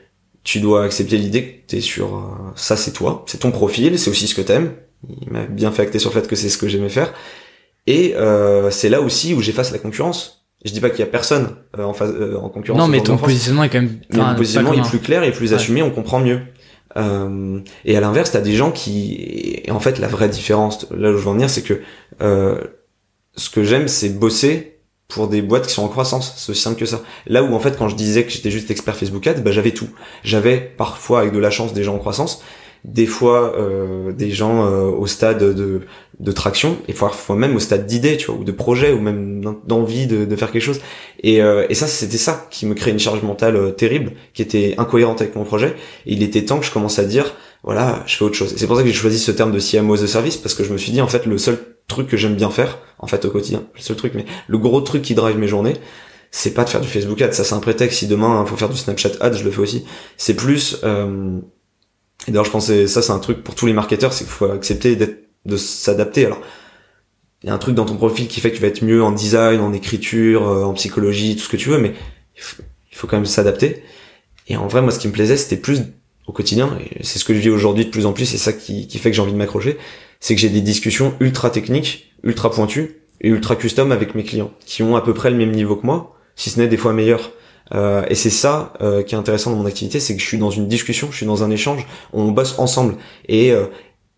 tu 0.43 0.59
dois 0.59 0.83
accepter 0.83 1.17
l'idée 1.17 1.43
que 1.43 1.67
t'es 1.67 1.81
sur 1.81 2.37
ça 2.55 2.75
c'est 2.75 2.91
toi 2.91 3.23
c'est 3.27 3.39
ton 3.39 3.51
profil 3.51 3.97
c'est 3.97 4.09
aussi 4.09 4.27
ce 4.27 4.35
que 4.35 4.41
t'aimes. 4.41 4.73
Il 5.21 5.31
m'a 5.31 5.45
bien 5.45 5.71
fait 5.71 5.83
acter 5.83 5.99
sur 5.99 6.09
le 6.09 6.19
fait 6.19 6.27
que 6.27 6.35
c'est 6.35 6.49
ce 6.49 6.57
que 6.57 6.67
j'aimais 6.67 6.89
faire 6.89 7.13
et 7.87 8.15
euh, 8.15 8.71
c'est 8.71 8.89
là 8.89 9.01
aussi 9.01 9.33
où 9.33 9.41
j'efface 9.41 9.71
la 9.71 9.79
concurrence. 9.79 10.45
Je 10.63 10.71
dis 10.71 10.81
pas 10.81 10.89
qu'il 10.89 10.99
y 10.99 11.03
a 11.03 11.05
personne 11.05 11.55
euh, 11.77 11.83
en, 11.83 11.93
phase, 11.93 12.11
euh, 12.11 12.37
en 12.37 12.49
concurrence. 12.49 12.79
Non, 12.79 12.87
mais 12.87 13.01
ton 13.01 13.17
positionnement 13.17 13.63
est 13.63 13.69
quand 13.69 13.81
même. 13.81 13.99
Mais 14.11 14.17
mon 14.17 14.35
positionnement 14.35 14.73
est 14.73 14.89
plus 14.89 14.99
clair 14.99 15.23
et 15.23 15.31
plus 15.31 15.53
assumé, 15.53 15.83
on 15.83 15.91
comprend 15.91 16.19
mieux. 16.19 16.41
Euh, 16.97 17.59
et 17.83 17.97
à 17.97 17.99
l'inverse, 17.99 18.31
t'as 18.31 18.41
des 18.41 18.53
gens 18.53 18.71
qui, 18.71 19.61
et 19.63 19.71
en 19.71 19.79
fait, 19.79 19.99
la 19.99 20.07
vraie 20.07 20.29
différence, 20.29 20.87
là 20.91 21.11
où 21.11 21.17
je 21.17 21.23
veux 21.23 21.27
en 21.27 21.33
venir, 21.33 21.49
c'est 21.49 21.61
que 21.61 21.81
euh, 22.21 22.59
ce 23.35 23.49
que 23.49 23.63
j'aime, 23.63 23.87
c'est 23.87 24.09
bosser 24.09 24.79
pour 25.07 25.27
des 25.27 25.41
boîtes 25.41 25.67
qui 25.67 25.73
sont 25.73 25.83
en 25.83 25.87
croissance. 25.87 26.33
C'est 26.37 26.51
aussi 26.51 26.61
simple 26.61 26.79
que 26.79 26.85
ça. 26.85 27.01
Là 27.27 27.43
où 27.43 27.53
en 27.53 27.59
fait, 27.59 27.77
quand 27.77 27.89
je 27.89 27.95
disais 27.95 28.23
que 28.23 28.31
j'étais 28.31 28.49
juste 28.49 28.71
expert 28.71 28.95
Facebook 28.95 29.27
Ads, 29.27 29.41
bah 29.41 29.51
j'avais 29.51 29.71
tout. 29.71 29.89
J'avais 30.23 30.57
parfois 30.57 31.19
avec 31.21 31.33
de 31.33 31.39
la 31.39 31.51
chance 31.51 31.73
des 31.73 31.83
gens 31.83 31.95
en 31.95 31.99
croissance, 31.99 32.41
des 32.85 33.07
fois 33.07 33.55
euh, 33.57 34.11
des 34.11 34.31
gens 34.31 34.65
euh, 34.65 34.83
au 34.85 35.07
stade 35.07 35.39
de, 35.39 35.81
de 36.19 36.31
traction 36.31 36.77
et 36.87 36.93
parfois 36.93 37.35
même 37.35 37.55
au 37.55 37.59
stade 37.59 37.87
d'idée 37.87 38.15
tu 38.15 38.27
vois 38.27 38.39
ou 38.39 38.43
de 38.43 38.51
projet 38.51 38.93
ou 38.93 38.99
même 38.99 39.43
d'envie 39.65 40.05
de, 40.05 40.25
de 40.25 40.35
faire 40.35 40.51
quelque 40.51 40.61
chose. 40.63 40.81
Et, 41.23 41.41
euh, 41.41 41.65
et 41.69 41.73
ça 41.73 41.87
c'était 41.87 42.17
ça 42.17 42.47
qui 42.51 42.65
me 42.65 42.75
créait 42.75 42.93
une 42.93 42.99
charge 42.99 43.23
mentale 43.23 43.75
terrible 43.75 44.11
qui 44.33 44.41
était 44.41 44.75
incohérente 44.77 45.21
avec 45.21 45.35
mon 45.35 45.43
projet. 45.43 45.75
Et 46.05 46.13
il 46.13 46.21
était 46.21 46.45
temps 46.45 46.59
que 46.59 46.65
je 46.65 46.71
commence 46.71 46.99
à 46.99 47.05
dire 47.05 47.33
voilà 47.63 48.03
je 48.05 48.15
fais 48.17 48.23
autre 48.23 48.35
chose. 48.35 48.53
C'est 48.55 48.67
pour 48.67 48.77
ça 48.77 48.83
que 48.83 48.87
j'ai 48.87 48.93
choisi 48.93 49.17
ce 49.17 49.31
terme 49.31 49.51
de 49.51 49.59
CMO 49.59 49.97
the 49.97 50.05
service 50.05 50.37
parce 50.37 50.53
que 50.53 50.63
je 50.63 50.71
me 50.71 50.77
suis 50.77 50.91
dit 50.91 51.01
en 51.01 51.07
fait 51.07 51.25
le 51.25 51.37
seul 51.39 51.57
truc 51.87 52.07
que 52.07 52.17
j'aime 52.17 52.35
bien 52.35 52.51
faire 52.51 52.77
en 52.99 53.07
fait 53.07 53.25
au 53.25 53.31
quotidien 53.31 53.63
le 53.73 53.81
seul 53.81 53.95
truc 53.95 54.13
mais 54.13 54.25
le 54.47 54.57
gros 54.59 54.81
truc 54.81 55.01
qui 55.01 55.15
drive 55.15 55.37
mes 55.37 55.47
journées 55.47 55.73
c'est 56.29 56.53
pas 56.53 56.65
de 56.65 56.69
faire 56.69 56.81
du 56.81 56.87
Facebook 56.87 57.19
Ads. 57.21 57.31
Ça 57.31 57.43
c'est 57.43 57.55
un 57.55 57.59
prétexte. 57.59 57.99
Si 57.99 58.07
demain 58.07 58.45
faut 58.45 58.57
faire 58.57 58.69
du 58.69 58.77
Snapchat 58.77 59.11
Ads 59.21 59.37
je 59.37 59.43
le 59.43 59.51
fais 59.51 59.61
aussi. 59.61 59.85
C'est 60.17 60.35
plus 60.35 60.77
et 62.27 62.31
d'ailleurs, 62.31 62.45
je 62.45 62.51
pensais, 62.51 62.87
ça, 62.87 63.01
c'est 63.01 63.11
un 63.11 63.19
truc 63.19 63.43
pour 63.43 63.55
tous 63.55 63.65
les 63.67 63.73
marketeurs, 63.73 64.13
c'est 64.13 64.23
qu'il 64.23 64.33
faut 64.33 64.45
accepter 64.45 64.95
de 64.95 65.57
s'adapter. 65.57 66.25
Alors, 66.25 66.41
il 67.45 67.49
y 67.49 67.51
a 67.51 67.53
un 67.53 67.59
truc 67.59 67.75
dans 67.75 67.85
ton 67.85 67.95
profil 67.95 68.27
qui 68.27 68.41
fait 68.41 68.49
que 68.49 68.55
tu 68.55 68.61
vas 68.63 68.69
être 68.69 68.83
mieux 68.83 69.03
en 69.03 69.11
design, 69.11 69.59
en 69.59 69.71
écriture, 69.71 70.47
euh, 70.47 70.63
en 70.63 70.73
psychologie, 70.73 71.35
tout 71.35 71.43
ce 71.43 71.49
que 71.49 71.57
tu 71.57 71.69
veux, 71.69 71.77
mais 71.77 71.93
il 72.35 72.41
faut, 72.97 73.05
quand 73.05 73.17
même 73.17 73.27
s'adapter. 73.27 73.83
Et 74.47 74.57
en 74.57 74.67
vrai, 74.67 74.81
moi, 74.81 74.91
ce 74.91 74.97
qui 74.97 75.07
me 75.07 75.13
plaisait, 75.13 75.37
c'était 75.37 75.57
plus 75.57 75.81
au 76.25 76.31
quotidien, 76.31 76.75
et 76.79 77.03
c'est 77.03 77.19
ce 77.19 77.25
que 77.25 77.35
je 77.35 77.39
vis 77.39 77.51
aujourd'hui 77.51 77.85
de 77.85 77.91
plus 77.91 78.07
en 78.07 78.13
plus, 78.13 78.25
c'est 78.25 78.39
ça 78.39 78.51
qui, 78.51 78.87
qui 78.87 78.97
fait 78.97 79.11
que 79.11 79.15
j'ai 79.15 79.21
envie 79.21 79.31
de 79.31 79.37
m'accrocher, 79.37 79.77
c'est 80.19 80.33
que 80.33 80.41
j'ai 80.41 80.49
des 80.49 80.61
discussions 80.61 81.13
ultra 81.19 81.51
techniques, 81.51 82.15
ultra 82.23 82.49
pointues, 82.49 83.01
et 83.21 83.29
ultra 83.29 83.55
custom 83.55 83.91
avec 83.91 84.15
mes 84.15 84.23
clients, 84.23 84.51
qui 84.65 84.81
ont 84.81 84.95
à 84.95 85.01
peu 85.01 85.13
près 85.13 85.29
le 85.29 85.37
même 85.37 85.51
niveau 85.51 85.75
que 85.75 85.85
moi, 85.85 86.17
si 86.35 86.49
ce 86.49 86.59
n'est 86.59 86.67
des 86.67 86.77
fois 86.77 86.93
meilleur. 86.93 87.31
Euh, 87.73 88.03
et 88.09 88.15
c'est 88.15 88.29
ça 88.29 88.73
euh, 88.81 89.03
qui 89.03 89.15
est 89.15 89.17
intéressant 89.17 89.51
dans 89.51 89.57
mon 89.57 89.65
activité, 89.65 89.99
c'est 89.99 90.15
que 90.15 90.21
je 90.21 90.27
suis 90.27 90.37
dans 90.37 90.51
une 90.51 90.67
discussion, 90.67 91.07
je 91.11 91.17
suis 91.17 91.25
dans 91.25 91.43
un 91.43 91.49
échange, 91.49 91.85
on 92.13 92.31
bosse 92.31 92.59
ensemble. 92.59 92.95
Et, 93.27 93.51
euh, 93.51 93.65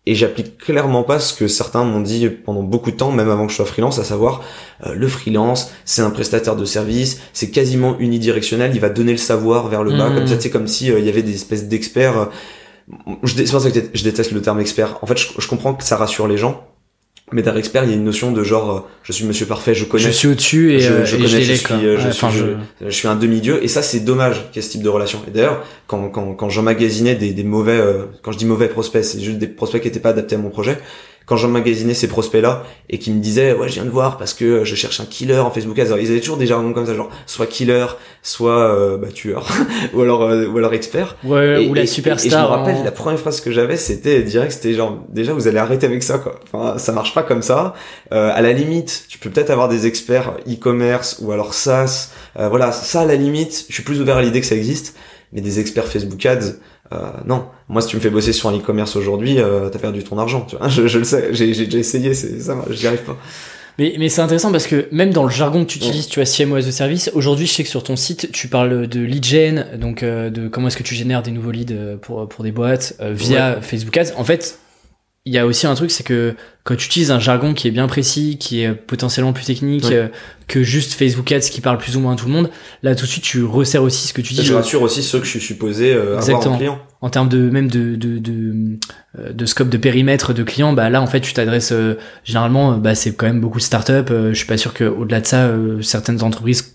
et 0.06 0.14
j'applique 0.14 0.58
clairement 0.58 1.02
pas 1.02 1.18
ce 1.18 1.34
que 1.34 1.48
certains 1.48 1.84
m'ont 1.84 2.00
dit 2.00 2.28
pendant 2.28 2.62
beaucoup 2.62 2.90
de 2.90 2.96
temps, 2.96 3.10
même 3.10 3.30
avant 3.30 3.46
que 3.46 3.52
je 3.52 3.56
sois 3.56 3.66
freelance, 3.66 3.98
à 3.98 4.04
savoir 4.04 4.42
le 4.90 5.06
freelance, 5.06 5.70
c'est 5.84 6.00
un 6.00 6.08
prestataire 6.08 6.56
de 6.56 6.64
service, 6.64 7.20
c'est 7.34 7.50
quasiment 7.50 7.98
unidirectionnel, 7.98 8.70
il 8.72 8.80
va 8.80 8.88
donner 8.88 9.12
le 9.12 9.18
savoir 9.18 9.68
vers 9.68 9.82
le 9.84 9.90
bas, 9.90 10.08
comme 10.08 10.22
mmh. 10.22 10.28
ça, 10.28 10.40
c'est 10.40 10.48
comme 10.48 10.66
si 10.66 10.86
il 10.86 11.04
y 11.04 11.10
avait 11.10 11.22
des 11.22 11.34
espèces 11.34 11.68
d'experts. 11.68 12.30
c'est 13.24 13.50
pour 13.50 13.60
ça 13.60 13.70
que 13.70 13.80
je 13.92 14.02
déteste 14.02 14.32
le 14.32 14.40
terme 14.40 14.60
expert. 14.60 14.98
En 15.02 15.06
fait, 15.06 15.18
je 15.18 15.46
comprends 15.46 15.74
que 15.74 15.84
ça 15.84 15.96
rassure 15.96 16.26
les 16.26 16.38
gens, 16.38 16.66
mais 17.32 17.42
d'un 17.42 17.56
expert, 17.56 17.84
il 17.84 17.90
y 17.90 17.92
a 17.92 17.96
une 17.96 18.04
notion 18.04 18.32
de 18.32 18.42
genre, 18.42 18.70
euh, 18.70 18.80
je 19.02 19.12
suis 19.12 19.24
monsieur 19.24 19.46
parfait, 19.46 19.74
je 19.74 19.84
connais. 19.84 20.02
Je 20.02 20.10
suis 20.10 20.28
au-dessus 20.28 20.72
et 20.72 20.80
je, 20.80 20.92
euh, 20.92 20.96
connais, 21.04 21.28
je, 21.28 21.52
suis, 21.52 21.74
euh, 21.74 21.98
je, 21.98 22.10
suis, 22.10 22.26
je, 22.80 22.90
suis 22.90 23.08
un 23.08 23.16
demi-dieu. 23.16 23.62
Et 23.62 23.68
ça, 23.68 23.82
c'est 23.82 24.00
dommage 24.00 24.46
qu'il 24.50 24.56
y 24.56 24.58
ait 24.64 24.66
ce 24.66 24.72
type 24.72 24.82
de 24.82 24.88
relation. 24.88 25.20
Et 25.26 25.30
d'ailleurs, 25.30 25.64
quand, 25.86 26.08
quand, 26.08 26.34
quand 26.34 26.48
j'emmagasinais 26.48 27.14
des, 27.14 27.32
des 27.32 27.44
mauvais, 27.44 27.80
quand 28.22 28.32
je 28.32 28.38
dis 28.38 28.46
mauvais 28.46 28.68
prospects, 28.68 29.04
c'est 29.04 29.20
juste 29.20 29.38
des 29.38 29.46
prospects 29.46 29.80
qui 29.80 29.88
n'étaient 29.88 30.00
pas 30.00 30.10
adaptés 30.10 30.36
à 30.36 30.38
mon 30.38 30.50
projet, 30.50 30.78
quand 31.28 31.36
j'emmagasinais 31.36 31.92
ces 31.92 32.08
prospects-là 32.08 32.64
et 32.88 32.98
qui 32.98 33.12
me 33.12 33.20
disaient 33.20 33.52
ouais 33.52 33.68
je 33.68 33.74
viens 33.74 33.84
de 33.84 33.90
voir 33.90 34.16
parce 34.16 34.32
que 34.32 34.64
je 34.64 34.74
cherche 34.74 34.98
un 35.00 35.04
killer 35.04 35.38
en 35.38 35.50
Facebook 35.50 35.78
Ads, 35.78 35.94
ils 36.00 36.10
avaient 36.10 36.20
toujours 36.20 36.38
des 36.38 36.46
jargons 36.46 36.72
comme 36.72 36.86
ça 36.86 36.94
genre 36.94 37.10
soit 37.26 37.46
killer, 37.46 37.86
soit 38.22 38.58
euh, 38.58 38.96
bah, 38.96 39.08
tueur 39.12 39.46
ou 39.92 40.00
alors 40.00 40.22
euh, 40.22 40.46
ou 40.46 40.56
alors 40.56 40.72
expert. 40.72 41.16
Ouais, 41.24 41.68
ou 41.68 41.74
la 41.74 41.86
superstar. 41.86 42.26
Et, 42.26 42.30
je 42.30 42.36
me 42.36 42.56
rappelle 42.56 42.82
la 42.82 42.90
première 42.90 43.20
phrase 43.20 43.42
que 43.42 43.52
j'avais 43.52 43.76
c'était 43.76 44.22
direct 44.22 44.52
c'était 44.52 44.72
genre 44.72 44.98
déjà 45.10 45.34
vous 45.34 45.46
allez 45.46 45.58
arrêter 45.58 45.84
avec 45.84 46.02
ça 46.02 46.18
quoi. 46.18 46.40
Enfin 46.50 46.78
ça 46.78 46.92
marche 46.92 47.12
pas 47.12 47.22
comme 47.22 47.42
ça. 47.42 47.74
Euh, 48.12 48.32
à 48.34 48.40
la 48.40 48.52
limite 48.52 49.04
tu 49.08 49.18
peux 49.18 49.28
peut-être 49.28 49.50
avoir 49.50 49.68
des 49.68 49.86
experts 49.86 50.32
e-commerce 50.48 51.18
ou 51.20 51.30
alors 51.30 51.52
SaaS. 51.52 52.10
Euh, 52.38 52.48
voilà 52.48 52.72
ça 52.72 53.02
à 53.02 53.04
la 53.04 53.16
limite 53.16 53.66
je 53.68 53.74
suis 53.74 53.82
plus 53.82 54.00
ouvert 54.00 54.16
à 54.16 54.22
l'idée 54.22 54.40
que 54.40 54.46
ça 54.46 54.56
existe 54.56 54.96
mais 55.32 55.42
des 55.42 55.60
experts 55.60 55.86
Facebook 55.86 56.24
Ads 56.24 56.54
euh, 56.92 57.10
non, 57.26 57.46
moi 57.68 57.82
si 57.82 57.88
tu 57.88 57.96
me 57.96 58.00
fais 58.00 58.10
bosser 58.10 58.32
sur 58.32 58.48
un 58.48 58.56
e-commerce 58.56 58.96
aujourd'hui, 58.96 59.38
euh, 59.38 59.68
t'as 59.68 59.78
perdu 59.78 60.02
ton 60.04 60.18
argent. 60.18 60.46
Tu 60.48 60.56
vois 60.56 60.68
je, 60.68 60.86
je 60.86 60.98
le 60.98 61.04
sais, 61.04 61.28
j'ai 61.32 61.52
déjà 61.52 61.78
essayé, 61.78 62.14
c'est 62.14 62.40
ça, 62.40 62.56
j'y 62.70 62.86
arrive 62.86 63.02
pas. 63.02 63.16
Mais, 63.78 63.94
mais 63.96 64.08
c'est 64.08 64.22
intéressant 64.22 64.50
parce 64.50 64.66
que 64.66 64.88
même 64.90 65.12
dans 65.12 65.22
le 65.22 65.30
jargon 65.30 65.64
que 65.64 65.70
tu 65.70 65.78
utilises, 65.78 66.08
tu 66.08 66.20
as 66.20 66.36
CMO 66.36 66.56
as 66.56 66.66
a 66.66 66.72
service. 66.72 67.10
Aujourd'hui, 67.14 67.46
je 67.46 67.52
sais 67.52 67.62
que 67.62 67.68
sur 67.68 67.84
ton 67.84 67.94
site, 67.94 68.32
tu 68.32 68.48
parles 68.48 68.88
de 68.88 69.00
lead 69.00 69.24
gen, 69.24 69.66
donc 69.78 70.02
euh, 70.02 70.30
de 70.30 70.48
comment 70.48 70.66
est-ce 70.66 70.76
que 70.76 70.82
tu 70.82 70.96
génères 70.96 71.22
des 71.22 71.30
nouveaux 71.30 71.52
leads 71.52 71.72
euh, 71.72 71.96
pour 71.96 72.28
pour 72.28 72.42
des 72.42 72.50
boîtes 72.50 72.96
via 73.00 73.60
Facebook 73.60 73.96
Ads. 73.96 74.14
En 74.16 74.24
fait, 74.24 74.58
il 75.28 75.34
y 75.34 75.38
a 75.38 75.44
aussi 75.44 75.66
un 75.66 75.74
truc, 75.74 75.90
c'est 75.90 76.04
que 76.04 76.34
quand 76.64 76.74
tu 76.74 76.86
utilises 76.86 77.10
un 77.10 77.20
jargon 77.20 77.52
qui 77.52 77.68
est 77.68 77.70
bien 77.70 77.86
précis, 77.86 78.38
qui 78.40 78.62
est 78.62 78.72
potentiellement 78.72 79.34
plus 79.34 79.44
technique 79.44 79.92
euh, 79.92 80.08
que 80.46 80.62
juste 80.62 80.94
Facebook 80.94 81.30
Ads 81.30 81.50
qui 81.50 81.60
parle 81.60 81.76
plus 81.76 81.98
ou 81.98 82.00
moins 82.00 82.14
à 82.14 82.16
tout 82.16 82.26
le 82.26 82.32
monde, 82.32 82.50
là 82.82 82.94
tout 82.94 83.04
de 83.04 83.10
suite 83.10 83.24
tu 83.24 83.44
resserres 83.44 83.82
aussi 83.82 84.08
ce 84.08 84.14
que 84.14 84.22
tu 84.22 84.32
dis. 84.32 84.42
Je 84.42 84.54
rassure 84.54 84.80
aussi 84.80 85.02
ceux 85.02 85.18
que 85.18 85.26
je 85.26 85.30
suis 85.32 85.40
supposé 85.40 85.92
euh, 85.92 86.18
avoir 86.18 86.46
en 86.46 86.56
client. 86.56 86.78
En 87.02 87.10
termes 87.10 87.28
de 87.28 87.50
même 87.50 87.70
de 87.70 87.94
de, 87.94 88.16
de, 88.18 88.78
euh, 89.18 89.32
de 89.34 89.46
scope 89.46 89.68
de 89.68 89.76
périmètre 89.76 90.32
de 90.32 90.42
clients, 90.42 90.72
bah 90.72 90.88
là 90.88 91.02
en 91.02 91.06
fait 91.06 91.20
tu 91.20 91.34
t'adresses 91.34 91.74
généralement, 92.24 92.78
bah 92.78 92.94
c'est 92.94 93.14
quand 93.14 93.26
même 93.26 93.40
beaucoup 93.40 93.58
de 93.58 93.62
startups. 93.62 94.08
je 94.08 94.34
suis 94.34 94.46
pas 94.46 94.56
sûr 94.56 94.72
que 94.72 94.84
au-delà 94.84 95.20
de 95.20 95.26
ça, 95.26 95.50
certaines 95.82 96.22
entreprises 96.22 96.74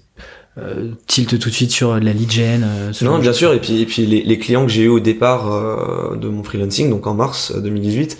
tilt 1.07 1.39
tout 1.39 1.49
de 1.49 1.53
suite 1.53 1.71
sur 1.71 1.99
la 1.99 2.13
lead 2.13 2.31
gen 2.31 2.63
Non, 3.01 3.17
bien 3.17 3.33
sûr. 3.33 3.53
Et 3.53 3.59
puis, 3.59 3.81
et 3.81 3.87
puis 3.87 4.05
les, 4.05 4.21
les 4.21 4.37
clients 4.37 4.63
que 4.67 4.71
j'ai 4.71 4.83
eu 4.83 4.87
au 4.87 4.99
départ 4.99 6.15
de 6.15 6.27
mon 6.27 6.43
freelancing, 6.43 6.91
donc 6.91 7.07
en 7.07 7.15
mars 7.15 7.51
2018, 7.55 8.17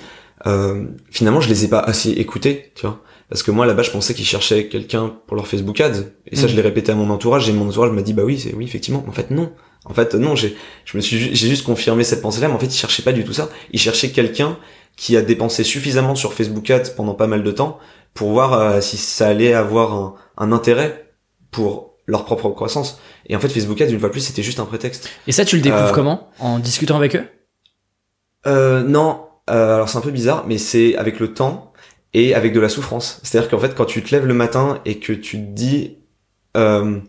finalement, 1.10 1.42
je 1.42 1.50
les 1.50 1.66
ai 1.66 1.68
pas 1.68 1.80
assez 1.80 2.12
écoutés, 2.12 2.72
tu 2.76 2.86
vois. 2.86 3.02
Parce 3.30 3.42
que 3.42 3.52
moi, 3.52 3.66
là-bas, 3.66 3.82
je 3.82 3.90
pensais 3.90 4.14
qu'ils 4.14 4.26
cherchaient 4.26 4.68
quelqu'un 4.68 5.16
pour 5.26 5.36
leur 5.36 5.48
Facebook 5.48 5.80
Ads. 5.82 6.04
Et 6.28 6.36
ça, 6.36 6.46
je 6.46 6.54
mm. 6.54 6.56
l'ai 6.58 6.62
répété 6.62 6.92
à 6.92 6.96
mon 6.96 7.10
entourage. 7.10 7.50
Et 7.50 7.54
mon 7.54 7.68
entourage 7.68 7.92
m'a 7.92 8.04
dit, 8.04 8.14
bah 8.14 8.24
oui, 8.24 8.40
c'est 8.40 8.54
oui, 8.54 8.64
effectivement. 8.66 9.04
En 9.08 9.12
fait, 9.12 9.32
non. 9.32 9.52
En 9.86 9.94
fait, 9.94 10.14
non. 10.14 10.36
J'ai, 10.36 10.56
je 10.86 10.98
me 10.98 11.02
suis, 11.02 11.34
j'ai 11.34 11.48
juste 11.48 11.66
confirmé 11.66 12.04
cette 12.04 12.22
pensée-là. 12.22 12.48
Mais 12.48 12.54
en 12.54 12.60
fait, 12.60 12.68
ils 12.68 12.78
cherchaient 12.78 13.02
pas 13.02 13.14
du 13.14 13.24
tout 13.24 13.34
ça. 13.34 13.50
Ils 13.72 13.80
cherchaient 13.80 14.12
quelqu'un 14.12 14.60
qui 14.98 15.18
a 15.18 15.24
dépensé 15.24 15.64
suffisamment 15.64 16.14
sur 16.14 16.34
Facebook 16.34 16.70
Ads 16.70 16.92
pendant 16.96 17.16
pas 17.16 17.26
mal 17.26 17.42
de 17.42 17.52
temps 17.52 17.80
pour 18.14 18.30
voir 18.30 18.54
euh, 18.54 18.82
si 18.82 18.98
ça 18.98 19.30
allait 19.30 19.54
avoir 19.54 19.94
un, 19.94 20.16
un 20.38 20.52
intérêt 20.52 21.10
pour 21.50 21.96
leur 22.06 22.26
propre 22.26 22.50
croissance. 22.50 23.00
Et 23.28 23.36
en 23.36 23.40
fait, 23.40 23.50
Facebook 23.50 23.82
Ads, 23.82 23.90
une 23.90 24.00
fois 24.00 24.12
plus, 24.12 24.22
c'était 24.22 24.44
juste 24.44 24.60
un 24.60 24.66
prétexte. 24.66 25.10
Et 25.26 25.32
ça, 25.32 25.44
tu 25.44 25.56
le 25.56 25.64
découvres 25.64 25.86
euh, 25.86 25.92
comment? 25.92 26.30
En 26.40 26.60
discutant 26.60 26.98
avec 26.98 27.16
eux? 27.16 27.26
Euh, 28.46 28.84
Non. 28.84 29.23
Euh, 29.50 29.76
alors 29.76 29.90
c'est 29.90 29.98
un 29.98 30.02
peu 30.02 30.12
bizarre, 30.12 30.46
mais 30.48 30.58
c'est 30.58 30.96
avec 30.96 31.20
le 31.20 31.34
temps 31.34 31.74
et 32.14 32.34
avec 32.34 32.54
de 32.54 32.60
la 32.60 32.70
souffrance. 32.70 33.20
C'est-à-dire 33.24 33.50
qu'en 33.50 33.60
fait, 33.60 33.76
quand 33.76 33.86
tu 33.86 34.02
te 34.04 34.14
lèves 34.14 34.26
le 34.26 34.34
matin 34.34 34.80
et 34.86 35.00
que 35.00 35.14
tu 35.14 35.38
te 35.38 35.52
dis, 35.52 35.98
euh, 36.56 37.00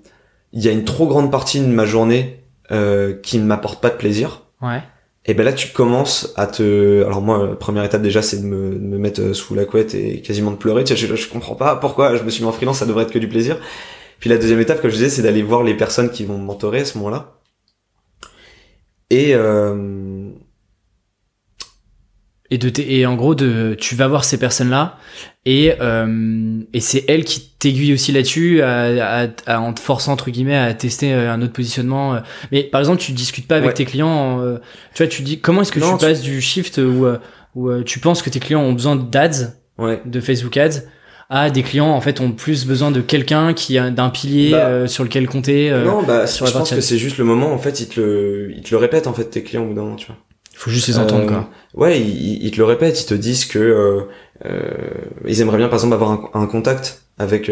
il 0.53 0.63
y 0.63 0.69
a 0.69 0.73
une 0.73 0.85
trop 0.85 1.07
grande 1.07 1.31
partie 1.31 1.61
de 1.61 1.67
ma 1.67 1.85
journée 1.85 2.45
euh, 2.71 3.15
qui 3.15 3.39
ne 3.39 3.45
m'apporte 3.45 3.81
pas 3.81 3.91
de 3.91 3.97
plaisir. 3.97 4.43
Ouais. 4.63 4.83
Et 5.27 5.33
ben 5.33 5.45
là, 5.45 5.53
tu 5.53 5.69
commences 5.69 6.35
à 6.37 6.47
te. 6.47 7.03
Alors 7.05 7.23
moi, 7.23 7.59
première 7.59 7.85
étape 7.85 8.03
déjà, 8.03 8.21
c'est 8.21 8.43
de 8.43 8.47
me, 8.47 8.75
de 8.75 8.79
me, 8.79 8.99
mettre 8.99 9.33
sous 9.33 9.55
la 9.55 9.65
couette 9.65 9.95
et 9.95 10.21
quasiment 10.21 10.51
de 10.51 10.57
pleurer. 10.57 10.85
Sais, 10.85 10.97
je, 10.97 11.15
je 11.15 11.29
comprends 11.29 11.55
pas 11.55 11.77
pourquoi 11.77 12.17
je 12.17 12.23
me 12.25 12.31
suis 12.31 12.43
mis 12.43 12.49
en 12.49 12.53
freelance, 12.53 12.79
ça 12.79 12.87
devrait 12.87 13.05
être 13.05 13.13
que 13.13 13.19
du 13.19 13.29
plaisir. 13.29 13.59
Puis 14.19 14.29
la 14.29 14.37
deuxième 14.37 14.61
étape, 14.61 14.81
comme 14.83 14.91
je 14.91 14.97
disais, 14.97 15.09
c'est 15.09 15.23
d'aller 15.23 15.43
voir 15.43 15.63
les 15.63 15.75
personnes 15.75 16.11
qui 16.11 16.25
vont 16.25 16.39
me 16.39 16.45
mentorer 16.45 16.81
à 16.81 16.85
ce 16.85 16.99
moment-là. 16.99 17.41
Et 19.11 19.35
euh, 19.35 20.24
et 22.55 22.59
de 22.59 22.71
et 22.81 23.05
en 23.05 23.17
gros 23.17 23.35
de 23.35 23.77
tu 23.79 23.97
vas 23.97 24.07
voir 24.07 24.25
ces 24.25 24.39
personnes 24.39 24.71
là 24.71 24.97
et 25.45 25.75
euh, 25.81 26.61
et 26.73 26.81
c'est 26.81 27.05
elles 27.09 27.25
qui 27.25 27.51
t'aiguillent 27.59 27.95
aussi 27.95 28.13
là-dessus 28.13 28.63
à, 28.63 29.27
à, 29.47 29.61
en 29.61 29.73
te 29.73 29.81
forçant 29.81 30.13
entre 30.13 30.31
guillemets 30.31 30.57
à 30.57 30.73
tester 30.73 31.13
euh, 31.13 31.33
un 31.33 31.43
autre 31.43 31.53
positionnement 31.53 32.21
mais 32.53 32.63
par 32.63 32.81
exemple 32.81 33.01
tu 33.01 33.13
discutes 33.13 33.49
pas 33.49 33.57
avec 33.57 33.75
tes 33.75 33.85
clients 33.85 34.41
euh, 34.41 34.59
tu 34.95 35.03
vois 35.03 35.11
tu 35.11 35.23
dis 35.23 35.41
comment 35.41 35.63
est-ce 35.63 35.73
que 35.73 35.81
tu, 35.81 35.99
passes 35.99 36.23
du 36.23 36.41
shift 36.41 36.79
où 36.79 37.07
où 37.57 37.83
tu 37.83 37.99
penses 37.99 38.23
que 38.23 38.31
tes 38.31 38.41
clients 38.41 38.63
ont 38.63 38.73
besoin 38.73 38.95
d'ads 38.95 39.53
ouais. 39.79 40.01
de 40.05 40.21
Facebook 40.21 40.57
ads 40.57 40.83
à 41.31 41.51
des 41.51 41.63
clients 41.63 41.91
en 41.91 42.01
fait 42.01 42.21
ont 42.21 42.31
plus 42.31 42.67
besoin 42.67 42.93
de 42.93 43.01
quelqu'un 43.01 43.53
qui 43.53 43.79
a 43.79 43.91
d'un 43.91 44.11
pilier 44.11 44.53
bah. 44.53 44.87
sur 44.87 45.03
lequel 45.03 45.27
compter 45.27 45.73
non 45.85 46.05
bah 46.05 46.29
sur 46.29 46.47
je 46.47 46.53
pense 46.53 46.71
que 46.71 46.81
c'est 46.81 46.99
juste 46.99 47.19
le 47.19 47.25
moment 47.25 47.53
en 47.53 47.59
fait 47.59 47.81
ils 47.81 47.89
te 47.89 48.01
le 48.01 48.53
ils 48.55 48.63
te 48.63 48.71
le 48.71 48.77
répètent 48.77 49.09
en 49.09 49.13
fait 49.13 49.25
tes 49.25 49.43
clients 49.43 49.65
au 49.65 49.69
bout 49.69 49.75
d'un 49.75 49.83
moment 49.83 49.97
tu 49.97 50.07
vois 50.07 50.19
faut 50.65 50.71
juste 50.71 50.89
les 50.89 50.99
entendre, 50.99 51.27
quoi. 51.27 51.37
Euh, 51.37 51.79
ouais, 51.79 52.01
ils, 52.01 52.51
te 52.51 52.57
le 52.57 52.65
répètent, 52.65 53.03
ils 53.03 53.05
te 53.07 53.13
disent 53.13 53.45
que 53.45 53.59
euh, 53.59 54.01
euh, 54.47 54.71
ils 55.27 55.43
aimeraient 55.43 55.59
bien, 55.59 55.69
par 55.69 55.75
exemple, 55.75 55.93
avoir 55.93 56.31
un, 56.33 56.47
contact 56.47 57.03
avec 57.19 57.51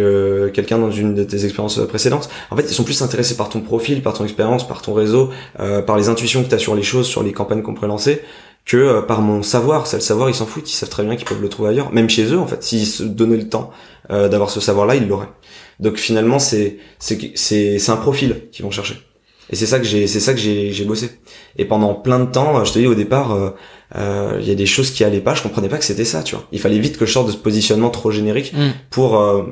quelqu'un 0.55 0.79
dans 0.79 0.91
une 0.91 1.15
de 1.15 1.23
tes 1.23 1.45
expériences 1.45 1.79
précédentes. 1.87 2.31
En 2.51 2.57
fait, 2.57 2.63
ils 2.63 2.75
sont 2.75 2.85
plus 2.85 3.03
intéressés 3.03 3.37
par 3.37 3.51
ton 3.51 3.61
profil, 3.61 4.03
par 4.03 4.15
ton 4.15 4.25
expérience, 4.25 4.67
par 4.67 4.81
ton 4.81 4.95
réseau, 4.95 5.29
euh, 5.61 5.83
par 5.83 5.99
les 5.99 6.09
intuitions 6.09 6.43
que 6.43 6.49
tu 6.49 6.55
as 6.55 6.59
sur 6.59 6.75
les 6.75 6.83
choses, 6.83 7.07
sur 7.07 7.23
les 7.23 7.33
campagnes 7.33 7.61
qu'on 7.61 7.75
pourrait 7.75 7.89
lancer, 7.89 8.23
que 8.65 9.03
par 9.03 9.21
mon 9.21 9.43
savoir. 9.43 9.87
Ça, 9.87 9.99
le 9.99 10.03
savoir, 10.03 10.31
ils 10.31 10.35
s'en 10.35 10.47
foutent, 10.47 10.71
ils 10.71 10.75
savent 10.75 10.89
très 10.89 11.05
bien 11.05 11.15
qu'ils 11.15 11.27
peuvent 11.27 11.43
le 11.43 11.51
trouver 11.51 11.69
ailleurs, 11.69 11.93
même 11.93 12.09
chez 12.09 12.25
eux, 12.33 12.39
en 12.39 12.47
fait. 12.47 12.63
S'ils 12.63 12.87
se 12.87 13.03
donnaient 13.03 13.37
le 13.37 13.49
temps 13.49 13.73
d'avoir 14.09 14.49
ce 14.49 14.61
savoir-là, 14.61 14.95
ils 14.97 15.07
l'auraient. 15.07 15.33
Donc 15.81 15.97
finalement, 15.97 16.39
c'est 16.39 16.79
c'est 16.99 17.33
c'est 17.37 17.91
un 17.91 17.97
profil 17.97 18.49
qu'ils 18.53 18.65
vont 18.65 18.71
chercher. 18.71 19.12
Et 19.51 19.57
c'est 19.57 19.67
ça 19.67 19.79
que 19.79 19.85
j'ai, 19.85 20.07
c'est 20.07 20.21
ça 20.21 20.33
que 20.33 20.41
j'ai, 20.41 20.73
j'ai 20.73 20.85
bossé. 20.85 21.11
Et 21.57 21.65
pendant 21.65 21.95
plein 21.95 22.21
de 22.21 22.31
temps, 22.31 22.65
je 22.65 22.73
te 22.73 22.79
dis 22.79 22.87
au 22.87 22.95
départ, 22.95 23.33
euh, 23.33 23.51
euh, 23.97 24.39
il 24.41 24.49
y 24.49 24.51
a 24.51 24.55
des 24.55 24.67
choses 24.67 24.91
qui 24.91 25.05
allaient 25.05 25.21
pas. 25.21 25.35
Je 25.35 25.43
comprenais 25.43 25.69
pas 25.69 25.79
que 25.79 25.85
c'était 25.85 26.05
ça, 26.05 26.23
tu 26.23 26.35
vois. 26.35 26.47
Il 26.53 26.61
fallait 26.61 26.79
vite 26.79 26.99
que 26.99 27.07
je 27.07 27.13
sorte 27.13 27.27
de 27.27 27.33
ce 27.33 27.37
positionnement 27.37 27.91
trop 27.91 28.11
générique 28.11 28.53
mm. 28.53 28.71
pour 28.91 29.19
euh, 29.19 29.45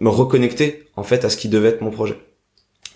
me 0.00 0.08
reconnecter 0.08 0.84
en 0.96 1.02
fait 1.02 1.24
à 1.24 1.30
ce 1.30 1.36
qui 1.36 1.48
devait 1.48 1.68
être 1.68 1.82
mon 1.82 1.90
projet. 1.90 2.16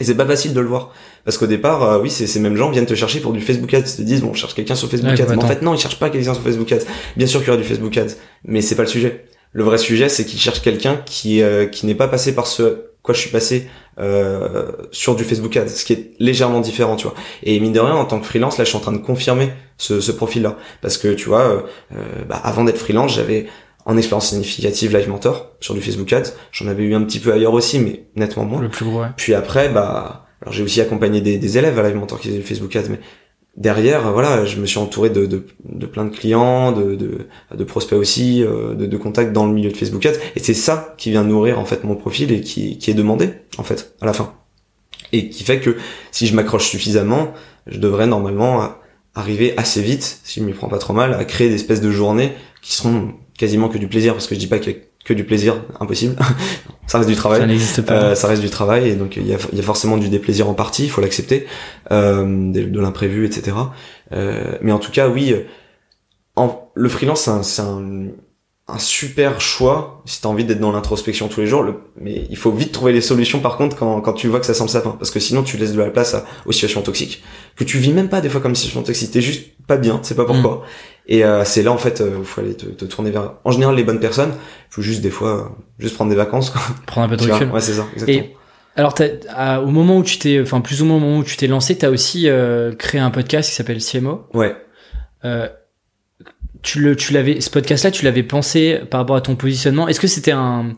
Et 0.00 0.04
c'est 0.04 0.14
pas 0.14 0.26
facile 0.26 0.54
de 0.54 0.60
le 0.60 0.68
voir 0.68 0.92
parce 1.24 1.38
qu'au 1.38 1.48
départ, 1.48 2.00
oui, 2.00 2.08
ces 2.08 2.38
mêmes 2.38 2.56
gens 2.56 2.70
viennent 2.70 2.86
te 2.86 2.94
chercher 2.94 3.18
pour 3.18 3.32
du 3.32 3.40
Facebook 3.40 3.74
Ads. 3.74 3.80
Ils 3.80 3.96
te 3.96 4.02
disent 4.02 4.22
bon, 4.22 4.32
je 4.32 4.38
cherche 4.38 4.54
quelqu'un 4.54 4.76
sur 4.76 4.88
Facebook 4.88 5.18
Ads. 5.18 5.34
Mais 5.34 5.42
en 5.42 5.46
fait, 5.46 5.60
non, 5.60 5.74
ils 5.74 5.80
cherchent 5.80 5.98
pas 5.98 6.08
quelqu'un 6.08 6.34
sur 6.34 6.42
Facebook 6.42 6.70
Ads. 6.70 6.84
Bien 7.16 7.26
sûr 7.26 7.40
qu'il 7.40 7.48
y 7.48 7.50
aura 7.50 7.60
du 7.60 7.66
Facebook 7.66 7.96
Ads, 7.96 8.14
mais 8.44 8.60
c'est 8.60 8.76
pas 8.76 8.82
le 8.84 8.88
sujet. 8.88 9.24
Le 9.50 9.64
vrai 9.64 9.76
sujet, 9.76 10.08
c'est 10.08 10.24
qu'ils 10.24 10.38
cherchent 10.38 10.62
quelqu'un 10.62 11.02
qui 11.04 11.42
qui 11.72 11.86
n'est 11.86 11.96
pas 11.96 12.06
passé 12.06 12.32
par 12.32 12.46
ce 12.46 12.84
quoi 13.02 13.14
je 13.14 13.20
suis 13.20 13.30
passé 13.30 13.68
euh, 13.98 14.72
sur 14.92 15.16
du 15.16 15.24
Facebook 15.24 15.56
Ads, 15.56 15.68
ce 15.68 15.84
qui 15.84 15.92
est 15.92 16.12
légèrement 16.18 16.60
différent, 16.60 16.96
tu 16.96 17.06
vois. 17.06 17.14
Et 17.42 17.58
mine 17.60 17.72
de 17.72 17.80
rien, 17.80 17.94
en 17.94 18.04
tant 18.04 18.20
que 18.20 18.26
freelance, 18.26 18.58
là, 18.58 18.64
je 18.64 18.68
suis 18.68 18.76
en 18.76 18.80
train 18.80 18.92
de 18.92 18.98
confirmer 18.98 19.50
ce, 19.76 20.00
ce 20.00 20.12
profil-là, 20.12 20.56
parce 20.82 20.98
que 20.98 21.14
tu 21.14 21.28
vois, 21.28 21.42
euh, 21.42 21.60
euh 21.96 22.24
bah, 22.28 22.40
avant 22.42 22.64
d'être 22.64 22.78
freelance, 22.78 23.14
j'avais 23.14 23.46
en 23.84 23.96
expérience 23.96 24.28
significative 24.28 24.96
Live 24.96 25.08
Mentor 25.08 25.52
sur 25.60 25.74
du 25.74 25.80
Facebook 25.80 26.12
Ads. 26.12 26.32
J'en 26.52 26.68
avais 26.68 26.84
eu 26.84 26.94
un 26.94 27.02
petit 27.02 27.20
peu 27.20 27.32
ailleurs 27.32 27.54
aussi, 27.54 27.80
mais 27.80 28.04
nettement 28.16 28.44
moins. 28.44 28.60
Le 28.60 28.68
plus 28.68 28.84
gros. 28.84 29.00
Ouais. 29.00 29.08
Puis 29.16 29.34
après, 29.34 29.68
bah, 29.68 30.26
alors 30.42 30.52
j'ai 30.52 30.62
aussi 30.62 30.80
accompagné 30.80 31.20
des, 31.20 31.38
des 31.38 31.58
élèves 31.58 31.78
à 31.78 31.82
Live 31.82 31.96
Mentor 31.96 32.20
qui 32.20 32.28
faisaient 32.28 32.38
du 32.38 32.44
Facebook 32.44 32.76
Ads, 32.76 32.90
mais 32.90 33.00
derrière, 33.58 34.12
voilà, 34.12 34.44
je 34.44 34.56
me 34.58 34.66
suis 34.66 34.78
entouré 34.78 35.10
de, 35.10 35.26
plein 35.86 36.04
de 36.04 36.16
clients, 36.16 36.72
de, 36.72 37.64
prospects 37.64 37.98
aussi, 37.98 38.42
euh, 38.42 38.74
de, 38.74 38.96
contacts 38.96 39.32
dans 39.32 39.46
le 39.46 39.52
milieu 39.52 39.70
de 39.70 39.76
Facebook 39.76 40.06
Ads. 40.06 40.18
Et 40.36 40.40
c'est 40.40 40.54
ça 40.54 40.94
qui 40.96 41.10
vient 41.10 41.24
nourrir 41.24 41.58
en 41.58 41.64
fait 41.64 41.84
mon 41.84 41.96
profil 41.96 42.32
et 42.32 42.40
qui, 42.40 42.78
qui 42.78 42.90
est 42.90 42.94
demandé 42.94 43.30
en 43.58 43.64
fait 43.64 43.94
à 44.00 44.06
la 44.06 44.12
fin. 44.12 44.34
Et 45.12 45.28
qui 45.28 45.42
fait 45.42 45.60
que 45.60 45.76
si 46.12 46.26
je 46.26 46.34
m'accroche 46.34 46.68
suffisamment, 46.68 47.32
je 47.66 47.78
devrais 47.78 48.06
normalement 48.06 48.74
arriver 49.14 49.54
assez 49.56 49.82
vite, 49.82 50.20
si 50.22 50.40
je 50.40 50.44
m'y 50.44 50.52
prends 50.52 50.68
pas 50.68 50.78
trop 50.78 50.92
mal, 50.92 51.14
à 51.14 51.24
créer 51.24 51.48
des 51.48 51.56
espèces 51.56 51.80
de 51.80 51.90
journées 51.90 52.32
qui 52.62 52.74
seront 52.74 53.14
quasiment 53.36 53.68
que 53.68 53.78
du 53.78 53.88
plaisir, 53.88 54.12
parce 54.12 54.26
que 54.26 54.34
je 54.34 54.40
dis 54.40 54.46
pas 54.46 54.58
qu'il 54.58 54.72
y 54.72 54.76
a 54.76 54.78
que 55.08 55.14
du 55.14 55.24
plaisir, 55.24 55.62
impossible. 55.80 56.16
ça 56.86 56.98
reste 56.98 57.08
du 57.08 57.16
travail. 57.16 57.40
Ça 57.40 57.46
n'existe 57.46 57.82
pas. 57.82 57.94
Euh, 57.94 58.14
ça 58.14 58.28
reste 58.28 58.42
du 58.42 58.50
travail, 58.50 58.90
et 58.90 58.94
donc 58.94 59.16
il 59.16 59.26
y 59.26 59.34
a, 59.34 59.38
y 59.52 59.58
a, 59.58 59.62
forcément 59.62 59.96
du 59.96 60.10
déplaisir 60.10 60.48
en 60.48 60.54
partie, 60.54 60.84
il 60.84 60.90
faut 60.90 61.00
l'accepter, 61.00 61.46
euh, 61.90 62.52
de, 62.52 62.64
de 62.64 62.80
l'imprévu, 62.80 63.24
etc. 63.24 63.56
Euh, 64.12 64.58
mais 64.60 64.70
en 64.70 64.78
tout 64.78 64.92
cas, 64.92 65.08
oui, 65.08 65.34
en, 66.36 66.70
le 66.74 66.88
freelance, 66.90 67.28
c'est 67.42 67.62
un, 67.62 68.08
un, 68.68 68.78
super 68.78 69.40
choix 69.40 70.02
si 70.04 70.20
t'as 70.20 70.28
envie 70.28 70.44
d'être 70.44 70.60
dans 70.60 70.72
l'introspection 70.72 71.28
tous 71.28 71.40
les 71.40 71.46
jours. 71.46 71.62
Le, 71.62 71.74
mais 71.98 72.26
il 72.28 72.36
faut 72.36 72.52
vite 72.52 72.72
trouver 72.72 72.92
les 72.92 73.00
solutions, 73.00 73.40
par 73.40 73.56
contre, 73.56 73.76
quand, 73.76 74.02
quand 74.02 74.12
tu 74.12 74.28
vois 74.28 74.40
que 74.40 74.46
ça 74.46 74.52
sent 74.52 74.64
le 74.64 74.68
sapin, 74.68 74.90
parce 74.90 75.10
que 75.10 75.20
sinon 75.20 75.42
tu 75.42 75.56
laisses 75.56 75.72
de 75.72 75.78
la 75.78 75.90
place 75.90 76.12
à, 76.12 76.26
aux 76.44 76.52
situations 76.52 76.82
toxiques 76.82 77.22
que 77.56 77.64
tu 77.64 77.78
vis 77.78 77.92
même 77.92 78.08
pas 78.08 78.20
des 78.20 78.28
fois 78.28 78.40
comme 78.40 78.54
situation 78.54 78.82
toxique. 78.82 79.10
T'es 79.10 79.20
juste 79.20 79.48
pas 79.66 79.76
bien, 79.76 79.98
c'est 80.02 80.14
pas 80.14 80.24
pourquoi. 80.24 80.56
Mm. 80.56 80.60
Et 81.08 81.24
euh, 81.24 81.42
c'est 81.44 81.62
là 81.62 81.72
en 81.72 81.78
fait 81.78 82.00
euh, 82.00 82.16
où 82.16 82.20
il 82.20 82.24
faut 82.24 82.40
aller 82.42 82.54
te, 82.54 82.66
te, 82.66 82.84
tourner 82.84 83.10
vers 83.10 83.34
en 83.44 83.50
général 83.50 83.74
les 83.74 83.82
bonnes 83.82 83.98
personnes. 84.00 84.30
Il 84.30 84.74
faut 84.74 84.82
juste 84.82 85.00
des 85.00 85.10
fois 85.10 85.36
euh, 85.36 85.42
juste 85.78 85.94
prendre 85.94 86.10
des 86.10 86.16
vacances 86.16 86.50
quoi. 86.50 86.60
Prendre 86.86 87.06
un 87.06 87.16
peu 87.16 87.16
de 87.16 87.32
recul. 87.32 87.50
Ouais, 87.50 87.60
c'est 87.60 87.72
ça, 87.72 87.86
exactement. 87.94 88.18
Et 88.18 88.34
alors 88.76 88.94
au 89.64 89.70
moment 89.70 89.96
où 89.96 90.04
tu 90.04 90.18
t'es 90.18 90.40
enfin 90.40 90.60
plus 90.60 90.82
ou 90.82 90.84
moins 90.84 90.98
au 90.98 91.00
moment 91.00 91.18
où 91.18 91.24
tu 91.24 91.36
t'es 91.36 91.46
lancé, 91.46 91.76
tu 91.76 91.84
as 91.84 91.90
aussi 91.90 92.28
euh, 92.28 92.74
créé 92.74 93.00
un 93.00 93.10
podcast 93.10 93.48
qui 93.48 93.56
s'appelle 93.56 93.82
CMO. 93.82 94.26
Ouais. 94.34 94.54
tu 96.62 96.80
le 96.80 96.94
tu 96.94 97.14
l'avais 97.14 97.40
ce 97.40 97.50
podcast 97.50 97.84
là, 97.84 97.90
tu 97.90 98.04
l'avais 98.04 98.22
pensé 98.22 98.80
par 98.90 99.00
rapport 99.00 99.16
à 99.16 99.22
ton 99.22 99.34
positionnement. 99.34 99.88
Est-ce 99.88 100.00
que 100.00 100.06
c'était 100.06 100.32
un 100.32 100.74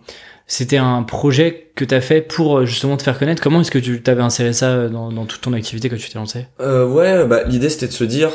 c'était 0.46 0.78
un 0.78 1.02
projet 1.02 1.72
que 1.74 1.84
tu 1.84 1.94
as 1.94 2.00
fait 2.00 2.22
pour 2.22 2.64
justement 2.66 2.96
te 2.96 3.02
faire 3.02 3.18
connaître? 3.18 3.42
Comment 3.42 3.62
est-ce 3.62 3.70
que 3.70 3.78
tu 3.78 4.00
t'avais 4.00 4.22
inséré 4.22 4.52
ça 4.52 4.88
dans, 4.88 5.12
dans, 5.12 5.24
toute 5.26 5.40
ton 5.40 5.52
activité 5.52 5.88
quand 5.88 5.96
tu 5.96 6.08
t'es 6.08 6.18
lancé? 6.18 6.46
Euh, 6.60 6.86
Ouais, 6.86 7.26
bah, 7.26 7.42
l'idée 7.44 7.68
c'était 7.68 7.86
de 7.86 7.92
se 7.92 8.04
dire, 8.04 8.30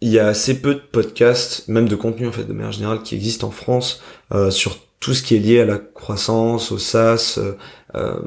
il 0.00 0.08
y 0.08 0.18
a 0.18 0.28
assez 0.28 0.60
peu 0.60 0.74
de 0.74 0.80
podcasts, 0.80 1.68
même 1.68 1.88
de 1.88 1.96
contenu 1.96 2.26
en 2.26 2.32
fait 2.32 2.44
de 2.44 2.52
manière 2.52 2.72
générale, 2.72 3.02
qui 3.02 3.14
existent 3.14 3.48
en 3.48 3.50
France 3.50 4.02
euh, 4.32 4.50
sur 4.50 4.78
tout 5.00 5.14
ce 5.14 5.22
qui 5.22 5.34
est 5.34 5.38
lié 5.38 5.60
à 5.60 5.64
la 5.64 5.78
croissance, 5.78 6.72
au 6.72 6.78
SaaS, 6.78 7.38
euh, 7.38 7.52
euh, 7.96 8.20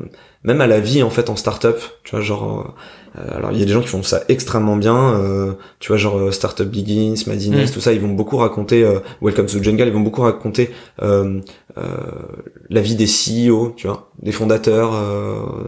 même 0.44 0.60
à 0.60 0.68
la 0.68 0.80
vie 0.80 1.04
en 1.04 1.10
fait 1.10 1.30
en 1.30 1.36
startup. 1.36 1.78
Tu 2.04 2.12
vois, 2.12 2.22
genre, 2.22 2.76
euh, 3.18 3.38
alors 3.38 3.52
il 3.52 3.60
y 3.60 3.62
a 3.62 3.66
des 3.66 3.72
gens 3.72 3.82
qui 3.82 3.88
font 3.88 4.04
ça 4.04 4.24
extrêmement 4.28 4.76
bien. 4.76 5.14
Euh, 5.14 5.54
tu 5.80 5.90
vois, 5.90 5.98
genre 5.98 6.34
Startup 6.34 6.68
Begins, 6.68 7.16
Madines, 7.28 7.64
mm. 7.64 7.70
tout 7.70 7.80
ça, 7.80 7.94
ils 7.94 8.02
vont 8.02 8.10
beaucoup 8.10 8.38
raconter 8.38 8.84
Welcome 9.22 9.46
to 9.46 9.62
Jungle, 9.62 9.88
ils 9.88 9.94
vont 9.94 10.02
beaucoup 10.02 10.24
raconter 10.24 10.72
la 11.00 12.82
vie 12.82 12.96
des 12.96 13.06
CEO, 13.06 13.74
tu 13.78 13.88
vois, 13.88 14.12
des 14.22 14.32
fondateurs, 14.32 14.94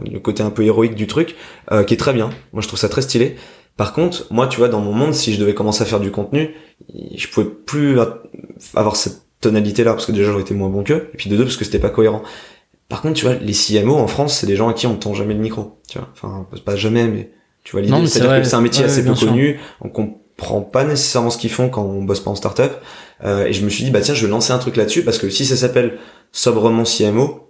le 0.04 0.18
côté 0.18 0.42
un 0.42 0.50
peu 0.50 0.64
héroïque 0.64 0.96
du 0.96 1.06
truc, 1.06 1.36
qui 1.86 1.94
est 1.94 1.98
très 1.98 2.12
bien. 2.12 2.30
Moi, 2.52 2.62
je 2.62 2.68
trouve 2.68 2.80
ça 2.80 2.88
très 2.88 3.02
stylé. 3.02 3.36
Par 3.76 3.92
contre, 3.92 4.26
moi, 4.30 4.46
tu 4.46 4.58
vois, 4.58 4.68
dans 4.68 4.80
mon 4.80 4.92
monde, 4.92 5.14
si 5.14 5.34
je 5.34 5.40
devais 5.40 5.54
commencer 5.54 5.82
à 5.82 5.84
faire 5.86 6.00
du 6.00 6.10
contenu, 6.10 6.54
je 7.14 7.28
pouvais 7.28 7.46
plus 7.46 7.98
avoir 8.74 8.96
cette 8.96 9.22
tonalité-là, 9.40 9.92
parce 9.92 10.06
que 10.06 10.12
déjà, 10.12 10.30
j'aurais 10.30 10.42
été 10.42 10.54
moins 10.54 10.70
bon 10.70 10.82
qu'eux, 10.82 11.10
et 11.12 11.16
puis 11.16 11.28
de 11.28 11.36
deux, 11.36 11.44
parce 11.44 11.56
que 11.56 11.64
c'était 11.64 11.78
pas 11.78 11.90
cohérent. 11.90 12.22
Par 12.88 13.02
contre, 13.02 13.14
tu 13.14 13.26
vois, 13.26 13.34
les 13.34 13.52
CMO 13.52 13.94
en 13.94 14.06
France, 14.06 14.38
c'est 14.38 14.46
des 14.46 14.56
gens 14.56 14.68
à 14.68 14.72
qui 14.72 14.86
on 14.86 14.96
tend 14.96 15.12
jamais 15.12 15.34
le 15.34 15.40
micro, 15.40 15.78
tu 15.88 15.98
vois. 15.98 16.08
Enfin, 16.12 16.46
pas 16.64 16.76
jamais, 16.76 17.06
mais 17.06 17.30
tu 17.64 17.72
vois 17.72 17.82
l'idée. 17.82 18.06
C'est-à-dire 18.06 18.40
que 18.40 18.48
c'est 18.48 18.54
un 18.54 18.60
métier 18.60 18.84
assez 18.84 19.04
peu 19.04 19.14
connu, 19.14 19.60
on 19.80 19.88
comprend 19.88 20.60
pas 20.60 20.84
nécessairement 20.84 21.30
ce 21.30 21.38
qu'ils 21.38 21.50
font 21.50 21.68
quand 21.68 21.82
on 21.82 22.02
bosse 22.02 22.20
pas 22.20 22.30
en 22.30 22.34
startup. 22.34 22.72
Euh, 23.24 23.46
et 23.46 23.52
je 23.52 23.64
me 23.64 23.68
suis 23.68 23.84
dit, 23.84 23.90
bah 23.90 24.00
tiens, 24.00 24.14
je 24.14 24.24
vais 24.24 24.30
lancer 24.30 24.52
un 24.52 24.58
truc 24.58 24.76
là-dessus, 24.76 25.02
parce 25.02 25.18
que 25.18 25.28
si 25.28 25.44
ça 25.44 25.56
s'appelle 25.56 25.98
sobrement 26.32 26.84
CMO, 26.84 27.45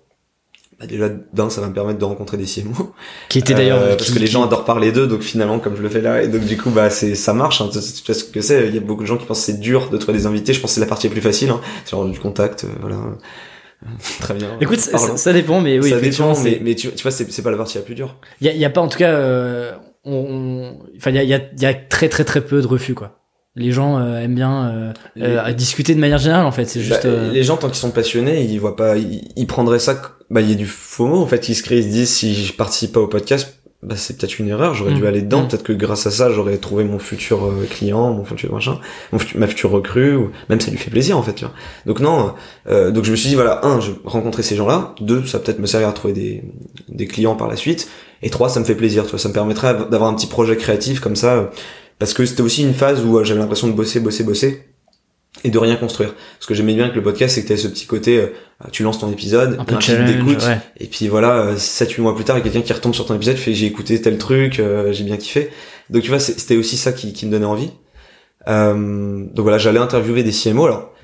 bah 0.79 0.87
déjà 0.87 1.09
d'un 1.09 1.49
ça 1.49 1.62
va 1.62 1.68
me 1.68 1.72
permettre 1.72 1.99
de 1.99 2.05
rencontrer 2.05 2.37
des 2.37 2.45
CMO 2.45 2.93
qui 3.31 3.39
était 3.39 3.55
d'ailleurs 3.55 3.81
euh, 3.81 3.97
parce 3.97 4.11
que 4.11 4.18
les 4.18 4.27
gens 4.27 4.45
adorent 4.45 4.66
parler 4.66 4.93
d'eux 4.93 5.07
donc 5.07 5.22
finalement 5.22 5.59
comme 5.59 5.74
je 5.74 5.81
le 5.81 5.89
fais 5.89 6.03
là 6.03 6.22
et 6.22 6.29
donc 6.29 6.45
du 6.45 6.59
coup 6.59 6.68
bah 6.68 6.91
c'est 6.91 7.14
ça 7.14 7.33
marche 7.33 7.62
hein, 7.62 7.70
tu 7.72 7.81
sais 7.81 8.14
ce 8.14 8.24
que 8.24 8.41
c'est. 8.43 8.68
Il 8.68 8.74
y 8.74 8.79
a 8.79 8.83
beaucoup 8.83 9.03
de 9.03 9.07
gens 9.07 9.16
qui 9.16 9.24
pensent 9.24 9.41
que 9.41 9.53
c'est 9.53 9.61
dur 9.61 9.89
de 9.89 9.97
trouver 9.97 10.18
des 10.18 10.27
invités. 10.27 10.53
Je 10.53 10.61
pense 10.61 10.72
que 10.72 10.74
c'est 10.74 10.81
la 10.81 10.87
partie 10.87 11.09
la 11.09 11.12
plus 11.12 11.22
facile 11.22 11.49
hein, 11.49 11.61
genre 11.91 12.05
du 12.05 12.18
contact 12.18 12.64
euh, 12.64 12.68
voilà. 12.81 12.99
Très 14.20 14.35
bien. 14.35 14.59
Écoute 14.61 14.81
ça, 14.81 15.33
dépend 15.33 15.61
mais 15.61 15.79
oui 15.79 15.91
ça 15.91 16.01
dépend 16.01 16.39
mais, 16.43 16.61
mais 16.62 16.74
tu, 16.74 16.91
tu 16.91 17.03
vois 17.03 17.11
c'est 17.11 17.43
pas 17.43 17.51
la 17.51 17.57
partie 17.57 17.79
la 17.79 17.85
plus 17.85 17.95
dure. 17.95 18.16
Il 18.43 18.47
y 18.47 18.51
a, 18.51 18.53
y 18.53 18.64
a, 18.64 18.70
pas 18.70 18.83
en 18.83 18.89
tout 18.89 18.99
cas 18.99 19.12
euh, 19.12 19.72
on, 20.05 20.77
enfin 20.97 21.11
il 21.11 21.16
y 21.16 21.18
a, 21.18 21.24
y, 21.24 21.35
a, 21.35 21.41
y 21.59 21.66
a 21.66 21.74
très 21.74 22.11
très 22.11 22.24
très 22.24 22.43
peu 22.43 22.61
de 22.61 22.66
refus 22.66 22.95
quoi 22.95 23.26
les 23.57 23.72
gens 23.72 23.98
euh, 23.98 24.18
aiment 24.18 24.34
bien 24.34 24.68
euh, 24.68 24.92
euh, 25.22 25.52
discuter 25.52 25.94
de 25.94 26.00
manière 26.00 26.18
générale 26.18 26.46
en 26.46 26.52
fait 26.52 26.66
c'est 26.66 26.80
juste 26.80 27.07
bah, 27.07 27.32
les 27.32 27.42
gens 27.42 27.57
tant 27.57 27.68
qu'ils 27.68 27.78
sont 27.78 27.90
passionnés 27.90 28.44
ils 28.44 28.59
voient 28.61 28.76
pas 28.76 28.96
ils, 28.96 29.46
prendraient 29.46 29.78
ça 29.78 30.00
bah 30.30 30.42
il 30.42 30.50
y 30.50 30.52
a 30.52 30.57
du 30.57 30.66
faux 30.66 31.07
mot 31.07 31.22
en 31.22 31.26
fait 31.26 31.48
ils 31.48 31.54
se 31.54 31.62
créent 31.62 31.78
ils 31.78 31.84
se 31.84 31.88
disent 31.88 32.11
si 32.11 32.34
je 32.34 32.52
participe 32.52 32.92
pas 32.92 33.00
au 33.00 33.07
podcast 33.07 33.54
bah 33.82 33.94
c'est 33.96 34.18
peut-être 34.18 34.38
une 34.38 34.48
erreur 34.48 34.74
j'aurais 34.74 34.92
dû 34.92 35.02
mm. 35.02 35.07
aller 35.07 35.22
dedans 35.22 35.42
mm. 35.42 35.48
peut-être 35.48 35.62
que 35.62 35.72
grâce 35.72 36.07
à 36.07 36.11
ça 36.11 36.30
j'aurais 36.30 36.59
trouvé 36.59 36.84
mon 36.84 36.98
futur 36.98 37.50
client 37.70 38.12
mon 38.12 38.24
futur 38.24 38.52
machin 38.52 38.78
mon 39.12 39.18
ma 39.36 39.46
future 39.46 39.70
recrue 39.70 40.16
ou 40.16 40.30
même 40.50 40.61
ça 40.61 40.70
lui 40.70 40.78
fait 40.78 40.90
plaisir 40.90 41.16
en 41.16 41.22
fait 41.22 41.34
tu 41.34 41.44
vois 41.46 41.54
donc 41.86 42.00
non 42.00 42.34
donc 42.68 43.04
je 43.04 43.11
me 43.11 43.16
suis 43.16 43.30
dit 43.30 43.36
voilà 43.36 43.64
un 43.64 43.80
je 43.80 43.92
rencontrer 44.04 44.42
ces 44.42 44.57
gens 44.57 44.66
là 44.66 44.94
deux 45.00 45.24
ça 45.24 45.38
peut-être 45.38 45.61
me 45.61 45.66
servir 45.66 45.88
à 45.88 45.92
trouver 45.92 46.12
des 46.12 46.42
des 46.88 47.07
clients 47.07 47.36
par 47.36 47.48
la 47.48 47.57
suite 47.57 47.88
et 48.22 48.28
trois 48.28 48.48
ça 48.50 48.61
me 48.61 48.64
fait 48.66 48.74
plaisir 48.74 49.04
tu 49.04 49.11
vois 49.11 49.18
ça 49.18 49.28
me 49.28 49.34
permettrait 49.34 49.74
d'avoir 49.90 50.11
un 50.11 50.14
petit 50.14 50.26
projet 50.26 50.57
créatif 50.57 51.00
comme 51.00 51.16
ça 51.16 51.50
parce 51.99 52.14
que 52.14 52.24
c'était 52.24 52.42
aussi 52.42 52.62
une 52.62 52.74
phase 52.74 53.05
où 53.05 53.18
euh, 53.18 53.24
j'avais 53.24 53.40
l'impression 53.40 53.68
de 53.68 53.72
bosser, 53.72 54.01
bosser, 54.01 54.24
bosser 54.24 54.62
et 55.44 55.51
de 55.51 55.59
rien 55.59 55.76
construire. 55.76 56.14
Ce 56.40 56.47
que 56.47 56.55
j'aimais 56.55 56.74
bien 56.74 56.84
avec 56.84 56.97
le 56.97 57.03
podcast, 57.03 57.34
c'est 57.34 57.42
que 57.42 57.49
t'avais 57.49 57.61
ce 57.61 57.68
petit 57.68 57.86
côté, 57.86 58.18
euh, 58.18 58.28
tu 58.72 58.82
lances 58.82 58.99
ton 58.99 59.11
épisode, 59.12 59.57
un, 59.59 59.64
peu 59.64 59.74
un 59.74 60.05
d'écoute, 60.05 60.44
et 60.78 60.86
puis 60.86 61.09
voilà, 61.09 61.55
7-8 61.55 62.01
euh, 62.01 62.03
mois 62.03 62.14
plus 62.14 62.24
tard, 62.24 62.36
il 62.38 62.40
y 62.40 62.42
a 62.42 62.44
quelqu'un 62.44 62.66
qui 62.66 62.72
retombe 62.72 62.94
sur 62.94 63.07
ton 63.07 63.14
épisode, 63.14 63.36
fait 63.36 63.53
j'ai 63.53 63.66
écouté 63.66 64.01
tel 64.01 64.18
truc, 64.18 64.62
j'ai 64.90 65.05
bien 65.05 65.16
kiffé. 65.16 65.51
Donc 65.90 66.03
tu 66.03 66.09
vois, 66.09 66.18
c'était 66.18 66.57
aussi 66.57 66.76
ça 66.76 66.92
qui, 66.92 67.12
qui, 67.12 67.26
me 67.26 67.30
donnait 67.30 67.44
envie. 67.44 67.70
donc 68.47 69.38
voilà, 69.38 69.59
j'allais 69.59 69.78
interviewer 69.78 70.22
des 70.22 70.32
CMO. 70.32 70.64
Alors, 70.64 70.94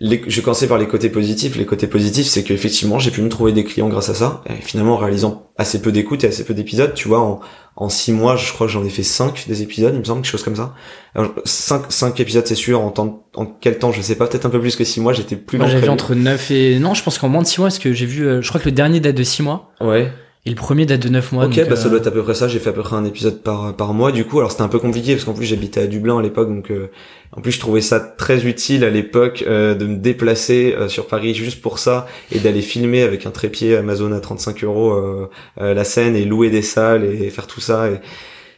les, 0.00 0.22
je 0.26 0.40
commençais 0.40 0.66
par 0.66 0.78
les 0.78 0.88
côtés 0.88 1.10
positifs. 1.10 1.56
Les 1.56 1.66
côtés 1.66 1.86
positifs, 1.86 2.26
c'est 2.26 2.42
qu'effectivement, 2.42 2.98
j'ai 2.98 3.10
pu 3.10 3.20
me 3.20 3.28
trouver 3.28 3.52
des 3.52 3.64
clients 3.64 3.88
grâce 3.88 4.08
à 4.08 4.14
ça. 4.14 4.42
Et 4.48 4.62
finalement, 4.62 4.94
en 4.94 4.96
réalisant 4.96 5.50
assez 5.58 5.80
peu 5.82 5.92
d'écoutes 5.92 6.24
et 6.24 6.28
assez 6.28 6.44
peu 6.44 6.54
d'épisodes, 6.54 6.94
tu 6.94 7.06
vois, 7.06 7.20
en, 7.20 7.40
en 7.76 7.88
six 7.90 8.12
mois, 8.12 8.36
je 8.36 8.50
crois 8.52 8.66
que 8.66 8.72
j'en 8.72 8.84
ai 8.84 8.88
fait 8.88 9.02
cinq 9.02 9.44
des 9.46 9.62
épisodes, 9.62 9.92
il 9.94 10.00
me 10.00 10.04
semble, 10.04 10.22
quelque 10.22 10.30
chose 10.30 10.42
comme 10.42 10.56
ça. 10.56 10.74
Alors, 11.14 11.32
cinq, 11.44 11.82
cinq 11.90 12.18
épisodes, 12.18 12.46
c'est 12.46 12.54
sûr. 12.54 12.80
En 12.80 12.90
temps, 12.90 13.26
en 13.36 13.46
quel 13.46 13.78
temps, 13.78 13.92
je 13.92 14.00
sais 14.00 14.16
pas, 14.16 14.26
peut-être 14.26 14.46
un 14.46 14.50
peu 14.50 14.60
plus 14.60 14.74
que 14.74 14.84
six 14.84 15.00
mois. 15.00 15.12
J'étais 15.12 15.36
plus. 15.36 15.58
Moi, 15.58 15.68
j'avais 15.68 15.88
entre 15.88 16.14
neuf 16.14 16.50
et 16.50 16.78
non, 16.78 16.94
je 16.94 17.02
pense 17.02 17.18
qu'en 17.18 17.28
moins 17.28 17.42
de 17.42 17.46
six 17.46 17.60
mois, 17.60 17.68
parce 17.68 17.78
que 17.78 17.92
j'ai 17.92 18.06
vu, 18.06 18.26
euh, 18.26 18.40
je 18.40 18.48
crois 18.48 18.60
que 18.60 18.68
le 18.68 18.74
dernier 18.74 19.00
date 19.00 19.16
de 19.16 19.22
six 19.22 19.42
mois. 19.42 19.70
Ouais. 19.80 20.10
Et 20.46 20.50
le 20.50 20.56
premier 20.56 20.86
date 20.86 21.02
de 21.02 21.10
9 21.10 21.32
mois. 21.32 21.44
Ok, 21.44 21.68
bah 21.68 21.76
ça 21.76 21.86
euh, 21.86 21.90
doit 21.90 21.98
être 21.98 22.06
à 22.06 22.10
peu 22.10 22.22
près 22.22 22.32
ça. 22.32 22.48
J'ai 22.48 22.60
fait 22.60 22.70
à 22.70 22.72
peu 22.72 22.80
près 22.80 22.96
un 22.96 23.04
épisode 23.04 23.42
par 23.42 23.76
par 23.76 23.92
mois. 23.92 24.10
Du 24.10 24.24
coup, 24.24 24.38
alors 24.38 24.50
c'était 24.50 24.62
un 24.62 24.68
peu 24.68 24.78
compliqué 24.78 25.12
parce 25.12 25.24
qu'en 25.24 25.34
plus 25.34 25.44
j'habitais 25.44 25.82
à 25.82 25.86
Dublin 25.86 26.18
à 26.18 26.22
l'époque, 26.22 26.48
donc 26.48 26.70
euh, 26.70 26.90
en 27.32 27.42
plus 27.42 27.52
je 27.52 27.60
trouvais 27.60 27.82
ça 27.82 28.00
très 28.00 28.46
utile 28.46 28.84
à 28.84 28.90
l'époque 28.90 29.44
euh, 29.46 29.74
de 29.74 29.84
me 29.84 29.96
déplacer 29.96 30.74
sur 30.88 31.08
Paris 31.08 31.34
juste 31.34 31.60
pour 31.60 31.78
ça 31.78 32.06
et 32.32 32.38
d'aller 32.38 32.62
filmer 32.62 33.02
avec 33.02 33.26
un 33.26 33.30
trépied 33.30 33.76
Amazon 33.76 34.12
à 34.12 34.20
35 34.20 34.64
euros 34.64 35.28
la 35.58 35.84
scène 35.84 36.16
et 36.16 36.24
louer 36.24 36.48
des 36.48 36.62
salles 36.62 37.04
et 37.04 37.28
faire 37.28 37.46
tout 37.46 37.60
ça. 37.60 37.90
Et, 37.90 38.00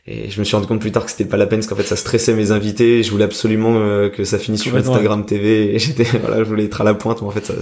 et 0.06 0.30
je 0.30 0.38
me 0.38 0.44
suis 0.44 0.54
rendu 0.54 0.68
compte 0.68 0.80
plus 0.80 0.92
tard 0.92 1.04
que 1.04 1.10
c'était 1.10 1.24
pas 1.24 1.36
la 1.36 1.46
peine 1.46 1.60
parce 1.60 1.68
qu'en 1.68 1.76
fait 1.76 1.82
ça 1.82 1.96
stressait 1.96 2.34
mes 2.34 2.52
invités. 2.52 3.02
Je 3.02 3.10
voulais 3.10 3.24
absolument 3.24 3.74
que 4.08 4.22
ça 4.22 4.38
finisse 4.38 4.62
sur 4.62 4.76
Instagram 4.76 5.26
TV 5.26 5.74
et 5.74 5.80
j'étais 5.80 6.04
voilà, 6.22 6.44
je 6.44 6.48
voulais 6.48 6.66
être 6.66 6.80
à 6.80 6.84
la 6.84 6.94
pointe. 6.94 7.22
Mais 7.22 7.26
en 7.26 7.32
fait, 7.32 7.52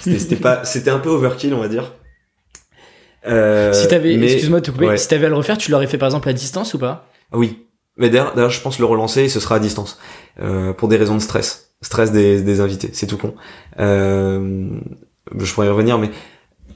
c'était 0.00 0.36
pas, 0.36 0.64
c'était 0.64 0.90
un 0.90 0.98
peu 0.98 1.10
overkill 1.10 1.52
on 1.52 1.60
va 1.60 1.68
dire. 1.68 1.92
Euh, 3.26 3.72
si 3.72 3.88
t'avais, 3.88 4.14
excuse-moi 4.14 4.60
de 4.60 4.66
te 4.66 4.70
couper, 4.70 4.96
si 4.96 5.08
t'avais 5.08 5.26
à 5.26 5.28
le 5.28 5.34
refaire, 5.34 5.58
tu 5.58 5.70
l'aurais 5.70 5.86
fait 5.86 5.98
par 5.98 6.06
exemple 6.06 6.28
à 6.28 6.32
distance 6.32 6.74
ou 6.74 6.78
pas? 6.78 7.08
Oui. 7.32 7.62
Mais 7.98 8.10
d'ailleurs, 8.10 8.50
je 8.50 8.60
pense 8.60 8.78
le 8.78 8.84
relancer 8.84 9.22
et 9.22 9.28
ce 9.28 9.40
sera 9.40 9.56
à 9.56 9.58
distance. 9.58 9.98
Euh, 10.40 10.72
pour 10.72 10.88
des 10.88 10.96
raisons 10.96 11.14
de 11.14 11.22
stress. 11.22 11.70
Stress 11.80 12.12
des, 12.12 12.42
des 12.42 12.60
invités, 12.60 12.90
c'est 12.92 13.06
tout 13.06 13.16
con. 13.16 13.34
Euh, 13.80 14.68
je 15.34 15.52
pourrais 15.52 15.66
y 15.66 15.70
revenir, 15.70 15.98
mais 15.98 16.10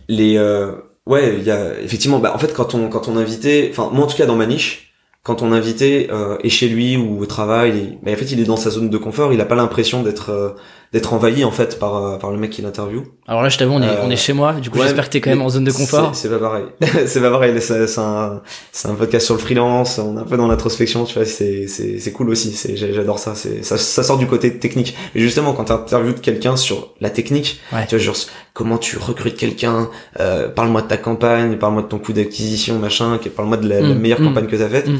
les... 0.09 0.39
Euh, 0.39 0.73
ouais, 1.07 1.37
il 1.39 1.45
y 1.45 1.51
a 1.51 1.79
effectivement... 1.81 2.21
Bah, 2.21 2.33
en 2.35 2.39
fait, 2.39 2.55
quand 2.55 2.75
on, 2.75 2.89
quand 2.89 3.07
on 3.09 3.17
invitait... 3.17 3.69
Enfin, 3.71 3.91
moi 3.93 4.05
en 4.05 4.07
tout 4.07 4.17
cas 4.17 4.27
dans 4.27 4.37
ma 4.37 4.47
niche, 4.47 4.95
quand 5.23 5.43
on 5.43 5.53
invité 5.53 6.09
euh, 6.11 6.39
est 6.43 6.49
chez 6.49 6.69
lui 6.69 6.97
ou 6.97 7.21
au 7.21 7.27
travail, 7.27 7.99
mais 8.03 8.15
en 8.15 8.17
fait 8.17 8.33
il 8.33 8.41
est 8.41 8.45
dans 8.45 8.57
sa 8.57 8.71
zone 8.71 8.89
de 8.89 8.97
confort, 8.97 9.35
il 9.35 9.41
a 9.43 9.45
pas 9.45 9.55
l'impression 9.55 10.03
d'être 10.03 10.31
euh, 10.31 10.51
d'être 10.93 11.13
envahi 11.13 11.45
en 11.45 11.53
fait 11.53 11.79
par 11.79 11.97
euh, 11.97 12.19
par 12.19 12.33
le 12.33 12.37
mec 12.37 12.51
qui 12.51 12.63
l'interview. 12.63 13.05
Alors 13.29 13.43
là, 13.43 13.49
je 13.49 13.59
t'avoue, 13.59 13.75
on 13.75 13.83
est 13.83 13.99
on 14.03 14.11
est 14.11 14.17
chez 14.17 14.33
moi. 14.33 14.55
Du 14.55 14.71
coup, 14.71 14.81
j'espère 14.83 15.07
que 15.07 15.11
t'es 15.13 15.21
quand 15.21 15.31
même 15.31 15.43
en 15.43 15.49
zone 15.49 15.65
de 15.65 15.71
confort. 15.71 16.15
C'est 16.15 16.29
pas 16.29 16.39
pareil. 16.39 16.65
c'est 17.07 17.21
pas 17.21 17.31
pareil. 17.31 17.55
C'est 17.61 17.99
un 17.99 18.43
c'est 18.73 18.89
un 18.89 18.95
podcast 18.95 19.27
sur 19.27 19.35
le 19.37 19.41
freelance. 19.41 19.99
On 19.99 20.17
est 20.17 20.21
un 20.21 20.25
peu 20.25 20.37
dans 20.37 20.49
l'introspection. 20.49 21.05
Tu 21.05 21.15
vois, 21.15 21.25
c'est 21.25 21.69
c'est 21.69 22.01
c'est 22.01 22.13
cool 22.13 22.31
aussi. 22.31 22.53
C'est 22.53 22.77
j'adore 22.77 23.21
ça. 23.21 23.35
C'est 23.37 23.65
ça 23.65 23.79
ça 23.79 24.03
sort 24.03 24.19
du 24.19 24.27
côté 24.27 24.59
technique. 24.59 24.97
Mais 25.15 25.21
justement, 25.21 25.53
quand 25.53 25.65
t'interviews 25.65 26.15
quelqu'un 26.15 26.57
sur 26.57 26.95
la 27.01 27.11
technique, 27.11 27.61
tu 27.71 27.97
vois, 27.97 27.99
genre 27.99 28.17
comment 28.53 28.79
tu 28.79 28.99
recrutes 28.99 29.37
quelqu'un. 29.37 29.89
Euh, 30.19 30.49
parle-moi 30.49 30.83
de 30.83 30.89
ta 30.89 30.97
campagne. 30.97 31.57
Parle-moi 31.57 31.83
de 31.83 31.89
ton 31.89 31.99
coût 31.99 32.13
d'acquisition, 32.13 32.79
machin. 32.81 33.19
Parle-moi 33.37 33.59
de 33.59 33.69
la, 33.69 33.81
mm, 33.81 33.95
meilleure 33.95 34.21
mm, 34.21 34.25
campagne 34.25 34.47
que 34.47 34.57
t'as 34.57 34.69
faite. 34.69 34.89
Mm 34.89 34.99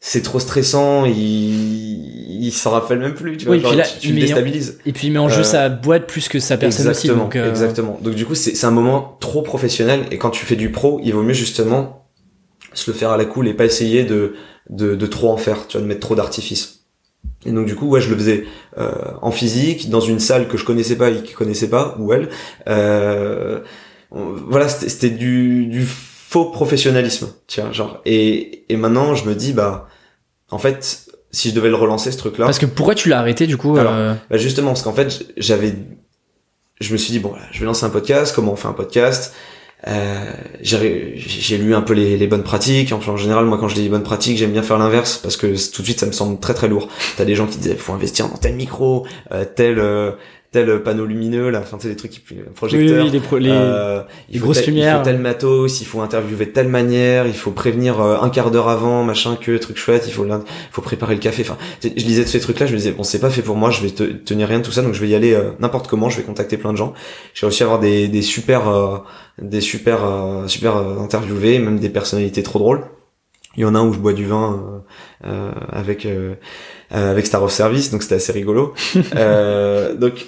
c'est 0.00 0.22
trop 0.22 0.40
stressant, 0.40 1.04
il, 1.04 2.42
il 2.42 2.52
s'en 2.52 2.70
rappelle 2.70 3.00
même 3.00 3.14
plus, 3.14 3.36
tu 3.36 3.46
vois, 3.46 3.58
genre, 3.58 3.72
tu, 3.72 4.08
tu 4.08 4.12
le 4.14 4.20
déstabilises. 4.20 4.78
Et 4.86 4.92
puis 4.92 5.08
il 5.08 5.12
met 5.12 5.18
en 5.18 5.28
jeu 5.28 5.40
euh, 5.40 5.44
sa 5.44 5.68
boîte 5.68 6.06
plus 6.06 6.28
que 6.28 6.38
sa 6.38 6.56
personne 6.56 6.88
exactement, 6.88 7.14
aussi. 7.14 7.22
Donc, 7.22 7.36
euh... 7.36 7.50
Exactement. 7.50 7.98
Donc 8.02 8.14
du 8.14 8.24
coup, 8.24 8.34
c'est 8.34 8.64
un 8.64 8.70
moment 8.70 9.18
trop 9.20 9.42
professionnel 9.42 10.06
et 10.10 10.16
quand 10.16 10.30
tu 10.30 10.46
fais 10.46 10.56
du 10.56 10.70
pro, 10.70 11.00
il 11.04 11.12
vaut 11.12 11.22
mieux 11.22 11.34
justement 11.34 12.06
se 12.72 12.90
le 12.90 12.96
faire 12.96 13.10
à 13.10 13.16
la 13.18 13.26
cool 13.26 13.46
et 13.46 13.54
pas 13.54 13.66
essayer 13.66 14.04
de, 14.04 14.34
de, 14.70 14.94
de 14.94 15.06
trop 15.06 15.30
en 15.30 15.36
faire, 15.36 15.66
tu 15.66 15.76
vois, 15.76 15.82
de 15.82 15.86
mettre 15.86 16.00
trop 16.00 16.14
d'artifice. 16.14 16.86
Et 17.44 17.52
donc 17.52 17.66
du 17.66 17.74
coup, 17.74 17.88
ouais, 17.88 18.00
je 18.00 18.08
le 18.08 18.16
faisais 18.16 18.44
euh, 18.78 18.92
en 19.20 19.30
physique, 19.30 19.90
dans 19.90 20.00
une 20.00 20.20
salle 20.20 20.48
que 20.48 20.56
je 20.56 20.64
connaissais 20.64 20.96
pas 20.96 21.10
et 21.10 21.22
qui 21.22 21.34
connaissait 21.34 21.68
pas, 21.68 21.96
ou 21.98 22.14
elle. 22.14 22.30
Euh, 22.68 23.60
voilà, 24.10 24.68
c'était 24.68 25.10
du, 25.10 25.66
du 25.66 25.86
faux 26.30 26.44
professionnalisme, 26.44 27.32
tiens, 27.48 27.72
genre. 27.72 28.00
Et, 28.04 28.64
et 28.68 28.76
maintenant, 28.76 29.16
je 29.16 29.28
me 29.28 29.34
dis, 29.34 29.52
bah, 29.52 29.88
en 30.50 30.58
fait, 30.58 31.08
si 31.32 31.50
je 31.50 31.54
devais 31.56 31.68
le 31.68 31.74
relancer, 31.74 32.12
ce 32.12 32.18
truc-là. 32.18 32.44
Parce 32.44 32.60
que 32.60 32.66
pourquoi 32.66 32.94
tu 32.94 33.08
l'as 33.08 33.18
arrêté, 33.18 33.48
du 33.48 33.56
coup 33.56 33.76
euh 33.76 34.14
bah 34.30 34.36
Justement, 34.36 34.68
parce 34.68 34.82
qu'en 34.82 34.92
fait, 34.92 35.26
j'avais, 35.36 35.74
je 36.80 36.92
me 36.92 36.98
suis 36.98 37.10
dit, 37.10 37.18
bon, 37.18 37.34
je 37.50 37.58
vais 37.58 37.66
lancer 37.66 37.84
un 37.84 37.90
podcast, 37.90 38.32
comment 38.32 38.52
on 38.52 38.56
fait 38.56 38.68
un 38.68 38.72
podcast 38.72 39.34
euh, 39.88 40.32
j'ai 40.60 41.56
lu 41.56 41.74
un 41.74 41.80
peu 41.80 41.94
les, 41.94 42.18
les, 42.18 42.26
bonnes 42.26 42.42
pratiques. 42.42 42.92
En 42.92 43.16
général, 43.16 43.46
moi, 43.46 43.56
quand 43.58 43.68
je 43.68 43.74
dis 43.74 43.88
bonnes 43.88 44.02
pratiques, 44.02 44.36
j'aime 44.36 44.52
bien 44.52 44.62
faire 44.62 44.76
l'inverse 44.78 45.16
parce 45.16 45.38
que 45.38 45.46
tout 45.46 45.80
de 45.80 45.86
suite, 45.86 45.98
ça 45.98 46.04
me 46.04 46.12
semble 46.12 46.38
très 46.38 46.52
très 46.52 46.68
lourd. 46.68 46.88
T'as 47.16 47.24
des 47.24 47.34
gens 47.34 47.46
qui 47.46 47.56
disent, 47.56 47.76
faut 47.76 47.94
investir 47.94 48.28
dans 48.28 48.36
tel 48.36 48.56
micro, 48.56 49.06
euh, 49.32 49.44
tel 49.46 49.78
euh, 49.78 50.12
tel 50.52 50.82
panneau 50.82 51.06
lumineux 51.06 51.50
là 51.50 51.60
enfin 51.60 51.76
c'est 51.80 51.88
des 51.88 51.96
trucs 51.96 52.10
qui 52.10 52.20
projecteurs 52.56 53.04
oui, 53.04 53.20
oui, 53.30 53.40
les, 53.40 53.50
euh, 53.50 54.02
les 54.28 54.38
grosses 54.40 54.66
lumières 54.66 54.96
il 54.96 54.98
faut 54.98 55.04
tel 55.04 55.18
matos 55.18 55.80
il 55.80 55.84
faut 55.84 56.00
interviewer 56.00 56.46
de 56.46 56.50
telle 56.50 56.66
manière 56.66 57.28
il 57.28 57.34
faut 57.34 57.52
prévenir 57.52 58.00
euh, 58.00 58.18
un 58.20 58.30
quart 58.30 58.50
d'heure 58.50 58.68
avant 58.68 59.04
machin 59.04 59.36
que 59.40 59.56
truc 59.58 59.76
chouette 59.76 60.04
il 60.08 60.12
faut 60.12 60.26
il 60.26 60.42
faut 60.72 60.82
préparer 60.82 61.14
le 61.14 61.20
café 61.20 61.42
enfin 61.42 61.56
je 61.82 61.88
lisais 61.88 62.24
de 62.24 62.28
ces 62.28 62.40
trucs 62.40 62.58
là 62.58 62.66
je 62.66 62.72
me 62.72 62.78
disais 62.78 62.90
bon 62.90 63.04
c'est 63.04 63.20
pas 63.20 63.30
fait 63.30 63.42
pour 63.42 63.54
moi 63.54 63.70
je 63.70 63.82
vais 63.82 63.90
te, 63.90 64.02
tenir 64.02 64.48
rien 64.48 64.58
de 64.58 64.64
tout 64.64 64.72
ça 64.72 64.82
donc 64.82 64.92
je 64.92 65.00
vais 65.00 65.08
y 65.08 65.14
aller 65.14 65.34
euh, 65.34 65.52
n'importe 65.60 65.86
comment 65.86 66.10
je 66.10 66.16
vais 66.16 66.24
contacter 66.24 66.56
plein 66.56 66.72
de 66.72 66.78
gens. 66.78 66.94
J'ai 67.34 67.46
réussi 67.46 67.62
à 67.62 67.66
avoir 67.66 67.78
des, 67.78 68.08
des 68.08 68.22
super 68.22 68.68
euh, 68.68 68.98
des 69.40 69.60
super 69.60 70.00
super 70.48 70.76
interviewés 70.76 71.60
même 71.60 71.78
des 71.78 71.90
personnalités 71.90 72.42
trop 72.42 72.58
drôles. 72.58 72.84
Il 73.56 73.62
y 73.62 73.64
en 73.64 73.74
a 73.76 73.78
un 73.78 73.86
où 73.86 73.92
je 73.92 73.98
bois 73.98 74.12
du 74.12 74.26
vin 74.26 74.82
avec 75.72 76.08
avec 76.90 77.26
Star 77.26 77.42
of 77.42 77.52
Service 77.52 77.92
donc 77.92 78.02
c'était 78.02 78.16
assez 78.16 78.32
rigolo. 78.32 78.74
Donc 79.98 80.26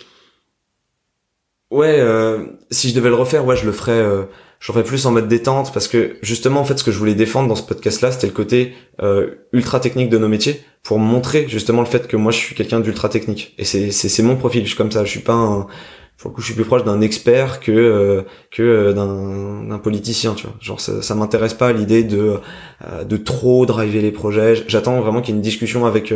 Ouais, 1.73 1.97
euh, 2.01 2.45
si 2.71 2.91
je 2.91 2.95
devais 2.95 3.09
le 3.09 3.15
refaire, 3.15 3.47
ouais, 3.47 3.57
je 3.57 3.65
le 3.65 3.73
ferais, 3.73 3.93
euh, 3.93 4.25
je 4.61 4.71
le 4.71 4.75
ferais 4.75 4.85
plus 4.85 5.07
en 5.07 5.11
mode 5.11 5.27
détente 5.27 5.73
parce 5.73 5.89
que 5.89 6.19
justement, 6.21 6.61
en 6.61 6.65
fait, 6.65 6.79
ce 6.79 6.85
que 6.85 6.93
je 6.93 6.99
voulais 6.99 7.15
défendre 7.15 7.49
dans 7.49 7.55
ce 7.55 7.63
podcast-là, 7.63 8.13
c'était 8.13 8.27
le 8.27 8.35
côté 8.35 8.75
euh, 9.01 9.37
ultra 9.55 9.81
technique 9.81 10.11
de 10.11 10.19
nos 10.19 10.29
métiers 10.29 10.63
pour 10.83 10.99
montrer 10.99 11.49
justement 11.49 11.81
le 11.81 11.87
fait 11.87 12.09
que 12.09 12.17
moi, 12.19 12.31
je 12.31 12.37
suis 12.37 12.55
quelqu'un 12.55 12.81
d'ultra 12.81 13.09
technique 13.09 13.55
et 13.57 13.65
c'est 13.65 13.91
c'est 13.91 14.23
mon 14.23 14.37
profil. 14.37 14.65
Je 14.65 14.69
suis 14.69 14.77
comme 14.77 14.93
ça. 14.93 15.03
Je 15.07 15.11
suis 15.11 15.21
pas 15.21 15.33
un, 15.33 15.67
pour 16.23 16.31
le 16.31 16.37
coup, 16.37 16.41
je 16.41 16.47
suis 16.47 16.55
plus 16.55 16.65
proche 16.65 16.85
d'un 16.85 17.01
expert 17.01 17.59
que 17.59 17.73
euh, 17.73 18.23
que 18.53 18.63
euh, 18.63 18.93
d'un 18.93 19.69
d'un 19.69 19.79
politicien, 19.79 20.35
tu 20.35 20.47
vois. 20.47 20.55
Genre 20.61 20.81
ça, 20.81 21.03
ça 21.03 21.17
m'intéresse 21.17 21.53
pas 21.53 21.73
l'idée 21.73 22.05
de 22.05 22.37
euh, 22.87 23.03
de 23.03 23.17
trop 23.17 23.67
driver 23.67 24.01
les 24.01 24.13
projets. 24.13 24.63
J'attends 24.69 25.01
vraiment 25.01 25.21
qu'il 25.21 25.35
y 25.35 25.37
ait 25.37 25.39
une 25.39 25.43
discussion 25.43 25.85
avec 25.85 26.15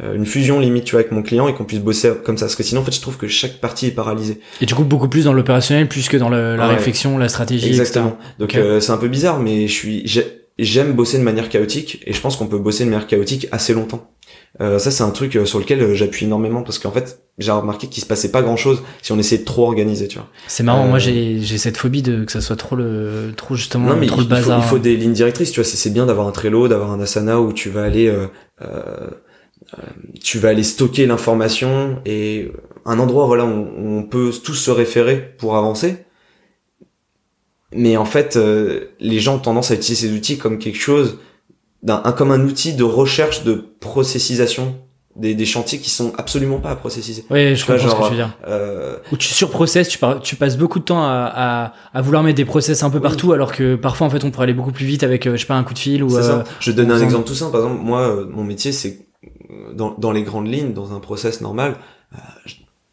une 0.00 0.26
fusion 0.26 0.60
limite, 0.60 0.84
tu 0.84 0.92
vois, 0.92 1.00
avec 1.00 1.10
mon 1.10 1.22
client 1.22 1.48
et 1.48 1.54
qu'on 1.54 1.64
puisse 1.64 1.80
bosser 1.80 2.12
comme 2.24 2.38
ça. 2.38 2.46
Parce 2.46 2.54
que 2.54 2.62
sinon, 2.62 2.82
en 2.82 2.84
fait, 2.84 2.94
je 2.94 3.00
trouve 3.00 3.16
que 3.16 3.26
chaque 3.26 3.60
partie 3.60 3.88
est 3.88 3.92
paralysée. 3.92 4.38
Et 4.60 4.66
du 4.66 4.74
coup, 4.76 4.84
beaucoup 4.84 5.08
plus 5.08 5.24
dans 5.24 5.32
l'opérationnel, 5.32 5.88
plus 5.88 6.08
que 6.08 6.16
dans 6.16 6.28
le, 6.28 6.54
la 6.54 6.68
réflexion, 6.68 7.18
la 7.18 7.28
stratégie. 7.28 7.66
Exactement. 7.66 8.16
Donc 8.38 8.56
c'est 8.78 8.92
un 8.92 8.96
peu 8.96 9.08
bizarre, 9.08 9.40
mais 9.40 9.66
je 9.66 9.72
suis 9.72 10.24
j'aime 10.58 10.92
bosser 10.92 11.18
de 11.18 11.24
manière 11.24 11.48
chaotique 11.48 12.02
et 12.06 12.12
je 12.12 12.20
pense 12.20 12.36
qu'on 12.36 12.46
peut 12.46 12.58
bosser 12.58 12.84
de 12.84 12.90
manière 12.90 13.06
chaotique 13.06 13.48
assez 13.50 13.74
longtemps. 13.74 14.08
Euh, 14.60 14.78
ça 14.78 14.90
c'est 14.90 15.02
un 15.02 15.10
truc 15.10 15.34
euh, 15.36 15.46
sur 15.46 15.58
lequel 15.58 15.80
euh, 15.80 15.94
j'appuie 15.94 16.26
énormément 16.26 16.62
parce 16.62 16.78
qu'en 16.78 16.90
fait 16.90 17.22
j'ai 17.38 17.50
remarqué 17.50 17.86
qu'il 17.86 18.02
se 18.02 18.06
passait 18.06 18.30
pas 18.30 18.42
grand 18.42 18.58
chose 18.58 18.82
si 19.00 19.10
on 19.10 19.18
essayait 19.18 19.40
de 19.40 19.46
trop 19.46 19.64
organiser 19.64 20.08
tu 20.08 20.18
vois. 20.18 20.28
C'est 20.46 20.62
marrant 20.62 20.86
moi 20.86 20.98
j'ai 20.98 21.40
j'ai 21.40 21.56
cette 21.56 21.78
phobie 21.78 22.02
de 22.02 22.24
que 22.24 22.32
ça 22.32 22.42
soit 22.42 22.56
trop 22.56 22.76
le 22.76 23.32
trop 23.34 23.54
justement 23.54 23.88
non, 23.88 23.96
mais 23.96 24.06
trop 24.06 24.20
il, 24.20 24.24
le 24.24 24.28
bazar 24.28 24.58
il 24.58 24.62
faut, 24.62 24.66
il 24.66 24.70
faut 24.72 24.78
des 24.78 24.96
lignes 24.96 25.14
directrices 25.14 25.52
tu 25.52 25.60
vois. 25.60 25.64
C'est 25.64 25.90
bien 25.90 26.04
d'avoir 26.04 26.26
un 26.28 26.32
Trello 26.32 26.68
d'avoir 26.68 26.92
un 26.92 27.00
Asana 27.00 27.40
où 27.40 27.54
tu 27.54 27.70
vas 27.70 27.82
aller 27.82 28.14
tu 30.22 30.38
vas 30.38 30.50
aller 30.50 30.64
stocker 30.64 31.06
l'information 31.06 32.02
et 32.04 32.52
un 32.84 32.98
endroit 32.98 33.24
voilà 33.24 33.46
où 33.46 33.68
on 33.78 34.02
peut 34.02 34.30
tous 34.44 34.54
se 34.54 34.70
référer 34.70 35.34
pour 35.38 35.56
avancer. 35.56 36.04
Mais 37.74 37.96
en 37.96 38.04
fait 38.04 38.38
les 39.00 39.18
gens 39.18 39.36
ont 39.36 39.38
tendance 39.38 39.70
à 39.70 39.74
utiliser 39.76 40.08
ces 40.08 40.14
outils 40.14 40.36
comme 40.36 40.58
quelque 40.58 40.78
chose 40.78 41.16
d'un 41.82 42.00
comme 42.12 42.30
un 42.30 42.44
outil 42.44 42.74
de 42.74 42.84
recherche 42.84 43.44
de 43.44 43.54
processisation 43.80 44.76
des, 45.16 45.34
des 45.34 45.44
chantiers 45.44 45.78
qui 45.78 45.90
sont 45.90 46.12
absolument 46.16 46.58
pas 46.58 46.70
à 46.70 46.76
processiser. 46.76 47.24
Oui, 47.30 47.54
je 47.54 47.66
comprends 47.66 47.88
ce 47.88 47.94
que 47.94 48.02
tu 48.02 48.10
veux 48.10 48.16
dire. 48.16 48.38
Euh... 48.46 48.96
Où 49.12 49.16
tu 49.16 49.28
surprocesses, 49.28 49.88
tu, 49.88 49.98
tu 50.22 50.36
passes 50.36 50.56
beaucoup 50.56 50.78
de 50.78 50.84
temps 50.84 51.02
à, 51.02 51.30
à, 51.34 51.72
à, 51.92 52.02
vouloir 52.02 52.22
mettre 52.22 52.36
des 52.36 52.44
process 52.44 52.82
un 52.82 52.90
peu 52.90 53.00
partout, 53.00 53.32
alors 53.32 53.52
que 53.52 53.74
parfois 53.74 54.06
en 54.06 54.10
fait 54.10 54.24
on 54.24 54.30
pourrait 54.30 54.44
aller 54.44 54.54
beaucoup 54.54 54.72
plus 54.72 54.86
vite 54.86 55.02
avec 55.02 55.26
euh, 55.26 55.32
je 55.36 55.42
sais 55.42 55.46
pas 55.46 55.54
un 55.54 55.64
coup 55.64 55.74
de 55.74 55.78
fil 55.78 56.02
ou. 56.02 56.08
C'est 56.08 56.22
ça. 56.22 56.38
Euh, 56.38 56.44
je 56.60 56.72
donne 56.72 56.90
un 56.90 57.00
exemple 57.00 57.26
tout 57.26 57.34
simple. 57.34 57.52
Par 57.52 57.62
exemple, 57.62 57.82
moi, 57.82 58.00
euh, 58.00 58.26
mon 58.26 58.44
métier 58.44 58.72
c'est 58.72 59.06
dans, 59.74 59.94
dans 59.98 60.12
les 60.12 60.22
grandes 60.22 60.48
lignes, 60.48 60.72
dans 60.72 60.94
un 60.94 61.00
process 61.00 61.40
normal, 61.40 61.76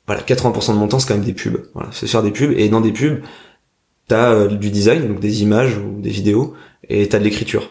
voilà, 0.07 0.21
80% 0.21 0.73
de 0.73 0.77
mon 0.77 0.87
temps 0.87 0.99
c'est 0.99 1.07
quand 1.07 1.15
même 1.15 1.23
des 1.23 1.33
pubs. 1.33 1.61
Voilà, 1.73 1.89
c'est 1.93 2.07
faire 2.07 2.23
des 2.23 2.31
pubs 2.31 2.51
et 2.51 2.67
dans 2.67 2.81
des 2.81 2.91
pubs, 2.91 3.21
t'as 4.07 4.47
du 4.47 4.71
design, 4.71 5.07
donc 5.07 5.19
des 5.19 5.41
images 5.41 5.77
ou 5.77 6.01
des 6.01 6.09
vidéos, 6.09 6.53
et 6.89 7.07
t'as 7.07 7.19
de 7.19 7.23
l'écriture. 7.23 7.69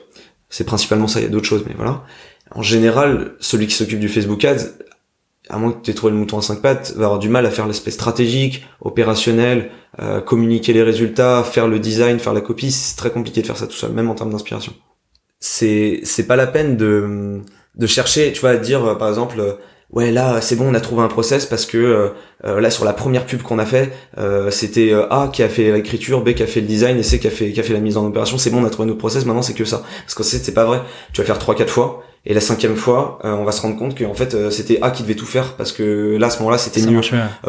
C'est 0.50 0.64
principalement 0.64 1.08
ça, 1.08 1.20
il 1.20 1.24
y 1.24 1.26
a 1.26 1.30
d'autres 1.30 1.46
choses, 1.46 1.64
mais 1.66 1.74
voilà. 1.76 2.04
En 2.50 2.62
général, 2.62 3.34
celui 3.40 3.66
qui 3.66 3.74
s'occupe 3.74 4.00
du 4.00 4.08
Facebook 4.08 4.44
Ads, 4.44 4.64
à 5.50 5.58
moins 5.58 5.72
que 5.72 5.82
tu 5.82 5.90
aies 5.90 5.94
trouvé 5.94 6.12
le 6.12 6.18
mouton 6.18 6.38
à 6.38 6.42
cinq 6.42 6.60
pattes, 6.62 6.92
va 6.96 7.06
avoir 7.06 7.18
du 7.18 7.28
mal 7.28 7.46
à 7.46 7.50
faire 7.50 7.66
l'aspect 7.66 7.90
stratégique, 7.90 8.64
opérationnel, 8.80 9.70
euh, 10.00 10.20
communiquer 10.20 10.72
les 10.72 10.82
résultats, 10.82 11.42
faire 11.42 11.68
le 11.68 11.78
design, 11.78 12.18
faire 12.18 12.34
la 12.34 12.40
copie. 12.40 12.70
C'est 12.70 12.96
très 12.96 13.10
compliqué 13.10 13.42
de 13.42 13.46
faire 13.46 13.56
ça 13.56 13.66
tout 13.66 13.76
seul, 13.76 13.92
même 13.92 14.08
en 14.10 14.14
termes 14.14 14.30
d'inspiration. 14.30 14.72
C'est 15.40 16.00
c'est 16.04 16.26
pas 16.26 16.36
la 16.36 16.46
peine 16.46 16.76
de 16.76 17.40
de 17.74 17.86
chercher, 17.86 18.32
tu 18.32 18.40
vois, 18.40 18.50
à 18.50 18.56
dire 18.56 18.84
euh, 18.84 18.94
par 18.94 19.08
exemple 19.08 19.58
ouais 19.92 20.10
là 20.10 20.40
c'est 20.40 20.56
bon 20.56 20.68
on 20.70 20.74
a 20.74 20.80
trouvé 20.80 21.02
un 21.02 21.08
process 21.08 21.46
parce 21.46 21.64
que 21.64 21.78
euh, 21.78 22.08
euh, 22.44 22.60
là 22.60 22.70
sur 22.70 22.84
la 22.84 22.92
première 22.92 23.24
pub 23.24 23.42
qu'on 23.42 23.58
a 23.58 23.64
fait 23.64 23.92
euh, 24.18 24.50
c'était 24.50 24.92
A 25.10 25.30
qui 25.32 25.42
a 25.42 25.48
fait 25.48 25.72
l'écriture 25.72 26.22
B 26.22 26.34
qui 26.34 26.42
a 26.42 26.46
fait 26.46 26.60
le 26.60 26.66
design 26.66 26.98
et 26.98 27.02
C 27.02 27.18
qui 27.18 27.26
a 27.26 27.30
fait 27.30 27.52
qui 27.52 27.60
a 27.60 27.62
fait 27.62 27.72
la 27.72 27.80
mise 27.80 27.96
en 27.96 28.06
opération. 28.06 28.36
C'est 28.36 28.50
bon 28.50 28.62
on 28.62 28.66
a 28.66 28.70
trouvé 28.70 28.86
notre 28.86 28.98
process 28.98 29.24
maintenant 29.24 29.42
c'est 29.42 29.54
que 29.54 29.64
ça. 29.64 29.82
Parce 30.04 30.14
que 30.14 30.22
c'est 30.22 30.52
pas 30.52 30.64
vrai. 30.64 30.82
Tu 31.12 31.20
vas 31.20 31.26
faire 31.26 31.38
trois 31.38 31.54
quatre 31.54 31.70
fois. 31.70 32.02
Et 32.26 32.34
la 32.34 32.40
cinquième 32.40 32.76
fois 32.76 33.18
on 33.22 33.44
va 33.44 33.52
se 33.52 33.62
rendre 33.62 33.78
compte 33.78 33.96
qu'en 33.98 34.12
fait 34.12 34.50
c'était 34.50 34.78
A 34.82 34.90
qui 34.90 35.02
devait 35.04 35.14
tout 35.14 35.24
faire 35.24 35.54
parce 35.54 35.72
que 35.72 36.18
là 36.18 36.26
à 36.26 36.30
ce 36.30 36.40
moment-là 36.40 36.58
c'était 36.58 36.82
mieux. 36.82 37.00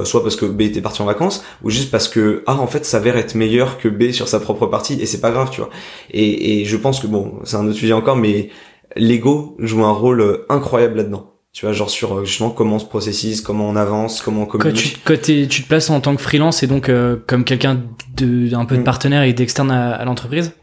soit 0.03 0.23
parce 0.23 0.37
que 0.37 0.45
B 0.45 0.61
était 0.61 0.81
parti 0.81 1.01
en 1.01 1.05
vacances 1.05 1.43
ou 1.63 1.69
juste 1.69 1.91
parce 1.91 2.07
que 2.07 2.43
A 2.45 2.55
en 2.55 2.67
fait 2.67 2.85
s'avère 2.85 3.17
être 3.17 3.35
meilleur 3.35 3.77
que 3.77 3.89
B 3.89 4.11
sur 4.11 4.29
sa 4.29 4.39
propre 4.39 4.67
partie 4.67 5.01
et 5.01 5.05
c'est 5.05 5.19
pas 5.19 5.31
grave 5.31 5.49
tu 5.51 5.59
vois. 5.59 5.69
Et, 6.11 6.61
et 6.61 6.65
je 6.65 6.77
pense 6.77 7.01
que 7.01 7.07
bon 7.07 7.39
c'est 7.43 7.57
un 7.57 7.67
autre 7.67 7.77
sujet 7.77 7.93
encore 7.93 8.15
mais 8.15 8.49
l'ego 8.95 9.57
joue 9.59 9.83
un 9.83 9.91
rôle 9.91 10.45
incroyable 10.47 10.97
là-dedans 10.97 11.38
tu 11.59 11.65
vois 11.65 11.73
genre 11.73 11.89
sur 11.89 12.19
euh, 12.19 12.23
justement 12.23 12.51
comment 12.51 12.77
on 12.77 12.79
se 12.79 12.85
processise 12.85 13.41
comment 13.41 13.67
on 13.67 13.75
avance 13.75 14.21
comment 14.21 14.43
on 14.43 14.45
communique. 14.45 15.01
quand 15.03 15.21
tu, 15.21 15.45
tu 15.49 15.63
te 15.63 15.67
places 15.67 15.89
en 15.89 15.99
tant 15.99 16.15
que 16.15 16.21
freelance 16.21 16.63
et 16.63 16.67
donc 16.67 16.87
euh, 16.87 17.17
comme 17.27 17.43
quelqu'un 17.43 17.83
de 18.15 18.55
un 18.55 18.63
peu 18.63 18.77
de 18.77 18.81
mm. 18.81 18.85
partenaire 18.85 19.23
et 19.23 19.33
d'externe 19.33 19.69
à, 19.69 20.05
l'entreprise? 20.05 20.53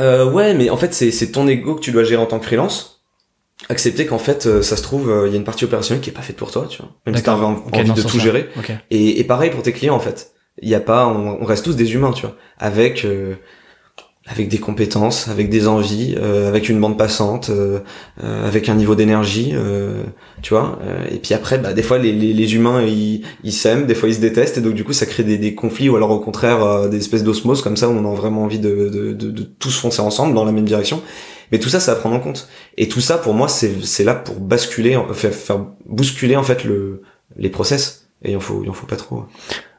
Euh, 0.00 0.30
ouais 0.32 0.54
mais 0.54 0.70
en 0.70 0.78
fait 0.78 0.94
c'est 0.94 1.10
c'est 1.10 1.30
ton 1.30 1.46
ego 1.46 1.74
que 1.74 1.82
tu 1.82 1.92
dois 1.92 2.04
gérer 2.04 2.22
en 2.22 2.24
tant 2.24 2.38
que 2.38 2.46
freelance. 2.46 3.02
Accepter 3.68 4.06
qu'en 4.06 4.16
fait 4.16 4.46
euh, 4.46 4.62
ça 4.62 4.78
se 4.78 4.82
trouve 4.82 5.12
il 5.26 5.32
y 5.32 5.34
a 5.34 5.36
une 5.36 5.44
partie 5.44 5.66
opérationnelle 5.66 6.02
qui 6.02 6.08
est 6.08 6.14
pas 6.14 6.22
faite 6.22 6.36
pour 6.36 6.50
toi 6.50 6.66
tu 6.70 6.80
vois. 6.80 6.92
Même 7.04 7.14
si 7.14 7.22
t'as 7.22 7.34
envie, 7.34 7.60
de 7.70 8.00
tout 8.00 8.18
gérer. 8.18 8.48
Et, 8.90 9.20
et 9.20 9.24
pareil 9.24 9.50
pour 9.50 9.62
tes 9.62 9.74
clients 9.74 9.96
en 9.96 10.00
fait. 10.00 10.32
Il 10.62 10.70
y 10.70 10.74
a 10.74 10.80
pas 10.80 11.06
on, 11.06 11.42
on, 11.42 11.44
reste 11.44 11.66
tous 11.66 11.76
des 11.76 11.92
humains 11.92 12.12
tu 12.12 12.22
vois. 12.22 12.34
Avec 12.56 13.06
avec 14.28 14.48
des 14.48 14.58
compétences, 14.58 15.28
avec 15.28 15.48
des 15.50 15.68
envies, 15.68 16.16
euh, 16.18 16.48
avec 16.48 16.68
une 16.68 16.80
bande 16.80 16.98
passante, 16.98 17.50
euh, 17.50 17.80
euh, 18.24 18.46
avec 18.46 18.68
un 18.68 18.74
niveau 18.74 18.94
d'énergie, 18.96 19.54
tu 20.42 20.54
vois. 20.54 20.78
et 21.10 21.18
puis 21.18 21.34
après, 21.34 21.58
bah, 21.58 21.72
des 21.72 21.82
fois, 21.82 21.98
les, 21.98 22.12
les, 22.12 22.32
les 22.32 22.54
humains, 22.54 22.82
ils, 22.82 23.22
ils 23.44 23.52
s'aiment, 23.52 23.86
des 23.86 23.94
fois, 23.94 24.08
ils 24.08 24.16
se 24.16 24.20
détestent, 24.20 24.58
et 24.58 24.60
donc 24.60 24.74
du 24.74 24.84
coup, 24.84 24.92
ça 24.92 25.06
crée 25.06 25.22
des, 25.22 25.38
des 25.38 25.54
conflits, 25.54 25.88
ou 25.88 25.96
alors 25.96 26.10
au 26.10 26.20
contraire, 26.20 26.88
des 26.88 26.98
espèces 26.98 27.22
d'osmose 27.22 27.62
comme 27.62 27.76
ça, 27.76 27.88
où 27.88 27.92
on 27.92 28.12
a 28.12 28.14
vraiment 28.16 28.44
envie 28.44 28.58
de, 28.58 28.88
de, 28.88 29.12
de, 29.12 29.30
de, 29.30 29.42
tous 29.42 29.78
foncer 29.78 30.00
ensemble 30.00 30.34
dans 30.34 30.44
la 30.44 30.52
même 30.52 30.64
direction. 30.64 31.02
Mais 31.52 31.60
tout 31.60 31.68
ça, 31.68 31.78
ça 31.78 31.92
à 31.92 31.94
prendre 31.94 32.16
en 32.16 32.20
compte. 32.20 32.48
Et 32.76 32.88
tout 32.88 33.00
ça, 33.00 33.18
pour 33.18 33.32
moi, 33.32 33.46
c'est 33.48 34.04
là 34.04 34.14
pour 34.14 34.40
basculer, 34.40 34.98
faire, 35.12 35.32
faire 35.32 35.64
bousculer 35.86 36.34
en 36.34 36.42
fait 36.42 36.64
le, 36.64 37.02
les 37.36 37.50
process 37.50 38.05
et 38.22 38.32
il 38.32 38.36
en 38.36 38.40
faut 38.40 38.60
il 38.62 38.70
en 38.70 38.72
faut 38.72 38.86
pas 38.86 38.96
trop. 38.96 39.24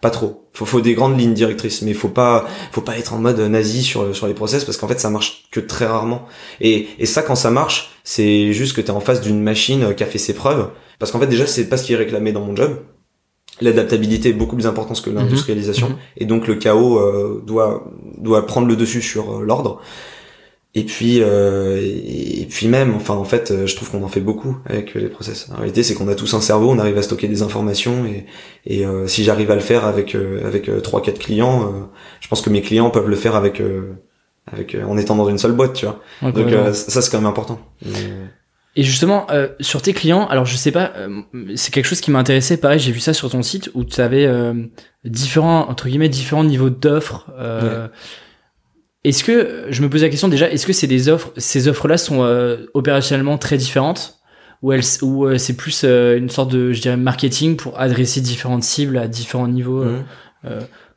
Pas 0.02 0.10
trop. 0.10 0.48
Faut 0.54 0.66
faut 0.66 0.82
des 0.82 0.94
grandes 0.94 1.20
lignes 1.20 1.34
directrices 1.34 1.82
mais 1.82 1.94
faut 1.94 2.10
pas 2.10 2.46
faut 2.72 2.82
pas 2.82 2.98
être 2.98 3.14
en 3.14 3.18
mode 3.18 3.40
nazi 3.40 3.84
sur 3.84 4.16
sur 4.16 4.28
les 4.28 4.34
process 4.34 4.64
parce 4.64 4.78
qu'en 4.78 4.88
fait 4.88 5.00
ça 5.00 5.10
marche 5.10 5.48
que 5.52 5.60
très 5.60 5.86
rarement. 5.86 6.26
Et 6.62 6.88
et 7.00 7.06
ça 7.06 7.22
quand 7.24 7.36
ça 7.36 7.52
marche 7.52 7.92
c'est 8.04 8.54
juste 8.54 8.76
que 8.76 8.82
tu 8.82 8.88
es 8.88 8.92
en 8.92 9.00
face 9.00 9.22
d'une 9.22 9.42
machine 9.42 9.94
qui 9.96 10.04
a 10.04 10.08
fait 10.08 10.20
ses 10.20 10.34
preuves. 10.34 10.70
Parce 11.00 11.12
qu'en 11.12 11.20
fait 11.20 11.28
déjà 11.28 11.48
c'est 11.48 11.68
pas 11.68 11.78
ce 11.78 11.84
qui 11.84 11.94
est 11.94 11.98
réclamé 11.98 12.32
dans 12.32 12.42
mon 12.42 12.56
job. 12.56 12.80
L'adaptabilité 13.60 14.30
est 14.30 14.34
beaucoup 14.34 14.56
plus 14.56 14.68
importante 14.68 15.02
que 15.02 15.10
l'industrialisation. 15.10 15.90
Mhm. 15.90 15.96
et 16.18 16.26
donc 16.26 16.48
le 16.48 16.56
chaos 16.56 17.00
euh, 17.00 17.44
doit 17.46 17.92
doit 18.18 18.46
prendre 18.46 18.68
le 18.68 18.76
dessus 18.76 19.02
sur 19.02 19.40
euh, 19.40 19.44
l'ordre 19.44 19.82
et 20.78 20.84
puis, 20.84 21.24
euh, 21.24 21.82
et, 21.82 22.46
puis 22.48 22.68
même, 22.68 22.94
enfin 22.94 23.16
en 23.16 23.24
fait, 23.24 23.50
euh, 23.50 23.66
je 23.66 23.76
trouve 23.76 23.90
qu'on 23.90 24.04
en 24.04 24.08
fait 24.08 24.20
beaucoup 24.22 24.60
avec 24.68 24.94
les 24.94 25.10
process. 25.10 25.50
En 25.52 25.58
réalité, 25.58 25.82
c'est 25.82 25.96
qu'on 25.96 26.08
a 26.08 26.14
tous 26.14 26.36
un 26.36 26.40
cerveau, 26.40 26.70
on 26.70 26.78
arrive 26.78 27.00
à 27.00 27.02
stocker 27.02 27.28
des 27.28 27.42
informations, 27.42 28.06
et, 28.06 28.28
et 28.68 28.86
euh, 28.86 29.08
si 29.08 29.24
j'arrive 29.24 29.50
à 29.50 29.56
le 29.56 29.62
faire 29.62 29.86
avec 29.86 30.16
avec 30.46 30.70
trois 30.84 31.02
quatre 31.02 31.18
clients, 31.18 31.90
je 32.20 32.28
pense 32.28 32.42
que 32.42 32.52
mes 32.52 32.62
clients 32.62 32.92
peuvent 32.92 33.10
le 33.10 33.16
faire 33.16 33.36
avec 33.36 33.60
avec 34.52 34.78
en 34.88 35.00
étant 35.00 35.16
dans 35.16 35.28
une 35.28 35.40
seule 35.40 35.54
boîte, 35.54 35.74
tu 35.74 35.88
vois. 35.88 36.00
Donc 36.32 36.54
ça 36.74 37.02
c'est 37.02 37.10
quand 37.10 37.18
même 37.18 37.26
important. 37.26 37.60
Et 38.76 38.84
justement, 38.84 39.26
sur 39.60 39.82
tes 39.82 39.94
clients, 39.94 40.28
alors 40.28 40.46
je 40.46 40.56
sais 40.56 40.72
pas, 40.72 40.94
c'est 41.56 41.74
quelque 41.74 41.88
chose 41.88 42.02
qui 42.02 42.12
m'a 42.12 42.20
intéressé. 42.20 42.58
Pareil, 42.58 42.78
j'ai 42.78 42.92
vu 42.92 43.00
ça 43.00 43.14
sur 43.14 43.32
ton 43.32 43.42
site 43.42 43.72
où 43.74 43.84
tu 43.84 44.00
avais 44.00 44.30
différents 45.06 45.68
entre 45.70 45.88
guillemets 45.88 46.10
différents 46.10 46.44
niveaux 46.44 46.70
d'offres. 46.70 47.32
Est-ce 49.08 49.24
que 49.24 49.68
je 49.70 49.82
me 49.82 49.90
pose 49.90 50.02
la 50.02 50.10
question 50.10 50.28
déjà, 50.28 50.52
est-ce 50.52 50.68
que 50.68 50.74
c'est 50.74 50.86
des 50.86 51.08
offres, 51.08 51.32
ces 51.38 51.70
offres-là 51.70 51.98
sont 51.98 52.24
euh, 52.24 52.66
opérationnellement 52.74 53.38
très 53.38 53.56
différentes? 53.56 54.20
Ou, 54.62 54.74
elles, 54.74 54.84
ou 55.02 55.26
euh, 55.26 55.38
c'est 55.38 55.56
plus 55.56 55.84
euh, 55.86 56.18
une 56.18 56.30
sorte 56.30 56.52
de, 56.52 56.74
je 56.74 56.82
dirais, 56.82 56.98
marketing 56.98 57.56
pour 57.56 57.80
adresser 57.80 58.20
différentes 58.20 58.64
cibles 58.64 58.98
à 58.98 59.08
différents 59.08 59.48
niveaux 59.48 59.86
mmh. 59.86 60.04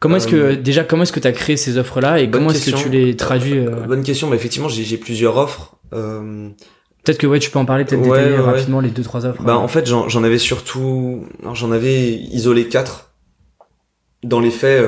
Comment 0.00 0.16
est-ce 0.16 0.28
que 0.28 0.54
déjà 0.54 0.82
comment 0.84 1.02
est-ce 1.02 1.12
que 1.12 1.20
tu 1.20 1.26
as 1.26 1.32
créé 1.32 1.56
ces 1.56 1.76
offres-là 1.76 2.20
et 2.20 2.30
comment 2.30 2.50
est-ce 2.50 2.70
que 2.70 2.76
tu 2.76 2.88
les 2.88 3.16
traduis 3.16 3.60
Bonne 3.86 4.02
question, 4.02 4.28
mais 4.28 4.36
effectivement 4.36 4.68
j'ai 4.68 4.96
plusieurs 4.96 5.36
offres. 5.36 5.76
Peut-être 5.90 7.18
que 7.18 7.26
ouais, 7.26 7.38
tu 7.38 7.50
peux 7.50 7.58
en 7.58 7.64
parler, 7.64 7.84
peut-être 7.84 8.40
rapidement 8.42 8.80
les 8.80 8.90
deux 8.90 9.02
trois 9.02 9.26
offres. 9.26 9.42
Bah 9.42 9.56
en 9.56 9.68
fait 9.68 9.86
j'en 9.86 10.24
avais 10.24 10.38
surtout, 10.38 11.26
j'en 11.52 11.72
avais 11.72 12.12
isolé 12.12 12.68
quatre. 12.68 13.12
Dans 14.22 14.40
les 14.40 14.50
faits 14.50 14.84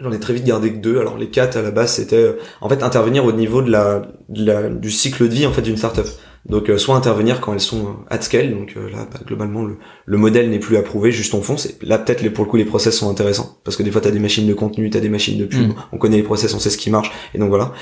J'en 0.00 0.12
ai 0.12 0.20
très 0.20 0.32
vite 0.32 0.44
gardé 0.44 0.72
que 0.72 0.78
deux. 0.78 1.00
Alors 1.00 1.18
les 1.18 1.28
quatre 1.28 1.56
à 1.56 1.62
la 1.62 1.72
base 1.72 1.94
c'était 1.94 2.16
euh, 2.16 2.38
en 2.60 2.68
fait 2.68 2.84
intervenir 2.84 3.24
au 3.24 3.32
niveau 3.32 3.62
de 3.62 3.70
la, 3.70 4.02
de 4.28 4.44
la 4.44 4.68
du 4.68 4.92
cycle 4.92 5.28
de 5.28 5.34
vie 5.34 5.44
en 5.44 5.50
fait 5.50 5.62
d'une 5.62 5.76
startup. 5.76 6.06
Donc 6.46 6.70
euh, 6.70 6.78
soit 6.78 6.94
intervenir 6.94 7.40
quand 7.40 7.52
elles 7.52 7.58
sont 7.60 7.84
euh, 7.86 8.14
at 8.14 8.20
scale, 8.20 8.52
donc 8.52 8.76
là 8.76 9.08
bah, 9.12 9.18
globalement 9.26 9.64
le, 9.64 9.76
le 10.06 10.16
modèle 10.16 10.50
n'est 10.50 10.60
plus 10.60 10.76
approuvé, 10.76 11.10
juste 11.10 11.34
on 11.34 11.42
fonce. 11.42 11.66
Et 11.66 11.76
là 11.82 11.98
peut-être 11.98 12.22
les, 12.22 12.30
pour 12.30 12.44
le 12.44 12.50
coup 12.50 12.56
les 12.56 12.64
process 12.64 12.96
sont 12.96 13.10
intéressants 13.10 13.58
parce 13.64 13.76
que 13.76 13.82
des 13.82 13.90
fois 13.90 14.00
t'as 14.00 14.12
des 14.12 14.20
machines 14.20 14.46
de 14.46 14.54
contenu, 14.54 14.88
t'as 14.88 15.00
des 15.00 15.08
machines 15.08 15.36
de 15.36 15.46
pub, 15.46 15.70
mm. 15.70 15.74
on 15.92 15.98
connaît 15.98 16.18
les 16.18 16.22
process, 16.22 16.54
on 16.54 16.60
sait 16.60 16.70
ce 16.70 16.78
qui 16.78 16.90
marche 16.90 17.10
et 17.34 17.38
donc 17.38 17.48
voilà. 17.48 17.72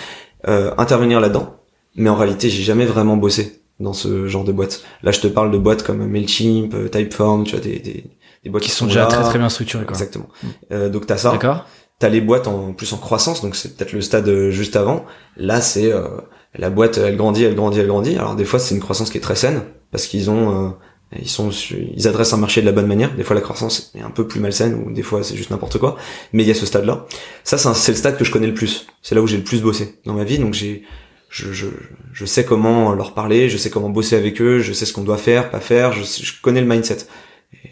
intervenir 0.78 1.20
là-dedans. 1.20 1.56
Mais 1.96 2.08
en 2.08 2.16
réalité 2.16 2.48
j'ai 2.48 2.62
jamais 2.62 2.86
vraiment 2.86 3.18
bossé 3.18 3.60
dans 3.78 3.92
ce 3.92 4.26
genre 4.26 4.44
de 4.44 4.52
boîte. 4.52 4.82
Là 5.02 5.10
je 5.10 5.20
te 5.20 5.26
parle 5.26 5.50
de 5.50 5.58
boîtes 5.58 5.82
comme 5.82 6.06
Mailchimp, 6.06 6.90
Typeform, 6.90 7.44
tu 7.44 7.56
vois 7.56 7.60
des, 7.60 7.78
des, 7.78 8.04
des 8.42 8.50
boîtes 8.50 8.62
qui, 8.62 8.70
sont, 8.70 8.86
déjà 8.86 9.04
très 9.04 9.22
très 9.22 9.38
bien 9.38 9.50
structurées. 9.50 9.84
Quoi. 9.84 9.92
Exactement. 9.92 10.28
Mm. 10.70 10.88
donc 10.88 11.04
t'as 11.04 11.18
ça. 11.18 11.32
D'accord 11.32 11.66
t'as 11.98 12.08
les 12.08 12.20
boîtes 12.20 12.46
en 12.46 12.72
plus 12.72 12.92
en 12.92 12.98
croissance, 12.98 13.42
donc 13.42 13.56
c'est 13.56 13.76
peut-être 13.76 13.92
le 13.92 14.00
stade 14.00 14.28
euh, 14.28 14.50
juste 14.50 14.76
avant. 14.76 15.04
Là, 15.36 15.60
c'est 15.60 15.92
euh, 15.92 16.08
la 16.54 16.70
boîte, 16.70 16.98
elle 16.98 17.16
grandit, 17.16 17.44
elle 17.44 17.54
grandit, 17.54 17.80
elle 17.80 17.86
grandit. 17.86 18.16
Alors 18.16 18.36
des 18.36 18.44
fois, 18.44 18.58
c'est 18.58 18.74
une 18.74 18.80
croissance 18.80 19.10
qui 19.10 19.18
est 19.18 19.22
très 19.22 19.36
saine 19.36 19.62
parce 19.90 20.06
qu'ils 20.06 20.30
ont, 20.30 20.66
euh, 20.66 20.70
ils 21.18 21.28
sont, 21.28 21.50
ils 21.50 22.06
adressent 22.06 22.34
un 22.34 22.38
marché 22.38 22.60
de 22.60 22.66
la 22.66 22.72
bonne 22.72 22.86
manière. 22.86 23.14
Des 23.14 23.22
fois, 23.22 23.34
la 23.34 23.40
croissance 23.40 23.92
est 23.94 24.02
un 24.02 24.10
peu 24.10 24.26
plus 24.26 24.40
malsaine 24.40 24.74
ou 24.74 24.92
des 24.92 25.02
fois, 25.02 25.22
c'est 25.22 25.36
juste 25.36 25.50
n'importe 25.50 25.78
quoi. 25.78 25.96
Mais 26.32 26.42
il 26.42 26.48
y 26.48 26.50
a 26.50 26.54
ce 26.54 26.66
stade-là. 26.66 27.06
Ça, 27.44 27.56
c'est 27.56 27.92
le 27.92 27.98
stade 27.98 28.18
que 28.18 28.24
je 28.24 28.30
connais 28.30 28.48
le 28.48 28.54
plus. 28.54 28.86
C'est 29.02 29.14
là 29.14 29.22
où 29.22 29.26
j'ai 29.26 29.38
le 29.38 29.44
plus 29.44 29.62
bossé 29.62 29.98
dans 30.04 30.14
ma 30.14 30.24
vie. 30.24 30.38
Donc 30.38 30.52
j'ai, 30.52 30.82
je, 31.30 31.52
je, 31.52 31.66
je, 32.12 32.24
sais 32.26 32.44
comment 32.44 32.92
leur 32.92 33.14
parler, 33.14 33.48
je 33.48 33.56
sais 33.56 33.70
comment 33.70 33.88
bosser 33.88 34.16
avec 34.16 34.40
eux, 34.42 34.58
je 34.58 34.72
sais 34.72 34.84
ce 34.84 34.92
qu'on 34.92 35.04
doit 35.04 35.16
faire, 35.16 35.50
pas 35.50 35.60
faire. 35.60 35.92
Je, 35.92 36.02
je 36.02 36.32
connais 36.42 36.60
le 36.60 36.66
mindset 36.66 37.06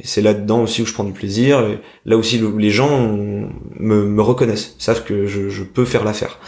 c'est 0.02 0.22
là-dedans 0.22 0.62
aussi 0.62 0.82
où 0.82 0.86
je 0.86 0.92
prends 0.92 1.04
du 1.04 1.12
plaisir. 1.12 1.64
là 2.04 2.16
aussi, 2.16 2.40
les 2.58 2.70
gens 2.70 3.08
me, 3.08 4.04
me 4.04 4.22
reconnaissent, 4.22 4.74
savent 4.78 5.04
que 5.04 5.26
je, 5.26 5.48
je 5.48 5.62
peux 5.62 5.84
faire 5.84 6.04
l'affaire. 6.04 6.38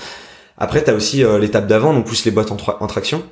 Après, 0.59 0.83
t'as 0.83 0.95
aussi 0.95 1.23
l'étape 1.41 1.67
d'avant, 1.67 1.93
donc 1.93 2.07
plus 2.07 2.25
les 2.25 2.31
boîtes 2.31 2.51
en, 2.51 2.57
en 2.57 2.87
traction. 2.87 3.23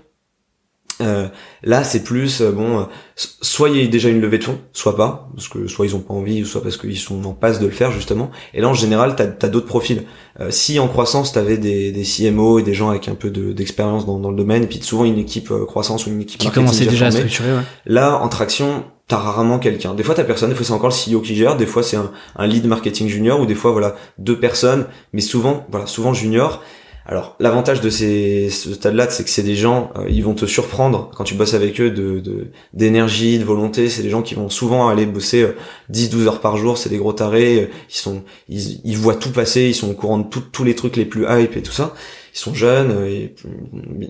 Euh, 1.00 1.26
là, 1.62 1.82
c'est 1.82 2.04
plus 2.04 2.40
euh, 2.40 2.52
bon, 2.52 2.80
euh, 2.80 2.84
soit 3.16 3.68
il 3.68 3.76
y 3.76 3.84
a 3.84 3.86
déjà 3.88 4.08
une 4.08 4.20
levée 4.20 4.38
de 4.38 4.44
fonds, 4.44 4.58
soit 4.72 4.96
pas, 4.96 5.28
parce 5.34 5.48
que 5.48 5.66
soit 5.66 5.86
ils 5.86 5.96
ont 5.96 6.00
pas 6.00 6.14
envie, 6.14 6.44
soit 6.46 6.62
parce 6.62 6.76
qu'ils 6.76 6.98
sont 6.98 7.24
en 7.24 7.32
passe 7.32 7.58
de 7.58 7.66
le 7.66 7.72
faire 7.72 7.90
justement. 7.90 8.30
Et 8.52 8.60
là, 8.60 8.68
en 8.68 8.74
général, 8.74 9.16
t'as 9.16 9.24
as, 9.24 9.48
d'autres 9.48 9.66
profils. 9.66 10.04
si 10.50 10.78
en 10.78 10.86
croissance, 10.86 11.32
t'avais 11.32 11.58
des, 11.58 11.90
des 11.90 12.04
CMO 12.04 12.60
et 12.60 12.62
des 12.62 12.74
gens 12.74 12.90
avec 12.90 13.08
un 13.08 13.14
peu 13.14 13.30
d'expérience 13.30 14.06
dans, 14.06 14.18
dans, 14.18 14.30
le 14.30 14.36
domaine, 14.36 14.64
et 14.64 14.66
puis 14.66 14.80
souvent 14.82 15.04
une 15.04 15.18
équipe 15.18 15.52
croissance 15.66 16.06
ou 16.06 16.10
une 16.10 16.20
équipe 16.20 16.40
qui 16.40 16.50
commençait 16.50 16.86
déjà 16.86 17.06
à 17.06 17.10
structurer. 17.10 17.52
Ouais. 17.52 17.62
Là, 17.86 18.18
en 18.18 18.28
traction, 18.28 18.84
t'as 19.08 19.18
rarement 19.18 19.58
quelqu'un. 19.58 19.94
Des 19.94 20.02
fois, 20.02 20.14
t'as 20.14 20.24
personne. 20.24 20.50
Des 20.50 20.54
fois, 20.54 20.64
c'est 20.64 20.72
encore 20.72 20.90
le 20.90 21.14
CEO 21.14 21.20
qui 21.20 21.34
gère. 21.34 21.56
Des 21.56 21.66
fois, 21.66 21.82
c'est 21.82 21.96
un, 21.96 22.10
un 22.36 22.46
lead 22.46 22.66
marketing 22.66 23.08
junior, 23.08 23.40
ou 23.40 23.46
des 23.46 23.54
fois, 23.54 23.72
voilà, 23.72 23.96
deux 24.18 24.38
personnes. 24.38 24.86
Mais 25.12 25.20
souvent, 25.20 25.66
voilà, 25.70 25.86
souvent 25.86 26.14
junior. 26.14 26.62
Alors 27.06 27.36
l'avantage 27.38 27.82
de 27.82 27.90
ces 27.90 28.48
ce 28.48 28.72
stade-là, 28.72 29.10
c'est 29.10 29.24
que 29.24 29.30
c'est 29.30 29.42
des 29.42 29.56
gens, 29.56 29.90
euh, 29.98 30.06
ils 30.08 30.24
vont 30.24 30.32
te 30.32 30.46
surprendre 30.46 31.10
quand 31.14 31.24
tu 31.24 31.34
bosses 31.34 31.52
avec 31.52 31.78
eux 31.80 31.90
de 31.90 32.50
d'énergie, 32.72 33.38
de, 33.38 33.44
volonté. 33.44 33.90
C'est 33.90 34.02
des 34.02 34.08
gens 34.08 34.22
qui 34.22 34.34
vont 34.34 34.48
souvent 34.48 34.88
aller 34.88 35.04
bosser 35.04 35.46
10-12 35.92 36.14
euh, 36.14 36.26
heures 36.26 36.40
par 36.40 36.56
jour. 36.56 36.78
C'est 36.78 36.88
des 36.88 36.96
gros 36.96 37.12
tarés. 37.12 37.64
Euh, 37.64 37.70
ils 37.90 37.96
sont, 37.96 38.22
ils, 38.48 38.80
ils 38.84 38.96
voient 38.96 39.16
tout 39.16 39.32
passer. 39.32 39.64
Ils 39.64 39.74
sont 39.74 39.90
au 39.90 39.94
courant 39.94 40.18
de 40.18 40.24
tous 40.24 40.64
les 40.64 40.74
trucs 40.74 40.96
les 40.96 41.04
plus 41.04 41.26
hype 41.28 41.56
et 41.58 41.62
tout 41.62 41.72
ça. 41.72 41.92
Ils 42.34 42.38
sont 42.38 42.54
jeunes. 42.54 43.06
Et 43.06 43.34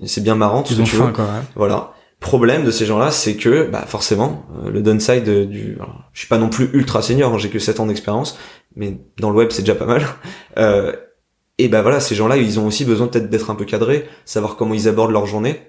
c'est 0.07 0.23
bien 0.23 0.37
marrant. 0.37 0.63
Tout 0.63 0.75
ils 0.75 0.81
ont 0.81 0.87
faim, 0.87 1.13
quoi. 1.13 1.27
Voilà. 1.57 1.94
Problème 2.25 2.65
de 2.65 2.71
ces 2.71 2.87
gens-là, 2.87 3.11
c'est 3.11 3.37
que 3.37 3.69
bah 3.71 3.85
forcément 3.87 4.47
le 4.67 4.81
downside 4.81 5.47
du, 5.47 5.77
je 6.15 6.19
suis 6.19 6.27
pas 6.27 6.39
non 6.39 6.49
plus 6.49 6.71
ultra 6.73 7.03
senior, 7.03 7.35
hein, 7.35 7.39
j'ai 7.39 7.51
que 7.51 7.59
7 7.59 7.81
ans 7.81 7.87
d'expérience, 7.87 8.39
mais 8.77 8.99
dans 9.21 9.29
le 9.29 9.37
web 9.37 9.51
c'est 9.51 9.61
déjà 9.61 9.75
pas 9.75 9.85
mal. 9.85 10.03
Euh, 10.57 10.93
et 11.59 11.67
ben 11.69 11.83
voilà, 11.83 11.99
ces 11.99 12.15
gens-là, 12.15 12.37
ils 12.37 12.61
ont 12.61 12.67
aussi 12.67 12.85
besoin 12.85 13.09
peut-être 13.09 13.29
d'être 13.29 13.51
un 13.51 13.57
peu 13.57 13.65
cadrés, 13.65 14.09
savoir 14.25 14.55
comment 14.55 14.73
ils 14.73 14.87
abordent 14.89 15.11
leur 15.11 15.27
journée. 15.27 15.61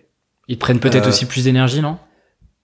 Ils 0.48 0.60
prennent 0.60 0.80
peut-être 0.80 1.08
euh, 1.08 1.10
aussi 1.10 1.26
plus 1.26 1.46
d'énergie, 1.46 1.82
non? 1.82 1.98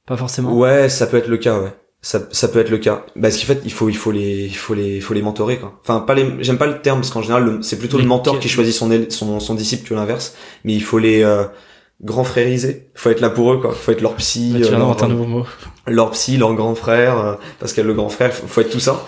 Pas 0.06 0.18
forcément. 0.18 0.54
Ouais, 0.54 0.88
ça 0.88 1.08
peut 1.08 1.18
être 1.18 1.28
le 1.28 1.38
cas, 1.38 1.60
ouais. 1.60 1.74
Ça, 2.04 2.20
ça 2.32 2.48
peut 2.48 2.60
être 2.60 2.70
le 2.70 2.78
cas. 2.78 3.06
Parce 3.20 3.38
qu'en 3.38 3.46
fait, 3.46 3.62
il 3.66 3.74
faut, 3.74 3.90
il 3.90 3.98
faut 3.98 4.12
les, 4.12 4.46
il 4.46 4.56
faut 4.56 4.76
les, 4.76 4.98
il 4.98 5.02
faut 5.02 5.16
les 5.16 5.24
mentorer, 5.24 5.58
quoi. 5.58 5.80
Enfin, 5.82 6.00
pas 6.00 6.14
les, 6.14 6.44
j'aime 6.44 6.60
pas 6.60 6.68
le 6.68 6.80
terme 6.80 7.00
parce 7.00 7.10
qu'en 7.10 7.24
général, 7.24 7.60
c'est 7.64 7.80
plutôt 7.80 7.98
le 7.98 8.06
mentor 8.06 8.40
qui 8.40 8.50
choisit 8.50 8.74
son, 8.74 8.90
son, 9.10 9.40
son 9.40 9.56
disciple 9.56 9.90
que 9.90 9.96
l'inverse. 9.96 10.36
Mais 10.64 10.74
il 10.74 10.84
faut 10.84 11.00
les, 11.00 11.24
euh, 11.24 11.46
grand 12.04 12.24
frériser. 12.24 12.90
Faut 12.96 13.10
être 13.10 13.22
là 13.22 13.30
pour 13.30 13.54
eux, 13.54 13.58
quoi. 13.58 13.72
Faut 13.72 13.92
être 13.92 14.02
leur 14.02 14.16
psy. 14.16 14.54
tu 14.56 14.72
leur, 14.72 15.04
un 15.04 15.08
nouveau 15.08 15.26
mot. 15.26 15.46
Leur 15.88 16.12
psy, 16.12 16.38
leur 16.38 16.54
grand 16.54 16.76
frère, 16.76 17.20
euh, 17.20 17.34
parce 17.60 17.74
que 17.74 17.82
le 17.82 17.94
grand 17.94 18.10
frère, 18.10 18.34
faut 18.34 18.62
être 18.62 18.72
tout 18.72 18.80
ça 18.80 19.06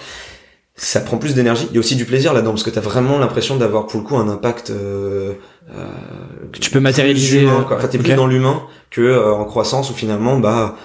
ça 0.76 1.02
prend 1.02 1.18
plus 1.18 1.36
d'énergie. 1.36 1.68
Il 1.70 1.76
y 1.76 1.78
a 1.78 1.80
aussi 1.80 1.96
du 1.96 2.06
plaisir 2.06 2.34
là-dedans 2.34 2.52
parce 2.52 2.64
que 2.64 2.72
t'as 2.72 2.82
vraiment 2.82 3.20
l'impression 3.20 3.58
d'avoir 3.58 3.86
pour 3.86 4.00
le 4.02 4.06
coup 4.06 4.18
un 4.18 4.28
impact 4.28 4.72
euh, 4.72 5.34
euh, 5.70 5.86
que 6.52 6.60
tu 6.60 6.72
peux 6.72 6.80
matérialiser. 6.80 7.44
Humain, 7.44 7.64
quoi. 7.68 7.78
Enfin, 7.78 7.88
t'es 7.88 8.00
plus 8.00 8.16
dans 8.16 8.26
l'humain 8.26 8.64
que 8.90 9.02
euh, 9.02 9.34
en 9.34 9.46
croissance 9.46 9.92
où 9.92 9.94
finalement 9.94 10.40
bah 10.40 10.76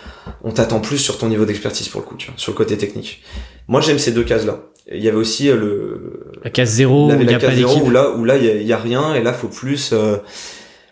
on 0.44 0.52
t'attend 0.52 0.80
plus 0.80 0.98
sur 0.98 1.16
ton 1.16 1.28
niveau 1.28 1.46
d'expertise 1.46 1.88
pour 1.88 2.02
le 2.02 2.06
coup, 2.06 2.16
tu 2.16 2.26
vois, 2.26 2.34
sur 2.36 2.52
le 2.52 2.56
côté 2.56 2.76
technique. 2.76 3.22
Moi 3.66 3.80
j'aime 3.80 3.98
ces 3.98 4.12
deux 4.12 4.24
cases 4.24 4.44
là. 4.44 4.61
Il 4.92 5.02
y 5.02 5.09
avait 5.09 5.16
aussi 5.16 5.48
euh, 5.48 5.56
le 5.56 6.32
la 6.44 6.50
case 6.50 6.70
zéro 6.70 7.11
où 7.11 7.20
il 7.20 7.30
y 7.30 7.34
a 7.34 7.38
pas 7.38 7.48
d'équipe. 7.48 7.82
Où 7.82 7.90
là 7.90 8.11
où 8.11 8.24
là 8.24 8.36
il 8.36 8.62
y 8.62 8.66
y 8.66 8.72
a, 8.74 8.78
rien 8.78 9.14
et 9.14 9.22
là 9.22 9.32
faut 9.32 9.48
plus. 9.48 9.94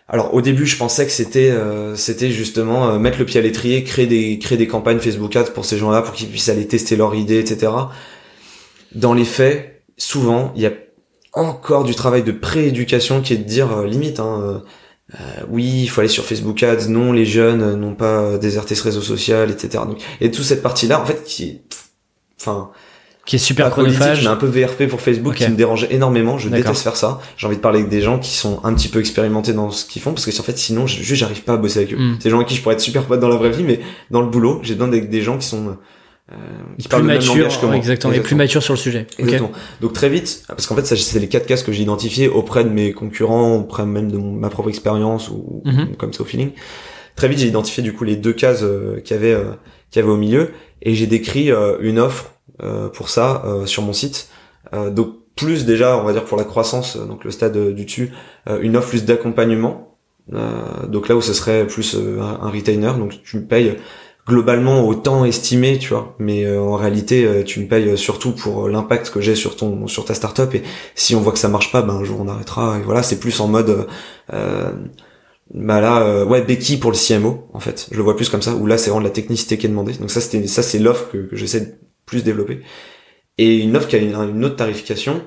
Euh, 0.09 0.13
alors 0.13 0.33
au 0.33 0.41
début, 0.41 0.65
je 0.65 0.77
pensais 0.77 1.05
que 1.05 1.11
c'était 1.11 1.53
c'était 1.95 2.31
justement 2.31 2.97
mettre 2.99 3.19
le 3.19 3.25
pied 3.25 3.39
à 3.39 3.43
l'étrier, 3.43 3.83
créer 3.83 4.07
des 4.07 4.39
créer 4.39 4.57
des 4.57 4.67
campagnes 4.67 4.99
Facebook 4.99 5.35
Ads 5.35 5.51
pour 5.53 5.65
ces 5.65 5.77
gens-là 5.77 6.01
pour 6.01 6.13
qu'ils 6.13 6.29
puissent 6.29 6.49
aller 6.49 6.67
tester 6.67 6.95
leurs 6.95 7.15
idées, 7.15 7.39
etc 7.39 7.69
dans 8.93 9.13
les 9.13 9.25
faits, 9.25 9.83
souvent, 9.97 10.51
il 10.55 10.61
y 10.61 10.65
a 10.65 10.73
encore 11.33 11.83
du 11.83 11.95
travail 11.95 12.23
de 12.23 12.31
prééducation 12.31 13.21
qui 13.21 13.33
est 13.33 13.37
de 13.37 13.43
dire 13.43 13.71
euh, 13.71 13.87
limite, 13.87 14.19
hein, 14.19 14.41
euh, 14.41 14.59
euh, 15.19 15.43
oui, 15.49 15.83
il 15.83 15.87
faut 15.87 16.01
aller 16.01 16.09
sur 16.09 16.25
Facebook 16.25 16.61
Ads, 16.63 16.87
non, 16.89 17.13
les 17.13 17.25
jeunes 17.25 17.75
n'ont 17.75 17.95
pas 17.95 18.37
déserté 18.37 18.75
ce 18.75 18.83
réseau 18.83 19.01
social, 19.01 19.51
etc. 19.51 19.83
Et 20.19 20.31
toute 20.31 20.43
cette 20.43 20.61
partie-là, 20.61 21.01
en 21.01 21.05
fait, 21.05 21.23
qui 21.23 21.61
enfin, 22.39 22.71
qui 23.27 23.35
est 23.35 23.39
super 23.39 23.69
chronophage. 23.69 24.23
mais 24.23 24.29
un 24.29 24.37
peu 24.37 24.47
VRP 24.47 24.87
pour 24.87 25.01
Facebook, 25.01 25.35
qui 25.35 25.47
me 25.47 25.55
dérange 25.55 25.85
énormément. 25.91 26.39
Je 26.39 26.49
déteste 26.49 26.81
faire 26.81 26.95
ça. 26.95 27.19
J'ai 27.35 27.45
envie 27.45 27.57
de 27.57 27.61
parler 27.61 27.79
avec 27.79 27.91
des 27.91 28.01
gens 28.01 28.17
qui 28.17 28.35
sont 28.35 28.61
un 28.63 28.73
petit 28.73 28.87
peu 28.87 28.99
expérimentés 28.99 29.53
dans 29.53 29.69
ce 29.69 29.85
qu'ils 29.85 30.01
font, 30.01 30.13
parce 30.13 30.25
que 30.25 30.39
en 30.39 30.43
fait, 30.43 30.57
sinon, 30.57 30.87
juste, 30.87 31.13
j'arrive 31.13 31.43
pas 31.43 31.53
à 31.53 31.57
bosser 31.57 31.79
avec 31.79 31.93
eux. 31.93 31.97
Hmm. 31.97 32.15
C'est 32.17 32.23
des 32.23 32.29
gens 32.29 32.37
avec 32.37 32.47
qui 32.47 32.55
je 32.55 32.61
pourrais 32.63 32.75
être 32.75 32.81
super 32.81 33.03
pote 33.03 33.19
dans 33.19 33.27
la 33.27 33.35
vraie 33.35 33.51
vie, 33.51 33.63
mais 33.63 33.81
dans 34.11 34.21
le 34.21 34.27
boulot, 34.27 34.61
j'ai 34.63 34.75
besoin 34.75 34.87
d'être 34.87 35.09
des 35.09 35.21
gens 35.21 35.37
qui 35.37 35.45
sont 35.45 35.77
euh, 36.31 36.35
qui 36.79 36.87
plus 36.87 37.03
mature, 37.03 37.59
que 37.59 37.65
moi. 37.65 37.75
Exactement, 37.75 38.13
et 38.13 38.21
plus 38.21 38.35
mature 38.35 38.63
sur 38.63 38.73
le 38.73 38.79
sujet. 38.79 39.07
Exactement. 39.19 39.51
Donc 39.81 39.91
très 39.91 40.07
vite, 40.07 40.43
parce 40.47 40.65
qu'en 40.65 40.75
fait, 40.75 40.85
c'est 40.85 41.19
les 41.19 41.27
quatre 41.27 41.47
cases 41.47 41.63
que 41.63 41.73
j'ai 41.73 41.83
identifiés 41.83 42.29
auprès 42.29 42.63
de 42.63 42.69
mes 42.69 42.93
concurrents, 42.93 43.57
auprès 43.57 43.85
même 43.85 44.09
de 44.09 44.17
ma 44.17 44.49
propre 44.49 44.69
expérience 44.69 45.29
ou, 45.29 45.63
mhm. 45.65 45.97
comme 45.97 46.13
ça 46.13 46.21
au 46.21 46.25
feeling. 46.25 46.51
Très 47.17 47.27
vite, 47.27 47.39
j'ai 47.39 47.47
identifié 47.47 47.83
du 47.83 47.91
coup 47.91 48.05
les 48.05 48.15
deux 48.15 48.33
cases 48.33 48.63
euh, 48.63 49.01
qu'il 49.01 49.17
y 49.17 49.19
avait, 49.19 49.33
euh, 49.33 49.51
qu'il 49.91 50.01
y 50.01 50.03
avait 50.03 50.13
au 50.13 50.17
milieu, 50.17 50.51
et 50.81 50.93
j'ai 50.95 51.07
décrit 51.07 51.51
euh, 51.51 51.75
une 51.81 51.99
offre 51.99 52.36
pour 52.93 53.09
ça 53.09 53.43
sur 53.65 53.83
mon 53.83 53.93
site. 53.93 54.29
donc 54.91 55.15
plus 55.35 55.65
déjà, 55.65 55.97
on 55.97 56.03
va 56.03 56.13
dire 56.13 56.25
pour 56.25 56.37
la 56.37 56.43
croissance, 56.43 56.97
donc 56.97 57.23
le 57.23 57.31
stade 57.31 57.57
du 57.73 57.85
dessus, 57.85 58.11
une 58.61 58.75
offre 58.75 58.89
plus 58.89 59.05
d'accompagnement. 59.05 59.97
donc 60.87 61.07
là 61.07 61.15
où 61.15 61.21
ce 61.21 61.33
serait 61.33 61.67
plus 61.67 61.95
un, 61.95 62.49
retainer, 62.49 62.93
donc 62.97 63.21
tu 63.23 63.37
me 63.37 63.45
payes 63.45 63.77
globalement 64.27 64.85
au 64.85 64.93
temps 64.93 65.25
estimé, 65.25 65.77
tu 65.79 65.89
vois. 65.89 66.15
Mais 66.19 66.45
euh, 66.45 66.61
en 66.61 66.75
réalité, 66.75 67.25
euh, 67.25 67.43
tu 67.43 67.59
me 67.61 67.67
payes 67.67 67.97
surtout 67.97 68.33
pour 68.33 68.65
euh, 68.65 68.69
l'impact 68.69 69.09
que 69.09 69.21
j'ai 69.21 69.35
sur 69.35 69.55
ton 69.55 69.87
sur 69.87 70.05
ta 70.05 70.13
startup. 70.13 70.53
Et 70.53 70.63
si 70.95 71.15
on 71.15 71.21
voit 71.21 71.31
que 71.31 71.39
ça 71.39 71.47
marche 71.47 71.71
pas, 71.71 71.81
ben 71.81 71.95
un 71.95 72.03
jour 72.03 72.19
on 72.21 72.27
arrêtera. 72.27 72.77
Et 72.79 72.83
voilà, 72.83 73.03
c'est 73.03 73.19
plus 73.19 73.39
en 73.39 73.47
mode 73.47 73.87
euh, 74.33 74.71
bah 75.53 75.79
là, 75.79 76.25
ouais, 76.25 76.41
Becky 76.41 76.77
pour 76.77 76.91
le 76.91 76.97
CMO, 76.97 77.47
en 77.53 77.59
fait. 77.59 77.87
Je 77.91 77.97
le 77.97 78.03
vois 78.03 78.17
plus 78.17 78.29
comme 78.29 78.41
ça. 78.41 78.53
Où 78.53 78.65
là, 78.65 78.77
c'est 78.77 78.89
vraiment 78.89 79.03
de 79.03 79.07
la 79.07 79.13
technicité 79.13 79.57
qui 79.57 79.65
est 79.65 79.69
demandée. 79.69 79.93
Donc 79.93 80.11
ça, 80.11 80.19
c'était 80.19 80.45
ça, 80.47 80.61
c'est 80.61 80.79
l'offre 80.79 81.09
que, 81.09 81.17
que 81.17 81.35
j'essaie 81.37 81.79
plus 82.07 82.23
développer. 82.23 82.61
Et 83.37 83.59
une 83.59 83.77
offre 83.77 83.87
qui 83.87 83.95
a 83.95 83.99
une, 83.99 84.43
autre 84.43 84.55
tarification 84.55 85.21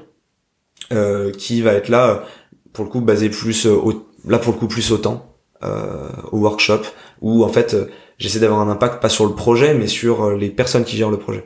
qui 1.38 1.62
va 1.62 1.74
être 1.74 1.88
là 1.88 2.24
pour 2.72 2.84
le 2.84 2.90
coup 2.90 3.00
basée 3.00 3.30
plus 3.30 3.66
au, 3.66 4.08
là 4.26 4.40
pour 4.40 4.52
le 4.52 4.58
coup 4.58 4.66
plus 4.66 4.90
au 4.90 4.98
temps, 4.98 5.36
au 5.62 6.38
workshop, 6.38 6.82
où 7.20 7.44
en 7.44 7.48
fait 7.48 7.76
j'essaie 8.20 8.38
d'avoir 8.38 8.60
un 8.60 8.70
impact 8.70 9.02
pas 9.02 9.08
sur 9.08 9.26
le 9.26 9.34
projet 9.34 9.74
mais 9.74 9.88
sur 9.88 10.22
euh, 10.22 10.36
les 10.36 10.50
personnes 10.50 10.84
qui 10.84 10.96
gèrent 10.96 11.10
le 11.10 11.18
projet. 11.18 11.44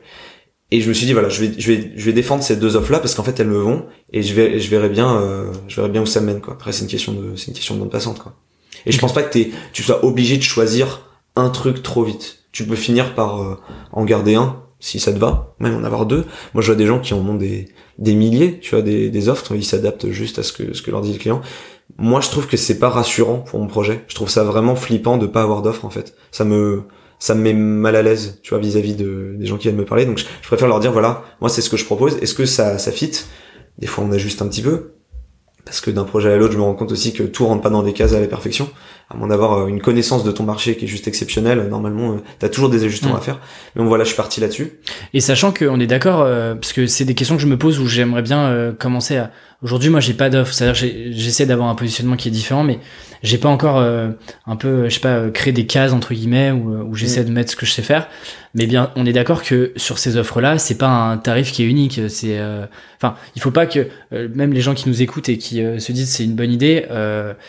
Et 0.70 0.80
je 0.80 0.88
me 0.88 0.94
suis 0.94 1.06
dit 1.06 1.12
voilà 1.12 1.28
je 1.30 1.40
vais 1.40 1.52
je 1.56 1.72
vais 1.72 1.92
je 1.96 2.04
vais 2.04 2.12
défendre 2.12 2.42
ces 2.42 2.56
deux 2.56 2.76
offres 2.76 2.92
là 2.92 2.98
parce 2.98 3.14
qu'en 3.14 3.22
fait 3.22 3.38
elles 3.40 3.48
me 3.48 3.58
vont 3.58 3.86
et 4.12 4.22
je 4.22 4.34
vais 4.34 4.58
je 4.58 4.68
verrai 4.68 4.88
bien 4.88 5.16
euh, 5.16 5.52
je 5.68 5.76
verrai 5.76 5.88
bien 5.88 6.02
où 6.02 6.06
ça 6.06 6.20
mène 6.20 6.40
quoi. 6.40 6.54
Après 6.54 6.72
c'est 6.72 6.82
une 6.82 6.90
question 6.90 7.12
de 7.12 7.36
c'est 7.36 7.48
une 7.48 7.54
question 7.54 7.76
de 7.76 7.80
bande 7.80 7.90
passante 7.90 8.18
quoi. 8.18 8.34
Et 8.84 8.92
je 8.92 8.98
pense 8.98 9.14
pas 9.14 9.22
que 9.22 9.32
t'es 9.32 9.50
tu 9.72 9.82
sois 9.82 10.04
obligé 10.04 10.36
de 10.36 10.42
choisir 10.42 11.08
un 11.36 11.48
truc 11.48 11.82
trop 11.82 12.02
vite. 12.02 12.40
Tu 12.52 12.66
peux 12.66 12.76
finir 12.76 13.14
par 13.14 13.40
euh, 13.40 13.56
en 13.92 14.04
garder 14.04 14.34
un 14.34 14.63
si 14.84 15.00
ça 15.00 15.12
te 15.12 15.18
va 15.18 15.54
même 15.60 15.76
en 15.76 15.84
avoir 15.84 16.04
deux 16.04 16.24
moi 16.52 16.62
je 16.62 16.66
vois 16.66 16.76
des 16.76 16.86
gens 16.86 17.00
qui 17.00 17.14
en 17.14 17.26
ont 17.26 17.34
des 17.34 17.68
des 17.98 18.14
milliers 18.14 18.58
tu 18.60 18.70
vois 18.70 18.82
des, 18.82 19.08
des 19.08 19.28
offres 19.28 19.54
ils 19.54 19.64
s'adaptent 19.64 20.10
juste 20.10 20.38
à 20.38 20.42
ce 20.42 20.52
que 20.52 20.74
ce 20.74 20.82
que 20.82 20.90
leur 20.90 21.00
dit 21.00 21.12
le 21.12 21.18
client 21.18 21.40
moi 21.98 22.20
je 22.20 22.28
trouve 22.28 22.46
que 22.46 22.56
c'est 22.56 22.78
pas 22.78 22.88
rassurant 22.88 23.38
pour 23.38 23.60
mon 23.60 23.66
projet. 23.66 24.04
Je 24.08 24.14
trouve 24.14 24.28
ça 24.28 24.44
vraiment 24.44 24.76
flippant 24.76 25.16
de 25.16 25.26
pas 25.26 25.42
avoir 25.42 25.62
d'offre 25.62 25.84
en 25.84 25.90
fait. 25.90 26.14
Ça 26.30 26.44
me 26.44 26.82
ça 27.18 27.34
me 27.34 27.40
met 27.40 27.54
mal 27.54 27.96
à 27.96 28.02
l'aise, 28.02 28.40
tu 28.42 28.50
vois, 28.50 28.58
vis-à-vis 28.58 28.94
de 28.94 29.34
des 29.38 29.46
gens 29.46 29.56
qui 29.56 29.64
viennent 29.64 29.76
me 29.76 29.84
parler. 29.84 30.04
Donc 30.04 30.18
je, 30.18 30.24
préfère 30.42 30.68
leur 30.68 30.80
dire 30.80 30.92
voilà, 30.92 31.22
moi 31.40 31.48
c'est 31.48 31.62
ce 31.62 31.70
que 31.70 31.76
je 31.76 31.84
propose. 31.84 32.16
Est-ce 32.18 32.34
que 32.34 32.46
ça 32.46 32.78
ça 32.78 32.92
fit? 32.92 33.12
Des 33.78 33.86
fois 33.86 34.04
on 34.04 34.12
ajuste 34.12 34.42
un 34.42 34.48
petit 34.48 34.62
peu 34.62 34.92
parce 35.64 35.80
que 35.80 35.90
d'un 35.90 36.04
projet 36.04 36.32
à 36.32 36.36
l'autre, 36.36 36.52
je 36.52 36.58
me 36.58 36.62
rends 36.62 36.74
compte 36.74 36.92
aussi 36.92 37.12
que 37.12 37.22
tout 37.22 37.46
rentre 37.46 37.62
pas 37.62 37.70
dans 37.70 37.82
des 37.82 37.92
cases 37.92 38.12
à 38.12 38.20
la 38.20 38.26
perfection. 38.26 38.68
À 39.10 39.16
moins 39.16 39.28
d'avoir 39.28 39.52
euh, 39.52 39.66
une 39.66 39.80
connaissance 39.80 40.24
de 40.24 40.30
ton 40.30 40.44
marché 40.44 40.76
qui 40.76 40.84
est 40.84 40.88
juste 40.88 41.08
exceptionnelle, 41.08 41.68
normalement, 41.68 42.12
euh, 42.12 42.16
tu 42.38 42.46
as 42.46 42.48
toujours 42.48 42.68
des 42.68 42.84
ajustements 42.84 43.14
mm. 43.14 43.18
à 43.18 43.20
faire. 43.20 43.40
Mais 43.74 43.82
bon, 43.82 43.88
voilà, 43.88 44.04
je 44.04 44.08
suis 44.08 44.16
parti 44.16 44.40
là-dessus. 44.40 44.72
Et 45.14 45.20
sachant 45.20 45.52
qu'on 45.52 45.80
est 45.80 45.86
d'accord, 45.86 46.20
euh, 46.20 46.54
parce 46.54 46.72
que 46.72 46.86
c'est 46.86 47.04
des 47.04 47.14
questions 47.14 47.36
que 47.36 47.42
je 47.42 47.46
me 47.46 47.56
pose 47.56 47.80
où 47.80 47.86
j'aimerais 47.86 48.22
bien 48.22 48.74
commencer 48.78 49.16
à, 49.16 49.30
Aujourd'hui, 49.64 49.88
moi, 49.88 50.00
j'ai 50.00 50.12
pas 50.12 50.28
d'offre. 50.28 50.52
C'est-à-dire, 50.52 50.74
j'essaie 51.10 51.46
d'avoir 51.46 51.70
un 51.70 51.74
positionnement 51.74 52.16
qui 52.16 52.28
est 52.28 52.30
différent, 52.30 52.64
mais 52.64 52.80
j'ai 53.22 53.38
pas 53.38 53.48
encore 53.48 53.78
euh, 53.78 54.10
un 54.46 54.56
peu, 54.56 54.90
je 54.90 54.94
sais 54.94 55.00
pas, 55.00 55.30
créé 55.30 55.54
des 55.54 55.64
cases 55.64 55.94
entre 55.94 56.12
guillemets 56.12 56.50
où, 56.50 56.68
où 56.86 56.94
j'essaie 56.94 57.22
mm. 57.22 57.26
de 57.26 57.30
mettre 57.30 57.50
ce 57.50 57.56
que 57.56 57.64
je 57.64 57.72
sais 57.72 57.80
faire. 57.80 58.08
Mais 58.52 58.66
bien, 58.66 58.90
on 58.94 59.06
est 59.06 59.14
d'accord 59.14 59.42
que 59.42 59.72
sur 59.76 59.96
ces 59.96 60.18
offres-là, 60.18 60.58
c'est 60.58 60.76
pas 60.76 60.88
un 60.88 61.16
tarif 61.16 61.50
qui 61.50 61.62
est 61.62 61.66
unique. 61.66 61.98
C'est, 62.08 62.38
euh, 62.38 62.66
enfin, 62.98 63.16
il 63.36 63.40
faut 63.40 63.52
pas 63.52 63.64
que 63.64 63.88
euh, 64.12 64.28
même 64.34 64.52
les 64.52 64.60
gens 64.60 64.74
qui 64.74 64.86
nous 64.86 65.00
écoutent 65.00 65.30
et 65.30 65.38
qui 65.38 65.62
se 65.78 65.92
disent 65.92 66.10
c'est 66.10 66.24
une 66.24 66.36
bonne 66.36 66.52
idée, 66.52 66.84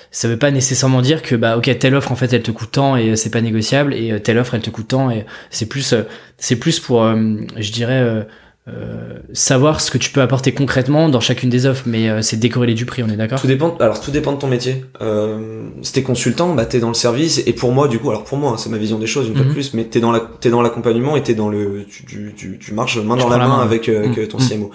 ça 0.09 0.29
veut 0.29 0.39
pas 0.39 0.51
nécessairement 0.51 1.01
dire 1.01 1.21
que 1.21 1.35
bah 1.35 1.57
ok 1.57 1.77
telle 1.79 1.95
offre 1.95 2.13
en 2.13 2.15
fait 2.15 2.31
elle 2.31 2.43
te 2.43 2.51
coûte 2.51 2.71
tant 2.71 2.95
et 2.95 3.17
c'est 3.17 3.29
pas 3.29 3.41
négociable 3.41 3.93
et 3.93 4.21
telle 4.21 4.37
offre 4.37 4.53
elle 4.53 4.61
te 4.61 4.69
coûte 4.69 4.87
tant 4.87 5.11
et 5.11 5.25
c'est 5.49 5.65
plus, 5.65 5.93
c'est 6.37 6.55
plus 6.55 6.79
pour, 6.79 7.03
je 7.03 7.71
dirais 7.73 8.25
euh, 8.67 9.19
savoir 9.33 9.79
ce 9.79 9.91
que 9.91 9.97
tu 9.99 10.09
peux 10.09 10.21
apporter 10.21 10.53
concrètement 10.53 11.07
dans 11.09 11.19
chacune 11.19 11.49
des 11.49 11.67
offres, 11.67 11.83
mais 11.85 12.09
euh, 12.09 12.21
c'est 12.21 12.37
décorrélé 12.37 12.73
du 12.73 12.85
prix, 12.85 13.03
on 13.03 13.09
est 13.09 13.15
d'accord? 13.15 13.39
Tout 13.39 13.47
dépend. 13.47 13.77
Alors 13.79 14.01
tout 14.01 14.11
dépend 14.11 14.31
de 14.31 14.39
ton 14.39 14.47
métier. 14.47 14.85
Euh, 15.01 15.67
si 15.83 15.93
t'es 15.93 16.01
consultant, 16.01 16.55
bah 16.55 16.65
t'es 16.65 16.79
dans 16.79 16.87
le 16.87 16.95
service, 16.95 17.43
et 17.45 17.53
pour 17.53 17.71
moi, 17.71 17.87
du 17.87 17.99
coup, 17.99 18.09
alors 18.09 18.23
pour 18.23 18.37
moi, 18.37 18.51
hein, 18.51 18.57
c'est 18.57 18.69
ma 18.69 18.77
vision 18.77 18.97
des 18.97 19.07
choses 19.07 19.27
une 19.27 19.35
fois 19.35 19.43
de 19.43 19.49
mhm. 19.49 19.53
plus, 19.53 19.73
mais 19.75 19.83
t'es 19.83 19.99
dans 19.99 20.11
la, 20.11 20.19
t'es 20.19 20.49
dans 20.49 20.63
l'accompagnement 20.63 21.15
et 21.15 21.21
t'es 21.21 21.35
dans 21.35 21.49
le, 21.49 21.85
tu, 21.87 22.33
tu, 22.35 22.57
tu, 22.59 22.73
marches 22.73 22.97
main 22.97 23.17
dans 23.17 23.29
la 23.29 23.37
main, 23.37 23.59
avec, 23.59 23.87
avec 23.87 24.17
mhm. 24.17 24.27
ton 24.27 24.37
CMO. 24.39 24.71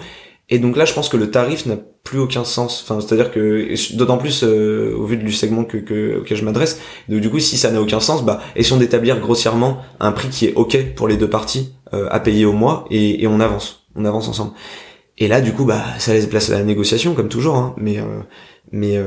Et 0.51 0.59
donc 0.59 0.75
là, 0.75 0.83
je 0.83 0.93
pense 0.93 1.07
que 1.07 1.15
le 1.15 1.31
tarif 1.31 1.65
n'a 1.65 1.77
plus 2.03 2.19
aucun 2.19 2.43
sens. 2.43 2.83
Enfin, 2.83 2.99
c'est-à-dire 2.99 3.31
que 3.31 3.95
d'autant 3.95 4.17
plus 4.17 4.43
euh, 4.43 4.93
au 4.97 5.05
vu 5.05 5.15
du 5.15 5.31
segment 5.31 5.63
que, 5.63 5.77
que 5.77 6.19
auquel 6.19 6.37
je 6.37 6.43
m'adresse. 6.43 6.79
Du 7.07 7.29
coup, 7.29 7.39
si 7.39 7.57
ça 7.57 7.71
n'a 7.71 7.81
aucun 7.81 8.01
sens, 8.01 8.23
bah 8.25 8.41
essayons 8.55 8.77
d'établir 8.77 9.19
grossièrement 9.19 9.77
un 10.01 10.11
prix 10.11 10.27
qui 10.29 10.47
est 10.47 10.53
ok 10.55 10.93
pour 10.95 11.07
les 11.07 11.15
deux 11.15 11.29
parties 11.29 11.73
euh, 11.93 12.07
à 12.11 12.19
payer 12.19 12.45
au 12.45 12.53
mois 12.53 12.85
et, 12.91 13.23
et, 13.23 13.27
on 13.27 13.39
avance, 13.39 13.80
on 13.95 14.05
avance 14.05 14.27
ensemble. 14.27 14.53
Et 15.17 15.27
là, 15.27 15.41
du 15.41 15.53
coup, 15.53 15.65
bah 15.65 15.83
ça 15.99 16.13
laisse 16.13 16.27
place 16.27 16.49
à 16.49 16.57
la 16.57 16.63
négociation 16.63 17.13
comme 17.13 17.29
toujours. 17.29 17.55
Hein, 17.55 17.73
mais 17.77 17.99
euh, 17.99 18.21
mais 18.71 18.97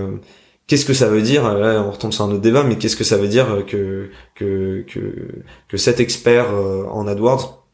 qu'est-ce 0.66 0.84
que 0.84 0.94
ça 0.94 1.08
veut 1.08 1.22
dire 1.22 1.52
Là, 1.54 1.82
on 1.86 1.90
retombe 1.90 2.12
sur 2.12 2.24
un 2.24 2.30
autre 2.30 2.40
débat, 2.40 2.62
mais 2.62 2.76
qu'est-ce 2.76 2.96
que 2.96 3.04
ça 3.04 3.16
veut 3.16 3.28
dire 3.28 3.64
que 3.66 4.10
que 4.34 4.84
que, 4.86 5.42
que 5.68 5.76
cet 5.76 6.00
expert 6.00 6.46
en 6.90 7.06
AdWords 7.06 7.64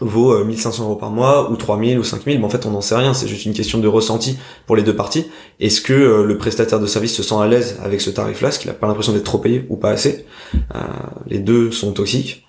vaut 0.00 0.44
1500 0.44 0.82
euh, 0.82 0.86
euros 0.86 0.96
par 0.96 1.10
mois 1.10 1.50
ou 1.50 1.56
3000 1.56 1.98
ou 1.98 2.04
5000 2.04 2.38
mais 2.38 2.44
en 2.44 2.48
fait 2.48 2.66
on 2.66 2.70
n'en 2.70 2.80
sait 2.80 2.94
rien 2.94 3.14
c'est 3.14 3.26
juste 3.26 3.46
une 3.46 3.52
question 3.52 3.78
de 3.78 3.88
ressenti 3.88 4.38
pour 4.66 4.76
les 4.76 4.82
deux 4.82 4.94
parties 4.94 5.26
est-ce 5.60 5.80
que 5.80 5.92
euh, 5.92 6.24
le 6.24 6.38
prestataire 6.38 6.80
de 6.80 6.86
service 6.86 7.14
se 7.14 7.22
sent 7.22 7.34
à 7.34 7.46
l'aise 7.46 7.78
avec 7.82 8.00
ce 8.00 8.10
tarif 8.10 8.40
là 8.40 8.48
est-ce 8.48 8.58
qu'il 8.58 8.70
a 8.70 8.74
pas 8.74 8.86
l'impression 8.86 9.12
d'être 9.12 9.24
trop 9.24 9.38
payé 9.38 9.66
ou 9.68 9.76
pas 9.76 9.90
assez 9.90 10.26
euh, 10.74 10.78
les 11.26 11.38
deux 11.38 11.70
sont 11.70 11.92
toxiques 11.92 12.44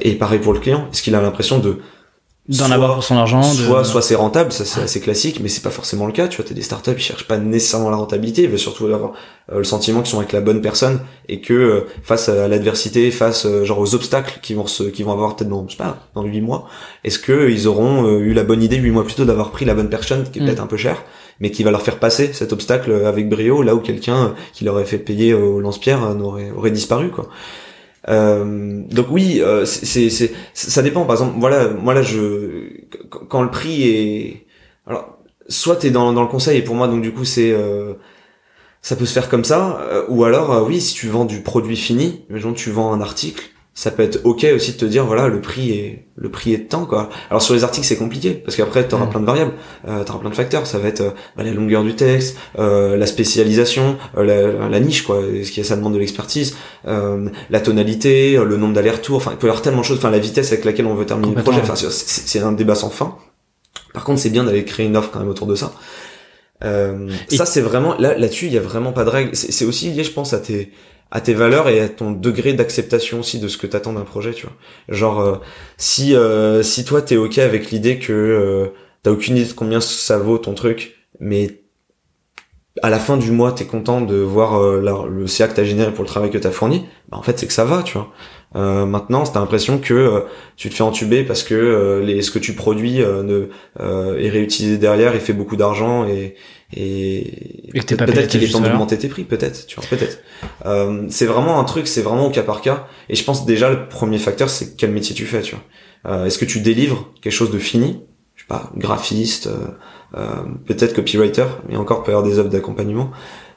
et 0.00 0.14
pareil 0.14 0.40
pour 0.40 0.52
le 0.52 0.58
client 0.58 0.88
est-ce 0.92 1.00
qu'il 1.00 1.14
a 1.14 1.22
l'impression 1.22 1.60
de 1.60 1.78
d'en 2.46 2.70
avoir 2.70 2.92
pour 2.92 3.02
son 3.02 3.16
argent 3.16 3.42
soit 3.42 3.84
soit 3.84 4.02
c'est 4.02 4.16
rentable 4.16 4.52
ça 4.52 4.66
c'est 4.66 4.82
assez 4.82 5.00
classique 5.00 5.40
mais 5.40 5.48
c'est 5.48 5.62
pas 5.62 5.70
forcément 5.70 6.04
le 6.04 6.12
cas 6.12 6.28
tu 6.28 6.36
vois 6.36 6.44
t'as 6.46 6.54
des 6.54 6.60
startups 6.60 6.92
ils 6.94 7.00
cherchent 7.00 7.26
pas 7.26 7.38
nécessairement 7.38 7.88
la 7.88 7.96
rentabilité 7.96 8.42
ils 8.42 8.50
veulent 8.50 8.58
surtout 8.58 8.84
avoir 8.86 9.12
euh, 9.50 9.58
le 9.58 9.64
sentiment 9.64 10.02
qu'ils 10.02 10.10
sont 10.10 10.18
avec 10.18 10.32
la 10.32 10.42
bonne 10.42 10.60
personne 10.60 11.00
et 11.30 11.40
que 11.40 11.54
euh, 11.54 11.86
face 12.02 12.28
à 12.28 12.46
l'adversité 12.46 13.10
face 13.10 13.46
euh, 13.46 13.64
genre 13.64 13.78
aux 13.78 13.94
obstacles 13.94 14.40
qui 14.42 14.52
vont 14.52 14.66
se 14.66 14.82
qui 14.82 15.02
vont 15.02 15.12
avoir 15.12 15.36
peut-être 15.36 15.48
dans 15.48 15.64
je 15.66 15.72
sais 15.72 15.78
pas 15.78 15.96
dans 16.14 16.22
huit 16.22 16.42
mois 16.42 16.68
est-ce 17.02 17.18
que 17.18 17.48
ils 17.48 17.66
auront 17.66 18.10
eu 18.18 18.34
la 18.34 18.44
bonne 18.44 18.62
idée 18.62 18.76
huit 18.76 18.90
mois 18.90 19.04
plus 19.04 19.14
tôt 19.14 19.24
d'avoir 19.24 19.50
pris 19.50 19.64
la 19.64 19.74
bonne 19.74 19.88
personne 19.88 20.24
qui 20.30 20.38
est 20.38 20.42
mm. 20.42 20.44
peut-être 20.44 20.60
un 20.60 20.66
peu 20.66 20.76
cher 20.76 21.02
mais 21.40 21.50
qui 21.50 21.62
va 21.62 21.70
leur 21.70 21.82
faire 21.82 21.98
passer 21.98 22.34
cet 22.34 22.52
obstacle 22.52 22.92
avec 23.06 23.26
brio 23.30 23.62
là 23.62 23.74
où 23.74 23.80
quelqu'un 23.80 24.34
qui 24.52 24.64
leur 24.64 24.74
aurait 24.74 24.84
fait 24.84 24.98
payer 24.98 25.32
au 25.32 25.60
lance-pierre 25.60 26.14
n'aurait 26.14 26.50
aurait 26.50 26.70
disparu 26.70 27.08
quoi 27.08 27.30
euh, 28.08 28.82
donc 28.90 29.06
oui, 29.10 29.40
euh, 29.40 29.64
c'est, 29.64 30.10
ça 30.52 30.82
dépend. 30.82 31.04
Par 31.04 31.14
exemple, 31.16 31.34
voilà, 31.38 31.68
moi 31.68 31.94
là, 31.94 32.02
je 32.02 32.68
quand 33.08 33.42
le 33.42 33.50
prix 33.50 33.88
est, 33.88 34.46
alors, 34.86 35.18
soit 35.48 35.76
t'es 35.76 35.90
dans 35.90 36.12
dans 36.12 36.22
le 36.22 36.28
conseil 36.28 36.58
et 36.58 36.62
pour 36.62 36.74
moi, 36.74 36.88
donc 36.88 37.02
du 37.02 37.12
coup, 37.12 37.24
c'est 37.24 37.52
euh, 37.52 37.94
ça 38.82 38.96
peut 38.96 39.06
se 39.06 39.12
faire 39.12 39.28
comme 39.28 39.44
ça, 39.44 39.80
ou 40.08 40.24
alors 40.24 40.66
oui, 40.66 40.80
si 40.80 40.94
tu 40.94 41.08
vends 41.08 41.24
du 41.24 41.40
produit 41.40 41.76
fini, 41.76 42.24
imaginons 42.28 42.52
tu 42.52 42.70
vends 42.70 42.92
un 42.92 43.00
article, 43.00 43.44
ça 43.74 43.90
peut 43.90 44.04
être 44.04 44.20
ok 44.24 44.46
aussi 44.54 44.72
de 44.72 44.76
te 44.76 44.84
dire 44.84 45.04
voilà 45.04 45.26
le 45.26 45.40
prix 45.40 45.72
est 45.72 46.06
le 46.16 46.30
prix 46.30 46.54
est 46.54 46.58
de 46.58 46.68
temps 46.68 46.86
quoi. 46.86 47.08
Alors 47.28 47.42
sur 47.42 47.54
les 47.54 47.64
articles 47.64 47.86
c'est 47.86 47.96
compliqué 47.96 48.30
parce 48.30 48.56
qu'après 48.56 48.86
tu 48.86 48.94
auras 48.94 49.06
mm. 49.06 49.10
plein 49.10 49.20
de 49.20 49.26
variables. 49.26 49.52
Euh, 49.88 50.04
tu 50.04 50.10
auras 50.10 50.20
plein 50.20 50.30
de 50.30 50.34
facteurs. 50.34 50.66
Ça 50.66 50.78
va 50.78 50.88
être 50.88 51.00
euh, 51.00 51.10
bah, 51.36 51.42
la 51.42 51.50
longueur 51.50 51.82
du 51.82 51.96
texte 51.96 52.36
euh, 52.58 52.96
la 52.96 53.06
spécialisation 53.06 53.96
euh, 54.16 54.68
la, 54.68 54.80
niche 54.80 55.02
quoi. 55.02 55.20
Ce 55.42 55.50
qui 55.50 55.64
ça 55.64 55.74
demande 55.74 55.94
de 55.94 55.98
l'expertise 55.98 56.56
euh, 56.86 57.28
la 57.50 57.60
tonalité 57.60 58.36
le 58.36 58.56
nombre 58.56 58.74
d'allers-retours. 58.74 59.16
Enfin 59.16 59.32
il 59.32 59.38
peut 59.38 59.48
y 59.48 59.50
avoir 59.50 59.62
tellement 59.62 59.80
de 59.80 59.86
choses. 59.86 59.98
Enfin 59.98 60.10
la 60.10 60.20
vitesse 60.20 60.52
avec 60.52 60.64
laquelle 60.64 60.86
on 60.86 60.94
veut 60.94 61.06
terminer 61.06 61.34
le 61.34 61.42
projet. 61.42 61.60
Enfin 61.60 61.74
c'est 61.74 62.40
un 62.40 62.52
débat 62.52 62.76
sans 62.76 62.90
fin. 62.90 63.16
Par 63.92 64.04
contre 64.04 64.20
c'est 64.20 64.30
bien 64.30 64.44
d'aller 64.44 64.64
créer 64.64 64.86
une 64.86 64.96
offre 64.96 65.10
quand 65.10 65.18
même 65.18 65.28
autour 65.28 65.48
de 65.48 65.56
ça. 65.56 65.72
Euh, 66.62 67.10
ça 67.28 67.46
c'est 67.46 67.60
vraiment 67.60 67.96
là 67.98 68.16
là-dessus 68.16 68.46
il 68.46 68.52
y 68.52 68.58
a 68.58 68.60
vraiment 68.60 68.92
pas 68.92 69.04
de 69.04 69.10
règle 69.10 69.34
c'est 69.34 69.64
aussi 69.64 69.90
lié 69.90 70.04
je 70.04 70.12
pense 70.12 70.32
à 70.32 70.38
tes 70.38 70.70
à 71.14 71.20
tes 71.20 71.32
valeurs 71.32 71.68
et 71.68 71.80
à 71.80 71.88
ton 71.88 72.10
degré 72.10 72.54
d'acceptation 72.54 73.20
aussi 73.20 73.38
de 73.38 73.46
ce 73.46 73.56
que 73.56 73.68
t'attends 73.68 73.92
d'un 73.92 74.02
projet, 74.02 74.32
tu 74.32 74.46
vois. 74.46 74.56
Genre 74.88 75.20
euh, 75.20 75.36
si 75.78 76.14
euh, 76.14 76.64
si 76.64 76.84
toi 76.84 77.00
t'es 77.02 77.16
ok 77.16 77.38
avec 77.38 77.70
l'idée 77.70 78.00
que 78.00 78.12
euh, 78.12 78.66
t'as 79.04 79.12
aucune 79.12 79.36
idée 79.36 79.48
de 79.48 79.52
combien 79.52 79.80
ça 79.80 80.18
vaut 80.18 80.38
ton 80.38 80.54
truc, 80.54 80.96
mais 81.20 81.60
à 82.82 82.90
la 82.90 82.98
fin 82.98 83.16
du 83.16 83.30
mois 83.30 83.52
t'es 83.52 83.64
content 83.64 84.00
de 84.00 84.16
voir 84.16 84.60
le 84.60 85.26
CA 85.28 85.46
que 85.46 85.54
t'as 85.54 85.62
généré 85.62 85.94
pour 85.94 86.02
le 86.02 86.08
travail 86.08 86.30
que 86.30 86.38
t'as 86.38 86.50
fourni, 86.50 86.84
bah 87.08 87.16
en 87.16 87.22
fait 87.22 87.38
c'est 87.38 87.46
que 87.46 87.52
ça 87.52 87.64
va, 87.64 87.84
tu 87.84 87.96
vois. 87.96 88.12
Euh, 88.56 88.86
maintenant, 88.86 89.24
t'as 89.24 89.40
l'impression 89.40 89.78
que 89.78 90.24
tu 90.56 90.70
te 90.70 90.74
fais 90.74 90.82
entuber 90.82 91.24
parce 91.24 91.42
que 91.42 92.02
les, 92.04 92.22
ce 92.22 92.30
que 92.30 92.38
tu 92.38 92.54
produis 92.54 92.98
ne, 92.98 93.48
est 93.80 94.28
réutilisé 94.30 94.78
derrière 94.78 95.14
et 95.14 95.20
fait 95.20 95.32
beaucoup 95.32 95.56
d'argent 95.56 96.06
et, 96.06 96.36
et, 96.76 97.70
peut-être 97.72 98.28
qu'il 98.28 98.42
est 98.42 98.48
temps 98.48 98.60
d'augmenter 98.60 98.98
tes 98.98 99.08
prix, 99.08 99.24
peut-être, 99.24 99.66
tu 99.66 99.76
vois, 99.76 99.84
peut-être. 99.88 100.18
Euh, 100.66 101.06
c'est 101.08 101.26
vraiment 101.26 101.60
un 101.60 101.64
truc, 101.64 101.86
c'est 101.86 102.02
vraiment 102.02 102.26
au 102.26 102.30
cas 102.30 102.42
par 102.42 102.62
cas. 102.62 102.86
Et 103.08 103.14
je 103.14 103.24
pense 103.24 103.46
déjà 103.46 103.70
le 103.70 103.88
premier 103.88 104.18
facteur, 104.18 104.50
c'est 104.50 104.76
quel 104.76 104.90
métier 104.90 105.14
tu 105.14 105.24
fais, 105.24 105.42
tu 105.42 105.54
vois. 105.54 105.64
Euh, 106.12 106.26
Est-ce 106.26 106.38
que 106.38 106.44
tu 106.44 106.60
délivres 106.60 107.12
quelque 107.20 107.32
chose 107.32 107.50
de 107.50 107.58
fini, 107.58 108.02
je 108.34 108.42
sais 108.42 108.48
pas, 108.48 108.72
graphiste, 108.76 109.46
euh, 109.46 109.68
euh 110.16 110.42
peut-être 110.66 110.94
copywriter, 110.94 111.46
mais 111.68 111.76
encore 111.76 112.02
peut 112.02 112.10
y 112.10 112.14
avoir 112.14 112.28
des 112.28 112.38
offres 112.38 112.50
d'accompagnement. 112.50 113.10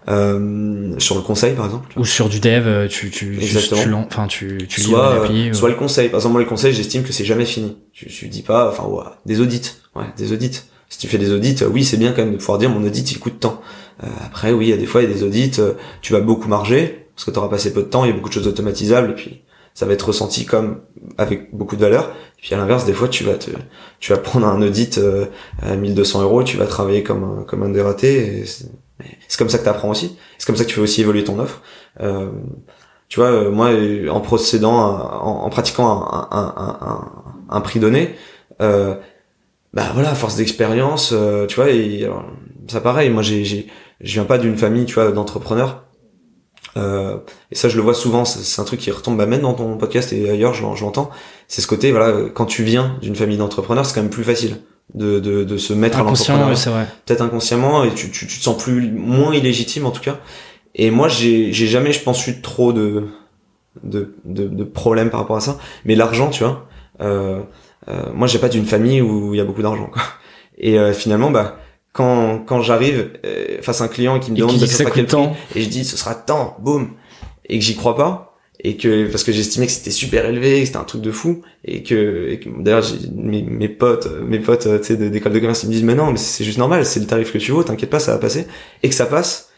Euh, 0.09 0.93
sur 0.99 1.15
le 1.15 1.21
conseil 1.21 1.53
par 1.53 1.65
exemple 1.65 1.89
ou 1.99 2.05
sur 2.05 2.29
du 2.29 2.39
dev 2.39 2.65
euh, 2.65 2.87
tu 2.87 3.11
tu 3.11 3.37
Exactement. 3.41 3.81
tu, 3.81 3.93
enfin 3.93 4.27
tu 4.27 4.65
tu 4.69 4.79
soit 4.79 5.27
soit 5.51 5.67
le 5.67 5.75
conseil 5.75 6.07
par 6.07 6.19
exemple 6.19 6.31
moi 6.31 6.41
le 6.41 6.47
conseil 6.47 6.71
j'estime 6.71 7.03
que 7.03 7.11
c'est 7.11 7.25
jamais 7.25 7.43
fini 7.43 7.75
je, 7.91 8.05
je 8.07 8.25
dis 8.27 8.41
pas 8.41 8.69
enfin 8.69 8.85
ouais, 8.87 9.03
des 9.25 9.41
audits 9.41 9.73
ouais 9.97 10.05
des 10.15 10.31
audits 10.31 10.61
si 10.89 10.99
tu 10.99 11.07
fais 11.07 11.17
des 11.17 11.33
audits, 11.33 11.63
oui, 11.69 11.83
c'est 11.83 11.97
bien 11.97 12.11
quand 12.11 12.23
même 12.23 12.33
de 12.33 12.37
pouvoir 12.37 12.57
dire 12.57 12.69
mon 12.69 12.85
audit 12.85 13.11
il 13.11 13.19
coûte 13.19 13.39
tant. 13.39 13.61
Euh, 14.03 14.07
après, 14.25 14.53
oui, 14.53 14.67
il 14.67 14.69
y 14.69 14.73
a 14.73 14.77
des 14.77 14.85
fois 14.85 15.03
il 15.03 15.09
y 15.09 15.11
a 15.11 15.13
des 15.13 15.23
audits, 15.23 15.59
euh, 15.59 15.73
tu 16.01 16.13
vas 16.13 16.21
beaucoup 16.21 16.47
marger 16.47 17.07
parce 17.15 17.25
que 17.25 17.31
tu 17.31 17.39
auras 17.39 17.49
passé 17.49 17.73
peu 17.73 17.81
de 17.81 17.87
temps, 17.87 18.05
il 18.05 18.09
y 18.09 18.11
a 18.11 18.15
beaucoup 18.15 18.29
de 18.29 18.33
choses 18.33 18.47
automatisables 18.47 19.11
et 19.11 19.15
puis 19.15 19.41
ça 19.73 19.85
va 19.85 19.93
être 19.93 20.07
ressenti 20.07 20.45
comme 20.45 20.81
avec 21.17 21.53
beaucoup 21.53 21.75
de 21.75 21.81
valeur. 21.81 22.09
Et 22.37 22.41
puis 22.41 22.53
à 22.53 22.57
l'inverse, 22.57 22.85
des 22.85 22.93
fois 22.93 23.09
tu 23.09 23.23
vas 23.23 23.33
te, 23.33 23.49
tu 23.99 24.13
vas 24.13 24.17
prendre 24.17 24.47
un 24.47 24.61
audit 24.61 24.97
euh, 24.97 25.25
à 25.61 25.75
1200 25.75 26.21
euros, 26.21 26.43
tu 26.43 26.57
vas 26.57 26.67
travailler 26.67 27.03
comme 27.03 27.23
un, 27.23 27.43
comme 27.43 27.63
un 27.63 27.69
dératé. 27.69 28.45
C'est 29.27 29.37
comme 29.37 29.49
ça 29.49 29.57
que 29.57 29.63
tu 29.63 29.69
apprends 29.69 29.89
aussi. 29.89 30.17
C'est 30.37 30.45
comme 30.45 30.55
ça 30.55 30.63
que 30.63 30.69
tu 30.69 30.75
fais 30.75 30.81
aussi 30.81 31.01
évoluer 31.01 31.23
ton 31.23 31.39
offre. 31.39 31.61
Euh, 32.01 32.31
tu 33.09 33.19
vois, 33.19 33.49
moi, 33.49 33.69
en 34.09 34.19
procédant, 34.19 34.77
en, 34.77 35.49
pratiquant 35.49 35.87
un, 35.87 36.27
un, 36.31 36.53
un, 36.57 37.11
un, 37.49 37.61
prix 37.61 37.79
donné, 37.79 38.15
euh, 38.61 38.95
bah 39.73 39.91
voilà, 39.93 40.13
force 40.13 40.35
d'expérience, 40.35 41.11
euh, 41.13 41.45
tu 41.45 41.55
vois, 41.55 41.69
et 41.69 42.09
ça 42.67 42.81
pareil, 42.81 43.09
moi 43.09 43.21
j'ai, 43.23 43.45
j'ai, 43.45 43.67
je 44.01 44.13
viens 44.13 44.25
pas 44.25 44.37
d'une 44.37 44.57
famille, 44.57 44.85
tu 44.85 44.95
vois, 44.95 45.11
d'entrepreneurs. 45.11 45.85
Euh, 46.75 47.17
et 47.51 47.55
ça, 47.55 47.69
je 47.69 47.77
le 47.77 47.81
vois 47.81 47.93
souvent, 47.93 48.25
c'est 48.25 48.61
un 48.61 48.65
truc 48.65 48.79
qui 48.79 48.91
retombe 48.91 49.17
bah, 49.17 49.25
même 49.25 49.41
dans 49.41 49.53
ton 49.53 49.77
podcast 49.77 50.13
et 50.13 50.29
ailleurs, 50.29 50.53
je, 50.53 50.63
l'entends. 50.63 51.09
C'est 51.47 51.61
ce 51.61 51.67
côté, 51.67 51.91
voilà, 51.91 52.29
quand 52.33 52.45
tu 52.45 52.63
viens 52.63 52.97
d'une 53.01 53.15
famille 53.15 53.37
d'entrepreneurs, 53.37 53.85
c'est 53.85 53.95
quand 53.95 54.01
même 54.01 54.11
plus 54.11 54.23
facile 54.23 54.57
de, 54.93 55.19
de, 55.19 55.43
de 55.43 55.57
se 55.57 55.73
mettre 55.73 55.99
à 55.99 56.03
l'entrepreneuriat. 56.03 56.87
Peut-être 57.05 57.21
inconsciemment, 57.21 57.83
et 57.83 57.93
tu, 57.93 58.09
tu, 58.11 58.27
tu 58.27 58.37
te 58.37 58.43
sens 58.43 58.61
plus 58.61 58.91
moins 58.91 59.33
illégitime 59.33 59.85
en 59.85 59.91
tout 59.91 60.01
cas. 60.01 60.19
Et 60.75 60.91
moi, 60.91 61.07
j'ai, 61.07 61.53
j'ai 61.53 61.67
jamais, 61.67 61.91
je 61.91 62.01
pense, 62.01 62.27
eu 62.27 62.41
trop 62.41 62.71
de, 62.71 63.07
de, 63.83 64.15
de, 64.25 64.47
de 64.47 64.63
problèmes 64.63 65.09
par 65.09 65.19
rapport 65.19 65.37
à 65.37 65.41
ça. 65.41 65.57
Mais 65.85 65.95
l'argent, 65.95 66.29
tu 66.29 66.43
vois, 66.43 66.67
euh, 67.01 67.41
euh, 67.89 68.11
moi 68.13 68.27
j'ai 68.27 68.39
pas 68.39 68.49
d'une 68.49 68.65
famille 68.65 69.01
où 69.01 69.33
il 69.33 69.37
y 69.37 69.41
a 69.41 69.43
beaucoup 69.45 69.61
d'argent 69.61 69.85
quoi. 69.85 70.01
Et 70.57 70.79
euh, 70.79 70.93
finalement 70.93 71.29
bah 71.29 71.59
quand 71.93 72.39
quand 72.39 72.61
j'arrive 72.61 73.11
euh, 73.23 73.61
face 73.61 73.81
à 73.81 73.83
un 73.85 73.87
client 73.87 74.19
qui 74.19 74.31
me 74.31 74.35
demande 74.35 74.57
de 74.57 74.65
faire 74.65 74.91
quel 74.91 75.05
prix 75.05 75.29
et 75.55 75.61
je 75.61 75.69
dis 75.69 75.85
ce 75.85 75.95
sera 75.95 76.15
tant, 76.15 76.57
boum 76.59 76.93
et 77.45 77.59
que 77.59 77.63
j'y 77.63 77.75
crois 77.75 77.95
pas 77.95 78.26
et 78.59 78.75
que 78.77 79.09
parce 79.09 79.23
que 79.23 79.31
j'estimais 79.31 79.67
que 79.67 79.71
c'était 79.71 79.91
super 79.91 80.25
élevé, 80.25 80.61
que 80.61 80.65
c'était 80.65 80.77
un 80.77 80.83
truc 80.83 81.01
de 81.01 81.11
fou. 81.11 81.43
Et 81.63 81.83
que, 81.83 82.35
que 82.35 82.49
d'ailleurs 82.61 82.85
mes, 83.13 83.43
mes 83.43 83.69
potes 83.69 84.07
mes 84.21 84.39
potes 84.39 84.67
tu 84.81 84.87
sais 84.87 84.95
d'école 84.95 85.33
de 85.33 85.39
commerce 85.39 85.63
ils 85.63 85.67
me 85.67 85.73
disent 85.73 85.83
mais 85.83 85.95
non 85.95 86.11
mais 86.11 86.17
c'est 86.17 86.43
juste 86.43 86.57
normal, 86.57 86.85
c'est 86.85 86.99
le 86.99 87.07
tarif 87.07 87.31
que 87.31 87.37
tu 87.37 87.51
vaux, 87.51 87.63
t'inquiète 87.63 87.89
pas, 87.89 87.99
ça 87.99 88.13
va 88.13 88.17
passer. 88.17 88.47
Et 88.83 88.89
que 88.89 88.95
ça 88.95 89.05
passe 89.05 89.49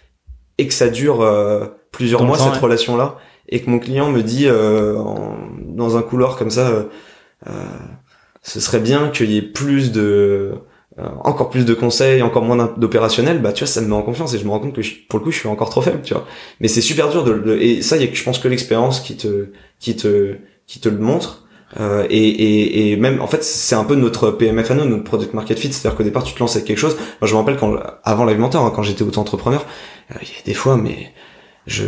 et 0.58 0.68
que 0.68 0.74
ça 0.74 0.89
dure 0.89 1.26
plusieurs 1.91 2.24
mois 2.24 2.38
cette 2.38 2.62
relation 2.62 2.97
là 2.97 3.18
et 3.47 3.62
que 3.62 3.70
mon 3.70 3.80
client 3.80 4.12
me 4.12 4.22
dit 4.22 4.47
dans 4.47 5.97
un 5.97 6.02
couloir 6.02 6.38
comme 6.38 6.52
ça 6.52 6.86
ce 8.41 8.60
serait 8.60 8.80
bien 8.80 9.10
qu'il 9.10 9.32
y 9.32 9.38
ait 9.38 9.41
plus 9.41 9.91
de 9.91 10.02
euh, 10.02 10.56
encore 11.24 11.50
plus 11.50 11.66
de 11.66 11.74
conseils, 11.74 12.22
encore 12.22 12.43
moins 12.43 12.74
d'opérationnel, 12.78 13.41
bah 13.41 13.54
tu 13.54 13.64
vois, 13.64 13.72
ça 13.72 13.82
me 13.82 13.88
met 13.88 13.93
en 13.93 14.02
confiance 14.02 14.34
et 14.34 14.39
je 14.39 14.45
me 14.45 14.50
rends 14.50 14.60
compte 14.60 14.74
que 14.74 14.82
pour 15.08 15.20
le 15.20 15.26
coup, 15.26 15.32
je 15.32 15.39
suis 15.39 15.47
encore 15.47 15.70
trop 15.70 15.82
faible, 15.82 16.02
tu 16.04 16.14
vois. 16.14 16.26
Mais 16.60 16.68
c'est 16.68 16.82
super 16.82 17.10
dur 17.10 17.24
de, 17.24 17.58
et 17.58 17.82
ça, 17.82 17.97
y 17.97 18.04
a, 18.04 18.08
je 18.12 18.24
pense 18.24 18.39
que 18.39 18.47
l'expérience 18.47 19.00
qui 19.00 19.16
te 19.18 19.47
qui 19.80 19.95
te 19.95 20.36
qui 20.68 20.80
te 20.80 20.89
le 20.89 20.97
montre. 20.97 21.45
Euh, 21.80 22.08
et, 22.10 22.18
et, 22.18 22.91
et, 22.91 22.97
même 22.97 23.22
en 23.22 23.28
fait 23.28 23.43
c'est 23.43 23.76
un 23.76 23.84
peu 23.84 23.93
notre 23.93 24.32
PMF 24.32 24.72
à 24.72 24.74
nous, 24.74 24.86
notre 24.86 25.04
product 25.04 25.36
market 25.36 25.60
fit, 25.60 25.72
c'est-à-dire 25.72 25.95
qu'au 25.95 26.04
départ 26.04 26.24
tu 26.24 26.34
te 26.34 26.39
lances 26.39 26.56
avec 26.56 26.68
quelque 26.68 26.80
chose. 26.80 26.95
Moi 27.22 27.28
je 27.28 27.34
me 27.34 27.38
rappelle 27.38 27.58
quand 27.58 27.76
avant 28.04 28.26
Live 28.26 28.39
Mentor, 28.39 28.66
hein, 28.66 28.74
quand 28.76 28.82
j'étais 28.82 29.04
auto-entrepreneur, 29.04 29.64
euh, 30.12 30.16
il 30.24 30.28
y 30.28 30.32
avait 30.32 30.43
des 30.45 30.56
fois 30.56 30.78
mais 30.78 31.14
je 31.68 31.86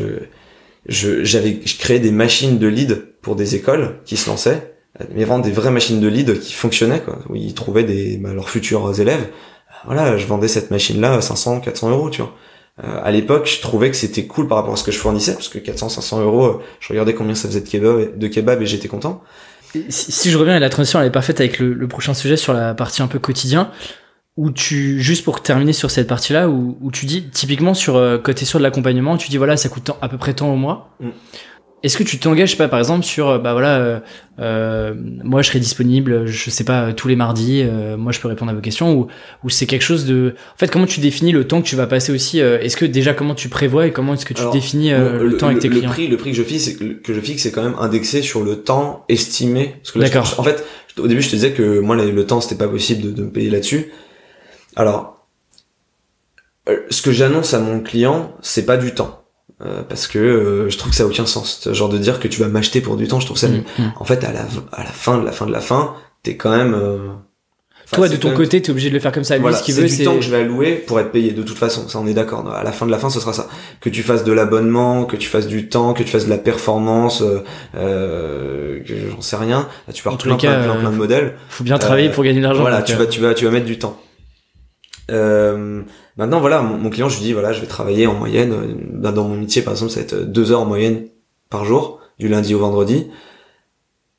je 0.85 1.23
j'avais 1.23 1.61
je 1.65 1.79
créais 1.79 1.99
des 1.99 2.11
machines 2.11 2.59
de 2.59 2.67
lead 2.67 3.07
pour 3.23 3.35
des 3.35 3.55
écoles 3.55 3.99
qui 4.05 4.17
se 4.17 4.29
lançaient 4.29 4.75
mais 5.13 5.23
vraiment 5.23 5.39
des 5.39 5.51
vraies 5.51 5.71
machines 5.71 5.99
de 5.99 6.07
lead 6.07 6.39
qui 6.39 6.53
fonctionnaient, 6.53 7.01
quoi, 7.01 7.19
où 7.29 7.35
ils 7.35 7.53
trouvaient 7.53 7.83
des, 7.83 8.17
bah, 8.17 8.33
leurs 8.33 8.49
futurs 8.49 8.99
élèves. 8.99 9.29
Voilà, 9.85 10.17
je 10.17 10.27
vendais 10.27 10.47
cette 10.47 10.69
machine-là 10.71 11.15
à 11.15 11.21
500, 11.21 11.61
400 11.61 11.89
euros, 11.89 12.09
tu 12.09 12.21
vois. 12.21 12.33
Euh, 12.83 12.99
à 13.03 13.11
l'époque, 13.11 13.47
je 13.47 13.61
trouvais 13.61 13.89
que 13.89 13.95
c'était 13.95 14.25
cool 14.25 14.47
par 14.47 14.57
rapport 14.57 14.73
à 14.73 14.77
ce 14.77 14.83
que 14.83 14.91
je 14.91 14.97
fournissais, 14.97 15.33
parce 15.33 15.49
que 15.49 15.59
400, 15.59 15.89
500 15.89 16.21
euros, 16.21 16.45
euh, 16.45 16.59
je 16.79 16.89
regardais 16.89 17.13
combien 17.13 17.35
ça 17.35 17.47
faisait 17.47 17.61
de 17.61 17.67
kebab, 17.67 18.17
de 18.17 18.27
kebab 18.27 18.61
et 18.61 18.65
j'étais 18.65 18.87
content. 18.87 19.23
Si, 19.89 20.29
je 20.29 20.37
reviens 20.37 20.55
à 20.55 20.59
la 20.59 20.69
transition, 20.69 20.99
elle 20.99 21.07
est 21.07 21.11
parfaite 21.11 21.39
avec 21.39 21.59
le, 21.59 21.73
le, 21.73 21.87
prochain 21.87 22.13
sujet 22.13 22.35
sur 22.35 22.53
la 22.53 22.73
partie 22.73 23.01
un 23.01 23.07
peu 23.07 23.19
quotidien. 23.19 23.71
où 24.35 24.51
tu 24.51 24.99
juste 25.01 25.23
pour 25.23 25.41
terminer 25.41 25.73
sur 25.73 25.91
cette 25.91 26.07
partie 26.07 26.33
là 26.33 26.49
où, 26.49 26.77
où 26.81 26.91
tu 26.91 27.05
dis 27.05 27.29
typiquement 27.29 27.73
sur 27.73 27.95
euh, 27.95 28.17
côté 28.17 28.45
sur 28.45 28.59
de 28.59 28.63
l'accompagnement 28.63 29.17
tu 29.17 29.29
dis 29.29 29.37
voilà 29.37 29.57
ça 29.57 29.67
coûte 29.67 29.91
à 30.01 30.07
peu 30.07 30.17
près 30.17 30.33
tant 30.33 30.51
au 30.51 30.55
mois 30.55 30.95
mm. 31.01 31.09
Est-ce 31.83 31.97
que 31.97 32.03
tu 32.03 32.19
t'engages 32.19 32.57
pas 32.57 32.67
par 32.67 32.79
exemple 32.79 33.03
sur 33.03 33.29
euh, 33.29 33.37
bah 33.39 33.53
voilà 33.53 33.77
euh, 33.77 33.99
euh, 34.39 34.93
moi 34.95 35.41
je 35.41 35.47
serai 35.47 35.59
disponible 35.59 36.27
je 36.27 36.49
sais 36.49 36.63
pas 36.63 36.93
tous 36.93 37.07
les 37.07 37.15
mardis 37.15 37.63
moi 37.97 38.11
je 38.11 38.19
peux 38.19 38.27
répondre 38.27 38.51
à 38.51 38.53
vos 38.53 38.61
questions 38.61 38.93
ou 38.93 39.07
ou 39.43 39.49
c'est 39.49 39.65
quelque 39.65 39.83
chose 39.83 40.05
de 40.05 40.35
en 40.53 40.57
fait 40.57 40.71
comment 40.71 40.85
tu 40.85 40.99
définis 40.99 41.31
le 41.31 41.45
temps 41.45 41.61
que 41.61 41.67
tu 41.67 41.75
vas 41.75 41.87
passer 41.87 42.11
aussi 42.11 42.39
est-ce 42.39 42.77
que 42.77 42.85
déjà 42.85 43.13
comment 43.13 43.35
tu 43.35 43.49
prévois 43.49 43.87
et 43.87 43.91
comment 43.91 44.13
est-ce 44.13 44.25
que 44.25 44.33
tu 44.33 44.43
définis 44.51 44.91
le, 44.91 45.37
temps 45.37 45.47
avec 45.47 45.59
tes 45.59 45.69
clients 45.69 45.89
le 45.89 45.93
prix 45.93 46.07
le 46.07 46.17
prix 46.17 46.31
que 46.31 46.37
je 46.37 46.43
fixe 46.43 46.71
que 47.03 47.13
je 47.13 47.19
fixe 47.19 47.43
c'est 47.43 47.51
quand 47.51 47.63
même 47.63 47.75
indexé 47.79 48.21
sur 48.21 48.43
le 48.43 48.57
temps 48.57 49.05
estimé 49.09 49.75
parce 49.83 49.91
que 49.91 49.99
D'accord. 49.99 50.35
en 50.37 50.43
fait 50.43 50.65
au 50.97 51.07
début 51.07 51.21
je 51.21 51.29
te 51.29 51.35
disais 51.35 51.51
que 51.51 51.79
moi 51.79 51.95
le, 51.95 52.25
temps 52.25 52.41
c'était 52.41 52.63
pas 52.63 52.69
possible 52.69 53.01
de, 53.01 53.11
de 53.11 53.23
me 53.23 53.29
payer 53.31 53.49
là-dessus 53.49 53.91
alors, 54.75 55.27
euh, 56.69 56.81
ce 56.89 57.01
que 57.01 57.11
j'annonce 57.11 57.53
à 57.53 57.59
mon 57.59 57.81
client, 57.81 58.33
c'est 58.41 58.65
pas 58.65 58.77
du 58.77 58.93
temps. 58.93 59.20
Euh, 59.63 59.83
parce 59.87 60.07
que 60.07 60.17
euh, 60.17 60.69
je 60.69 60.77
trouve 60.77 60.91
que 60.91 60.95
ça 60.95 61.03
a 61.03 61.05
aucun 61.05 61.25
sens. 61.25 61.67
Genre 61.71 61.89
de 61.89 61.97
dire 61.97 62.19
que 62.19 62.27
tu 62.27 62.41
vas 62.41 62.47
m'acheter 62.47 62.81
pour 62.81 62.97
du 62.97 63.07
temps, 63.07 63.19
je 63.19 63.25
trouve 63.25 63.37
ça... 63.37 63.47
Mm, 63.47 63.63
mm. 63.77 63.93
En 63.99 64.05
fait, 64.05 64.23
à 64.23 64.31
la, 64.31 64.41
à 64.71 64.83
la 64.83 64.89
fin 64.89 65.19
de 65.19 65.25
la 65.25 65.31
fin 65.31 65.45
de 65.45 65.51
la 65.51 65.61
fin, 65.61 65.95
t'es 66.23 66.35
quand 66.35 66.55
même... 66.55 66.75
Toi, 67.93 68.07
de 68.07 68.15
ton 68.15 68.33
côté, 68.33 68.61
t'es 68.61 68.71
obligé 68.71 68.87
de 68.87 68.93
le 68.93 69.01
faire 69.01 69.11
comme 69.11 69.25
ça. 69.25 69.37
Lui, 69.37 69.53
ce 69.53 69.63
qu'il 69.63 69.75
veut, 69.75 69.87
c'est 69.87 69.97
du 69.97 70.03
temps 70.05 70.15
que 70.15 70.21
je 70.21 70.29
vais 70.29 70.37
allouer 70.37 70.75
pour 70.75 70.99
être 70.99 71.11
payé. 71.11 71.31
De 71.31 71.43
toute 71.43 71.57
façon, 71.57 71.89
ça, 71.89 71.99
on 71.99 72.07
est 72.07 72.13
d'accord. 72.13 72.49
À 72.49 72.63
la 72.63 72.71
fin 72.71 72.85
de 72.85 72.91
la 72.91 72.97
fin, 72.97 73.09
ce 73.09 73.19
sera 73.19 73.33
ça. 73.33 73.49
Que 73.81 73.89
tu 73.89 74.01
fasses 74.01 74.23
de 74.23 74.31
l'abonnement, 74.31 75.03
que 75.03 75.17
tu 75.17 75.27
fasses 75.27 75.47
du 75.47 75.67
temps, 75.67 75.93
que 75.93 76.03
tu 76.03 76.09
fasses 76.09 76.25
de 76.25 76.29
la 76.29 76.37
performance, 76.37 77.21
euh, 77.75 78.79
que 78.83 78.93
j'en 79.11 79.21
sais 79.21 79.35
rien. 79.35 79.67
tu 79.93 80.03
peux 80.03 80.09
avoir 80.09 80.21
plein, 80.21 80.37
plein, 80.37 80.63
plein, 80.63 80.75
plein, 80.75 80.91
de 80.91 80.95
modèles. 80.95 81.35
Faut 81.49 81.65
bien 81.65 81.77
travailler 81.77 82.09
pour 82.09 82.23
gagner 82.23 82.39
de 82.39 82.43
l'argent. 82.43 82.61
Voilà, 82.61 82.81
tu 82.81 82.95
vas, 82.95 83.05
tu 83.07 83.19
vas, 83.19 83.33
tu 83.33 83.43
vas 83.43 83.51
mettre 83.51 83.65
du 83.65 83.77
temps. 83.77 83.99
Euh, 85.09 85.81
maintenant, 86.17 86.39
voilà, 86.39 86.61
mon, 86.61 86.89
client, 86.89 87.09
je 87.09 87.17
lui 87.17 87.25
dis, 87.25 87.33
voilà, 87.33 87.53
je 87.53 87.61
vais 87.61 87.67
travailler 87.67 88.07
en 88.07 88.13
moyenne, 88.13 88.53
euh, 88.53 89.11
dans 89.11 89.27
mon 89.27 89.35
métier, 89.35 89.61
par 89.61 89.73
exemple, 89.73 89.91
ça 89.91 89.99
va 89.99 90.05
être 90.05 90.15
deux 90.15 90.51
heures 90.51 90.61
en 90.61 90.65
moyenne 90.65 91.07
par 91.49 91.65
jour, 91.65 91.99
du 92.19 92.27
lundi 92.27 92.53
au 92.53 92.59
vendredi. 92.59 93.07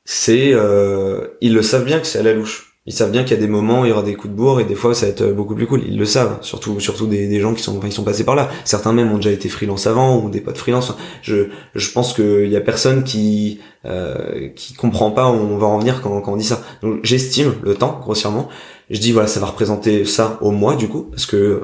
C'est, 0.04 0.52
euh, 0.52 1.28
ils 1.40 1.54
le 1.54 1.62
savent 1.62 1.84
bien 1.84 2.00
que 2.00 2.06
c'est 2.06 2.18
à 2.18 2.22
la 2.22 2.34
louche. 2.34 2.71
Ils 2.84 2.92
savent 2.92 3.12
bien 3.12 3.22
qu'il 3.22 3.36
y 3.36 3.38
a 3.38 3.40
des 3.40 3.48
moments 3.48 3.82
où 3.82 3.84
il 3.84 3.90
y 3.90 3.92
aura 3.92 4.02
des 4.02 4.14
coups 4.14 4.32
de 4.32 4.36
bourre 4.36 4.60
et 4.60 4.64
des 4.64 4.74
fois 4.74 4.92
ça 4.92 5.06
va 5.06 5.12
être 5.12 5.32
beaucoup 5.32 5.54
plus 5.54 5.66
cool. 5.66 5.82
Ils 5.86 5.98
le 5.98 6.04
savent, 6.04 6.38
surtout 6.40 6.80
surtout 6.80 7.06
des, 7.06 7.28
des 7.28 7.38
gens 7.40 7.54
qui 7.54 7.62
sont 7.62 7.80
ils 7.84 7.92
sont 7.92 8.02
passés 8.02 8.24
par 8.24 8.34
là. 8.34 8.50
Certains 8.64 8.92
même 8.92 9.12
ont 9.12 9.16
déjà 9.16 9.30
été 9.30 9.48
freelance 9.48 9.86
avant 9.86 10.20
ou 10.20 10.30
des 10.30 10.40
potes 10.40 10.58
freelance. 10.58 10.92
je 11.22 11.48
je 11.76 11.92
pense 11.92 12.12
qu'il 12.12 12.48
y 12.48 12.56
a 12.56 12.60
personne 12.60 13.04
qui 13.04 13.60
euh, 13.84 14.48
qui 14.56 14.74
comprend 14.74 15.12
pas 15.12 15.30
où 15.30 15.34
on 15.34 15.58
va 15.58 15.68
en 15.68 15.78
venir 15.78 16.02
quand, 16.02 16.20
quand 16.20 16.32
on 16.32 16.36
dit 16.36 16.44
ça. 16.44 16.60
Donc 16.82 17.00
j'estime 17.04 17.54
le 17.62 17.74
temps 17.74 18.00
grossièrement 18.02 18.48
je 18.92 19.00
dis 19.00 19.12
voilà, 19.12 19.26
ça 19.26 19.40
va 19.40 19.46
représenter 19.46 20.04
ça 20.04 20.38
au 20.42 20.50
mois 20.50 20.76
du 20.76 20.86
coup, 20.86 21.04
parce 21.04 21.26
que 21.26 21.62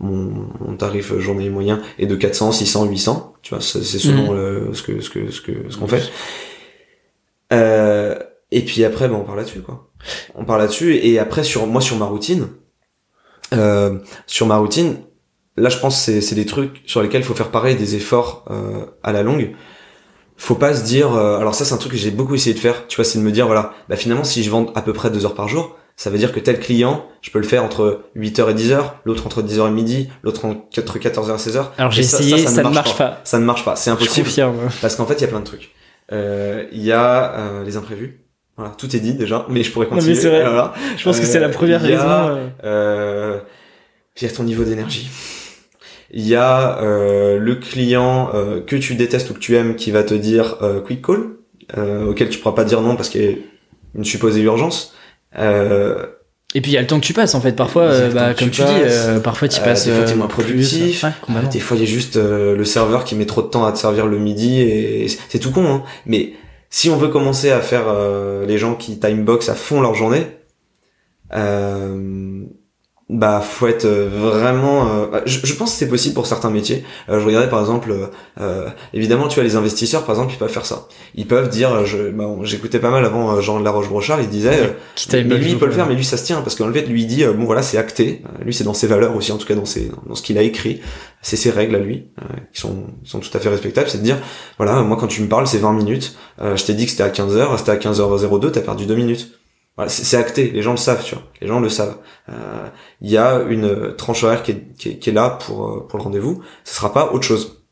mon, 0.00 0.76
tarif 0.76 1.16
journée 1.18 1.48
moyen 1.48 1.80
est 1.98 2.06
de 2.06 2.16
400, 2.16 2.50
600, 2.52 2.86
800. 2.86 3.34
Tu 3.42 3.54
vois, 3.54 3.62
c'est 3.62 3.82
selon 3.82 4.32
mhm. 4.32 4.74
ce 4.74 4.82
que 4.82 5.00
ce 5.00 5.10
que 5.10 5.30
ce 5.30 5.40
que 5.40 5.52
ce 5.68 5.76
qu'on 5.76 5.86
fait. 5.86 6.10
Euh, 7.52 8.18
et 8.50 8.62
puis 8.62 8.84
après, 8.84 9.08
ben, 9.08 9.16
on 9.16 9.24
parle 9.24 9.38
là-dessus 9.38 9.60
quoi. 9.60 9.90
On 10.34 10.44
parle 10.44 10.60
là-dessus 10.60 10.96
et 10.96 11.18
après 11.18 11.44
sur 11.44 11.66
moi 11.66 11.80
sur 11.80 11.96
ma 11.96 12.06
routine, 12.06 12.48
euh, 13.52 13.98
sur 14.26 14.46
ma 14.46 14.56
routine, 14.56 14.96
là 15.56 15.68
je 15.68 15.78
pense 15.78 16.00
c'est 16.00 16.20
c'est 16.20 16.34
des 16.34 16.46
trucs 16.46 16.82
sur 16.86 17.02
lesquels 17.02 17.20
il 17.20 17.24
faut 17.24 17.34
faire 17.34 17.50
pareil 17.50 17.76
des 17.76 17.94
efforts 17.96 18.44
euh, 18.50 18.86
à 19.02 19.12
la 19.12 19.22
longue. 19.22 19.54
Faut 20.36 20.54
pas 20.56 20.74
se 20.74 20.82
dire, 20.82 21.14
euh, 21.14 21.38
alors 21.38 21.54
ça 21.54 21.64
c'est 21.64 21.74
un 21.74 21.76
truc 21.78 21.92
que 21.92 21.98
j'ai 21.98 22.10
beaucoup 22.10 22.34
essayé 22.34 22.54
de 22.54 22.58
faire. 22.58 22.86
Tu 22.88 22.96
vois, 22.96 23.04
c'est 23.04 23.18
de 23.18 23.22
me 23.22 23.30
dire 23.30 23.46
voilà, 23.46 23.74
bah 23.88 23.96
finalement 23.96 24.24
si 24.24 24.42
je 24.42 24.50
vends 24.50 24.66
à 24.74 24.82
peu 24.82 24.92
près 24.92 25.10
deux 25.10 25.24
heures 25.24 25.34
par 25.34 25.48
jour, 25.48 25.76
ça 25.96 26.10
veut 26.10 26.18
dire 26.18 26.32
que 26.32 26.40
tel 26.40 26.58
client, 26.58 27.06
je 27.20 27.30
peux 27.30 27.38
le 27.38 27.46
faire 27.46 27.62
entre 27.62 28.04
8h 28.16 28.50
et 28.50 28.54
10h, 28.54 28.82
l'autre 29.04 29.26
entre 29.26 29.42
10h 29.42 29.68
et 29.68 29.70
midi, 29.70 30.08
l'autre 30.22 30.44
entre 30.46 30.98
14h 30.98 31.34
et 31.34 31.50
16h. 31.50 31.66
Alors 31.78 31.92
j'ai 31.92 32.00
essayé, 32.00 32.38
ça, 32.38 32.62
ne 32.62 32.68
marche 32.70 32.96
pas. 32.96 33.20
Ça 33.24 33.38
ne 33.38 33.44
marche 33.44 33.64
pas, 33.64 33.76
c'est 33.76 33.90
impossible. 33.90 34.28
Parce 34.80 34.96
qu'en 34.96 35.06
fait, 35.06 35.14
il 35.14 35.20
y 35.20 35.24
a 35.24 35.28
plein 35.28 35.40
de 35.40 35.44
trucs. 35.44 35.72
Euh, 36.10 36.66
il 36.72 36.82
y 36.82 36.92
a 36.92 37.34
euh, 37.34 37.64
les 37.64 37.76
imprévus. 37.76 38.21
Voilà, 38.56 38.74
tout 38.76 38.94
est 38.94 39.00
dit 39.00 39.14
déjà, 39.14 39.46
mais 39.48 39.62
je 39.62 39.72
pourrais 39.72 39.86
continuer. 39.86 40.14
Non, 40.14 40.30
mais 40.30 40.42
vrai. 40.42 40.70
Je 40.96 41.04
pense 41.04 41.18
que 41.18 41.26
c'est 41.26 41.40
la 41.40 41.46
euh, 41.46 41.52
première 41.52 41.80
raison. 41.80 42.04
Euh... 42.04 42.48
euh 42.64 43.38
il 44.20 44.28
y 44.28 44.30
a 44.30 44.34
ton 44.34 44.42
niveau 44.42 44.62
d'énergie. 44.62 45.08
Il 46.10 46.26
y 46.26 46.34
a 46.34 46.82
euh, 46.82 47.38
le 47.38 47.54
client 47.54 48.30
que 48.66 48.76
tu 48.76 48.94
détestes 48.94 49.30
ou 49.30 49.34
que 49.34 49.38
tu 49.38 49.56
aimes 49.56 49.74
qui 49.74 49.90
va 49.90 50.02
te 50.02 50.12
dire 50.12 50.58
quick 50.84 51.00
call, 51.00 51.30
auquel 52.06 52.28
tu 52.28 52.38
pourras 52.38 52.54
pas 52.54 52.64
dire 52.64 52.82
non 52.82 52.94
parce 52.94 53.08
qu'il 53.08 53.22
y 53.22 53.28
a 53.28 53.34
une 53.94 54.04
supposée 54.04 54.42
urgence. 54.42 54.94
Euh, 55.38 56.06
et 56.54 56.60
puis 56.60 56.72
il 56.72 56.74
y 56.74 56.78
a 56.78 56.80
le 56.82 56.86
temps 56.86 57.00
que 57.00 57.06
tu 57.06 57.14
passes 57.14 57.34
en 57.34 57.40
fait. 57.40 57.52
Parfois, 57.52 57.84
euh, 57.84 58.10
bah, 58.10 58.34
comme 58.34 58.50
tu, 58.50 58.62
dis, 58.62 58.68
euh, 58.68 59.20
parfois 59.20 59.48
tu 59.48 59.60
passes. 59.60 59.86
des 59.86 59.92
fois 59.92 60.04
t'es 60.04 60.14
moins 60.14 60.26
productif. 60.26 61.04
des 61.50 61.60
fois 61.60 61.76
il 61.76 61.80
y 61.80 61.86
a 61.86 61.88
juste 61.88 62.16
le 62.16 62.64
serveur 62.64 63.04
qui 63.04 63.14
met 63.14 63.26
trop 63.26 63.42
de 63.42 63.48
temps 63.48 63.64
à 63.64 63.72
te 63.72 63.78
servir 63.78 64.06
le 64.06 64.18
midi 64.18 64.60
et 64.60 65.06
c'est 65.28 65.38
tout 65.38 65.50
con. 65.50 65.66
Hein. 65.66 65.82
Mais 66.06 66.34
si 66.72 66.90
on 66.90 66.96
veut 66.96 67.08
commencer 67.08 67.52
à 67.52 67.60
faire 67.60 67.84
les 68.44 68.58
gens 68.58 68.74
qui 68.74 68.98
timebox 68.98 69.48
à 69.48 69.54
fond 69.54 69.80
leur 69.80 69.94
journée, 69.94 70.26
bah 73.12 73.42
faut 73.42 73.66
être 73.66 73.84
euh, 73.84 74.08
vraiment 74.10 74.88
euh, 74.88 75.20
je, 75.26 75.54
pense 75.54 75.72
que 75.72 75.76
c'est 75.76 75.88
possible 75.88 76.14
pour 76.14 76.26
certains 76.26 76.50
métiers. 76.50 76.82
Euh, 77.10 77.20
je 77.20 77.26
regardais 77.26 77.48
par 77.48 77.60
exemple 77.60 77.94
évidemment 78.94 79.28
tu 79.28 79.38
as 79.38 79.42
les 79.42 79.54
investisseurs 79.54 80.04
par 80.04 80.16
exemple 80.16 80.32
ils 80.34 80.38
peuvent 80.38 80.50
faire 80.50 80.64
ça. 80.64 80.88
Ils 81.14 81.26
peuvent 81.26 81.50
dire 81.50 81.84
je 81.84 82.08
bah, 82.08 82.24
j'écoutais 82.42 82.78
pas 82.78 82.90
mal 82.90 83.04
avant 83.04 83.40
Jean 83.40 83.60
de 83.60 83.64
la 83.64 83.70
Roche 83.70 83.88
Brochard 83.88 84.20
il 84.22 84.28
disait 84.28 84.74
mais 85.12 85.22
lui 85.22 85.50
il 85.50 85.58
peut 85.58 85.66
le 85.66 85.72
faire 85.72 85.86
mais 85.86 85.94
lui 85.94 86.04
ça 86.04 86.16
se 86.16 86.24
tient 86.24 86.40
parce 86.40 86.56
qu'en 86.56 86.72
fait 86.72 86.86
lui 86.86 87.02
il 87.02 87.06
dit 87.06 87.24
bon 87.24 87.44
voilà 87.44 87.62
c'est 87.62 87.76
acté. 87.76 88.22
Lui 88.44 88.54
c'est 88.54 88.64
dans 88.64 88.74
ses 88.74 88.86
valeurs 88.86 89.14
aussi 89.14 89.30
en 89.30 89.36
tout 89.36 89.46
cas 89.46 89.54
dans 89.54 89.66
ses 89.66 89.90
dans 90.06 90.14
ce 90.14 90.22
qu'il 90.22 90.38
a 90.38 90.42
écrit. 90.42 90.80
C'est 91.20 91.36
ses 91.36 91.50
règles 91.50 91.76
à 91.76 91.78
lui 91.78 92.06
qui 92.54 92.60
sont 92.60 92.86
sont 93.04 93.20
tout 93.20 93.36
à 93.36 93.40
fait 93.40 93.50
respectables. 93.50 93.90
C'est 93.90 93.98
de 93.98 94.04
dire 94.04 94.18
voilà 94.56 94.82
moi 94.82 94.96
quand 94.98 95.06
tu 95.06 95.20
me 95.20 95.28
parles 95.28 95.46
c'est 95.46 95.58
20 95.58 95.74
minutes. 95.74 96.16
Je 96.40 96.64
t'ai 96.64 96.72
dit 96.72 96.86
que 96.86 96.90
c'était 96.90 97.02
à 97.02 97.10
15h 97.10 97.58
c'était 97.58 97.72
à 97.72 97.76
15h02 97.76 98.50
t'as 98.52 98.60
perdu 98.60 98.86
2 98.86 98.94
minutes 98.94 99.41
voilà, 99.76 99.88
c'est 99.88 100.18
acté, 100.18 100.50
les 100.50 100.60
gens 100.60 100.72
le 100.72 100.76
savent, 100.76 101.02
tu 101.02 101.14
vois. 101.14 101.24
Les 101.40 101.48
gens 101.48 101.58
le 101.58 101.70
savent. 101.70 101.96
Euh, 102.28 102.68
il 103.00 103.10
y 103.10 103.16
a 103.16 103.40
une 103.48 103.94
tranche 103.96 104.22
horaire 104.22 104.42
qui 104.42 104.50
est, 104.52 104.98
qui 104.98 105.08
est, 105.08 105.12
là 105.12 105.30
pour, 105.30 105.66
euh, 105.66 105.86
pour 105.88 105.98
le 105.98 106.04
rendez-vous. 106.04 106.42
Ce 106.64 106.74
sera 106.74 106.92
pas 106.92 107.12
autre 107.12 107.24
chose. 107.24 107.62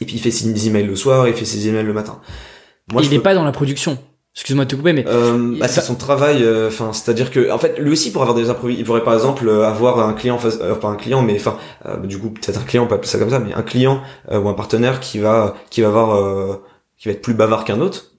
Et 0.00 0.04
puis 0.04 0.16
il 0.16 0.20
fait 0.20 0.32
ses 0.32 0.66
emails 0.66 0.86
le 0.86 0.96
soir, 0.96 1.28
il 1.28 1.34
fait 1.34 1.44
ses 1.44 1.68
emails 1.68 1.84
le 1.84 1.92
matin. 1.92 2.20
Moi, 2.92 3.02
il 3.02 3.10
n'est 3.10 3.20
pas 3.20 3.34
dans 3.34 3.44
la 3.44 3.52
production. 3.52 3.98
Excuse-moi 4.34 4.64
de 4.64 4.70
te 4.70 4.76
couper, 4.76 4.92
mais 4.92 5.04
euh, 5.06 5.56
bah, 5.58 5.68
c'est 5.68 5.80
son 5.80 5.94
travail. 5.94 6.42
Euh, 6.42 6.68
enfin, 6.68 6.92
c'est-à-dire 6.92 7.30
que, 7.30 7.50
en 7.50 7.58
fait, 7.58 7.78
lui 7.78 7.92
aussi 7.92 8.12
pour 8.12 8.22
avoir 8.22 8.36
des 8.36 8.50
imprévus, 8.50 8.74
il 8.78 8.84
pourrait 8.84 9.02
par 9.02 9.14
exemple 9.14 9.48
avoir 9.48 10.00
un 10.00 10.12
client, 10.14 10.38
face, 10.38 10.58
pas 10.80 10.88
un 10.88 10.96
client, 10.96 11.22
mais 11.22 11.36
enfin, 11.36 11.56
du 12.04 12.18
coup 12.18 12.30
peut-être 12.30 12.60
un 12.60 12.64
client, 12.64 12.84
on 12.84 12.86
peut 12.86 12.94
appeler 12.94 13.08
ça 13.08 13.18
comme 13.18 13.30
ça, 13.30 13.40
mais 13.40 13.52
un 13.52 13.62
client 13.62 14.00
ou 14.30 14.48
un 14.48 14.54
partenaire 14.54 15.00
qui 15.00 15.18
va, 15.18 15.56
qui 15.70 15.80
va 15.80 15.88
avoir, 15.88 16.60
qui 16.96 17.08
va 17.08 17.14
être 17.14 17.22
plus 17.22 17.34
bavard 17.34 17.64
qu'un 17.64 17.80
autre 17.80 18.12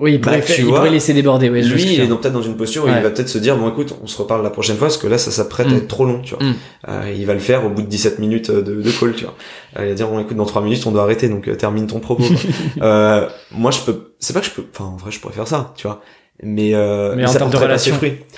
oui, 0.00 0.14
il 0.14 0.20
pourrait, 0.20 0.40
bah, 0.40 0.54
il 0.58 0.64
pourrait 0.64 0.90
laisser 0.90 1.12
déborder. 1.12 1.50
Ouais, 1.50 1.60
lui, 1.62 1.82
il 1.82 2.00
est 2.00 2.06
peut-être 2.06 2.32
dans 2.32 2.42
une 2.42 2.56
posture 2.56 2.84
où 2.84 2.88
il 2.88 2.94
va 2.94 3.10
peut-être 3.10 3.28
se 3.28 3.38
dire 3.38 3.56
bon 3.56 3.68
écoute, 3.68 3.94
on 4.02 4.06
se 4.06 4.16
reparle 4.20 4.42
la 4.42 4.50
prochaine 4.50 4.76
fois 4.76 4.88
parce 4.88 4.96
que 4.96 5.06
là 5.06 5.18
ça 5.18 5.30
s'apprête 5.30 5.66
à 5.66 5.70
mm. 5.70 5.76
être 5.76 5.88
trop 5.88 6.06
long, 6.06 6.22
tu 6.22 6.34
vois. 6.34 6.44
Mm. 6.44 6.54
Euh, 6.88 7.14
il 7.16 7.26
va 7.26 7.34
le 7.34 7.40
faire 7.40 7.64
au 7.66 7.68
bout 7.68 7.82
de 7.82 7.86
17 7.86 8.18
minutes 8.18 8.50
de, 8.50 8.82
de 8.82 8.90
call, 8.90 9.14
tu 9.14 9.24
vois. 9.24 9.34
Euh, 9.78 9.84
il 9.84 9.88
va 9.90 9.94
dire 9.94 10.08
bon 10.08 10.18
écoute, 10.18 10.36
dans 10.36 10.46
3 10.46 10.62
minutes 10.62 10.86
on 10.86 10.92
doit 10.92 11.02
arrêter 11.02 11.28
donc 11.28 11.46
euh, 11.46 11.54
termine 11.56 11.86
ton 11.86 12.00
propos. 12.00 12.24
euh, 12.82 13.28
moi 13.52 13.70
je 13.70 13.80
peux, 13.82 14.14
c'est 14.18 14.32
pas 14.32 14.40
que 14.40 14.46
je 14.46 14.52
peux, 14.52 14.64
enfin 14.72 14.86
en 14.86 14.96
vrai 14.96 15.10
je 15.10 15.20
pourrais 15.20 15.34
faire 15.34 15.48
ça, 15.48 15.74
tu 15.76 15.86
vois. 15.86 16.00
Mais, 16.42 16.74
euh, 16.74 17.14
mais, 17.14 17.26
en 17.26 17.32
termes 17.32 17.50
de 17.50 17.56
relation. 17.56 17.94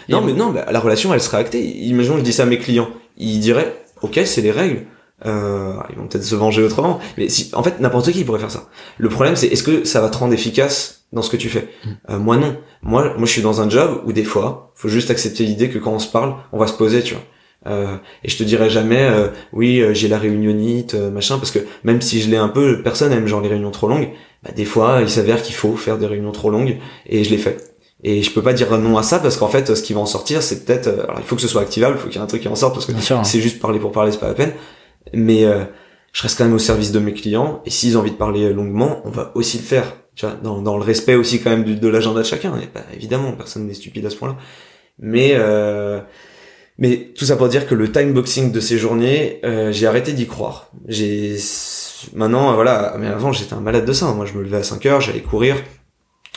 Non 0.09 0.23
mais 0.23 0.33
non, 0.33 0.53
la 0.53 0.81
relation 0.81 1.15
elle 1.15 1.21
serait 1.21 1.39
actée. 1.39 1.65
Imaginons 1.65 2.19
je 2.19 2.23
dis 2.23 2.33
ça 2.33 2.43
à 2.43 2.47
mes 2.47 2.59
clients, 2.59 2.91
ils 3.17 3.39
diraient 3.39 3.75
ok 4.03 4.21
c'est 4.25 4.43
les 4.43 4.51
règles. 4.51 4.83
Euh, 5.27 5.75
ils 5.91 5.97
vont 5.97 6.07
peut-être 6.07 6.25
se 6.25 6.35
venger 6.35 6.63
autrement, 6.63 6.99
mais 7.17 7.29
si, 7.29 7.51
en 7.55 7.63
fait 7.63 7.81
n'importe 7.81 8.13
qui 8.13 8.25
pourrait 8.25 8.41
faire 8.41 8.51
ça. 8.51 8.69
Le 8.99 9.09
problème 9.09 9.37
c'est 9.37 9.47
est-ce 9.47 9.63
que 9.63 9.85
ça 9.85 10.01
va 10.01 10.11
te 10.11 10.19
rendre 10.19 10.35
efficace 10.35 11.07
dans 11.13 11.23
ce 11.23 11.31
que 11.31 11.37
tu 11.39 11.49
fais? 11.49 11.71
Mm. 11.85 11.91
Euh, 12.11 12.19
moi 12.19 12.37
non. 12.37 12.57
Moi, 12.83 13.15
moi 13.17 13.27
je 13.27 13.33
suis 13.33 13.43
dans 13.43 13.63
un 13.63 13.71
job 13.71 14.03
où 14.05 14.13
des 14.13 14.25
fois, 14.25 14.73
faut 14.75 14.89
juste 14.89 15.11
accepter 15.11 15.45
l'idée 15.45 15.71
que 15.71 15.79
quand 15.79 15.93
on 15.93 15.99
se 15.99 16.11
parle, 16.11 16.35
on 16.53 16.59
va 16.59 16.67
se 16.67 16.75
poser, 16.75 17.03
tu 17.03 17.15
vois. 17.15 17.23
Euh, 17.67 17.97
et 18.23 18.29
je 18.29 18.37
te 18.37 18.43
dirai 18.43 18.69
jamais, 18.69 19.03
euh, 19.03 19.29
oui, 19.53 19.81
euh, 19.81 19.95
j'ai 19.95 20.09
la 20.09 20.19
réunionite, 20.19 20.95
machin, 20.95 21.39
parce 21.39 21.51
que 21.51 21.61
même 21.83 22.01
si 22.01 22.21
je 22.21 22.31
l'ai 22.31 22.37
un 22.37 22.49
peu, 22.49 22.83
personne 22.83 23.13
aime 23.13 23.27
genre 23.27 23.41
les 23.41 23.49
réunions 23.49 23.71
trop 23.71 23.89
longues. 23.89 24.11
Bah, 24.43 24.51
des 24.55 24.65
fois, 24.65 24.99
il 25.01 25.09
s'avère 25.09 25.43
qu'il 25.43 25.55
faut 25.55 25.77
faire 25.77 25.99
des 25.99 26.07
réunions 26.07 26.33
trop 26.33 26.51
longues, 26.51 26.77
et 27.07 27.25
je 27.25 27.31
l'ai 27.31 27.39
fait. 27.39 27.75
Et 28.03 28.23
je 28.23 28.31
peux 28.31 28.43
pas 28.43 28.53
dire 28.53 28.77
non 28.79 28.99
à 28.99 29.03
ça 29.03 29.19
parce 29.19 29.39
qu'en 29.39 29.49
fait, 29.49 29.75
ce 29.75 29.83
qui 29.83 29.95
va 29.95 30.01
en 30.01 30.07
sortir, 30.07 30.43
c'est 30.43 30.67
peut-être, 30.67 30.89
alors 30.89 31.17
il 31.19 31.25
faut 31.25 31.37
que 31.37 31.41
ce 31.43 31.49
soit 31.49 31.63
activable, 31.63 31.97
il 31.97 32.03
faut 32.03 32.09
qu'il 32.09 32.17
y 32.17 32.19
ait 32.19 32.25
un 32.25 32.27
truc 32.27 32.43
qui 32.43 32.49
en 32.49 32.55
sorte 32.55 32.75
parce 32.75 32.85
que 32.85 32.93
hein. 32.93 33.25
c'est 33.25 33.41
juste 33.41 33.61
parler 33.61 33.79
pour 33.79 33.93
parler, 33.93 34.13
c'est 34.13 34.21
pas 34.21 34.29
la 34.29 34.35
peine. 34.35 34.53
Mais 35.13 35.45
je 36.13 36.23
reste 36.23 36.39
quand 36.39 36.45
même 36.45 36.55
au 36.55 36.59
service 36.59 36.93
de 36.93 36.99
mes 36.99 37.13
clients, 37.13 37.63
et 37.67 37.71
s'ils 37.71 37.97
ont 37.97 38.01
envie 38.01 38.13
de 38.13 38.17
parler 38.17 38.53
longuement, 38.53 39.03
on 39.05 39.11
va 39.11 39.33
aussi 39.35 39.59
le 39.59 39.65
faire 39.65 39.93
tu 40.15 40.27
vois, 40.27 40.37
dans, 40.43 40.63
dans 40.63 40.77
le 40.77 40.85
respect 40.85 41.15
aussi 41.17 41.41
quand 41.41 41.51
même 41.51 41.65
de 41.65 41.89
l'agenda 41.89 42.21
de 42.21 42.27
chacun. 42.27 42.57
Et 42.59 42.69
bah, 42.73 42.83
évidemment, 42.95 43.33
personne 43.33 43.67
n'est 43.67 43.75
stupide 43.75 44.07
à 44.07 44.11
ce 44.11 44.17
point-là. 44.17 44.37
Mais 44.99 45.33
euh, 45.35 46.01
mais 46.79 47.13
tout 47.17 47.25
ça 47.25 47.37
pour 47.37 47.49
dire 47.49 47.67
que 47.67 47.75
le 47.75 47.91
timeboxing 47.91 48.53
de 48.53 48.61
ces 48.61 48.79
journées, 48.79 49.41
euh, 49.45 49.73
j'ai 49.73 49.87
arrêté 49.87 50.13
d'y 50.13 50.27
croire. 50.27 50.71
J'ai 50.87 51.37
maintenant 52.15 52.55
voilà, 52.55 52.95
mais 52.99 53.07
avant 53.07 53.33
j'étais 53.33 53.55
un 53.55 53.61
malade 53.61 53.85
de 53.85 53.93
ça. 53.93 54.13
Moi, 54.13 54.27
je 54.27 54.35
me 54.35 54.43
levais 54.43 54.59
à 54.59 54.63
5 54.63 54.87
heures, 54.87 55.01
j'allais 55.01 55.21
courir. 55.21 55.57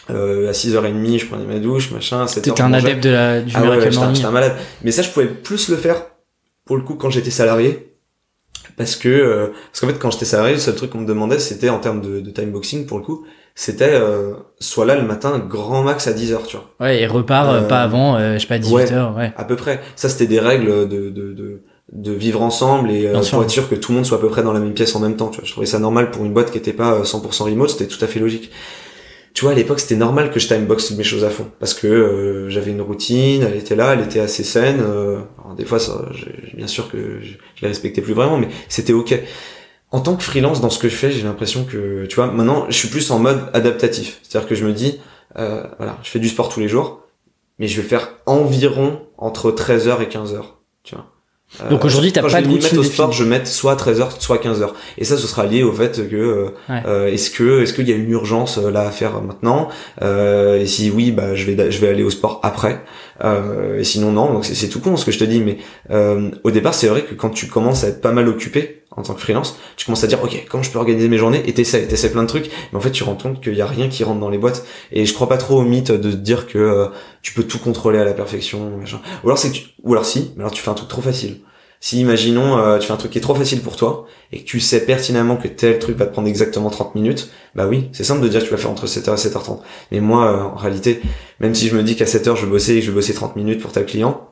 Euh, 0.09 0.49
à 0.49 0.53
6h30, 0.53 1.19
je 1.19 1.25
prenais 1.25 1.45
ma 1.45 1.59
douche, 1.59 1.91
machin. 1.91 2.21
À 2.21 2.25
7h, 2.25 2.41
T'étais 2.41 2.61
un 2.61 2.73
adepte 2.73 3.03
de 3.03 3.09
la, 3.09 3.41
du 3.41 3.53
ah 3.55 3.61
ouais, 3.61 3.91
Morning. 3.91 4.15
j'étais 4.15 4.25
un 4.25 4.31
malade. 4.31 4.55
Mais 4.83 4.91
ça, 4.91 5.01
je 5.01 5.09
pouvais 5.09 5.27
plus 5.27 5.69
le 5.69 5.75
faire 5.75 6.01
pour 6.65 6.77
le 6.77 6.83
coup 6.83 6.95
quand 6.95 7.09
j'étais 7.09 7.31
salarié. 7.31 7.96
Parce 8.77 8.95
que, 8.95 9.09
euh, 9.09 9.47
parce 9.71 9.81
qu'en 9.81 9.87
fait, 9.87 9.99
quand 9.99 10.11
j'étais 10.11 10.25
salarié, 10.25 10.53
le 10.53 10.59
seul 10.59 10.75
truc 10.75 10.91
qu'on 10.91 10.99
me 10.99 11.07
demandait, 11.07 11.39
c'était 11.39 11.69
en 11.69 11.79
termes 11.79 11.99
de, 12.01 12.19
de 12.19 12.29
time 12.31 12.51
boxing, 12.51 12.85
pour 12.85 12.99
le 12.99 13.03
coup, 13.03 13.25
c'était 13.55 13.89
euh, 13.93 14.33
soit 14.59 14.85
là 14.85 14.95
le 14.95 15.01
matin, 15.01 15.39
grand 15.39 15.81
max 15.83 16.05
à 16.07 16.13
10h, 16.13 16.45
tu 16.45 16.57
vois. 16.57 16.69
Ouais, 16.79 17.01
et 17.01 17.07
repart 17.07 17.49
euh, 17.49 17.61
Euh, 17.61 17.67
pas 17.67 17.81
avant, 17.81 18.15
euh, 18.15 18.35
je 18.35 18.39
sais 18.39 18.47
pas, 18.47 18.59
18h, 18.59 19.15
ouais. 19.17 19.33
À 19.35 19.43
peu 19.45 19.55
près. 19.55 19.81
Ça, 19.95 20.09
c'était 20.09 20.27
des 20.27 20.39
règles 20.39 20.87
de, 20.87 21.09
de, 21.09 21.33
de, 21.33 21.61
de 21.91 22.11
vivre 22.11 22.41
ensemble 22.43 22.91
et 22.91 23.07
euh, 23.07 23.19
pour 23.31 23.41
être 23.41 23.49
sûr 23.49 23.67
que 23.67 23.73
tout 23.75 23.91
le 23.91 23.95
monde 23.95 24.05
soit 24.05 24.19
à 24.19 24.21
peu 24.21 24.29
près 24.29 24.43
dans 24.43 24.53
la 24.53 24.59
même 24.59 24.73
pièce 24.75 24.95
en 24.95 24.99
même 24.99 25.15
temps. 25.15 25.29
Tu 25.29 25.39
vois. 25.39 25.45
Je 25.47 25.51
trouvais 25.51 25.65
ça 25.65 25.79
normal 25.79 26.11
pour 26.11 26.23
une 26.23 26.33
boîte 26.33 26.51
qui 26.51 26.59
était 26.59 26.73
pas 26.73 26.93
euh, 26.93 27.03
100% 27.03 27.43
remote, 27.45 27.71
c'était 27.71 27.87
tout 27.87 28.03
à 28.05 28.07
fait 28.07 28.19
logique. 28.19 28.51
Tu 29.37 29.43
vois, 29.43 29.51
à 29.51 29.53
l'époque, 29.53 29.79
c'était 29.79 29.97
normal 29.97 30.31
que 30.31 30.39
je 30.39 30.47
timebox 30.47 30.89
mes 30.93 31.03
choses 31.03 31.23
à 31.23 31.29
fond 31.29 31.51
parce 31.59 31.75
que 31.75 31.85
euh, 31.85 32.49
j'avais 32.49 32.71
une 32.71 32.81
routine, 32.81 33.43
elle 33.43 33.55
était 33.55 33.75
là, 33.75 33.93
elle 33.93 33.99
était 33.99 34.19
assez 34.19 34.43
saine. 34.43 34.79
euh, 34.81 35.19
des 35.55 35.63
fois, 35.63 35.77
bien 36.55 36.65
sûr 36.65 36.89
que 36.89 37.21
je, 37.21 37.33
les 37.61 37.67
respectais 37.67 38.01
plus 38.01 38.13
vraiment, 38.13 38.39
mais 38.39 38.47
c'était 38.67 38.93
ok. 38.93 39.13
En 39.91 39.99
tant 39.99 40.15
que 40.15 40.23
freelance, 40.23 40.59
dans 40.59 40.71
ce 40.71 40.79
que 40.79 40.89
je 40.89 40.95
fais, 40.95 41.11
j'ai 41.11 41.21
l'impression 41.21 41.65
que, 41.65 42.07
tu 42.07 42.15
vois, 42.15 42.31
maintenant, 42.31 42.65
je 42.69 42.75
suis 42.75 42.87
plus 42.87 43.11
en 43.11 43.19
mode 43.19 43.47
adaptatif. 43.53 44.19
C'est-à-dire 44.23 44.49
que 44.49 44.55
je 44.55 44.65
me 44.65 44.73
dis, 44.73 44.99
euh, 45.37 45.67
voilà, 45.77 45.99
je 46.01 46.09
fais 46.09 46.17
du 46.17 46.29
sport 46.29 46.49
tous 46.49 46.59
les 46.59 46.67
jours, 46.67 47.03
mais 47.59 47.67
je 47.67 47.79
vais 47.79 47.87
faire 47.87 48.09
environ 48.25 49.03
entre 49.19 49.51
13h 49.51 50.01
et 50.01 50.07
15h, 50.07 50.41
tu 50.81 50.95
vois. 50.95 51.05
Euh, 51.61 51.69
Donc 51.69 51.85
aujourd'hui, 51.85 52.11
t'as 52.11 52.21
quand 52.21 52.27
pas 52.29 52.33
je 52.33 52.37
de 52.37 52.41
vais 52.43 52.47
m'y 52.49 52.53
mettre 52.55 52.65
routine 52.67 52.79
au 52.79 52.83
sport, 52.83 53.11
je 53.13 53.23
vais 53.23 53.29
mettre 53.29 53.47
soit 53.47 53.75
13h, 53.75 54.19
soit 54.19 54.37
15h. 54.37 54.69
Et 54.97 55.05
ça, 55.05 55.15
ce 55.17 55.27
sera 55.27 55.45
lié 55.45 55.63
au 55.63 55.71
fait 55.71 56.07
que 56.09 56.15
euh, 56.15 56.45
Ouais. 56.69 56.83
euh, 56.85 57.07
est-ce 57.07 57.31
que 57.31 57.61
est-ce 57.61 57.73
qu'il 57.73 57.87
y 57.87 57.93
a 57.93 57.95
une 57.95 58.11
urgence 58.11 58.57
euh, 58.57 58.69
là 58.69 58.81
à 58.85 58.91
faire 58.91 59.21
maintenant? 59.21 59.69
Euh, 60.01 60.59
Et 60.59 60.65
si 60.65 60.91
oui, 60.91 61.11
bah 61.11 61.35
je 61.35 61.49
vais 61.49 61.71
je 61.71 61.79
vais 61.79 61.87
aller 61.87 62.03
au 62.03 62.09
sport 62.09 62.41
après. 62.43 62.83
Euh, 63.23 63.79
et 63.79 63.83
sinon 63.85 64.11
non. 64.11 64.31
Donc 64.33 64.45
c'est 64.45 64.55
c'est 64.55 64.67
tout 64.67 64.81
con 64.81 64.97
ce 64.97 65.05
que 65.05 65.11
je 65.11 65.19
te 65.19 65.23
dis, 65.23 65.39
mais 65.39 65.57
euh, 65.89 66.29
au 66.43 66.51
départ, 66.51 66.73
c'est 66.73 66.87
vrai 66.87 67.03
que 67.03 67.15
quand 67.15 67.29
tu 67.29 67.47
commences 67.47 67.83
à 67.85 67.87
être 67.87 68.01
pas 68.01 68.11
mal 68.11 68.27
occupé 68.27 68.83
en 68.95 69.01
tant 69.03 69.13
que 69.13 69.21
freelance, 69.21 69.57
tu 69.75 69.85
commences 69.85 70.03
à 70.03 70.07
dire 70.07 70.23
ok 70.23 70.45
comment 70.49 70.63
je 70.63 70.71
peux 70.71 70.79
organiser 70.79 71.07
mes 71.07 71.17
journées? 71.17 71.43
Et 71.47 71.53
t'essaies 71.53 71.87
t'essaies 71.87 72.11
plein 72.11 72.23
de 72.23 72.27
trucs, 72.27 72.49
mais 72.71 72.77
en 72.77 72.81
fait 72.81 72.91
tu 72.91 73.03
rends 73.03 73.15
compte 73.15 73.41
qu'il 73.41 73.53
y 73.55 73.61
a 73.61 73.67
rien 73.67 73.89
qui 73.89 74.03
rentre 74.03 74.19
dans 74.19 74.29
les 74.29 74.37
boîtes. 74.37 74.65
Et 74.91 75.05
je 75.05 75.13
crois 75.13 75.29
pas 75.29 75.37
trop 75.37 75.59
au 75.59 75.63
mythe 75.63 75.91
de 75.91 76.11
dire 76.11 76.47
que 76.47 76.57
euh, 76.57 76.87
tu 77.21 77.33
peux 77.33 77.43
tout 77.43 77.59
contrôler 77.59 77.99
à 77.99 78.05
la 78.05 78.13
perfection, 78.13 78.77
machin. 78.77 78.99
Ou 79.23 79.27
alors 79.27 79.37
c'est 79.37 79.51
tu- 79.51 79.65
ou 79.83 79.93
alors 79.93 80.05
si, 80.05 80.31
mais 80.35 80.41
alors 80.41 80.51
tu 80.51 80.61
fais 80.61 80.69
un 80.71 80.73
truc 80.75 80.89
trop 80.89 81.01
facile. 81.01 81.41
Si 81.79 81.99
imaginons 81.99 82.57
euh, 82.57 82.79
tu 82.79 82.87
fais 82.87 82.93
un 82.93 82.97
truc 82.97 83.11
qui 83.11 83.19
est 83.19 83.21
trop 83.21 83.35
facile 83.35 83.61
pour 83.61 83.75
toi 83.75 84.07
et 84.31 84.39
que 84.39 84.45
tu 84.45 84.59
sais 84.59 84.83
pertinemment 84.83 85.35
que 85.37 85.47
tel 85.47 85.77
truc 85.77 85.95
va 85.95 86.07
te 86.07 86.11
prendre 86.11 86.27
exactement 86.27 86.71
30 86.71 86.95
minutes, 86.95 87.29
bah 87.53 87.67
oui, 87.67 87.89
c'est 87.91 88.03
simple 88.03 88.21
de 88.21 88.27
dire 88.27 88.39
que 88.41 88.45
tu 88.45 88.51
vas 88.51 88.57
faire 88.57 88.71
entre 88.71 88.87
7h 88.87 89.11
et 89.13 89.29
7h30. 89.29 89.59
Mais 89.91 89.99
moi 89.99 90.25
euh, 90.31 90.41
en 90.41 90.55
réalité, 90.55 91.01
même 91.39 91.53
si 91.53 91.67
je 91.67 91.75
me 91.77 91.83
dis 91.83 91.95
qu'à 91.95 92.05
7h 92.05 92.35
je 92.35 92.45
vais 92.45 92.51
bosser 92.51 92.77
et 92.77 92.79
que 92.79 92.85
je 92.85 92.89
vais 92.91 92.95
bosser 92.95 93.13
30 93.13 93.35
minutes 93.35 93.61
pour 93.61 93.71
tel 93.71 93.85
client, 93.85 94.27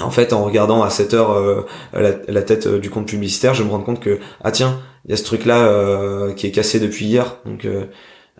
en 0.00 0.10
fait 0.10 0.32
en 0.32 0.44
regardant 0.44 0.82
à 0.82 0.88
7h 0.88 1.36
euh, 1.36 1.62
la, 1.92 2.12
la 2.28 2.42
tête 2.42 2.66
euh, 2.66 2.78
du 2.78 2.90
compte 2.90 3.06
publicitaire, 3.08 3.54
je 3.54 3.62
me 3.62 3.70
rends 3.70 3.80
compte 3.82 4.00
que 4.00 4.18
ah 4.42 4.50
tiens, 4.50 4.80
il 5.04 5.10
y 5.10 5.14
a 5.14 5.16
ce 5.16 5.24
truc 5.24 5.44
là 5.44 6.32
qui 6.36 6.46
est 6.46 6.50
cassé 6.50 6.80
depuis 6.80 7.06
hier. 7.06 7.36
Donc 7.44 7.64
euh, 7.64 7.84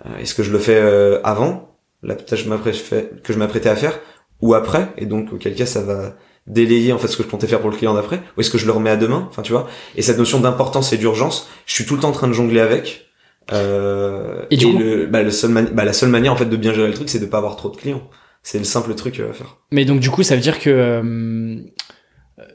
euh, 0.06 0.18
est-ce 0.20 0.34
que 0.34 0.42
je 0.42 0.50
le 0.52 0.58
fais 0.58 0.76
euh, 0.76 1.20
avant 1.24 1.76
la 2.02 2.14
tâche 2.16 2.44
que 2.44 3.32
je 3.32 3.38
m'apprêtais- 3.38 3.68
à 3.68 3.76
faire 3.76 3.98
ou 4.42 4.54
après? 4.54 4.88
Et 4.98 5.06
donc 5.06 5.32
auquel 5.32 5.54
cas 5.54 5.66
ça 5.66 5.80
va 5.82 6.14
délayer 6.46 6.92
en 6.92 6.98
fait 6.98 7.08
ce 7.08 7.16
que 7.16 7.22
je 7.22 7.28
comptais 7.28 7.46
faire 7.46 7.60
pour 7.60 7.70
le 7.70 7.76
client 7.76 7.94
d'après? 7.94 8.20
Ou 8.36 8.40
est-ce 8.40 8.50
que 8.50 8.58
je 8.58 8.66
le 8.66 8.72
remets 8.72 8.90
à 8.90 8.96
demain? 8.96 9.26
Enfin 9.30 9.42
tu 9.42 9.52
vois. 9.52 9.66
Et 9.96 10.02
cette 10.02 10.18
notion 10.18 10.40
d'importance 10.40 10.92
et 10.92 10.98
d'urgence 10.98 11.48
je 11.66 11.72
suis 11.74 11.86
tout 11.86 11.94
le 11.94 12.00
temps 12.00 12.08
en 12.08 12.12
train 12.12 12.28
de 12.28 12.32
jongler 12.32 12.60
avec 12.60 13.06
euh, 13.52 14.42
Et 14.50 14.56
du 14.56 14.66
coup- 14.66 14.78
le, 14.78 15.06
bah, 15.06 15.22
le 15.22 15.30
seul 15.30 15.52
bah, 15.72 15.84
la 15.84 15.92
seule 15.92 16.08
manière 16.08 16.32
en 16.32 16.36
fait 16.36 16.46
de 16.46 16.56
bien 16.56 16.72
gérer 16.74 16.88
le 16.88 16.94
truc 16.94 17.08
c'est 17.08 17.18
de 17.20 17.26
pas 17.26 17.38
avoir 17.38 17.56
trop 17.56 17.68
de 17.70 17.76
clients 17.76 18.02
c'est 18.44 18.58
le 18.58 18.64
simple 18.64 18.94
truc 18.94 19.18
euh, 19.18 19.30
à 19.30 19.32
faire 19.32 19.56
Mais 19.72 19.84
donc 19.84 19.98
du 19.98 20.10
coup, 20.10 20.22
ça 20.22 20.36
veut 20.36 20.40
dire 20.40 20.60
que 20.60 20.70
euh, 20.70 21.56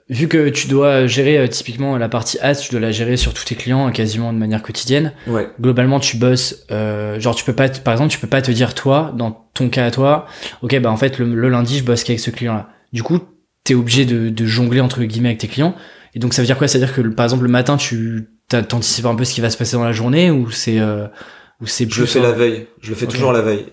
vu 0.09 0.27
que 0.27 0.49
tu 0.49 0.67
dois 0.67 1.07
gérer 1.07 1.37
euh, 1.37 1.47
typiquement 1.47 1.97
la 1.97 2.09
partie 2.09 2.37
ads, 2.39 2.55
tu 2.55 2.71
dois 2.71 2.79
la 2.79 2.91
gérer 2.91 3.17
sur 3.17 3.33
tous 3.33 3.45
tes 3.45 3.55
clients 3.55 3.87
euh, 3.87 3.91
quasiment 3.91 4.33
de 4.33 4.37
manière 4.37 4.61
quotidienne. 4.61 5.13
ouais 5.27 5.49
Globalement, 5.59 5.99
tu 5.99 6.17
bosses. 6.17 6.65
euh, 6.71 7.19
genre, 7.19 7.35
tu 7.35 7.43
peux 7.45 7.53
pas, 7.53 7.69
te- 7.69 7.79
par 7.79 7.93
exemple, 7.93 8.11
tu 8.11 8.19
peux 8.19 8.27
pas 8.27 8.41
te 8.41 8.51
dire 8.51 8.73
toi, 8.75 9.13
dans 9.17 9.49
ton 9.53 9.69
cas 9.69 9.85
à 9.85 9.91
toi, 9.91 10.25
ok, 10.61 10.79
bah 10.79 10.91
en 10.91 10.97
fait 10.97 11.17
le, 11.19 11.33
le 11.33 11.49
lundi, 11.49 11.77
je 11.79 11.83
bosse 11.83 12.03
qu'avec 12.03 12.19
ce 12.19 12.29
client-là. 12.31 12.69
Du 12.93 13.03
coup, 13.03 13.19
t'es 13.63 13.75
obligé 13.75 14.05
de, 14.05 14.29
de 14.29 14.45
jongler 14.45 14.81
entre 14.81 15.03
guillemets 15.03 15.29
avec 15.29 15.39
tes 15.39 15.47
clients. 15.47 15.75
Et 16.15 16.19
donc, 16.19 16.33
ça 16.33 16.41
veut 16.41 16.45
dire 16.47 16.57
quoi? 16.57 16.67
Ça 16.67 16.79
veut 16.79 16.85
dire 16.85 16.93
que 16.93 17.01
par 17.01 17.25
exemple 17.25 17.43
le 17.43 17.49
matin, 17.49 17.77
tu 17.77 18.29
t'anticipes 18.47 19.05
un 19.05 19.15
peu 19.15 19.23
ce 19.25 19.33
qui 19.33 19.41
va 19.41 19.49
se 19.51 19.57
passer 19.57 19.77
dans 19.77 19.83
la 19.83 19.91
journée 19.91 20.31
ou 20.31 20.49
c'est 20.49 20.79
euh, 20.79 21.05
ou 21.61 21.67
c'est 21.67 21.87
je 21.89 22.01
le 22.01 22.07
fais 22.07 22.19
la 22.19 22.31
veille 22.31 22.65
je 22.81 22.89
le 22.89 22.95
fais 22.95 23.05
toujours 23.05 23.31
la 23.31 23.41
veille 23.43 23.65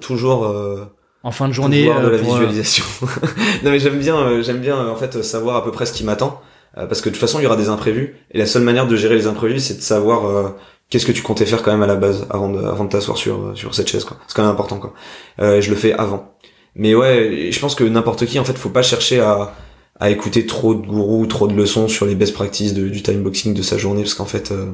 toujours 0.00 0.44
euh, 0.46 0.86
en 1.26 1.32
fin 1.32 1.48
de 1.48 1.52
journée 1.52 1.86
pouvoir 1.86 2.02
de 2.02 2.06
euh, 2.06 2.10
la 2.12 2.16
euh, 2.18 2.22
visualisation. 2.22 2.84
non 3.64 3.70
mais 3.72 3.78
j'aime 3.78 3.98
bien, 3.98 4.16
euh, 4.16 4.42
j'aime 4.42 4.60
bien 4.60 4.76
en 4.88 4.96
fait 4.96 5.22
savoir 5.22 5.56
à 5.56 5.64
peu 5.64 5.72
près 5.72 5.84
ce 5.86 5.92
qui 5.92 6.04
m'attend, 6.04 6.40
parce 6.74 7.00
que 7.00 7.08
de 7.08 7.14
toute 7.14 7.20
façon 7.20 7.40
il 7.40 7.42
y 7.42 7.46
aura 7.46 7.56
des 7.56 7.68
imprévus, 7.68 8.16
et 8.30 8.38
la 8.38 8.46
seule 8.46 8.62
manière 8.62 8.86
de 8.86 8.96
gérer 8.96 9.14
les 9.16 9.26
imprévus, 9.26 9.60
c'est 9.60 9.74
de 9.76 9.82
savoir 9.82 10.26
euh, 10.26 10.48
qu'est-ce 10.88 11.06
que 11.06 11.12
tu 11.12 11.22
comptais 11.22 11.46
faire 11.46 11.62
quand 11.62 11.72
même 11.72 11.82
à 11.82 11.86
la 11.86 11.96
base 11.96 12.26
avant 12.30 12.48
de, 12.50 12.60
avant 12.64 12.84
de 12.84 12.90
t'asseoir 12.90 13.16
sur 13.18 13.52
sur 13.54 13.74
cette 13.74 13.88
chaise 13.88 14.04
quoi. 14.04 14.18
C'est 14.28 14.34
quand 14.36 14.42
même 14.42 14.52
important 14.52 14.78
quoi. 14.78 14.92
Euh, 15.40 15.56
et 15.56 15.62
je 15.62 15.70
le 15.70 15.76
fais 15.76 15.92
avant. 15.94 16.34
Mais 16.74 16.94
ouais, 16.94 17.48
je 17.50 17.58
pense 17.58 17.74
que 17.74 17.84
n'importe 17.84 18.26
qui 18.26 18.38
en 18.38 18.44
fait, 18.44 18.56
faut 18.56 18.68
pas 18.68 18.82
chercher 18.82 19.20
à 19.20 19.54
à 19.98 20.10
écouter 20.10 20.44
trop 20.44 20.74
de 20.74 20.86
gourous, 20.86 21.26
trop 21.26 21.48
de 21.48 21.54
leçons 21.54 21.88
sur 21.88 22.04
les 22.04 22.14
best 22.14 22.34
practices 22.34 22.74
de- 22.74 22.88
du 22.90 23.02
timeboxing 23.02 23.54
de 23.54 23.62
sa 23.62 23.78
journée, 23.78 24.02
parce 24.02 24.12
qu'en 24.14 24.26
fait, 24.26 24.52
euh, 24.52 24.72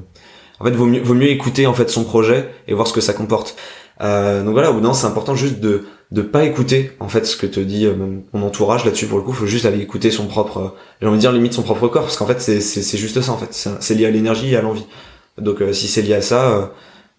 en 0.58 0.64
fait, 0.64 0.72
vaut 0.72 0.86
mieux, 0.86 1.00
vaut 1.00 1.14
mieux 1.14 1.30
écouter 1.30 1.66
en 1.68 1.74
fait 1.74 1.88
son 1.90 2.02
projet 2.02 2.48
et 2.66 2.74
voir 2.74 2.88
ce 2.88 2.92
que 2.92 3.00
ça 3.00 3.12
comporte. 3.12 3.54
Euh, 4.00 4.42
donc 4.42 4.52
voilà, 4.52 4.72
ou 4.72 4.80
non, 4.80 4.94
c'est 4.94 5.06
important 5.06 5.36
juste 5.36 5.60
de 5.60 5.84
de 6.12 6.22
pas 6.22 6.44
écouter 6.44 6.92
en 7.00 7.08
fait 7.08 7.24
ce 7.26 7.36
que 7.36 7.46
te 7.46 7.58
dit 7.58 7.86
euh, 7.86 7.94
même 7.94 8.22
mon 8.32 8.46
entourage 8.46 8.84
là-dessus 8.84 9.06
pour 9.06 9.18
le 9.18 9.24
coup 9.24 9.32
faut 9.32 9.46
juste 9.46 9.64
aller 9.66 9.80
écouter 9.80 10.10
son 10.10 10.26
propre 10.26 10.58
euh, 10.58 10.68
j'ai 11.00 11.06
envie 11.08 11.16
de 11.16 11.20
dire 11.20 11.32
limite 11.32 11.54
son 11.54 11.62
propre 11.62 11.88
corps 11.88 12.02
parce 12.02 12.16
qu'en 12.16 12.26
fait 12.26 12.40
c'est 12.40 12.60
c'est 12.60 12.82
c'est 12.82 12.98
juste 12.98 13.20
ça 13.20 13.32
en 13.32 13.38
fait 13.38 13.48
c'est 13.80 13.94
lié 13.94 14.06
à 14.06 14.10
l'énergie 14.10 14.52
et 14.52 14.56
à 14.56 14.62
l'envie 14.62 14.84
donc 15.38 15.60
euh, 15.62 15.72
si 15.72 15.88
c'est 15.88 16.02
lié 16.02 16.14
à 16.14 16.20
ça 16.22 16.50
euh, 16.50 16.66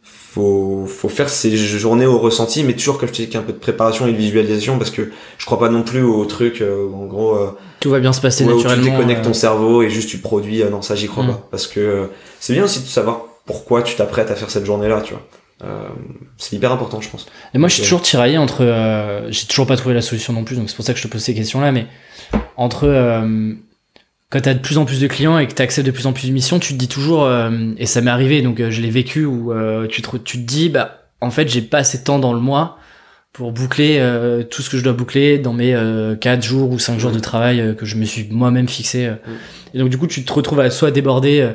faut 0.04 0.86
faut 0.88 1.10
faire 1.10 1.30
ces 1.30 1.56
journées 1.56 2.06
au 2.06 2.18
ressenti 2.20 2.64
mais 2.64 2.74
toujours 2.74 2.98
comme 3.00 3.10
je 3.10 3.14
dis 3.14 3.30
qu'un 3.30 3.42
peu 3.42 3.54
de 3.54 3.58
préparation 3.58 4.08
et 4.08 4.12
de 4.12 4.18
visualisation 4.18 4.78
parce 4.78 4.90
que 4.92 5.12
je 5.38 5.46
crois 5.46 5.60
pas 5.60 5.70
non 5.70 5.84
plus 5.84 6.02
au 6.04 6.26
truc 6.26 6.62
euh, 6.62 6.86
où, 6.86 6.96
en 6.96 7.06
gros 7.06 7.36
euh, 7.38 7.52
tout 7.80 7.90
va 7.90 8.00
bien 8.00 8.14
se 8.14 8.22
passer 8.22 8.44
ouais, 8.46 8.54
où 8.54 8.58
tu 8.60 8.64
naturellement. 8.68 8.92
déconnectes 8.98 9.22
euh, 9.22 9.30
ton 9.30 9.34
cerveau 9.34 9.82
et 9.84 9.90
juste 9.90 10.10
tu 10.10 10.18
produis 10.20 10.62
euh, 10.64 10.70
non 10.70 10.82
ça 10.82 10.96
j'y 10.96 11.08
crois 11.08 11.24
Mm. 11.24 11.28
pas 11.28 11.48
parce 11.52 11.68
que 11.68 11.80
euh, 11.80 12.06
c'est 12.40 12.54
bien 12.54 12.64
aussi 12.64 12.80
de 12.82 12.86
savoir 12.88 13.22
pourquoi 13.46 13.82
tu 13.82 13.96
t'apprêtes 13.96 14.32
à 14.32 14.36
faire 14.36 14.50
cette 14.50 14.66
journée 14.66 14.88
là 14.88 15.02
tu 15.02 15.14
vois 15.14 15.24
euh, 15.64 15.88
c'est 16.38 16.56
hyper 16.56 16.72
important 16.72 17.00
je 17.02 17.10
pense 17.10 17.26
Et 17.54 17.58
moi, 17.58 17.70
je 17.70 17.76
suis 17.76 17.84
toujours 17.84 18.02
tiraillé 18.02 18.38
entre. 18.38 18.62
euh, 18.64 19.28
J'ai 19.32 19.46
toujours 19.48 19.66
pas 19.68 19.78
trouvé 19.78 19.94
la 19.96 20.02
solution 20.02 20.34
non 20.34 20.44
plus, 20.44 20.56
donc 20.56 20.70
c'est 20.70 20.76
pour 20.76 20.86
ça 20.86 20.94
que 20.94 21.00
je 21.00 21.04
te 21.04 21.08
pose 21.12 21.22
ces 21.22 21.34
questions-là. 21.34 21.72
Mais 21.72 21.88
entre 22.58 22.86
euh, 22.88 23.54
quand 24.30 24.42
t'as 24.42 24.54
de 24.54 24.60
plus 24.60 24.78
en 24.78 24.86
plus 24.86 25.00
de 25.00 25.08
clients 25.08 25.38
et 25.38 25.48
que 25.48 25.54
t'acceptes 25.54 25.86
de 25.86 25.92
plus 25.92 26.08
en 26.08 26.14
plus 26.14 26.28
de 26.28 26.34
missions, 26.34 26.60
tu 26.60 26.74
te 26.74 26.78
dis 26.80 26.88
toujours, 26.88 27.24
euh, 27.26 27.52
et 27.78 27.86
ça 27.86 28.02
m'est 28.02 28.12
arrivé, 28.12 28.42
donc 28.42 28.62
je 28.70 28.82
l'ai 28.82 28.90
vécu, 28.90 29.26
où 29.26 29.54
tu, 29.88 30.02
te, 30.02 30.18
tu 30.18 30.38
te 30.40 30.44
dis, 30.44 30.70
bah, 30.70 31.04
en 31.22 31.30
fait, 31.32 31.48
j'ai 31.48 31.62
pas 31.62 31.78
assez 31.80 32.00
de 32.00 32.04
temps 32.04 32.20
dans 32.20 32.34
le 32.34 32.40
mois 32.40 32.78
pour 33.32 33.52
boucler 33.52 33.98
euh, 34.00 34.44
tout 34.44 34.62
ce 34.62 34.70
que 34.70 34.78
je 34.78 34.84
dois 34.84 34.94
boucler 34.94 35.40
dans 35.40 35.54
mes 35.54 35.74
euh, 35.74 36.16
4 36.16 36.44
jours 36.44 36.70
ou 36.70 36.78
5 36.78 37.00
jours 37.00 37.12
de 37.12 37.18
travail 37.20 37.62
euh, 37.62 37.74
que 37.74 37.84
je 37.86 37.96
me 37.96 38.06
suis 38.06 38.28
moi-même 38.30 38.68
fixé. 38.68 39.08
euh. 39.08 39.16
Et 39.74 39.80
donc, 39.80 39.90
du 39.90 39.98
coup, 39.98 40.06
tu 40.06 40.24
te 40.24 40.32
retrouves 40.34 40.60
à 40.60 40.70
soit 40.70 40.92
déborder 40.92 41.50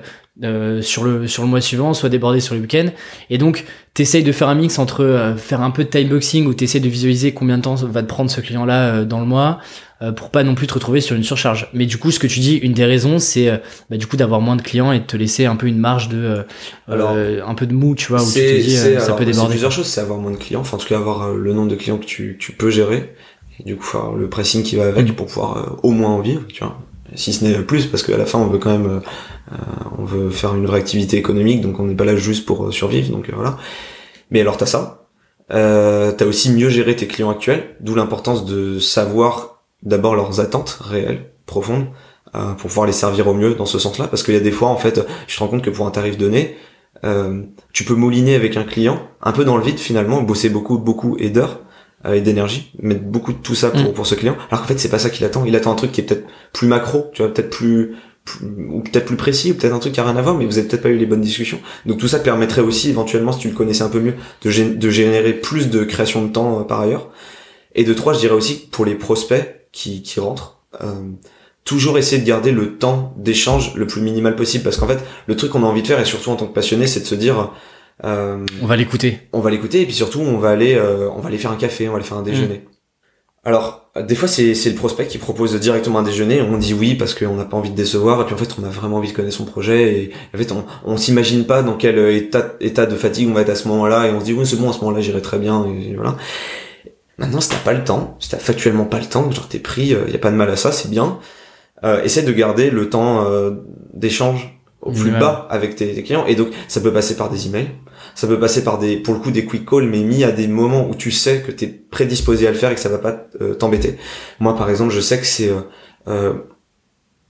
euh, 0.44 0.82
sur, 0.82 1.04
le, 1.04 1.26
sur 1.26 1.42
le 1.42 1.48
mois 1.48 1.60
suivant, 1.60 1.94
soit 1.94 2.08
déborder 2.08 2.40
sur 2.40 2.54
le 2.54 2.60
week-end. 2.60 2.86
Et 3.30 3.38
donc, 3.38 3.64
t'essayes 3.94 4.22
de 4.22 4.32
faire 4.32 4.48
un 4.48 4.54
mix 4.54 4.78
entre 4.78 5.02
euh, 5.04 5.36
faire 5.36 5.60
un 5.62 5.70
peu 5.70 5.84
de 5.84 5.88
timeboxing 5.88 6.46
où 6.46 6.54
t'essayes 6.54 6.80
de 6.80 6.88
visualiser 6.88 7.32
combien 7.32 7.56
de 7.58 7.62
temps 7.62 7.74
va 7.74 8.02
te 8.02 8.08
prendre 8.08 8.30
ce 8.30 8.40
client-là 8.40 8.94
euh, 8.94 9.04
dans 9.04 9.18
le 9.20 9.26
mois 9.26 9.58
euh, 10.00 10.12
pour 10.12 10.30
pas 10.30 10.44
non 10.44 10.54
plus 10.54 10.68
te 10.68 10.74
retrouver 10.74 11.00
sur 11.00 11.16
une 11.16 11.24
surcharge. 11.24 11.68
Mais 11.74 11.86
du 11.86 11.98
coup, 11.98 12.12
ce 12.12 12.20
que 12.20 12.28
tu 12.28 12.38
dis, 12.38 12.54
une 12.56 12.72
des 12.72 12.84
raisons, 12.84 13.18
c'est 13.18 13.48
euh, 13.48 13.56
bah, 13.90 13.96
du 13.96 14.06
coup 14.06 14.16
d'avoir 14.16 14.40
moins 14.40 14.54
de 14.54 14.62
clients 14.62 14.92
et 14.92 15.00
de 15.00 15.04
te 15.04 15.16
laisser 15.16 15.44
un 15.46 15.56
peu 15.56 15.66
une 15.66 15.78
marge 15.78 16.08
de 16.08 16.18
euh, 16.18 16.42
Alors, 16.88 17.16
un 17.16 17.54
peu 17.56 17.66
de 17.66 17.74
mou, 17.74 17.96
tu 17.96 18.06
vois, 18.12 18.22
où 18.22 18.26
tu 18.26 18.34
te 18.34 18.60
dis 18.60 18.76
ça 18.76 18.86
alors, 18.86 19.16
peut 19.16 19.24
c'est 19.24 19.30
déborder. 19.32 19.50
plusieurs 19.50 19.72
choses, 19.72 19.86
c'est 19.86 20.00
avoir 20.00 20.20
moins 20.20 20.30
de 20.30 20.36
clients, 20.36 20.60
enfin 20.60 20.76
en 20.76 20.80
tout 20.80 20.86
cas 20.88 20.96
avoir 20.98 21.32
le 21.32 21.52
nombre 21.52 21.68
de 21.68 21.74
clients 21.74 21.98
que 21.98 22.04
tu, 22.06 22.36
tu 22.38 22.52
peux 22.52 22.70
gérer, 22.70 23.12
et 23.58 23.64
du 23.64 23.74
coup 23.74 23.82
faire 23.84 24.12
le 24.12 24.28
pressing 24.28 24.62
qui 24.62 24.76
va 24.76 24.86
avec 24.86 25.08
Mm. 25.08 25.14
pour 25.14 25.26
pouvoir 25.26 25.80
au 25.82 25.90
moins 25.90 26.10
en 26.10 26.20
vivre, 26.20 26.42
tu 26.46 26.62
vois. 26.62 26.78
Si 27.14 27.32
ce 27.32 27.44
n'est 27.44 27.58
plus, 27.62 27.86
parce 27.86 28.02
qu'à 28.02 28.16
la 28.16 28.26
fin 28.26 28.38
on 28.38 28.46
veut 28.48 28.58
quand 28.58 28.70
même, 28.70 28.86
euh, 28.86 29.00
euh, 29.52 29.56
on 29.98 30.04
veut 30.04 30.30
faire 30.30 30.54
une 30.54 30.66
vraie 30.66 30.78
activité 30.78 31.16
économique, 31.16 31.60
donc 31.60 31.80
on 31.80 31.84
n'est 31.84 31.94
pas 31.94 32.04
là 32.04 32.16
juste 32.16 32.46
pour 32.46 32.66
euh, 32.66 32.70
survivre, 32.70 33.10
donc 33.10 33.30
voilà. 33.32 33.56
Mais 34.30 34.40
alors 34.40 34.56
t'as 34.56 34.66
ça, 34.66 35.06
euh, 35.52 36.12
t'as 36.12 36.26
aussi 36.26 36.52
mieux 36.52 36.68
géré 36.68 36.96
tes 36.96 37.06
clients 37.06 37.30
actuels, 37.30 37.76
d'où 37.80 37.94
l'importance 37.94 38.44
de 38.44 38.78
savoir 38.78 39.62
d'abord 39.82 40.14
leurs 40.14 40.40
attentes 40.40 40.78
réelles, 40.80 41.30
profondes, 41.46 41.86
pour 42.58 42.68
pouvoir 42.68 42.86
les 42.86 42.92
servir 42.92 43.26
au 43.26 43.32
mieux 43.32 43.54
dans 43.54 43.64
ce 43.64 43.78
sens-là, 43.78 44.06
parce 44.06 44.22
qu'il 44.22 44.34
y 44.34 44.36
a 44.36 44.40
des 44.40 44.50
fois 44.50 44.68
en 44.68 44.76
fait, 44.76 45.00
je 45.26 45.34
te 45.34 45.40
rends 45.40 45.48
compte 45.48 45.62
que 45.62 45.70
pour 45.70 45.86
un 45.86 45.90
tarif 45.90 46.18
donné, 46.18 46.56
tu 47.72 47.84
peux 47.84 47.94
mouliner 47.94 48.34
avec 48.34 48.58
un 48.58 48.64
client, 48.64 49.00
un 49.22 49.32
peu 49.32 49.46
dans 49.46 49.56
le 49.56 49.64
vide 49.64 49.78
finalement, 49.78 50.20
bosser 50.20 50.50
beaucoup, 50.50 50.76
beaucoup 50.78 51.16
et 51.18 51.30
d'heures 51.30 51.60
et 52.14 52.20
d'énergie, 52.20 52.72
mettre 52.80 53.02
beaucoup 53.02 53.32
de 53.32 53.38
tout 53.38 53.54
ça 53.54 53.70
pour, 53.70 53.90
Mm. 53.90 53.92
pour 53.92 54.06
ce 54.06 54.14
client, 54.14 54.36
alors 54.50 54.62
qu'en 54.62 54.68
fait 54.68 54.78
c'est 54.78 54.88
pas 54.88 54.98
ça 54.98 55.10
qu'il 55.10 55.24
attend, 55.24 55.44
il 55.44 55.54
attend 55.56 55.72
un 55.72 55.76
truc 55.76 55.92
qui 55.92 56.00
est 56.00 56.04
peut-être 56.04 56.26
plus 56.52 56.68
macro, 56.68 57.10
tu 57.12 57.22
vois, 57.22 57.32
peut-être 57.32 57.50
plus 57.50 57.94
ou 58.70 58.82
peut-être 58.82 59.06
plus 59.06 59.16
précis, 59.16 59.52
ou 59.52 59.54
peut-être 59.54 59.72
un 59.72 59.78
truc 59.78 59.94
qui 59.94 60.00
a 60.00 60.04
rien 60.04 60.16
à 60.16 60.22
voir, 60.22 60.34
mais 60.34 60.44
vous 60.44 60.58
avez 60.58 60.68
peut-être 60.68 60.82
pas 60.82 60.90
eu 60.90 60.98
les 60.98 61.06
bonnes 61.06 61.22
discussions. 61.22 61.60
Donc 61.86 61.98
tout 61.98 62.08
ça 62.08 62.18
permettrait 62.18 62.60
aussi 62.60 62.90
éventuellement, 62.90 63.32
si 63.32 63.38
tu 63.38 63.48
le 63.48 63.54
connaissais 63.54 63.82
un 63.82 63.88
peu 63.88 64.00
mieux, 64.00 64.14
de, 64.42 64.74
de 64.74 64.90
générer 64.90 65.32
plus 65.32 65.70
de 65.70 65.84
création 65.84 66.22
de 66.24 66.30
temps 66.30 66.60
euh, 66.60 66.62
par 66.64 66.80
ailleurs. 66.80 67.08
Et 67.74 67.84
de 67.84 67.94
trois, 67.94 68.12
je 68.12 68.18
dirais 68.18 68.34
aussi 68.34 68.68
pour 68.70 68.84
les 68.84 68.94
prospects 68.96 69.66
qui, 69.72 70.02
qui 70.02 70.20
rentrent, 70.20 70.58
euh, 70.82 71.10
toujours 71.64 71.98
essayer 71.98 72.20
de 72.20 72.26
garder 72.26 72.50
le 72.50 72.76
temps 72.76 73.14
d'échange 73.16 73.74
le 73.74 73.86
plus 73.86 74.00
minimal 74.00 74.36
possible, 74.36 74.64
parce 74.64 74.76
qu'en 74.76 74.86
fait, 74.86 75.02
le 75.26 75.36
truc 75.36 75.52
qu'on 75.52 75.62
a 75.62 75.66
envie 75.66 75.82
de 75.82 75.86
faire, 75.86 76.00
et 76.00 76.04
surtout 76.04 76.30
en 76.30 76.36
tant 76.36 76.46
que 76.46 76.54
passionné, 76.54 76.86
c'est 76.86 77.00
de 77.00 77.06
se 77.06 77.14
dire, 77.14 77.52
on 78.02 78.66
va 78.66 78.76
l'écouter. 78.76 79.20
On 79.32 79.40
va 79.40 79.50
l'écouter, 79.50 79.82
et 79.82 79.84
puis 79.84 79.94
surtout, 79.94 80.20
on 80.20 80.38
va 80.38 80.50
aller, 80.50 80.74
euh, 80.74 81.08
on 81.10 81.20
va 81.20 81.28
aller 81.28 81.38
faire 81.38 81.50
un 81.50 81.56
café, 81.56 81.88
on 81.88 81.92
va 81.92 81.98
aller 81.98 82.06
faire 82.06 82.18
un 82.18 82.22
déjeuner. 82.22 82.58
Mm. 82.64 82.68
Alors, 83.44 83.90
des 84.06 84.14
fois, 84.14 84.28
c'est 84.28 84.52
le 84.52 84.74
prospect 84.74 85.06
qui 85.06 85.18
propose 85.18 85.58
directement 85.58 86.00
un 86.00 86.02
déjeuner. 86.02 86.42
On 86.42 86.58
dit 86.58 86.74
oui 86.74 86.94
parce 86.94 87.14
qu'on 87.14 87.34
n'a 87.34 87.44
pas 87.44 87.56
envie 87.56 87.70
de 87.70 87.76
décevoir. 87.76 88.20
Et 88.20 88.24
puis 88.26 88.34
en 88.34 88.36
fait, 88.36 88.54
on 88.60 88.64
a 88.64 88.68
vraiment 88.68 88.98
envie 88.98 89.10
de 89.10 89.16
connaître 89.16 89.36
son 89.36 89.46
projet. 89.46 89.94
Et 89.94 90.10
en 90.34 90.38
fait, 90.38 90.52
on, 90.52 90.64
on 90.84 90.96
s'imagine 90.96 91.46
pas 91.46 91.62
dans 91.62 91.74
quel 91.74 91.98
état, 91.98 92.54
état 92.60 92.84
de 92.84 92.94
fatigue 92.94 93.28
on 93.30 93.32
va 93.32 93.40
être 93.40 93.48
à 93.48 93.54
ce 93.54 93.66
moment-là. 93.68 94.06
Et 94.06 94.10
on 94.10 94.20
se 94.20 94.24
dit 94.26 94.32
oui, 94.34 94.44
c'est 94.44 94.56
bon, 94.56 94.68
à 94.68 94.72
ce 94.72 94.80
moment-là, 94.80 95.00
j'irai 95.00 95.22
très 95.22 95.38
bien. 95.38 95.64
Et 95.64 95.94
voilà. 95.94 96.16
Maintenant, 97.18 97.40
si 97.40 97.48
t'as 97.48 97.58
pas 97.58 97.72
le 97.72 97.82
temps, 97.82 98.16
si 98.20 98.30
t'as 98.30 98.38
factuellement 98.38 98.84
pas 98.84 99.00
le 99.00 99.06
temps, 99.06 99.30
genre 99.30 99.48
t'es 99.48 99.58
pris, 99.58 99.88
il 99.88 99.94
euh, 99.94 100.08
y 100.08 100.14
a 100.14 100.18
pas 100.18 100.30
de 100.30 100.36
mal 100.36 100.48
à 100.50 100.56
ça, 100.56 100.70
c'est 100.70 100.88
bien. 100.88 101.18
Euh, 101.84 102.02
essaie 102.04 102.22
de 102.22 102.32
garder 102.32 102.70
le 102.70 102.88
temps 102.88 103.24
euh, 103.26 103.50
d'échange 103.92 104.60
au 104.80 104.92
plus 104.92 105.10
bas 105.10 105.46
avec 105.50 105.74
tes, 105.74 105.92
tes, 105.94 106.02
clients. 106.02 106.24
Et 106.26 106.36
donc, 106.36 106.48
ça 106.68 106.80
peut 106.80 106.92
passer 106.92 107.16
par 107.16 107.28
des 107.28 107.46
emails, 107.46 107.70
ça 108.18 108.26
peut 108.26 108.40
passer 108.40 108.64
par 108.64 108.80
des, 108.80 108.96
pour 108.96 109.14
le 109.14 109.20
coup, 109.20 109.30
des 109.30 109.44
quick 109.44 109.64
calls, 109.64 109.86
mais 109.86 110.00
mis 110.00 110.24
à 110.24 110.32
des 110.32 110.48
moments 110.48 110.88
où 110.90 110.96
tu 110.96 111.12
sais 111.12 111.40
que 111.40 111.52
tu 111.52 111.66
es 111.66 111.68
prédisposé 111.68 112.48
à 112.48 112.50
le 112.50 112.56
faire 112.56 112.72
et 112.72 112.74
que 112.74 112.80
ça 112.80 112.88
va 112.88 112.98
pas 112.98 113.28
euh, 113.40 113.54
t'embêter. 113.54 113.96
Moi, 114.40 114.56
par 114.56 114.68
exemple, 114.70 114.92
je 114.92 114.98
sais 114.98 115.20
que 115.20 115.24
c'est 115.24 115.50
euh, 115.50 115.60
euh, 116.08 116.34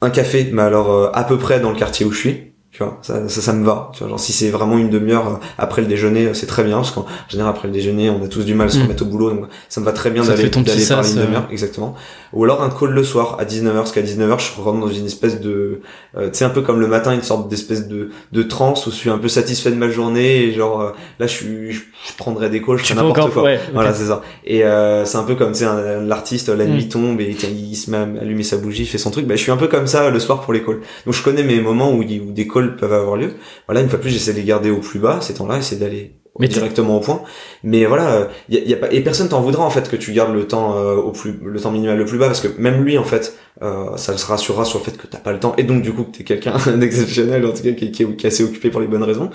un 0.00 0.08
café, 0.08 0.48
mais 0.50 0.62
alors 0.62 1.14
à 1.14 1.24
peu 1.24 1.36
près 1.36 1.60
dans 1.60 1.68
le 1.68 1.76
quartier 1.76 2.06
où 2.06 2.10
je 2.10 2.18
suis 2.18 2.52
tu 2.78 2.84
vois 2.84 2.96
ça, 3.02 3.28
ça, 3.28 3.40
ça 3.40 3.52
me 3.52 3.64
va 3.64 3.90
tu 3.92 4.00
vois 4.00 4.10
genre 4.10 4.20
si 4.20 4.32
c'est 4.32 4.50
vraiment 4.50 4.78
une 4.78 4.88
demi-heure 4.88 5.26
euh, 5.26 5.36
après 5.58 5.82
le 5.82 5.88
déjeuner 5.88 6.26
euh, 6.26 6.34
c'est 6.34 6.46
très 6.46 6.62
bien 6.62 6.76
parce 6.76 6.92
qu'en 6.92 7.06
général 7.28 7.50
après 7.50 7.66
le 7.66 7.74
déjeuner 7.74 8.08
on 8.08 8.22
a 8.22 8.28
tous 8.28 8.44
du 8.44 8.54
mal 8.54 8.68
à 8.68 8.70
se 8.70 8.78
mm. 8.78 8.82
remettre 8.82 9.02
au 9.02 9.06
boulot 9.06 9.30
donc 9.30 9.46
ça 9.68 9.80
me 9.80 9.84
va 9.84 9.90
très 9.90 10.10
bien 10.10 10.22
d'aller 10.22 10.48
d'aller 10.48 10.86
parler 10.86 11.10
une 11.10 11.16
demi-heure 11.16 11.48
exactement. 11.50 11.96
Ou 12.32 12.44
alors 12.44 12.62
un 12.62 12.70
call 12.70 12.90
le 12.90 13.02
soir 13.02 13.36
à 13.40 13.44
19h 13.44 13.74
parce 13.74 13.90
qu'à 13.90 14.02
19h 14.02 14.38
je 14.38 14.62
rentre 14.62 14.78
dans 14.78 14.88
une 14.88 15.06
espèce 15.06 15.40
de 15.40 15.80
euh, 16.16 16.28
tu 16.30 16.38
sais 16.38 16.44
un 16.44 16.50
peu 16.50 16.62
comme 16.62 16.78
le 16.78 16.86
matin 16.86 17.12
une 17.12 17.22
sorte 17.22 17.48
d'espèce 17.48 17.88
de 17.88 18.10
de 18.30 18.42
transe 18.44 18.86
où 18.86 18.90
je 18.92 18.96
suis 18.96 19.10
un 19.10 19.18
peu 19.18 19.28
satisfait 19.28 19.70
de 19.70 19.76
ma 19.76 19.88
journée 19.88 20.44
et 20.44 20.52
genre 20.52 20.92
là 21.18 21.26
je 21.26 21.32
suis 21.32 21.72
je, 21.72 21.80
prendrais 22.16 22.48
des 22.48 22.62
calls 22.62 22.78
je 22.78 22.84
fais 22.84 22.94
n'importe 22.94 23.32
quoi. 23.32 23.50
voilà 23.74 23.92
c'est 23.92 24.06
ça. 24.06 24.22
Et 24.44 24.62
c'est 25.04 25.16
un 25.16 25.24
peu 25.24 25.34
comme 25.34 25.50
tu 25.50 25.64
sais 25.64 25.66
l'artiste 26.06 26.48
la 26.48 26.66
nuit 26.66 26.84
mm. 26.84 26.88
tombe 26.90 27.20
et 27.20 27.36
il 27.50 27.76
se 27.76 27.90
met 27.90 27.96
à 27.96 28.02
allumer 28.20 28.44
sa 28.44 28.56
bougie 28.56 28.82
il 28.82 28.86
fait 28.86 28.98
son 28.98 29.10
truc 29.10 29.26
bah 29.26 29.34
je 29.34 29.42
suis 29.42 29.50
un 29.50 29.56
peu 29.56 29.66
comme 29.66 29.88
ça 29.88 30.10
le 30.10 30.20
soir 30.20 30.42
pour 30.42 30.52
les 30.52 30.62
calls. 30.62 30.80
Donc 31.06 31.14
je 31.14 31.22
connais 31.22 31.42
mes 31.42 31.60
moments 31.60 31.90
où, 31.90 32.02
où 32.02 32.32
des 32.32 32.46
calls 32.46 32.67
peuvent 32.76 32.92
avoir 32.92 33.16
lieu. 33.16 33.34
Voilà, 33.66 33.80
une 33.80 33.88
fois 33.88 34.00
plus, 34.00 34.10
j'essaie 34.10 34.32
de 34.32 34.38
les 34.38 34.44
garder 34.44 34.70
au 34.70 34.80
plus 34.80 34.98
bas 34.98 35.20
ces 35.20 35.34
temps-là, 35.34 35.58
essayer 35.58 35.80
d'aller 35.80 36.18
directement 36.46 36.96
au 36.96 37.00
point. 37.00 37.22
Mais 37.64 37.84
voilà, 37.86 38.28
y 38.48 38.56
a, 38.56 38.60
y 38.60 38.72
a 38.72 38.76
pas 38.76 38.92
et 38.92 39.00
personne 39.00 39.28
t'en 39.28 39.40
voudra 39.40 39.64
en 39.64 39.70
fait 39.70 39.88
que 39.88 39.96
tu 39.96 40.12
gardes 40.12 40.32
le 40.32 40.46
temps 40.46 40.76
euh, 40.76 40.94
au 40.94 41.10
plus 41.10 41.34
le 41.42 41.58
temps 41.58 41.72
minimal 41.72 41.98
le 41.98 42.04
plus 42.04 42.18
bas 42.18 42.26
parce 42.26 42.40
que 42.40 42.48
même 42.60 42.84
lui 42.84 42.96
en 42.96 43.04
fait, 43.04 43.36
euh, 43.62 43.96
ça 43.96 44.16
se 44.16 44.26
rassurera 44.26 44.64
sur 44.64 44.78
le 44.78 44.84
fait 44.84 44.96
que 44.96 45.06
t'as 45.06 45.18
pas 45.18 45.32
le 45.32 45.40
temps 45.40 45.54
et 45.58 45.64
donc 45.64 45.82
du 45.82 45.92
coup 45.92 46.04
que 46.04 46.16
t'es 46.16 46.24
quelqu'un 46.24 46.56
d'exceptionnel 46.76 47.44
en 47.44 47.52
tout 47.52 47.62
cas 47.62 47.72
qui, 47.72 47.90
qui, 47.90 48.02
est 48.02 48.24
assez 48.24 48.44
occupé 48.44 48.70
pour 48.70 48.80
les 48.80 48.86
bonnes 48.86 49.02
raisons. 49.02 49.30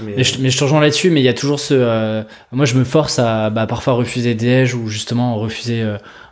Mais, 0.00 0.24
je, 0.24 0.40
mais 0.40 0.50
je 0.50 0.58
te 0.58 0.64
rejoins 0.64 0.80
là-dessus, 0.80 1.10
mais 1.10 1.20
il 1.20 1.24
y 1.24 1.28
a 1.28 1.34
toujours 1.34 1.60
ce. 1.60 1.72
Euh, 1.74 2.24
moi, 2.50 2.66
je 2.66 2.74
me 2.74 2.82
force 2.82 3.20
à 3.20 3.50
bah, 3.50 3.68
parfois 3.68 3.92
refuser 3.92 4.34
des 4.34 4.46
déj 4.46 4.74
ou 4.74 4.88
justement 4.88 5.36
refuser 5.36 5.84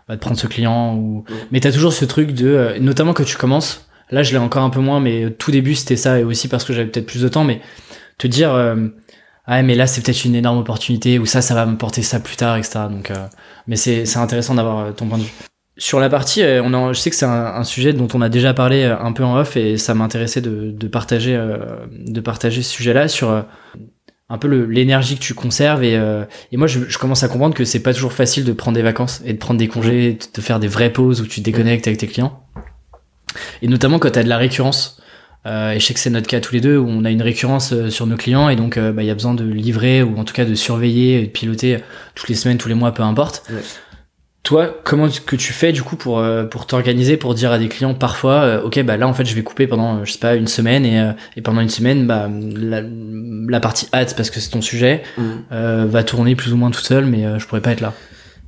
bah, 0.08 0.16
de 0.16 0.20
prendre 0.20 0.36
ce 0.36 0.48
client. 0.48 0.96
Ou... 0.96 1.18
Mm. 1.20 1.34
Mais 1.52 1.60
t'as 1.60 1.70
toujours 1.70 1.92
ce 1.92 2.04
truc 2.04 2.32
de, 2.32 2.74
notamment 2.80 3.12
que 3.12 3.22
tu 3.22 3.36
commences, 3.36 3.88
Là, 4.12 4.22
je 4.22 4.32
l'ai 4.32 4.38
encore 4.38 4.62
un 4.62 4.70
peu 4.70 4.80
moins, 4.80 5.00
mais 5.00 5.30
tout 5.30 5.50
début, 5.50 5.74
c'était 5.74 5.96
ça, 5.96 6.20
et 6.20 6.24
aussi 6.24 6.46
parce 6.46 6.64
que 6.64 6.72
j'avais 6.72 6.88
peut-être 6.88 7.06
plus 7.06 7.22
de 7.22 7.28
temps, 7.28 7.44
mais 7.44 7.60
te 8.18 8.26
dire, 8.26 8.52
euh, 8.52 8.76
ah, 9.46 9.62
mais 9.62 9.74
là, 9.74 9.86
c'est 9.86 10.02
peut-être 10.02 10.24
une 10.24 10.36
énorme 10.36 10.58
opportunité, 10.58 11.18
ou 11.18 11.26
ça, 11.26 11.40
ça 11.42 11.54
va 11.54 11.66
me 11.66 11.76
porter 11.76 12.02
ça 12.02 12.20
plus 12.20 12.36
tard, 12.36 12.56
etc. 12.56 12.80
Donc, 12.90 13.10
euh, 13.10 13.26
mais 13.66 13.76
c'est, 13.76 14.06
c'est 14.06 14.18
intéressant 14.18 14.54
d'avoir 14.54 14.78
euh, 14.78 14.92
ton 14.92 15.06
point 15.06 15.18
de 15.18 15.24
vue. 15.24 15.32
Sur 15.78 15.98
la 15.98 16.08
partie, 16.08 16.42
euh, 16.42 16.62
on 16.62 16.72
a, 16.74 16.92
je 16.92 17.00
sais 17.00 17.10
que 17.10 17.16
c'est 17.16 17.26
un, 17.26 17.64
sujet 17.64 17.92
dont 17.92 18.06
on 18.14 18.20
a 18.20 18.28
déjà 18.28 18.54
parlé 18.54 18.84
un 18.84 19.12
peu 19.12 19.24
en 19.24 19.36
off, 19.36 19.56
et 19.56 19.78
ça 19.78 19.94
m'intéressait 19.94 20.40
de, 20.42 20.70
de 20.70 20.88
partager, 20.88 21.36
de 21.90 22.20
partager 22.20 22.62
ce 22.62 22.70
sujet-là 22.70 23.08
sur 23.08 23.44
un 24.28 24.38
peu 24.38 24.48
l'énergie 24.64 25.16
que 25.16 25.22
tu 25.22 25.34
conserves 25.34 25.82
et, 25.84 25.94
et 26.52 26.56
moi 26.56 26.66
je, 26.66 26.80
je, 26.88 26.98
commence 26.98 27.22
à 27.22 27.28
comprendre 27.28 27.54
que 27.54 27.64
c'est 27.64 27.82
pas 27.82 27.92
toujours 27.92 28.12
facile 28.12 28.44
de 28.44 28.52
prendre 28.52 28.76
des 28.76 28.82
vacances 28.82 29.22
et 29.24 29.32
de 29.32 29.38
prendre 29.38 29.58
des 29.58 29.68
congés, 29.68 30.18
de 30.34 30.40
faire 30.40 30.58
des 30.58 30.68
vraies 30.68 30.92
pauses 30.92 31.20
où 31.20 31.26
tu 31.26 31.40
te 31.40 31.44
déconnectes 31.44 31.86
avec 31.86 31.98
tes 31.98 32.06
clients. 32.06 32.42
Et 33.62 33.68
notamment 33.68 33.98
quand 33.98 34.10
tu 34.10 34.18
as 34.18 34.24
de 34.24 34.28
la 34.28 34.36
récurrence. 34.36 34.98
Euh, 35.46 35.72
et 35.72 35.80
je 35.80 35.86
sais 35.86 35.94
que 35.94 36.00
c'est 36.00 36.10
notre 36.10 36.28
cas 36.28 36.40
tous 36.40 36.54
les 36.54 36.60
deux 36.60 36.76
où 36.76 36.86
on 36.88 37.04
a 37.04 37.10
une 37.10 37.22
récurrence 37.22 37.72
euh, 37.72 37.90
sur 37.90 38.06
nos 38.06 38.16
clients 38.16 38.48
et 38.48 38.54
donc 38.54 38.76
euh, 38.76 38.92
bah, 38.92 39.02
il 39.02 39.06
y 39.06 39.10
a 39.10 39.14
besoin 39.14 39.34
de 39.34 39.42
livrer 39.42 40.00
ou 40.00 40.16
en 40.16 40.24
tout 40.24 40.34
cas 40.34 40.44
de 40.44 40.54
surveiller, 40.54 41.22
de 41.22 41.26
piloter 41.26 41.78
toutes 42.14 42.28
les 42.28 42.36
semaines, 42.36 42.58
tous 42.58 42.68
les 42.68 42.76
mois, 42.76 42.92
peu 42.92 43.02
importe. 43.02 43.50
Toi, 44.44 44.76
comment 44.84 45.08
que 45.08 45.36
tu 45.36 45.52
fais 45.52 45.72
du 45.72 45.82
coup 45.82 45.96
pour 45.96 46.24
pour 46.50 46.66
t'organiser, 46.66 47.16
pour 47.16 47.34
dire 47.34 47.52
à 47.52 47.60
des 47.60 47.68
clients 47.68 47.94
parfois, 47.94 48.60
ok 48.64 48.82
bah 48.82 48.96
là 48.96 49.06
en 49.06 49.14
fait 49.14 49.24
je 49.24 49.36
vais 49.36 49.44
couper 49.44 49.68
pendant 49.68 50.04
je 50.04 50.10
sais 50.10 50.18
pas 50.18 50.34
une 50.34 50.48
semaine 50.48 50.84
et, 50.84 51.12
et 51.36 51.42
pendant 51.42 51.60
une 51.60 51.68
semaine 51.68 52.08
bah 52.08 52.28
la, 52.28 52.82
la 52.82 53.60
partie 53.60 53.86
ads 53.92 54.14
parce 54.16 54.30
que 54.30 54.40
c'est 54.40 54.50
ton 54.50 54.60
sujet 54.60 55.04
mmh. 55.16 55.84
va 55.84 56.02
tourner 56.02 56.34
plus 56.34 56.52
ou 56.52 56.56
moins 56.56 56.72
toute 56.72 56.84
seule 56.84 57.06
mais 57.06 57.38
je 57.38 57.46
pourrais 57.46 57.60
pas 57.60 57.70
être 57.70 57.82
là. 57.82 57.94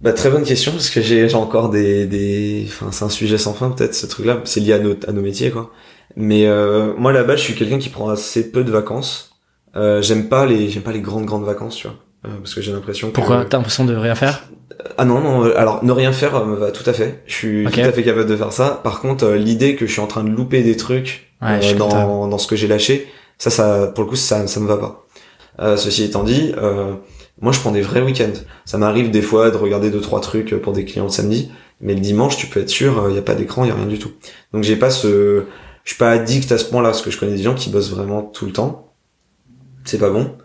Bah, 0.02 0.12
très 0.12 0.28
bonne 0.28 0.44
question 0.44 0.72
parce 0.72 0.90
que 0.90 1.00
j'ai 1.00 1.32
encore 1.34 1.70
des 1.70 2.04
des 2.06 2.66
enfin 2.68 2.92
c'est 2.92 3.06
un 3.06 3.08
sujet 3.08 3.38
sans 3.38 3.54
fin 3.54 3.70
peut-être 3.70 3.94
ce 3.94 4.04
truc 4.04 4.26
là 4.26 4.38
c'est 4.44 4.60
lié 4.60 4.74
à 4.74 4.78
nos 4.78 4.94
à 5.08 5.12
nos 5.12 5.22
métiers 5.22 5.50
quoi. 5.50 5.70
Mais 6.14 6.46
euh, 6.46 6.92
moi 6.98 7.10
là-bas 7.10 7.36
je 7.36 7.42
suis 7.42 7.54
quelqu'un 7.54 7.78
qui 7.78 7.88
prend 7.88 8.10
assez 8.10 8.50
peu 8.50 8.64
de 8.64 8.70
vacances. 8.70 9.30
Euh, 9.76 10.02
j'aime 10.02 10.28
pas 10.28 10.44
les 10.44 10.68
j'aime 10.68 10.82
pas 10.82 10.92
les 10.92 11.00
grandes 11.00 11.24
grandes 11.24 11.44
vacances 11.44 11.76
tu 11.76 11.86
vois. 11.86 11.96
Euh, 12.26 12.36
parce 12.36 12.54
que 12.54 12.60
j'ai 12.60 12.70
l'impression 12.70 13.08
que 13.08 13.14
pourquoi? 13.14 13.46
T'as 13.48 13.56
l'impression 13.56 13.86
de 13.86 13.94
rien 13.94 14.14
faire? 14.14 14.44
Ah 14.98 15.06
non 15.06 15.20
non 15.20 15.50
alors 15.56 15.82
ne 15.82 15.92
rien 15.92 16.12
faire 16.12 16.44
me 16.44 16.56
va 16.56 16.70
tout 16.70 16.88
à 16.88 16.92
fait. 16.92 17.22
Je 17.26 17.34
suis 17.34 17.64
tout 17.64 17.80
à 17.80 17.92
fait 17.92 18.02
capable 18.02 18.28
de 18.28 18.36
faire 18.36 18.52
ça. 18.52 18.80
Par 18.84 19.00
contre 19.00 19.30
l'idée 19.30 19.74
que 19.74 19.86
je 19.86 19.92
suis 19.92 20.02
en 20.02 20.06
train 20.06 20.22
de 20.22 20.30
louper 20.30 20.62
des 20.62 20.76
trucs 20.76 21.32
dans 21.78 22.28
dans 22.28 22.38
ce 22.38 22.46
que 22.46 22.56
j'ai 22.56 22.68
lâché 22.68 23.08
ça 23.38 23.48
ça 23.48 23.86
pour 23.86 24.04
le 24.04 24.10
coup 24.10 24.16
ça 24.16 24.46
ça 24.46 24.60
me 24.60 24.66
va 24.66 24.76
pas. 24.76 25.76
Ceci 25.76 26.04
étant 26.04 26.24
dit 26.24 26.52
moi, 27.40 27.52
je 27.52 27.60
prends 27.60 27.72
des 27.72 27.82
vrais 27.82 28.00
week-ends. 28.00 28.32
Ça 28.64 28.78
m'arrive 28.78 29.10
des 29.10 29.22
fois 29.22 29.50
de 29.50 29.56
regarder 29.56 29.90
deux 29.90 30.00
trois 30.00 30.20
trucs 30.20 30.54
pour 30.60 30.72
des 30.72 30.84
clients 30.84 31.04
le 31.04 31.10
samedi, 31.10 31.50
mais 31.80 31.94
le 31.94 32.00
dimanche, 32.00 32.36
tu 32.36 32.46
peux 32.46 32.60
être 32.60 32.70
sûr, 32.70 33.06
il 33.08 33.12
n'y 33.12 33.18
a 33.18 33.22
pas 33.22 33.34
d'écran, 33.34 33.64
il 33.64 33.68
y 33.68 33.70
a 33.70 33.74
rien 33.74 33.86
du 33.86 33.98
tout. 33.98 34.12
Donc 34.52 34.62
j'ai 34.62 34.76
pas 34.76 34.90
ce, 34.90 35.44
je 35.84 35.90
suis 35.90 35.98
pas 35.98 36.10
addict 36.10 36.50
à 36.52 36.58
ce 36.58 36.64
point-là, 36.66 36.90
parce 36.90 37.02
que 37.02 37.10
je 37.10 37.18
connais 37.18 37.36
des 37.36 37.42
gens 37.42 37.54
qui 37.54 37.70
bossent 37.70 37.90
vraiment 37.90 38.22
tout 38.22 38.46
le 38.46 38.52
temps. 38.52 38.92
C'est 39.84 39.98
pas 39.98 40.10
bon. 40.10 40.36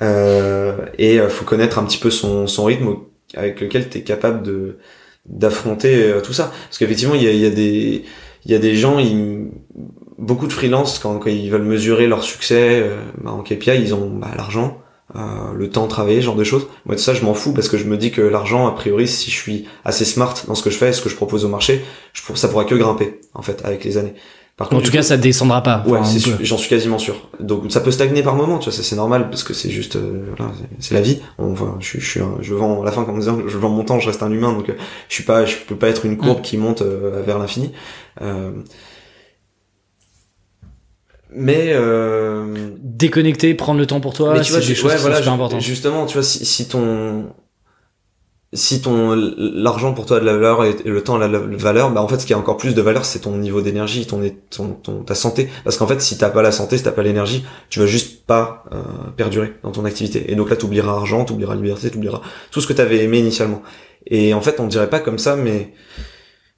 Euh, 0.00 0.76
et 0.96 1.20
euh, 1.20 1.28
faut 1.28 1.44
connaître 1.44 1.78
un 1.78 1.84
petit 1.84 1.98
peu 1.98 2.10
son, 2.10 2.46
son 2.46 2.64
rythme 2.64 2.96
avec 3.34 3.60
lequel 3.60 3.88
tu 3.88 3.98
es 3.98 4.02
capable 4.02 4.42
de 4.42 4.78
d'affronter 5.26 6.04
euh, 6.04 6.20
tout 6.20 6.32
ça. 6.32 6.52
Parce 6.68 6.78
qu'effectivement, 6.78 7.14
il 7.14 7.22
y 7.22 7.46
a, 7.46 7.50
des 7.50 8.04
il 8.44 8.50
y 8.50 8.54
a 8.54 8.58
des 8.58 8.76
gens, 8.76 8.98
ils, 8.98 9.48
beaucoup 10.18 10.46
de 10.46 10.52
freelance 10.52 10.98
quand, 10.98 11.24
ils 11.26 11.50
veulent 11.50 11.62
mesurer 11.62 12.06
leur 12.06 12.22
succès 12.24 12.80
euh, 12.82 13.00
bah, 13.22 13.32
en 13.32 13.42
KPI, 13.42 13.80
ils 13.80 13.94
ont 13.94 14.10
bah, 14.10 14.30
l'argent 14.36 14.80
euh, 15.16 15.20
le 15.54 15.70
temps 15.70 15.84
de 15.84 15.90
travailler, 15.90 16.20
ce 16.20 16.26
genre 16.26 16.36
de 16.36 16.44
choses. 16.44 16.66
Moi 16.84 16.94
de 16.94 17.00
ça 17.00 17.14
je 17.14 17.22
m'en 17.22 17.34
fous 17.34 17.52
parce 17.52 17.68
que 17.68 17.78
je 17.78 17.84
me 17.84 17.96
dis 17.96 18.10
que 18.10 18.20
l'argent 18.20 18.66
a 18.66 18.72
priori 18.72 19.08
si 19.08 19.30
je 19.30 19.36
suis 19.36 19.66
assez 19.84 20.04
smart 20.04 20.34
dans 20.46 20.54
ce 20.54 20.62
que 20.62 20.70
je 20.70 20.76
fais, 20.76 20.92
ce 20.92 21.00
que 21.00 21.08
je 21.08 21.16
propose 21.16 21.44
au 21.44 21.48
marché, 21.48 21.82
je, 22.12 22.22
ça 22.34 22.48
pourra 22.48 22.64
que 22.64 22.74
grimper 22.74 23.20
en 23.34 23.42
fait 23.42 23.62
avec 23.64 23.84
les 23.84 23.96
années. 23.96 24.14
Par 24.58 24.68
contre, 24.68 24.82
en 24.82 24.84
tout 24.84 24.90
cas, 24.90 25.02
ça 25.02 25.16
descendra 25.16 25.62
pas. 25.62 25.84
Ouais, 25.86 26.00
j'en 26.40 26.58
suis 26.58 26.68
quasiment 26.68 26.98
sûr. 26.98 27.28
Donc 27.38 27.70
ça 27.70 27.80
peut 27.80 27.92
stagner 27.92 28.24
par 28.24 28.34
moment, 28.34 28.58
tu 28.58 28.64
vois, 28.64 28.76
ça 28.76 28.82
c'est 28.82 28.96
normal 28.96 29.30
parce 29.30 29.44
que 29.44 29.54
c'est 29.54 29.70
juste, 29.70 29.94
euh, 29.94 30.34
voilà, 30.36 30.52
c'est 30.80 30.94
la 30.94 31.00
vie. 31.00 31.20
Enfin, 31.38 31.76
je, 31.78 32.00
je 32.00 32.04
suis, 32.04 32.20
je 32.40 32.54
vends 32.54 32.82
à 32.82 32.84
la 32.84 32.90
fin 32.90 33.04
comme 33.04 33.20
disant, 33.20 33.38
je 33.46 33.56
vends 33.56 33.68
mon 33.68 33.84
temps, 33.84 34.00
je 34.00 34.08
reste 34.08 34.24
un 34.24 34.32
humain, 34.32 34.52
donc 34.52 34.68
euh, 34.68 34.74
je 35.08 35.14
suis 35.14 35.22
pas, 35.22 35.44
je 35.44 35.54
peux 35.68 35.76
pas 35.76 35.88
être 35.88 36.04
une 36.04 36.16
courbe 36.16 36.40
mm. 36.40 36.42
qui 36.42 36.56
monte 36.56 36.82
vers 36.82 37.38
l'infini. 37.38 37.70
Mais 41.34 41.72
euh... 41.74 42.70
déconnecter 42.80 43.54
prendre 43.54 43.78
le 43.78 43.86
temps 43.86 44.00
pour 44.00 44.14
toi 44.14 44.42
c'est 44.42 44.66
des 44.66 44.74
choses 44.74 44.94
voilà, 44.96 45.20
justement 45.58 46.06
tu 46.06 46.14
vois 46.14 46.22
si, 46.22 46.46
si 46.46 46.68
ton 46.68 47.26
si 48.54 48.80
ton 48.80 49.14
l'argent 49.36 49.92
pour 49.92 50.06
toi 50.06 50.16
a 50.16 50.20
de 50.20 50.24
la 50.24 50.32
valeur 50.32 50.64
et 50.64 50.74
le 50.84 51.04
temps 51.04 51.20
a 51.20 51.28
de 51.28 51.32
la 51.32 51.38
valeur 51.38 51.90
bah 51.90 52.00
en 52.00 52.08
fait 52.08 52.18
ce 52.18 52.24
qui 52.24 52.32
a 52.32 52.38
encore 52.38 52.56
plus 52.56 52.74
de 52.74 52.80
valeur 52.80 53.04
c'est 53.04 53.18
ton 53.20 53.36
niveau 53.36 53.60
d'énergie 53.60 54.06
ton, 54.06 54.22
ton, 54.48 54.68
ton, 54.68 55.02
ta 55.02 55.14
santé. 55.14 55.50
Parce 55.64 55.76
qu'en 55.76 55.86
fait 55.86 56.00
si 56.00 56.16
t'as 56.16 56.30
pas 56.30 56.40
la 56.40 56.50
santé 56.50 56.78
si 56.78 56.82
t'as 56.82 56.92
pas 56.92 57.02
l'énergie 57.02 57.44
tu 57.68 57.78
vas 57.78 57.86
juste 57.86 58.24
pas 58.24 58.64
euh, 58.72 58.80
perdurer 59.16 59.52
dans 59.62 59.70
ton 59.70 59.84
activité. 59.84 60.32
Et 60.32 60.34
donc 60.34 60.48
là 60.48 60.56
t'oublieras 60.56 60.92
argent 60.92 61.26
t'oublieras 61.26 61.56
liberté 61.56 61.90
t'oublieras 61.90 62.22
tout 62.50 62.62
ce 62.62 62.66
que 62.66 62.72
t'avais 62.72 63.04
aimé 63.04 63.18
initialement. 63.18 63.62
Et 64.06 64.32
en 64.32 64.40
fait 64.40 64.60
on 64.60 64.66
dirait 64.66 64.88
pas 64.88 65.00
comme 65.00 65.18
ça 65.18 65.36
mais 65.36 65.74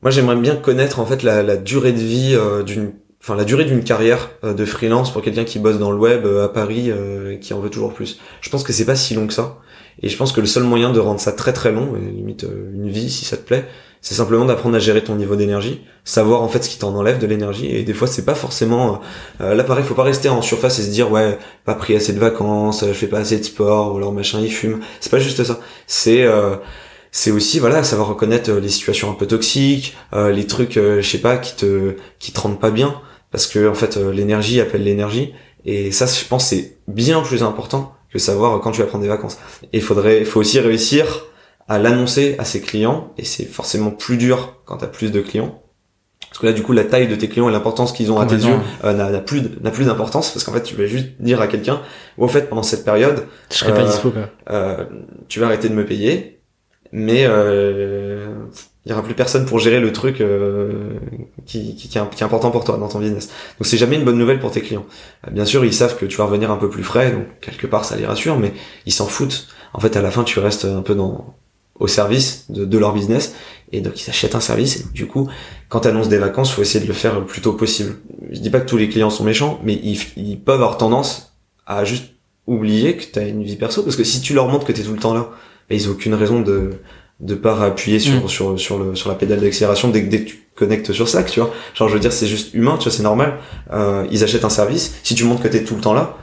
moi 0.00 0.12
j'aimerais 0.12 0.36
bien 0.36 0.54
connaître 0.54 1.00
en 1.00 1.06
fait 1.06 1.24
la, 1.24 1.42
la 1.42 1.56
durée 1.56 1.92
de 1.92 1.98
vie 1.98 2.36
euh, 2.36 2.62
d'une 2.62 2.92
enfin 3.22 3.36
la 3.36 3.44
durée 3.44 3.64
d'une 3.64 3.84
carrière 3.84 4.30
euh, 4.44 4.54
de 4.54 4.64
freelance 4.64 5.12
pour 5.12 5.22
quelqu'un 5.22 5.44
qui 5.44 5.58
bosse 5.58 5.78
dans 5.78 5.90
le 5.90 5.98
web 5.98 6.24
euh, 6.24 6.44
à 6.44 6.48
Paris 6.48 6.90
euh, 6.90 7.36
qui 7.36 7.54
en 7.54 7.60
veut 7.60 7.70
toujours 7.70 7.92
plus. 7.92 8.18
Je 8.40 8.50
pense 8.50 8.62
que 8.64 8.72
c'est 8.72 8.86
pas 8.86 8.96
si 8.96 9.14
long 9.14 9.26
que 9.26 9.34
ça 9.34 9.58
et 10.02 10.08
je 10.08 10.16
pense 10.16 10.32
que 10.32 10.40
le 10.40 10.46
seul 10.46 10.62
moyen 10.62 10.90
de 10.92 11.00
rendre 11.00 11.20
ça 11.20 11.32
très 11.32 11.52
très 11.52 11.72
long 11.72 11.94
limite 11.94 12.46
une 12.74 12.88
vie 12.88 13.10
si 13.10 13.24
ça 13.24 13.36
te 13.36 13.42
plaît 13.42 13.66
c'est 14.02 14.14
simplement 14.14 14.46
d'apprendre 14.46 14.76
à 14.76 14.78
gérer 14.78 15.04
ton 15.04 15.14
niveau 15.14 15.36
d'énergie, 15.36 15.82
savoir 16.04 16.42
en 16.42 16.48
fait 16.48 16.64
ce 16.64 16.70
qui 16.70 16.78
t'en 16.78 16.94
enlève 16.94 17.18
de 17.18 17.26
l'énergie. 17.26 17.66
Et 17.66 17.82
des 17.82 17.92
fois, 17.92 18.08
c'est 18.08 18.24
pas 18.24 18.34
forcément 18.34 19.00
euh, 19.40 19.54
là 19.54 19.62
pareil, 19.62 19.84
faut 19.84 19.94
pas 19.94 20.04
rester 20.04 20.28
en 20.30 20.40
surface 20.40 20.78
et 20.78 20.82
se 20.82 20.90
dire 20.90 21.10
ouais, 21.10 21.38
pas 21.64 21.74
pris 21.74 21.94
assez 21.94 22.12
de 22.12 22.18
vacances, 22.18 22.84
je 22.86 22.92
fais 22.92 23.08
pas 23.08 23.18
assez 23.18 23.38
de 23.38 23.44
sport 23.44 23.92
ou 23.94 23.98
alors 23.98 24.12
machin 24.12 24.40
il 24.40 24.50
fume. 24.50 24.80
C'est 25.00 25.10
pas 25.10 25.18
juste 25.18 25.44
ça. 25.44 25.60
C'est 25.86 26.22
euh, 26.22 26.56
c'est 27.12 27.30
aussi 27.30 27.58
voilà 27.58 27.82
savoir 27.82 28.08
reconnaître 28.08 28.50
les 28.52 28.68
situations 28.68 29.10
un 29.10 29.14
peu 29.14 29.26
toxiques, 29.26 29.96
euh, 30.14 30.30
les 30.30 30.46
trucs 30.46 30.74
je 30.74 31.02
sais 31.02 31.18
pas 31.18 31.36
qui 31.36 31.56
te 31.56 31.96
qui 32.18 32.32
te 32.32 32.40
rendent 32.40 32.60
pas 32.60 32.70
bien 32.70 32.94
parce 33.30 33.46
que 33.46 33.68
en 33.68 33.74
fait 33.74 33.96
l'énergie 33.96 34.60
appelle 34.60 34.84
l'énergie. 34.84 35.34
Et 35.64 35.92
ça 35.92 36.06
je 36.06 36.24
pense 36.26 36.46
c'est 36.46 36.78
bien 36.88 37.20
plus 37.22 37.42
important 37.42 37.94
que 38.12 38.18
savoir 38.18 38.60
quand 38.60 38.72
tu 38.72 38.80
vas 38.80 38.86
prendre 38.86 39.02
des 39.02 39.08
vacances. 39.08 39.38
Et 39.72 39.78
il 39.78 39.82
faudrait 39.82 40.24
faut 40.24 40.40
aussi 40.40 40.58
réussir 40.60 41.26
à 41.68 41.78
l'annoncer 41.78 42.36
à 42.38 42.44
ses 42.44 42.60
clients. 42.60 43.12
Et 43.18 43.24
c'est 43.24 43.44
forcément 43.44 43.90
plus 43.90 44.16
dur 44.16 44.60
quand 44.64 44.78
tu 44.78 44.84
as 44.84 44.88
plus 44.88 45.12
de 45.12 45.20
clients. 45.20 45.62
Parce 46.28 46.38
que 46.38 46.46
là 46.46 46.52
du 46.52 46.62
coup 46.62 46.72
la 46.72 46.84
taille 46.84 47.08
de 47.08 47.16
tes 47.16 47.28
clients 47.28 47.48
et 47.48 47.52
l'importance 47.52 47.92
qu'ils 47.92 48.12
ont 48.12 48.20
à 48.20 48.26
tes 48.26 48.36
yeux 48.36 48.54
euh, 48.84 48.92
n'a 48.92 49.20
plus 49.20 49.42
n'a 49.60 49.70
plus 49.70 49.86
d'importance. 49.86 50.30
Parce 50.30 50.44
qu'en 50.44 50.52
fait 50.52 50.62
tu 50.62 50.74
vas 50.76 50.86
juste 50.86 51.08
dire 51.20 51.40
à 51.40 51.46
quelqu'un 51.46 51.80
ou 52.18 52.24
en 52.24 52.28
fait 52.28 52.48
pendant 52.48 52.62
cette 52.62 52.84
période 52.84 53.26
je 53.50 53.56
serai 53.56 53.72
pas 53.72 53.82
euh, 53.82 53.86
dispo 53.86 54.10
quoi. 54.10 54.28
Euh, 54.50 54.84
tu 55.28 55.40
vas 55.40 55.46
arrêter 55.46 55.68
de 55.68 55.74
me 55.74 55.84
payer. 55.84 56.40
Mais 56.92 57.24
euh, 57.26 58.26
il 58.86 58.90
y 58.90 58.92
aura 58.92 59.02
plus 59.02 59.14
personne 59.14 59.44
pour 59.44 59.58
gérer 59.58 59.78
le 59.78 59.92
truc 59.92 60.22
qui, 61.44 61.76
qui, 61.76 61.88
qui, 61.88 61.98
est, 61.98 62.22
important 62.22 62.50
pour 62.50 62.64
toi 62.64 62.78
dans 62.78 62.88
ton 62.88 62.98
business. 62.98 63.26
Donc 63.26 63.66
c'est 63.66 63.76
jamais 63.76 63.96
une 63.96 64.04
bonne 64.04 64.16
nouvelle 64.16 64.40
pour 64.40 64.50
tes 64.50 64.62
clients. 64.62 64.86
bien 65.30 65.44
sûr, 65.44 65.64
ils 65.64 65.74
savent 65.74 65.98
que 65.98 66.06
tu 66.06 66.16
vas 66.16 66.24
revenir 66.24 66.50
un 66.50 66.56
peu 66.56 66.70
plus 66.70 66.82
frais, 66.82 67.12
donc 67.12 67.26
quelque 67.42 67.66
part 67.66 67.84
ça 67.84 67.96
les 67.96 68.06
rassure, 68.06 68.38
mais 68.38 68.54
ils 68.86 68.92
s'en 68.92 69.06
foutent. 69.06 69.48
En 69.74 69.80
fait, 69.80 69.96
à 69.96 70.02
la 70.02 70.10
fin, 70.10 70.24
tu 70.24 70.38
restes 70.38 70.64
un 70.64 70.82
peu 70.82 70.94
dans 70.94 71.34
au 71.80 71.86
service 71.86 72.44
de, 72.50 72.78
leur 72.78 72.92
business 72.92 73.34
et 73.72 73.80
donc 73.80 74.00
ils 74.00 74.10
achètent 74.10 74.34
un 74.34 74.40
service 74.40 74.80
et 74.80 74.84
du 74.92 75.06
coup 75.06 75.28
quand 75.68 75.80
tu 75.80 75.88
annonces 75.88 76.10
des 76.10 76.18
vacances 76.18 76.52
faut 76.52 76.62
essayer 76.62 76.84
de 76.84 76.88
le 76.88 76.94
faire 76.94 77.18
le 77.18 77.24
plus 77.24 77.40
tôt 77.40 77.54
possible 77.54 77.96
je 78.30 78.38
dis 78.38 78.50
pas 78.50 78.60
que 78.60 78.68
tous 78.68 78.76
les 78.76 78.88
clients 78.88 79.10
sont 79.10 79.24
méchants 79.24 79.58
mais 79.64 79.74
ils, 79.74 80.38
peuvent 80.38 80.56
avoir 80.56 80.76
tendance 80.76 81.34
à 81.66 81.84
juste 81.84 82.12
oublier 82.46 82.96
que 82.96 83.04
tu 83.04 83.18
as 83.18 83.26
une 83.26 83.42
vie 83.42 83.56
perso 83.56 83.82
parce 83.82 83.96
que 83.96 84.04
si 84.04 84.20
tu 84.20 84.34
leur 84.34 84.48
montres 84.48 84.66
que 84.66 84.72
tu 84.72 84.82
tout 84.82 84.92
le 84.92 84.98
temps 84.98 85.14
là 85.14 85.30
bah, 85.30 85.74
ils 85.74 85.88
ont 85.88 85.92
aucune 85.92 86.14
raison 86.14 86.42
de 86.42 86.72
de 87.20 87.34
pas 87.34 87.62
appuyer 87.62 87.98
sur, 87.98 88.24
mm. 88.24 88.28
sur, 88.28 88.60
sur, 88.60 88.78
le, 88.78 88.94
sur 88.94 89.08
la 89.08 89.14
pédale 89.14 89.40
d'accélération 89.40 89.88
dès, 89.88 90.00
dès 90.02 90.20
que 90.20 90.30
tu 90.30 90.48
connectes 90.56 90.92
sur 90.92 91.08
Slack, 91.08 91.30
tu 91.30 91.40
vois. 91.40 91.52
Genre, 91.74 91.88
je 91.88 91.94
veux 91.94 92.00
dire, 92.00 92.12
c'est 92.12 92.26
juste 92.26 92.54
humain, 92.54 92.76
tu 92.78 92.84
vois, 92.84 92.92
c'est 92.92 93.02
normal. 93.02 93.38
Euh, 93.72 94.06
ils 94.10 94.24
achètent 94.24 94.44
un 94.44 94.50
service. 94.50 94.94
Si 95.02 95.14
tu 95.14 95.24
montres 95.24 95.42
que 95.42 95.48
t'es 95.48 95.64
tout 95.64 95.74
le 95.74 95.80
temps 95.80 95.94
là, 95.94 96.16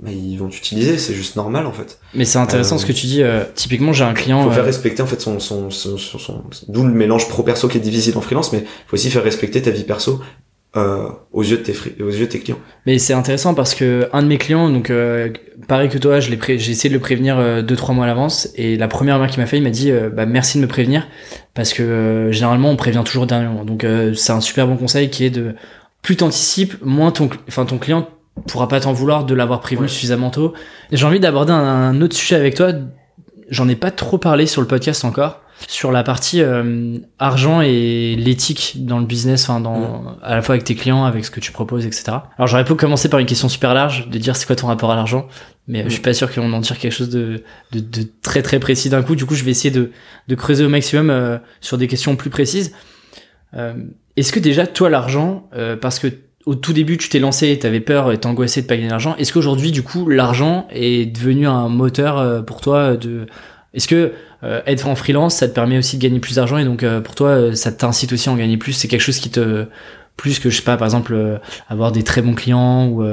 bah, 0.00 0.10
ils 0.10 0.36
vont 0.36 0.48
t'utiliser, 0.48 0.98
c'est 0.98 1.14
juste 1.14 1.36
normal 1.36 1.66
en 1.66 1.72
fait. 1.72 1.98
Mais 2.14 2.26
c'est 2.26 2.38
intéressant 2.38 2.76
ce 2.76 2.84
que 2.84 2.92
tu 2.92 3.06
dis. 3.06 3.22
Euh, 3.22 3.44
typiquement, 3.54 3.94
j'ai 3.94 4.04
un 4.04 4.12
client. 4.12 4.42
Faut 4.42 4.50
faire 4.50 4.62
euh, 4.62 4.66
respecter 4.66 5.02
en 5.02 5.06
fait 5.06 5.20
son, 5.20 5.40
son, 5.40 5.70
son, 5.70 5.96
son, 5.96 6.42
d'où 6.68 6.84
le 6.84 6.92
mélange 6.92 7.28
pro 7.28 7.42
perso 7.42 7.66
qui 7.66 7.78
est 7.78 7.80
difficile 7.80 8.16
en 8.18 8.20
freelance, 8.20 8.52
mais 8.52 8.64
faut 8.88 8.94
aussi 8.94 9.10
faire 9.10 9.24
respecter 9.24 9.62
ta 9.62 9.70
vie 9.70 9.84
perso 9.84 10.20
euh, 10.76 11.08
aux 11.32 11.42
yeux 11.42 11.58
de 11.58 11.62
tes 11.62 12.02
aux 12.02 12.10
yeux 12.10 12.26
de 12.26 12.30
tes 12.30 12.40
clients. 12.40 12.58
Mais 12.86 12.98
c'est 12.98 13.14
intéressant 13.14 13.54
parce 13.54 13.74
que 13.74 14.08
un 14.12 14.22
de 14.22 14.28
mes 14.28 14.38
clients, 14.38 14.68
donc 14.70 14.90
euh, 14.90 15.30
pareil 15.68 15.88
que 15.88 15.98
toi, 15.98 16.20
je 16.20 16.30
l'ai 16.30 16.58
j'ai 16.58 16.72
essayé 16.72 16.90
de 16.90 16.94
le 16.94 17.00
prévenir 17.00 17.62
deux 17.62 17.76
trois 17.76 17.94
mois 17.94 18.04
à 18.04 18.08
l'avance 18.08 18.48
et 18.54 18.76
la 18.76 18.88
première 18.88 19.14
remarque 19.14 19.32
qu'il 19.32 19.40
m'a 19.40 19.46
fait, 19.46 19.58
il 19.58 19.62
m'a 19.62 19.70
dit 19.70 19.92
bah 20.12 20.26
merci 20.26 20.58
de 20.58 20.62
me 20.62 20.68
prévenir 20.68 21.06
parce 21.54 21.72
que 21.72 22.28
généralement 22.30 22.70
on 22.70 22.76
prévient 22.76 23.02
toujours 23.04 23.26
dernièrement. 23.26 23.64
Donc 23.64 23.86
c'est 24.14 24.32
un 24.32 24.40
super 24.40 24.66
bon 24.66 24.76
conseil 24.76 25.10
qui 25.10 25.24
est 25.24 25.30
de 25.30 25.54
plus 26.02 26.16
t'anticipes, 26.16 26.74
moins 26.84 27.10
ton 27.10 27.28
enfin 27.48 27.64
ton 27.64 27.78
client 27.78 28.08
pourra 28.46 28.68
pas 28.68 28.80
t'en 28.80 28.92
vouloir 28.92 29.24
de 29.24 29.34
l'avoir 29.34 29.60
prévenu 29.60 29.88
suffisamment 29.88 30.30
tôt. 30.30 30.52
J'ai 30.92 31.04
envie 31.06 31.20
d'aborder 31.20 31.52
un, 31.52 32.00
autre 32.00 32.14
sujet 32.14 32.36
avec 32.36 32.54
toi. 32.54 32.72
J'en 33.48 33.68
ai 33.68 33.76
pas 33.76 33.90
trop 33.90 34.18
parlé 34.18 34.46
sur 34.46 34.60
le 34.60 34.66
podcast 34.66 35.04
encore 35.04 35.40
sur 35.68 35.90
la 35.90 36.02
partie 36.02 36.42
euh, 36.42 36.98
argent 37.18 37.60
et 37.60 38.14
l'éthique 38.16 38.74
dans 38.84 38.98
le 38.98 39.06
business, 39.06 39.48
enfin 39.48 39.60
dans 39.60 40.02
mm. 40.02 40.16
à 40.22 40.34
la 40.34 40.42
fois 40.42 40.54
avec 40.54 40.64
tes 40.64 40.74
clients, 40.74 41.04
avec 41.04 41.24
ce 41.24 41.30
que 41.30 41.40
tu 41.40 41.52
proposes, 41.52 41.86
etc. 41.86 42.18
Alors 42.36 42.46
j'aurais 42.46 42.64
pu 42.64 42.74
commencer 42.74 43.08
par 43.08 43.20
une 43.20 43.26
question 43.26 43.48
super 43.48 43.74
large, 43.74 44.08
de 44.08 44.18
dire 44.18 44.36
c'est 44.36 44.46
quoi 44.46 44.56
ton 44.56 44.66
rapport 44.66 44.90
à 44.92 44.96
l'argent, 44.96 45.26
mais 45.66 45.84
je 45.84 45.90
suis 45.90 46.00
mm. 46.00 46.02
pas 46.02 46.14
sûr 46.14 46.32
qu'on 46.32 46.52
en 46.52 46.60
tire 46.60 46.78
quelque 46.78 46.92
chose 46.92 47.10
de, 47.10 47.42
de, 47.72 47.80
de, 47.80 48.06
très 48.22 48.42
très 48.42 48.60
précis 48.60 48.90
d'un 48.90 49.02
coup. 49.02 49.16
Du 49.16 49.26
coup, 49.26 49.34
je 49.34 49.44
vais 49.44 49.50
essayer 49.50 49.70
de, 49.70 49.90
de 50.28 50.34
creuser 50.34 50.64
au 50.64 50.68
maximum 50.68 51.10
euh, 51.10 51.38
sur 51.60 51.78
des 51.78 51.86
questions 51.88 52.16
plus 52.16 52.30
précises. 52.30 52.72
Euh, 53.54 53.74
Est-ce 54.16 54.32
que 54.32 54.40
déjà 54.40 54.66
toi 54.66 54.90
l'argent, 54.90 55.48
euh, 55.54 55.76
parce 55.76 55.98
que 55.98 56.08
au 56.46 56.54
tout 56.54 56.72
début, 56.72 56.96
tu 56.96 57.08
t'es 57.08 57.18
lancé, 57.18 57.58
tu 57.60 57.66
avais 57.66 57.80
peur 57.80 58.12
et 58.12 58.18
t'angoissais 58.18 58.62
de 58.62 58.66
pas 58.68 58.76
gagner 58.76 58.88
d'argent. 58.88 59.16
Est-ce 59.16 59.32
qu'aujourd'hui, 59.32 59.72
du 59.72 59.82
coup, 59.82 60.08
l'argent 60.08 60.68
est 60.70 61.06
devenu 61.06 61.48
un 61.48 61.68
moteur 61.68 62.18
euh, 62.18 62.40
pour 62.40 62.60
toi 62.60 62.96
de 62.96 63.26
Est-ce 63.76 63.86
que 63.86 64.12
euh, 64.42 64.60
être 64.66 64.88
en 64.88 64.96
freelance, 64.96 65.36
ça 65.36 65.48
te 65.48 65.54
permet 65.54 65.78
aussi 65.78 65.96
de 65.98 66.02
gagner 66.02 66.18
plus 66.18 66.36
d'argent 66.36 66.58
et 66.58 66.64
donc 66.64 66.82
euh, 66.82 67.00
pour 67.00 67.14
toi, 67.14 67.54
ça 67.54 67.70
t'incite 67.70 68.12
aussi 68.12 68.28
à 68.28 68.32
en 68.32 68.36
gagner 68.36 68.56
plus? 68.56 68.72
C'est 68.72 68.88
quelque 68.88 69.02
chose 69.02 69.18
qui 69.18 69.30
te 69.30 69.66
plus 70.16 70.38
que 70.38 70.48
je 70.48 70.56
sais 70.56 70.62
pas 70.62 70.78
par 70.78 70.86
exemple 70.86 71.38
avoir 71.68 71.92
des 71.92 72.02
très 72.02 72.22
bons 72.22 72.32
clients 72.32 72.88
ou 72.88 73.04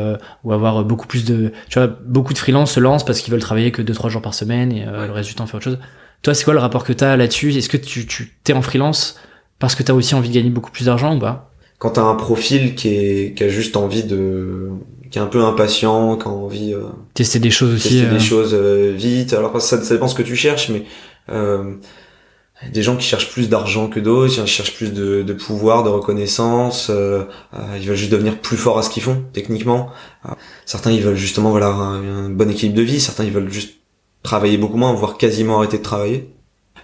ou 0.46 0.54
avoir 0.54 0.86
beaucoup 0.86 1.06
plus 1.06 1.26
de 1.26 1.52
tu 1.68 1.78
vois 1.78 1.90
beaucoup 2.06 2.32
de 2.32 2.38
freelance 2.38 2.72
se 2.72 2.80
lancent 2.80 3.04
parce 3.04 3.20
qu'ils 3.20 3.34
veulent 3.34 3.42
travailler 3.42 3.72
que 3.72 3.82
2 3.82 3.94
3 3.94 4.10
jours 4.10 4.22
par 4.22 4.34
semaine 4.34 4.72
et 4.72 4.86
le 4.86 5.12
reste 5.12 5.28
du 5.28 5.36
temps 5.36 5.46
faire 5.46 5.56
autre 5.56 5.66
chose. 5.66 5.80
Toi, 6.22 6.34
c'est 6.34 6.46
quoi 6.46 6.54
le 6.54 6.62
rapport 6.62 6.86
que 6.86 6.94
tu 6.94 7.04
as 7.04 7.18
là-dessus? 7.18 7.54
Est-ce 7.54 7.68
que 7.68 7.76
tu 7.76 8.08
tu 8.08 8.34
t'es 8.46 8.54
en 8.54 8.62
freelance 8.62 9.20
parce 9.60 9.76
que 9.76 9.84
tu 9.84 9.92
as 9.92 9.96
aussi 9.96 10.16
envie 10.16 10.30
de 10.30 10.34
gagner 10.34 10.50
beaucoup 10.50 10.72
plus 10.72 10.86
d'argent 10.86 11.18
ou 11.18 11.20
pas? 11.20 11.52
Quand 11.78 11.92
t'as 11.92 12.04
un 12.04 12.16
profil 12.16 12.76
qui 12.76 12.88
est 12.88 13.38
qui 13.38 13.44
a 13.44 13.50
juste 13.50 13.76
envie 13.76 14.04
de 14.04 14.70
qui 15.14 15.20
est 15.20 15.22
un 15.22 15.28
peu 15.28 15.44
impatient, 15.44 16.18
qui 16.18 16.28
a 16.28 16.32
envie 16.32 16.74
euh, 16.74 16.86
tester 17.14 17.38
des 17.38 17.52
choses 17.52 17.76
aussi, 17.76 17.90
tester 17.90 18.08
des 18.08 18.16
euh. 18.16 18.20
choses 18.20 18.56
euh, 18.56 18.96
vite. 18.96 19.34
Alors 19.34 19.62
ça, 19.62 19.80
ça 19.80 19.94
dépend 19.94 20.08
ce 20.08 20.16
que 20.16 20.24
tu 20.24 20.36
cherches, 20.36 20.70
mais 20.70 20.86
euh, 21.32 21.76
des 22.72 22.82
gens 22.82 22.96
qui 22.96 23.06
cherchent 23.06 23.30
plus 23.30 23.48
d'argent 23.48 23.90
que 23.90 24.00
d'autres, 24.00 24.34
qui 24.34 24.48
cherchent 24.48 24.74
plus 24.74 24.92
de, 24.92 25.22
de 25.22 25.34
pouvoir, 25.34 25.84
de 25.84 25.90
reconnaissance. 25.90 26.90
ils 26.90 27.88
veulent 27.88 27.96
juste 27.96 28.12
devenir 28.12 28.40
plus 28.40 28.58
forts 28.58 28.80
à 28.80 28.82
ce 28.82 28.90
qu'ils 28.90 29.04
font 29.04 29.24
techniquement. 29.34 29.92
certains 30.66 30.90
ils 30.90 31.04
veulent 31.04 31.16
justement 31.16 31.52
voilà 31.52 31.68
un, 31.68 32.26
un, 32.26 32.30
bon 32.32 32.50
équilibre 32.50 32.76
de 32.76 32.82
vie. 32.82 33.00
Certains 33.00 33.24
ils 33.24 33.32
veulent 33.32 33.52
juste 33.52 33.76
travailler 34.24 34.58
beaucoup 34.58 34.78
moins, 34.78 34.94
voire 34.94 35.18
quasiment 35.20 35.60
arrêter 35.60 35.78
de 35.78 35.84
travailler. 35.84 36.34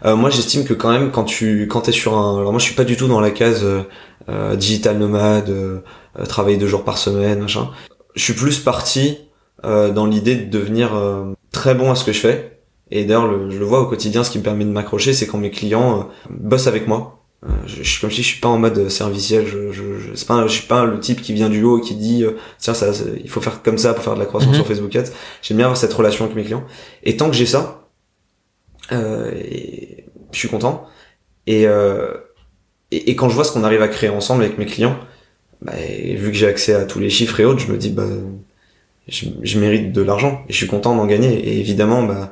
Euh, 0.06 0.16
moi, 0.16 0.30
j'estime 0.30 0.66
que 0.66 0.74
quand 0.74 0.92
même, 0.92 1.12
quand 1.12 1.26
tu 1.26 1.68
quand 1.68 1.82
t'es 1.82 1.92
sur 1.92 2.18
un, 2.18 2.40
alors 2.40 2.52
moi, 2.52 2.60
je 2.60 2.66
suis 2.66 2.76
pas 2.76 2.84
du 2.84 2.96
tout 2.96 3.08
dans 3.08 3.20
la 3.20 3.32
case 3.32 3.64
euh, 3.64 3.84
euh 4.30 4.56
digital 4.56 4.98
nomade, 4.98 5.50
euh, 5.50 5.80
travailler 6.28 6.58
deux 6.58 6.68
jours 6.68 6.84
par 6.84 6.98
semaine, 6.98 7.40
machin. 7.40 7.70
Je 8.16 8.24
suis 8.24 8.34
plus 8.34 8.60
parti 8.60 9.18
dans 9.64 10.06
l'idée 10.06 10.36
de 10.36 10.50
devenir 10.50 10.92
très 11.52 11.76
bon 11.76 11.92
à 11.92 11.96
ce 11.96 12.04
que 12.04 12.12
je 12.12 12.20
fais. 12.20 12.60
Et 12.92 13.06
d'ailleurs, 13.06 13.50
je 13.50 13.58
le 13.58 13.66
vois 13.66 13.82
au 13.82 13.86
quotidien, 13.86 14.24
ce 14.24 14.32
qui 14.32 14.40
me 14.40 14.44
permet 14.44 14.66
de 14.66 14.72
m'accrocher, 14.72 15.14
c'est 15.14 15.28
quand 15.28 15.38
mes 15.38 15.52
clients 15.52 16.10
bossent 16.30 16.68
avec 16.68 16.88
moi. 16.88 17.24
je, 17.66 17.84
suis 17.84 18.02
comme 18.02 18.10
si 18.10 18.24
je 18.24 18.28
suis 18.28 18.40
pas 18.40 18.48
en 18.48 18.58
mode 18.58 18.90
serviciel. 18.90 19.46
Je, 19.46 19.72
je, 19.72 19.84
je, 20.16 20.26
pas, 20.26 20.48
je 20.48 20.52
suis 20.54 20.68
pas 20.68 20.86
le 20.86 21.00
type 21.00 21.22
qui 21.22 21.34
vient 21.34 21.50
du 21.50 21.64
haut 21.64 21.78
et 21.78 21.82
qui 21.82 21.96
dit 21.96 22.26
tiens 22.58 22.74
ça, 22.74 22.92
il 23.22 23.30
faut 23.30 23.42
faire 23.42 23.62
comme 23.62 23.78
ça 23.78 23.94
pour 23.94 24.04
faire 24.04 24.16
de 24.16 24.20
la 24.20 24.26
croissance 24.26 24.52
mhm. 24.52 24.56
sur 24.56 24.68
Facebook 24.68 24.96
Ads. 24.96 25.12
J'aime 25.42 25.58
bien 25.58 25.68
avoir 25.68 25.78
cette 25.78 25.94
relation 25.94 26.26
avec 26.26 26.36
mes 26.36 26.44
clients. 26.44 26.64
Et 27.04 27.16
tant 27.16 27.30
que 27.30 27.36
j'ai 27.36 27.46
ça, 27.46 27.80
euh, 28.92 29.32
et 29.36 30.06
je 30.32 30.38
suis 30.38 30.48
content. 30.48 30.88
Et, 31.48 31.68
euh, 31.68 32.14
et, 32.92 33.12
et, 33.12 33.16
quand 33.16 33.30
je 33.30 33.36
vois 33.36 33.44
ce 33.44 33.52
qu'on 33.52 33.64
arrive 33.64 33.82
à 33.82 33.88
créer 33.88 34.10
ensemble 34.10 34.44
avec 34.44 34.58
mes 34.58 34.66
clients, 34.66 34.98
bah, 35.62 35.74
vu 35.76 36.32
que 36.32 36.38
j'ai 36.38 36.48
accès 36.48 36.74
à 36.74 36.86
tous 36.86 37.00
les 37.00 37.10
chiffres 37.10 37.40
et 37.40 37.46
autres, 37.46 37.60
je 37.60 37.72
me 37.72 37.78
dis 37.78 37.90
bah 37.90 38.06
je, 39.08 39.60
mérite 39.60 39.92
de 39.92 40.02
l'argent 40.02 40.44
et 40.48 40.54
je 40.54 40.58
suis 40.58 40.68
content 40.68 40.96
d'en 40.96 41.06
gagner. 41.06 41.34
Et 41.34 41.60
évidemment, 41.60 42.04
bah 42.04 42.32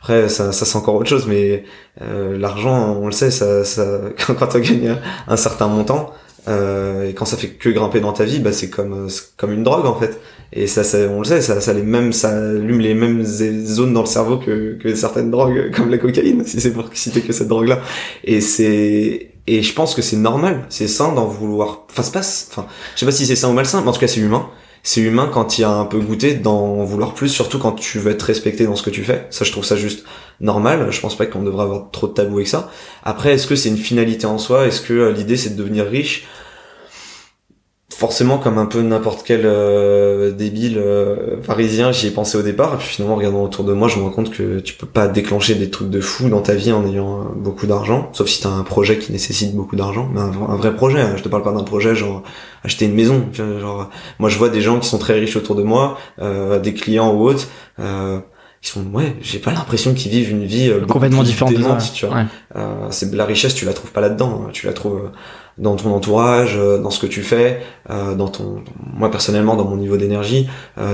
après 0.00 0.28
ça, 0.28 0.52
ça 0.52 0.64
c'est 0.64 0.76
encore 0.76 0.96
autre 0.96 1.08
chose, 1.08 1.26
mais 1.26 1.64
euh, 2.02 2.36
l'argent, 2.36 2.98
on 3.00 3.06
le 3.06 3.12
sait, 3.12 3.30
ça, 3.30 3.64
ça 3.64 4.00
quand, 4.26 4.46
tu 4.46 4.60
gagné 4.60 4.94
un 5.28 5.36
certain 5.36 5.68
montant, 5.68 6.12
euh, 6.48 7.08
et 7.08 7.14
quand 7.14 7.24
ça 7.24 7.36
fait 7.36 7.48
que 7.48 7.70
grimper 7.70 8.00
dans 8.00 8.12
ta 8.12 8.24
vie, 8.24 8.40
bah 8.40 8.52
c'est 8.52 8.70
comme 8.70 9.08
comme 9.36 9.52
une 9.52 9.62
drogue 9.62 9.86
en 9.86 9.98
fait. 9.98 10.20
Et 10.52 10.66
ça, 10.66 10.84
ça 10.84 10.98
on 11.10 11.20
le 11.20 11.24
sait, 11.24 11.40
ça, 11.40 11.60
ça 11.60 11.72
les 11.72 11.82
mêmes, 11.82 12.12
ça 12.12 12.30
allume 12.30 12.80
les 12.80 12.94
mêmes 12.94 13.24
zones 13.24 13.94
dans 13.94 14.02
le 14.02 14.06
cerveau 14.06 14.38
que, 14.38 14.78
que 14.80 14.94
certaines 14.94 15.30
drogues, 15.30 15.72
comme 15.74 15.90
la 15.90 15.98
cocaïne, 15.98 16.44
si 16.44 16.60
c'est 16.60 16.72
pour 16.72 16.88
citer 16.92 17.22
que 17.22 17.32
cette 17.32 17.48
drogue-là. 17.48 17.80
Et 18.24 18.40
c'est 18.40 19.33
et 19.46 19.62
je 19.62 19.74
pense 19.74 19.94
que 19.94 20.02
c'est 20.02 20.16
normal, 20.16 20.66
c'est 20.68 20.88
sain 20.88 21.12
d'en 21.12 21.26
vouloir. 21.26 21.84
Enfin, 21.90 22.02
c'est 22.02 22.12
pas, 22.12 22.20
enfin, 22.20 22.66
je 22.94 23.00
sais 23.00 23.06
pas 23.06 23.12
si 23.12 23.26
c'est 23.26 23.36
sain 23.36 23.50
ou 23.50 23.52
malsain, 23.52 23.80
mais 23.82 23.88
en 23.88 23.92
tout 23.92 24.00
cas 24.00 24.08
c'est 24.08 24.20
humain. 24.20 24.48
C'est 24.86 25.00
humain 25.00 25.30
quand 25.32 25.56
il 25.56 25.62
y 25.62 25.64
a 25.64 25.70
un 25.70 25.86
peu 25.86 25.98
goûté 25.98 26.34
d'en 26.34 26.84
vouloir 26.84 27.14
plus, 27.14 27.28
surtout 27.28 27.58
quand 27.58 27.72
tu 27.72 27.98
veux 27.98 28.10
être 28.10 28.22
respecté 28.22 28.64
dans 28.66 28.76
ce 28.76 28.82
que 28.82 28.90
tu 28.90 29.02
fais. 29.02 29.26
Ça, 29.30 29.46
je 29.46 29.50
trouve 29.50 29.64
ça 29.64 29.76
juste 29.76 30.04
normal. 30.40 30.88
Je 30.90 31.00
pense 31.00 31.16
pas 31.16 31.24
qu'on 31.24 31.42
devrait 31.42 31.62
avoir 31.62 31.90
trop 31.90 32.06
de 32.06 32.12
tabou 32.12 32.36
avec 32.36 32.48
ça. 32.48 32.70
Après, 33.02 33.32
est-ce 33.32 33.46
que 33.46 33.56
c'est 33.56 33.70
une 33.70 33.78
finalité 33.78 34.26
en 34.26 34.36
soi? 34.36 34.66
Est-ce 34.66 34.82
que 34.82 34.92
euh, 34.92 35.12
l'idée 35.12 35.38
c'est 35.38 35.50
de 35.50 35.56
devenir 35.56 35.86
riche? 35.86 36.26
Forcément 37.92 38.38
comme 38.38 38.58
un 38.58 38.66
peu 38.66 38.80
n'importe 38.80 39.22
quel 39.24 39.42
euh, 39.44 40.32
débile 40.32 40.78
euh, 40.78 41.36
parisien 41.46 41.92
j'y 41.92 42.08
ai 42.08 42.10
pensé 42.10 42.36
au 42.36 42.42
départ 42.42 42.74
et 42.74 42.76
puis 42.78 42.88
finalement 42.88 43.14
en 43.14 43.18
regardant 43.18 43.42
autour 43.42 43.64
de 43.64 43.72
moi 43.72 43.88
je 43.88 43.98
me 43.98 44.04
rends 44.04 44.10
compte 44.10 44.30
que 44.30 44.58
tu 44.60 44.74
peux 44.74 44.86
pas 44.86 45.06
déclencher 45.06 45.54
des 45.54 45.70
trucs 45.70 45.90
de 45.90 46.00
fou 46.00 46.28
dans 46.28 46.40
ta 46.40 46.54
vie 46.54 46.72
en 46.72 46.86
ayant 46.86 47.20
euh, 47.20 47.24
beaucoup 47.36 47.66
d'argent 47.66 48.08
sauf 48.12 48.28
si 48.28 48.40
t'as 48.40 48.48
un 48.48 48.62
projet 48.62 48.98
qui 48.98 49.12
nécessite 49.12 49.54
beaucoup 49.54 49.76
d'argent 49.76 50.08
mais 50.12 50.20
un, 50.20 50.56
vrai 50.56 50.74
projet 50.74 51.00
hein. 51.00 51.14
je 51.16 51.22
te 51.22 51.28
parle 51.28 51.42
pas 51.42 51.52
d'un 51.52 51.62
projet 51.62 51.94
genre 51.94 52.22
acheter 52.64 52.86
une 52.86 52.94
maison 52.94 53.26
genre 53.32 53.90
moi 54.18 54.28
je 54.28 54.38
vois 54.38 54.48
des 54.48 54.62
gens 54.62 54.80
qui 54.80 54.88
sont 54.88 54.98
très 54.98 55.14
riches 55.14 55.36
autour 55.36 55.54
de 55.54 55.62
moi 55.62 55.98
des 56.62 56.74
clients 56.74 57.14
ou 57.14 57.28
autres 57.28 57.48
ils 58.64 58.66
sont 58.66 58.84
ouais 58.92 59.16
j'ai 59.20 59.38
pas 59.38 59.52
l'impression 59.52 59.92
qu'ils 59.92 60.10
vivent 60.10 60.30
une 60.30 60.46
vie 60.46 60.72
complètement 60.88 61.22
différente 61.22 61.92
tu 61.92 62.06
vois 62.06 62.24
euh, 62.56 62.86
c'est 62.90 63.12
la 63.12 63.24
richesse 63.24 63.54
tu 63.54 63.64
la 63.64 63.72
trouves 63.72 63.92
pas 63.92 64.00
là-dedans 64.00 64.44
hein. 64.46 64.50
tu 64.52 64.66
la 64.66 64.72
trouves 64.72 65.06
euh, 65.06 65.08
dans 65.58 65.76
ton 65.76 65.92
entourage 65.92 66.56
dans 66.56 66.90
ce 66.90 66.98
que 66.98 67.06
tu 67.06 67.22
fais 67.22 67.60
dans 67.88 68.28
ton 68.28 68.62
moi 68.94 69.10
personnellement 69.10 69.56
dans 69.56 69.64
mon 69.64 69.76
niveau 69.76 69.96
d'énergie 69.96 70.48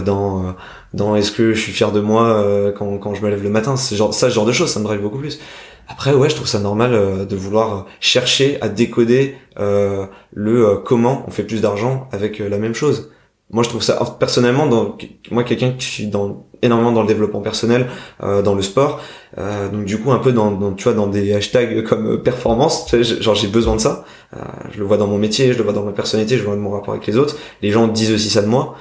dans 0.05 0.55
dans 0.93 1.17
est-ce 1.17 1.33
que 1.33 1.55
je 1.55 1.61
suis 1.61 1.73
fier 1.73 1.93
de 1.93 2.01
moi 2.01 2.73
quand 2.77 2.99
quand 2.99 3.15
je 3.15 3.23
me 3.23 3.31
lève 3.31 3.43
le 3.43 3.51
matin. 3.51 3.77
C'est 3.77 3.97
genre 3.97 4.13
ça 4.13 4.29
ce 4.29 4.35
genre 4.35 4.47
de 4.47 4.53
choses 4.53 4.71
ça 4.71 4.81
me 4.81 4.85
drive 4.85 5.01
beaucoup 5.01 5.19
plus. 5.19 5.41
Après 5.89 6.13
ouais 6.13 6.29
je 6.29 6.35
trouve 6.37 6.49
ça 6.49 6.59
normal 6.59 7.27
de 7.27 7.37
vouloir 7.37 7.87
chercher 8.01 8.59
à 8.61 8.69
décoder 8.69 9.37
le 9.57 10.77
comment 10.85 11.25
on 11.27 11.31
fait 11.31 11.45
plus 11.45 11.63
d'argent 11.63 12.09
avec 12.13 12.39
la 12.39 12.59
même 12.59 12.75
chose. 12.75 13.11
Moi 13.53 13.65
je 13.65 13.69
trouve 13.69 13.83
ça 13.83 13.99
personnellement 14.19 14.67
dans 14.67 14.97
moi 15.31 15.43
quelqu'un 15.43 15.73
qui 15.73 15.87
suis 15.87 16.07
dans 16.07 16.47
énormément 16.63 16.93
dans 16.93 17.03
le 17.03 17.09
développement 17.09 17.41
personnel 17.41 17.89
euh, 18.23 18.43
dans 18.43 18.55
le 18.55 18.63
sport 18.63 19.01
euh, 19.39 19.69
donc 19.69 19.85
du 19.85 19.99
coup 19.99 20.11
un 20.11 20.19
peu 20.19 20.33
dans, 20.33 20.51
dans, 20.51 20.73
tu 20.73 20.85
vois 20.85 20.93
dans 20.93 21.07
des 21.07 21.33
hashtags 21.33 21.85
comme 21.85 22.15
euh, 22.15 22.17
performance 22.17 22.87
tu 22.87 23.05
sais, 23.05 23.23
genre 23.23 23.35
j'ai 23.35 23.49
besoin 23.49 23.77
de 23.77 23.81
ça. 23.81 24.05
Euh, 24.37 24.41
je 24.73 24.79
le 24.79 24.85
vois 24.85 24.97
dans 24.97 25.07
mon 25.07 25.19
métier 25.19 25.53
je 25.53 25.59
le 25.59 25.65
vois 25.65 25.73
dans 25.73 25.85
ma 25.85 25.93
personnalité 25.93 26.37
je 26.37 26.41
le 26.41 26.47
vois 26.47 26.57
dans 26.57 26.63
mon 26.63 26.71
rapport 26.71 26.95
avec 26.95 27.07
les 27.07 27.17
autres. 27.17 27.37
Les 27.63 27.71
gens 27.71 27.87
disent 27.87 28.13
aussi 28.13 28.29
ça 28.31 28.43
de 28.43 28.49
moi. 28.49 28.75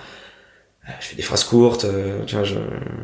Euh, 0.88 0.92
je 1.00 1.08
fais 1.08 1.16
des 1.16 1.22
phrases 1.22 1.44
courtes 1.44 1.86
tu 2.26 2.36
vois 2.36 2.46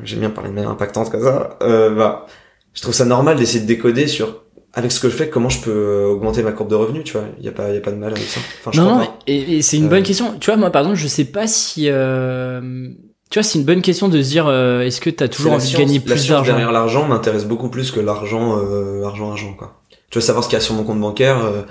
j'aime 0.03 0.19
bien 0.19 0.31
parler 0.31 0.49
de 0.49 0.55
manière 0.55 0.71
impactante 0.71 1.11
comme 1.11 1.23
ça. 1.23 1.57
Bah 1.61 2.25
je 2.73 2.81
trouve 2.81 2.93
ça 2.93 3.05
normal 3.05 3.37
d'essayer 3.37 3.61
de 3.61 3.67
décoder 3.67 4.07
sur 4.07 4.45
avec 4.75 4.91
ce 4.91 4.99
que 4.99 5.09
je 5.09 5.15
fais, 5.15 5.29
comment 5.29 5.47
je 5.47 5.61
peux 5.61 6.03
augmenter 6.03 6.43
ma 6.43 6.51
courbe 6.51 6.69
de 6.69 6.75
revenus, 6.75 7.05
tu 7.05 7.13
vois. 7.13 7.23
Il 7.39 7.45
y 7.45 7.47
a 7.47 7.53
pas, 7.53 7.71
y 7.71 7.77
a 7.77 7.81
pas 7.81 7.91
de 7.91 7.95
mal 7.95 8.11
avec 8.11 8.27
ça. 8.27 8.41
Enfin, 8.59 8.71
je 8.73 8.81
non, 8.81 8.97
non, 8.97 9.07
et, 9.25 9.61
c'est 9.61 9.77
une 9.77 9.87
bonne 9.87 10.03
question. 10.03 10.37
Tu 10.37 10.47
vois, 10.51 10.57
moi, 10.57 10.69
par 10.69 10.81
exemple, 10.81 10.99
je 10.99 11.07
sais 11.07 11.23
pas 11.23 11.47
si, 11.47 11.89
euh... 11.89 12.89
tu 13.29 13.39
vois, 13.39 13.43
c'est 13.43 13.57
une 13.57 13.65
bonne 13.65 13.81
question 13.81 14.07
de 14.07 14.21
se 14.21 14.29
dire, 14.29 14.47
euh, 14.47 14.81
est-ce 14.81 15.01
que 15.01 15.09
tu 15.09 15.23
as 15.23 15.27
toujours 15.27 15.53
envie 15.53 15.71
de 15.71 15.77
gagner 15.77 15.99
plus 15.99 16.27
d'argent 16.27 16.51
Derrière 16.51 16.71
l'argent 16.71 17.07
m'intéresse 17.07 17.45
beaucoup 17.45 17.69
plus 17.69 17.91
que 17.91 17.99
l'argent, 17.99 18.57
euh, 18.57 19.03
argent, 19.03 19.31
argent, 19.31 19.53
quoi. 19.53 19.81
Tu 20.09 20.19
veux 20.19 20.21
savoir 20.21 20.43
ce 20.43 20.49
qu'il 20.49 20.55
y 20.55 20.61
a 20.61 20.63
sur 20.63 20.75
mon 20.75 20.83
compte 20.83 20.99
bancaire 20.99 21.43
euh, 21.43 21.63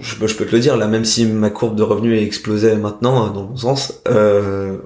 je, 0.00 0.26
je, 0.26 0.36
peux 0.36 0.46
te 0.46 0.52
le 0.52 0.60
dire, 0.60 0.76
là, 0.76 0.88
même 0.88 1.04
si 1.04 1.26
ma 1.26 1.50
courbe 1.50 1.76
de 1.76 1.82
revenus 1.82 2.20
est 2.20 2.24
explosée 2.24 2.74
maintenant, 2.76 3.28
dans 3.28 3.44
mon 3.44 3.56
sens, 3.56 4.02
euh, 4.08 4.78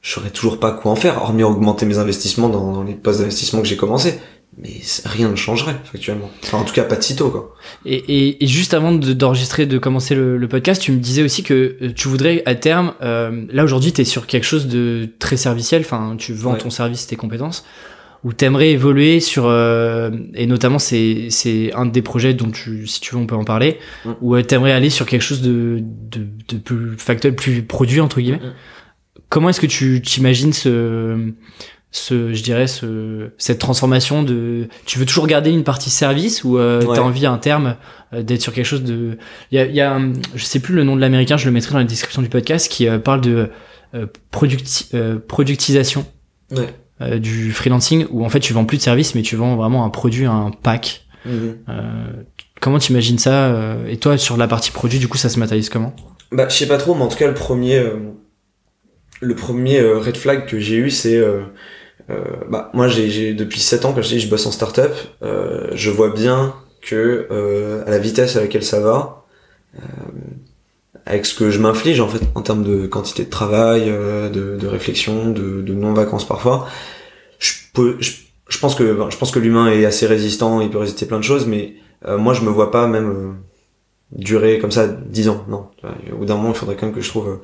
je 0.00 0.12
saurais 0.12 0.30
toujours 0.30 0.58
pas 0.58 0.70
quoi 0.70 0.92
en 0.92 0.96
faire, 0.96 1.20
hormis 1.22 1.42
augmenter 1.42 1.84
mes 1.84 1.98
investissements 1.98 2.48
dans, 2.48 2.72
dans 2.72 2.82
les 2.82 2.94
postes 2.94 3.18
d'investissement 3.20 3.60
que 3.60 3.66
j'ai 3.66 3.76
commencé 3.76 4.20
mais 4.56 4.80
rien 5.04 5.30
ne 5.30 5.36
changerait 5.36 5.76
factuellement. 5.84 6.30
Enfin, 6.42 6.58
en 6.58 6.64
tout 6.64 6.74
cas, 6.74 6.84
pas 6.84 6.96
de 6.96 7.02
sitôt, 7.02 7.30
quoi. 7.30 7.54
Et, 7.84 7.96
et, 7.96 8.44
et 8.44 8.46
juste 8.46 8.74
avant 8.74 8.92
d'enregistrer, 8.92 9.66
de, 9.66 9.78
commencer 9.78 10.14
le, 10.14 10.36
le, 10.36 10.48
podcast, 10.48 10.80
tu 10.80 10.92
me 10.92 10.98
disais 10.98 11.22
aussi 11.22 11.42
que 11.42 11.76
euh, 11.82 11.92
tu 11.94 12.08
voudrais, 12.08 12.42
à 12.46 12.54
terme, 12.54 12.94
euh, 13.02 13.46
là 13.52 13.64
aujourd'hui, 13.64 13.92
tu 13.92 14.02
es 14.02 14.04
sur 14.04 14.26
quelque 14.26 14.44
chose 14.44 14.68
de 14.68 15.08
très 15.18 15.36
serviciel, 15.36 15.82
enfin, 15.82 16.14
tu 16.16 16.32
vends 16.32 16.54
ton 16.54 16.70
service, 16.70 17.06
tes 17.06 17.16
compétences, 17.16 17.64
où 18.22 18.32
tu 18.32 18.44
aimerais 18.44 18.70
évoluer 18.70 19.18
sur, 19.18 19.46
euh, 19.46 20.10
et 20.34 20.46
notamment, 20.46 20.78
c'est 20.78 21.30
un 21.74 21.86
des 21.86 22.02
projets 22.02 22.32
dont 22.32 22.50
tu, 22.50 22.86
si 22.86 23.00
tu 23.00 23.14
veux, 23.14 23.20
on 23.20 23.26
peut 23.26 23.34
en 23.34 23.44
parler, 23.44 23.78
où 24.20 24.40
tu 24.40 24.54
aimerais 24.54 24.72
aller 24.72 24.90
sur 24.90 25.06
quelque 25.06 25.22
chose 25.22 25.42
de, 25.42 25.82
de, 25.82 26.26
de 26.48 26.58
plus 26.58 26.96
factuel, 26.96 27.34
plus 27.34 27.62
produit, 27.62 28.00
entre 28.00 28.20
guillemets. 28.20 28.40
Comment 29.30 29.48
est-ce 29.48 29.60
que 29.60 29.66
tu 29.66 30.00
t'imagines 30.00 30.52
ce 30.52 31.32
ce 31.94 32.34
je 32.34 32.42
dirais 32.42 32.66
ce 32.66 33.30
cette 33.38 33.60
transformation 33.60 34.24
de 34.24 34.66
tu 34.84 34.98
veux 34.98 35.06
toujours 35.06 35.28
garder 35.28 35.50
une 35.50 35.62
partie 35.62 35.90
service 35.90 36.42
ou 36.42 36.58
euh, 36.58 36.80
tu 36.82 36.98
as 36.98 37.02
envie 37.02 37.24
à 37.24 37.30
un 37.30 37.38
terme 37.38 37.76
euh, 38.12 38.22
d'être 38.22 38.42
sur 38.42 38.52
quelque 38.52 38.66
chose 38.66 38.82
de 38.82 39.16
il 39.52 39.58
y 39.58 39.60
a, 39.60 39.66
y 39.66 39.80
a 39.80 40.00
je 40.34 40.44
sais 40.44 40.58
plus 40.58 40.74
le 40.74 40.82
nom 40.82 40.96
de 40.96 41.00
l'américain 41.00 41.36
je 41.36 41.46
le 41.46 41.52
mettrai 41.52 41.72
dans 41.72 41.78
la 41.78 41.84
description 41.84 42.20
du 42.20 42.28
podcast 42.28 42.68
qui 42.68 42.88
euh, 42.88 42.98
parle 42.98 43.20
de 43.20 43.48
euh, 43.94 44.06
productisation. 44.32 46.04
Du 47.20 47.52
freelancing 47.52 48.06
où 48.10 48.24
en 48.24 48.28
fait 48.28 48.40
tu 48.40 48.52
vends 48.52 48.64
plus 48.64 48.78
de 48.78 48.82
services 48.82 49.14
mais 49.14 49.22
tu 49.22 49.36
vends 49.36 49.56
vraiment 49.56 49.84
un 49.84 49.90
produit 49.90 50.26
un 50.26 50.50
pack. 50.50 51.06
Mhm. 51.26 51.56
comment 52.60 52.78
tu 52.78 52.92
imagines 52.92 53.18
ça 53.18 53.76
et 53.88 53.96
toi 53.96 54.18
sur 54.18 54.36
la 54.36 54.46
partie 54.46 54.70
produit 54.70 54.98
du 54.98 55.08
coup 55.08 55.16
ça 55.16 55.28
se 55.28 55.38
matérialise 55.38 55.70
comment? 55.70 55.94
Bah 56.32 56.48
je 56.48 56.54
sais 56.54 56.68
pas 56.68 56.76
trop 56.76 56.94
mais 56.94 57.02
en 57.02 57.08
tout 57.08 57.16
cas 57.16 57.26
le 57.26 57.34
premier 57.34 57.82
le 59.20 59.34
premier 59.34 59.80
red 59.80 60.16
flag 60.16 60.46
que 60.46 60.58
j'ai 60.58 60.76
eu 60.76 60.90
c'est 60.90 61.16
euh, 61.16 61.42
bah, 62.08 62.70
moi, 62.74 62.88
j'ai 62.88 63.34
depuis 63.34 63.60
7 63.60 63.84
ans, 63.84 63.92
quand 63.92 64.02
je 64.02 64.08
dis 64.08 64.20
je 64.20 64.28
bosse 64.28 64.46
en 64.46 64.50
startup, 64.52 64.92
euh, 65.22 65.68
je 65.72 65.90
vois 65.90 66.10
bien 66.10 66.54
que 66.84 67.26
euh, 67.30 67.84
à 67.86 67.90
la 67.90 67.98
vitesse 67.98 68.36
à 68.36 68.40
laquelle 68.40 68.62
ça 68.62 68.80
va, 68.80 69.24
euh, 69.76 69.80
avec 71.06 71.26
ce 71.26 71.34
que 71.34 71.50
je 71.50 71.58
m'inflige 71.58 72.00
en 72.00 72.08
fait 72.08 72.22
en 72.34 72.42
termes 72.42 72.62
de 72.62 72.86
quantité 72.86 73.24
de 73.24 73.30
travail, 73.30 73.84
euh, 73.88 74.28
de, 74.28 74.56
de, 74.56 74.66
réflexion, 74.66 75.30
de, 75.30 75.62
de 75.62 75.74
non-vacances 75.74 76.26
parfois, 76.26 76.68
je 77.38 77.54
peux, 77.72 77.96
je, 78.00 78.12
je 78.48 78.58
pense 78.58 78.74
que, 78.74 78.96
je 79.10 79.16
pense 79.16 79.30
que 79.30 79.38
l'humain 79.38 79.68
est 79.68 79.84
assez 79.84 80.06
résistant, 80.06 80.60
il 80.60 80.70
peut 80.70 80.78
résister 80.78 81.06
plein 81.06 81.18
de 81.18 81.24
choses, 81.24 81.46
mais 81.46 81.74
moi 82.06 82.34
je 82.34 82.42
me 82.42 82.50
vois 82.50 82.70
pas 82.70 82.86
même 82.86 83.38
durer 84.12 84.58
comme 84.58 84.70
ça 84.70 84.86
10 84.86 85.30
ans, 85.30 85.44
non. 85.48 85.68
Au 86.12 86.18
bout 86.18 86.26
d'un 86.26 86.36
moment, 86.36 86.50
il 86.50 86.54
faudrait 86.54 86.76
quand 86.76 86.84
même 86.84 86.94
que 86.94 87.00
je 87.00 87.08
trouve 87.08 87.40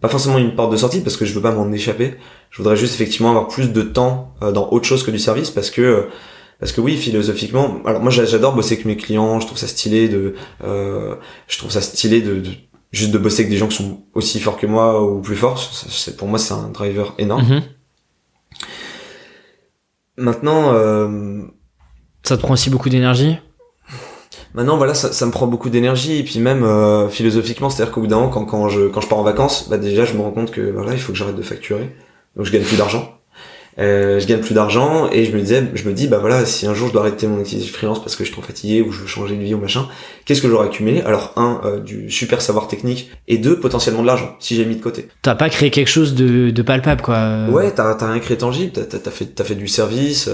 pas 0.00 0.08
forcément 0.08 0.38
une 0.38 0.54
porte 0.54 0.72
de 0.72 0.76
sortie 0.76 1.00
parce 1.00 1.16
que 1.16 1.24
je 1.24 1.32
veux 1.34 1.40
pas 1.40 1.52
m'en 1.52 1.70
échapper. 1.72 2.14
Je 2.50 2.58
voudrais 2.58 2.76
juste 2.76 2.94
effectivement 2.94 3.30
avoir 3.30 3.48
plus 3.48 3.72
de 3.72 3.82
temps 3.82 4.34
euh, 4.42 4.52
dans 4.52 4.68
autre 4.70 4.86
chose 4.86 5.02
que 5.04 5.10
du 5.10 5.18
service 5.18 5.50
parce 5.50 5.70
que 5.70 5.82
euh, 5.82 6.02
parce 6.60 6.70
que 6.70 6.80
oui, 6.80 6.96
philosophiquement, 6.96 7.80
alors 7.84 8.00
moi 8.00 8.10
j'adore 8.12 8.54
bosser 8.54 8.74
avec 8.74 8.84
mes 8.84 8.96
clients, 8.96 9.40
je 9.40 9.46
trouve 9.46 9.58
ça 9.58 9.66
stylé 9.66 10.08
de 10.08 10.34
euh, 10.62 11.16
je 11.48 11.58
trouve 11.58 11.72
ça 11.72 11.80
stylé 11.80 12.22
de, 12.22 12.40
juste 12.92 13.10
de 13.10 13.18
bosser 13.18 13.40
avec 13.42 13.50
des 13.50 13.56
gens 13.56 13.66
qui 13.66 13.76
sont 13.76 14.04
aussi 14.14 14.38
forts 14.38 14.58
que 14.58 14.66
moi 14.66 15.02
ou 15.02 15.20
plus 15.20 15.34
forts, 15.34 15.58
c'est 15.58 16.16
pour 16.16 16.28
moi 16.28 16.38
c'est 16.38 16.54
un 16.54 16.68
driver 16.68 17.14
énorme. 17.18 17.42
Mm-hmm. 17.42 17.62
Maintenant 20.18 20.72
euh... 20.74 21.42
ça 22.22 22.36
te 22.36 22.42
prend 22.42 22.54
aussi 22.54 22.70
beaucoup 22.70 22.90
d'énergie? 22.90 23.38
Maintenant, 24.54 24.76
voilà, 24.76 24.94
ça, 24.94 25.12
ça 25.12 25.26
me 25.26 25.30
prend 25.30 25.46
beaucoup 25.46 25.70
d'énergie 25.70 26.18
et 26.18 26.22
puis 26.22 26.38
même 26.38 26.62
euh, 26.62 27.08
philosophiquement, 27.08 27.70
c'est-à-dire 27.70 27.92
qu'au 27.92 28.02
bout 28.02 28.06
d'un 28.06 28.16
moment, 28.16 28.28
quand, 28.28 28.44
quand 28.44 28.68
je 28.68 28.88
quand 28.88 29.00
je 29.00 29.08
pars 29.08 29.18
en 29.18 29.22
vacances, 29.22 29.68
bah 29.70 29.78
déjà, 29.78 30.04
je 30.04 30.14
me 30.14 30.20
rends 30.20 30.30
compte 30.30 30.50
que 30.50 30.60
voilà, 30.60 30.92
il 30.92 31.00
faut 31.00 31.12
que 31.12 31.18
j'arrête 31.18 31.36
de 31.36 31.42
facturer, 31.42 31.94
donc 32.36 32.46
je 32.46 32.52
gagne 32.52 32.62
plus 32.62 32.76
d'argent. 32.76 33.18
Euh, 33.78 34.20
je 34.20 34.26
gagne 34.26 34.40
plus 34.40 34.52
d'argent 34.52 35.08
et 35.10 35.24
je 35.24 35.32
me 35.34 35.40
disais, 35.40 35.64
je 35.72 35.88
me 35.88 35.94
dis 35.94 36.06
bah 36.06 36.18
voilà, 36.18 36.44
si 36.44 36.66
un 36.66 36.74
jour 36.74 36.88
je 36.88 36.92
dois 36.92 37.00
arrêter 37.00 37.26
mon 37.26 37.40
activité 37.40 37.66
freelance 37.70 38.00
parce 38.00 38.16
que 38.16 38.22
je 38.22 38.26
suis 38.26 38.34
trop 38.34 38.46
fatigué 38.46 38.82
ou 38.82 38.92
je 38.92 39.00
veux 39.00 39.06
changer 39.06 39.34
de 39.34 39.42
vie 39.42 39.54
ou 39.54 39.58
machin, 39.58 39.88
qu'est-ce 40.26 40.42
que 40.42 40.48
j'aurais 40.50 40.66
accumulé? 40.66 41.00
Alors 41.00 41.32
un, 41.36 41.58
euh, 41.64 41.78
du 41.80 42.10
super 42.10 42.42
savoir 42.42 42.68
technique 42.68 43.10
et 43.28 43.38
deux, 43.38 43.58
potentiellement 43.58 44.02
de 44.02 44.08
l'argent 44.08 44.36
si 44.40 44.56
j'ai 44.56 44.66
mis 44.66 44.76
de 44.76 44.82
côté. 44.82 45.08
T'as 45.22 45.34
pas 45.34 45.48
créé 45.48 45.70
quelque 45.70 45.88
chose 45.88 46.14
de, 46.14 46.50
de 46.50 46.62
palpable 46.62 47.00
quoi. 47.00 47.46
Ouais, 47.48 47.70
t'as 47.70 47.94
t'as 47.94 48.12
rien 48.12 48.20
créé 48.20 48.36
tangible, 48.36 48.72
t'as 48.72 48.82
as 48.82 49.10
fait 49.10 49.24
t'as 49.34 49.44
fait 49.44 49.54
du 49.54 49.68
service. 49.68 50.28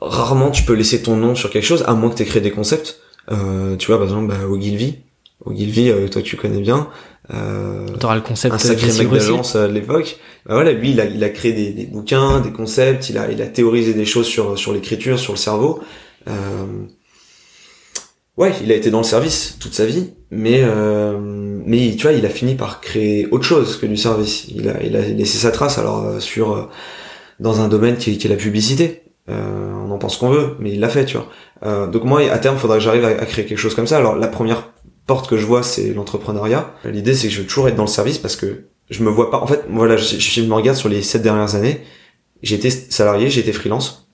rarement 0.00 0.50
tu 0.50 0.62
peux 0.62 0.72
laisser 0.72 1.02
ton 1.02 1.16
nom 1.16 1.34
sur 1.34 1.50
quelque 1.50 1.66
chose 1.66 1.84
à 1.86 1.92
moins 1.92 2.08
que 2.08 2.14
t'aies 2.14 2.24
créé 2.24 2.40
des 2.40 2.50
concepts. 2.50 2.98
Euh, 3.30 3.76
tu 3.76 3.88
vois, 3.88 3.96
par 3.96 4.06
exemple, 4.06 4.28
bah, 4.28 4.46
Ogilvy. 4.48 4.96
Ogilvy, 5.44 5.90
euh, 5.90 6.08
toi 6.08 6.22
tu 6.22 6.36
connais 6.36 6.60
bien. 6.60 6.88
Euh, 7.32 7.88
T'auras 7.98 8.16
le 8.16 8.20
concept 8.20 8.54
un 8.54 8.58
sacré 8.58 8.92
mec 8.92 9.10
d'agence 9.10 9.56
à 9.56 9.66
l'époque. 9.66 10.18
Bah 10.46 10.54
voilà, 10.54 10.72
lui, 10.72 10.90
il 10.90 11.00
a, 11.00 11.06
il 11.06 11.22
a 11.24 11.30
créé 11.30 11.52
des, 11.52 11.70
des, 11.70 11.86
bouquins, 11.86 12.40
des 12.40 12.52
concepts, 12.52 13.08
il 13.08 13.18
a, 13.18 13.30
il 13.30 13.40
a 13.40 13.46
théorisé 13.46 13.94
des 13.94 14.04
choses 14.04 14.26
sur, 14.26 14.58
sur 14.58 14.72
l'écriture, 14.72 15.18
sur 15.18 15.32
le 15.32 15.38
cerveau. 15.38 15.80
Euh, 16.28 16.32
ouais, 18.36 18.52
il 18.62 18.70
a 18.70 18.74
été 18.74 18.90
dans 18.90 18.98
le 18.98 19.04
service 19.04 19.56
toute 19.58 19.74
sa 19.74 19.86
vie, 19.86 20.12
mais 20.30 20.60
euh, 20.62 21.18
mais 21.66 21.94
tu 21.96 22.02
vois, 22.02 22.12
il 22.12 22.26
a 22.26 22.30
fini 22.30 22.54
par 22.54 22.80
créer 22.80 23.26
autre 23.30 23.44
chose 23.44 23.78
que 23.78 23.86
du 23.86 23.96
service. 23.96 24.46
Il 24.54 24.68
a, 24.68 24.82
il 24.82 24.96
a 24.96 25.00
laissé 25.00 25.38
sa 25.38 25.50
trace 25.50 25.78
alors 25.78 26.04
euh, 26.04 26.20
sur 26.20 26.52
euh, 26.52 26.64
dans 27.40 27.60
un 27.60 27.68
domaine 27.68 27.96
qui, 27.96 28.18
qui 28.18 28.26
est 28.26 28.30
la 28.30 28.36
publicité. 28.36 29.02
Euh, 29.30 29.72
on 29.72 29.90
en 29.90 29.98
pense 29.98 30.18
qu'on 30.18 30.28
veut, 30.28 30.56
mais 30.60 30.72
il 30.72 30.80
l'a 30.80 30.90
fait, 30.90 31.06
tu 31.06 31.16
vois. 31.16 31.30
Euh, 31.64 31.86
donc 31.86 32.04
moi, 32.04 32.20
à 32.30 32.38
terme, 32.38 32.56
il 32.56 32.60
faudrait 32.60 32.78
que 32.78 32.84
j'arrive 32.84 33.04
à, 33.04 33.14
créer 33.26 33.44
quelque 33.46 33.58
chose 33.58 33.74
comme 33.74 33.86
ça. 33.86 33.98
Alors 33.98 34.16
la 34.16 34.28
première 34.28 34.72
porte 35.06 35.28
que 35.28 35.36
je 35.36 35.46
vois, 35.46 35.62
c'est 35.62 35.92
l'entrepreneuriat. 35.94 36.72
L'idée, 36.84 37.14
c'est 37.14 37.28
que 37.28 37.34
je 37.34 37.40
veux 37.40 37.46
toujours 37.46 37.68
être 37.68 37.76
dans 37.76 37.84
le 37.84 37.88
service 37.88 38.18
parce 38.18 38.36
que 38.36 38.64
je 38.90 39.02
me 39.02 39.10
vois 39.10 39.30
pas. 39.30 39.38
En 39.38 39.46
fait, 39.46 39.64
voilà, 39.70 39.96
je, 39.96 40.18
je 40.18 40.42
me 40.42 40.54
regarde 40.54 40.76
sur 40.76 40.88
les 40.88 41.02
sept 41.02 41.22
dernières 41.22 41.54
années. 41.54 41.80
J'étais 42.42 42.70
salarié, 42.70 43.30
j'étais 43.30 43.52
freelance. 43.52 44.04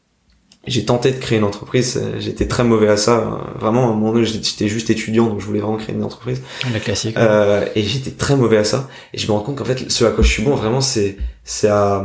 J'ai 0.66 0.84
tenté 0.84 1.10
de 1.10 1.16
créer 1.16 1.38
une 1.38 1.44
entreprise. 1.44 2.00
J'étais 2.18 2.46
très 2.46 2.64
mauvais 2.64 2.88
à 2.88 2.98
ça. 2.98 3.40
Vraiment, 3.58 3.88
à 3.88 3.92
un 3.92 3.94
moment 3.94 4.12
donné, 4.12 4.26
j'étais 4.26 4.68
juste 4.68 4.90
étudiant, 4.90 5.26
donc 5.26 5.40
je 5.40 5.46
voulais 5.46 5.60
vraiment 5.60 5.78
créer 5.78 5.94
une 5.94 6.04
entreprise. 6.04 6.42
La 6.72 6.80
classique. 6.80 7.16
Euh, 7.16 7.64
et 7.74 7.82
j'étais 7.82 8.10
très 8.10 8.36
mauvais 8.36 8.58
à 8.58 8.64
ça. 8.64 8.88
Et 9.14 9.18
je 9.18 9.26
me 9.26 9.32
rends 9.32 9.40
compte 9.40 9.56
qu'en 9.56 9.64
fait, 9.64 9.90
ce 9.90 10.04
à 10.04 10.10
quoi 10.10 10.22
je 10.22 10.30
suis 10.30 10.42
bon, 10.42 10.54
vraiment, 10.54 10.82
c'est 10.82 11.16
c'est 11.44 11.68
à 11.68 12.04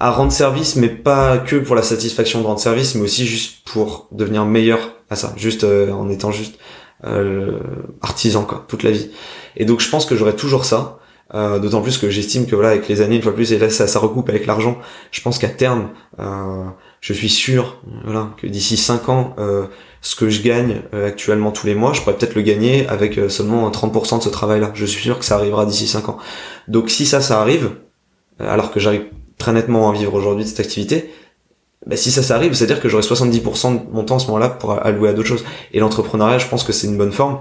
à 0.00 0.10
rendre 0.10 0.32
service, 0.32 0.76
mais 0.76 0.88
pas 0.88 1.38
que 1.38 1.56
pour 1.56 1.74
la 1.74 1.82
satisfaction 1.82 2.40
de 2.40 2.46
rendre 2.46 2.60
service, 2.60 2.94
mais 2.94 3.02
aussi 3.02 3.26
juste 3.26 3.64
pour 3.64 4.08
devenir 4.12 4.44
meilleur 4.44 4.94
à 5.10 5.16
ça, 5.16 5.32
juste 5.36 5.64
euh, 5.64 5.90
en 5.92 6.08
étant 6.08 6.30
juste 6.30 6.58
euh, 7.04 7.60
artisan 8.02 8.44
quoi, 8.44 8.64
toute 8.66 8.82
la 8.82 8.90
vie. 8.90 9.10
Et 9.56 9.64
donc 9.64 9.80
je 9.80 9.88
pense 9.88 10.04
que 10.04 10.16
j'aurai 10.16 10.34
toujours 10.34 10.64
ça, 10.64 10.98
euh, 11.32 11.60
d'autant 11.60 11.80
plus 11.80 11.96
que 11.96 12.10
j'estime 12.10 12.46
que 12.46 12.56
voilà 12.56 12.70
avec 12.70 12.88
les 12.88 13.00
années 13.00 13.14
une 13.16 13.22
fois 13.22 13.34
plus 13.34 13.52
et 13.52 13.58
là 13.58 13.70
ça, 13.70 13.86
ça 13.86 14.00
recoupe 14.00 14.28
avec 14.28 14.46
l'argent. 14.46 14.78
Je 15.12 15.20
pense 15.20 15.38
qu'à 15.38 15.48
terme, 15.48 15.90
euh, 16.18 16.64
je 17.00 17.12
suis 17.12 17.28
sûr, 17.28 17.80
voilà, 18.04 18.30
que 18.36 18.48
d'ici 18.48 18.76
5 18.76 19.08
ans, 19.08 19.36
ce 20.00 20.16
que 20.16 20.28
je 20.28 20.42
gagne 20.42 20.82
actuellement 20.92 21.52
tous 21.52 21.68
les 21.68 21.76
mois, 21.76 21.92
je 21.92 22.00
pourrais 22.00 22.16
peut-être 22.16 22.34
le 22.34 22.42
gagner 22.42 22.88
avec 22.88 23.18
seulement 23.28 23.70
30% 23.70 24.18
de 24.18 24.22
ce 24.24 24.28
travail-là. 24.28 24.72
Je 24.74 24.84
suis 24.84 25.02
sûr 25.02 25.20
que 25.20 25.24
ça 25.24 25.36
arrivera 25.36 25.66
d'ici 25.66 25.86
5 25.86 26.08
ans. 26.08 26.18
Donc 26.66 26.90
si 26.90 27.06
ça, 27.06 27.20
ça 27.20 27.40
arrive, 27.40 27.70
alors 28.40 28.72
que 28.72 28.80
j'arrive 28.80 29.04
très 29.38 29.52
nettement 29.52 29.86
en 29.86 29.92
vivre 29.92 30.14
aujourd'hui 30.14 30.44
de 30.44 30.48
cette 30.48 30.60
activité, 30.60 31.10
bah, 31.86 31.96
si 31.96 32.10
ça 32.10 32.22
s'arrive, 32.22 32.54
c'est-à-dire 32.54 32.80
que 32.80 32.88
j'aurai 32.88 33.02
70% 33.02 33.86
de 33.86 33.92
mon 33.92 34.04
temps 34.04 34.16
à 34.16 34.18
ce 34.18 34.26
moment-là 34.26 34.48
pour 34.50 34.72
allouer 34.72 35.08
à 35.08 35.12
d'autres 35.12 35.28
choses. 35.28 35.44
Et 35.72 35.80
l'entrepreneuriat, 35.80 36.38
je 36.38 36.46
pense 36.46 36.64
que 36.64 36.72
c'est 36.72 36.86
une 36.86 36.98
bonne 36.98 37.12
forme. 37.12 37.38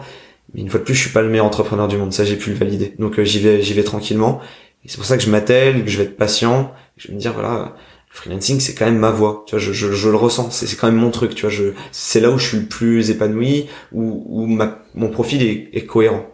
Mais 0.53 0.61
une 0.61 0.69
fois 0.69 0.79
de 0.79 0.85
plus, 0.85 0.95
je 0.95 1.01
suis 1.01 1.09
pas 1.09 1.21
le 1.21 1.29
meilleur 1.29 1.45
entrepreneur 1.45 1.87
du 1.87 1.97
monde. 1.97 2.13
Ça, 2.13 2.23
j'ai 2.23 2.37
pu 2.37 2.51
le 2.51 2.55
valider. 2.55 2.93
Donc, 2.99 3.19
euh, 3.19 3.25
j'y 3.25 3.39
vais, 3.39 3.61
j'y 3.61 3.73
vais 3.73 3.83
tranquillement. 3.83 4.39
Et 4.85 4.89
c'est 4.89 4.97
pour 4.97 5.05
ça 5.05 5.17
que 5.17 5.23
je 5.23 5.29
m'attelle, 5.29 5.83
que 5.83 5.89
je 5.89 5.97
vais 5.97 6.05
être 6.05 6.17
patient. 6.17 6.71
Je 6.95 7.09
vais 7.09 7.15
me 7.15 7.19
dire, 7.19 7.33
voilà, 7.33 7.75
le 8.09 8.15
freelancing, 8.15 8.59
c'est 8.59 8.73
quand 8.73 8.85
même 8.85 8.99
ma 8.99 9.11
voie. 9.11 9.43
Tu 9.47 9.55
vois, 9.55 9.59
je, 9.59 9.73
je, 9.73 9.91
je 9.91 10.09
le 10.09 10.15
ressens. 10.15 10.51
C'est, 10.51 10.67
c'est 10.67 10.77
quand 10.77 10.87
même 10.87 10.95
mon 10.95 11.11
truc. 11.11 11.35
Tu 11.35 11.41
vois, 11.41 11.49
je, 11.49 11.73
c'est 11.91 12.21
là 12.21 12.29
où 12.29 12.37
je 12.37 12.47
suis 12.47 12.59
le 12.59 12.65
plus 12.67 13.09
épanoui, 13.09 13.65
où, 13.91 14.23
où 14.29 14.45
ma, 14.45 14.79
mon 14.95 15.09
profil 15.09 15.43
est, 15.43 15.69
est 15.73 15.85
cohérent. 15.85 16.25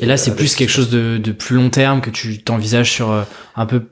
Et 0.00 0.06
là, 0.06 0.16
c'est 0.16 0.34
plus 0.34 0.56
quelque 0.56 0.70
chose 0.70 0.90
de, 0.90 1.18
de 1.18 1.32
plus 1.32 1.56
long 1.56 1.68
terme 1.68 2.00
que 2.00 2.10
tu 2.10 2.42
t'envisages 2.42 2.90
sur 2.90 3.10
euh, 3.10 3.22
un 3.54 3.66
peu 3.66 3.82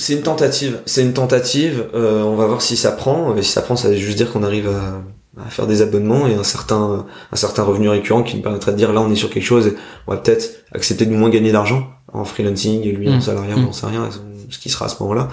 c'est 0.00 0.14
une 0.14 0.22
tentative. 0.22 0.80
C'est 0.86 1.02
une 1.02 1.12
tentative. 1.12 1.88
Euh, 1.94 2.22
on 2.22 2.36
va 2.36 2.46
voir 2.46 2.62
si 2.62 2.76
ça 2.76 2.92
prend. 2.92 3.36
Et 3.36 3.42
si 3.42 3.52
ça 3.52 3.62
prend, 3.62 3.76
ça 3.76 3.88
veut 3.88 3.96
juste 3.96 4.16
dire 4.16 4.32
qu'on 4.32 4.42
arrive 4.42 4.68
à, 4.68 5.42
à, 5.42 5.48
faire 5.50 5.66
des 5.66 5.82
abonnements 5.82 6.26
et 6.26 6.34
un 6.34 6.44
certain, 6.44 7.06
un 7.32 7.36
certain 7.36 7.62
revenu 7.62 7.88
récurrent 7.88 8.22
qui 8.22 8.36
nous 8.36 8.42
permettrait 8.42 8.72
de 8.72 8.76
dire 8.76 8.92
là, 8.92 9.00
on 9.00 9.10
est 9.10 9.16
sur 9.16 9.30
quelque 9.30 9.44
chose 9.44 9.68
et 9.68 9.74
on 10.06 10.12
va 10.12 10.18
peut-être 10.18 10.64
accepter 10.74 11.06
de 11.06 11.14
moins 11.14 11.30
gagner 11.30 11.52
d'argent 11.52 11.88
en 12.12 12.24
freelancing 12.24 12.82
et 12.82 12.92
lui 12.92 13.08
en 13.08 13.16
mmh. 13.16 13.20
salariat, 13.20 13.56
mmh. 13.56 13.66
on 13.68 13.72
sait 13.72 13.86
rien, 13.86 14.08
ce 14.48 14.58
qui 14.58 14.68
sera 14.68 14.86
à 14.86 14.88
ce 14.88 15.00
moment-là, 15.02 15.28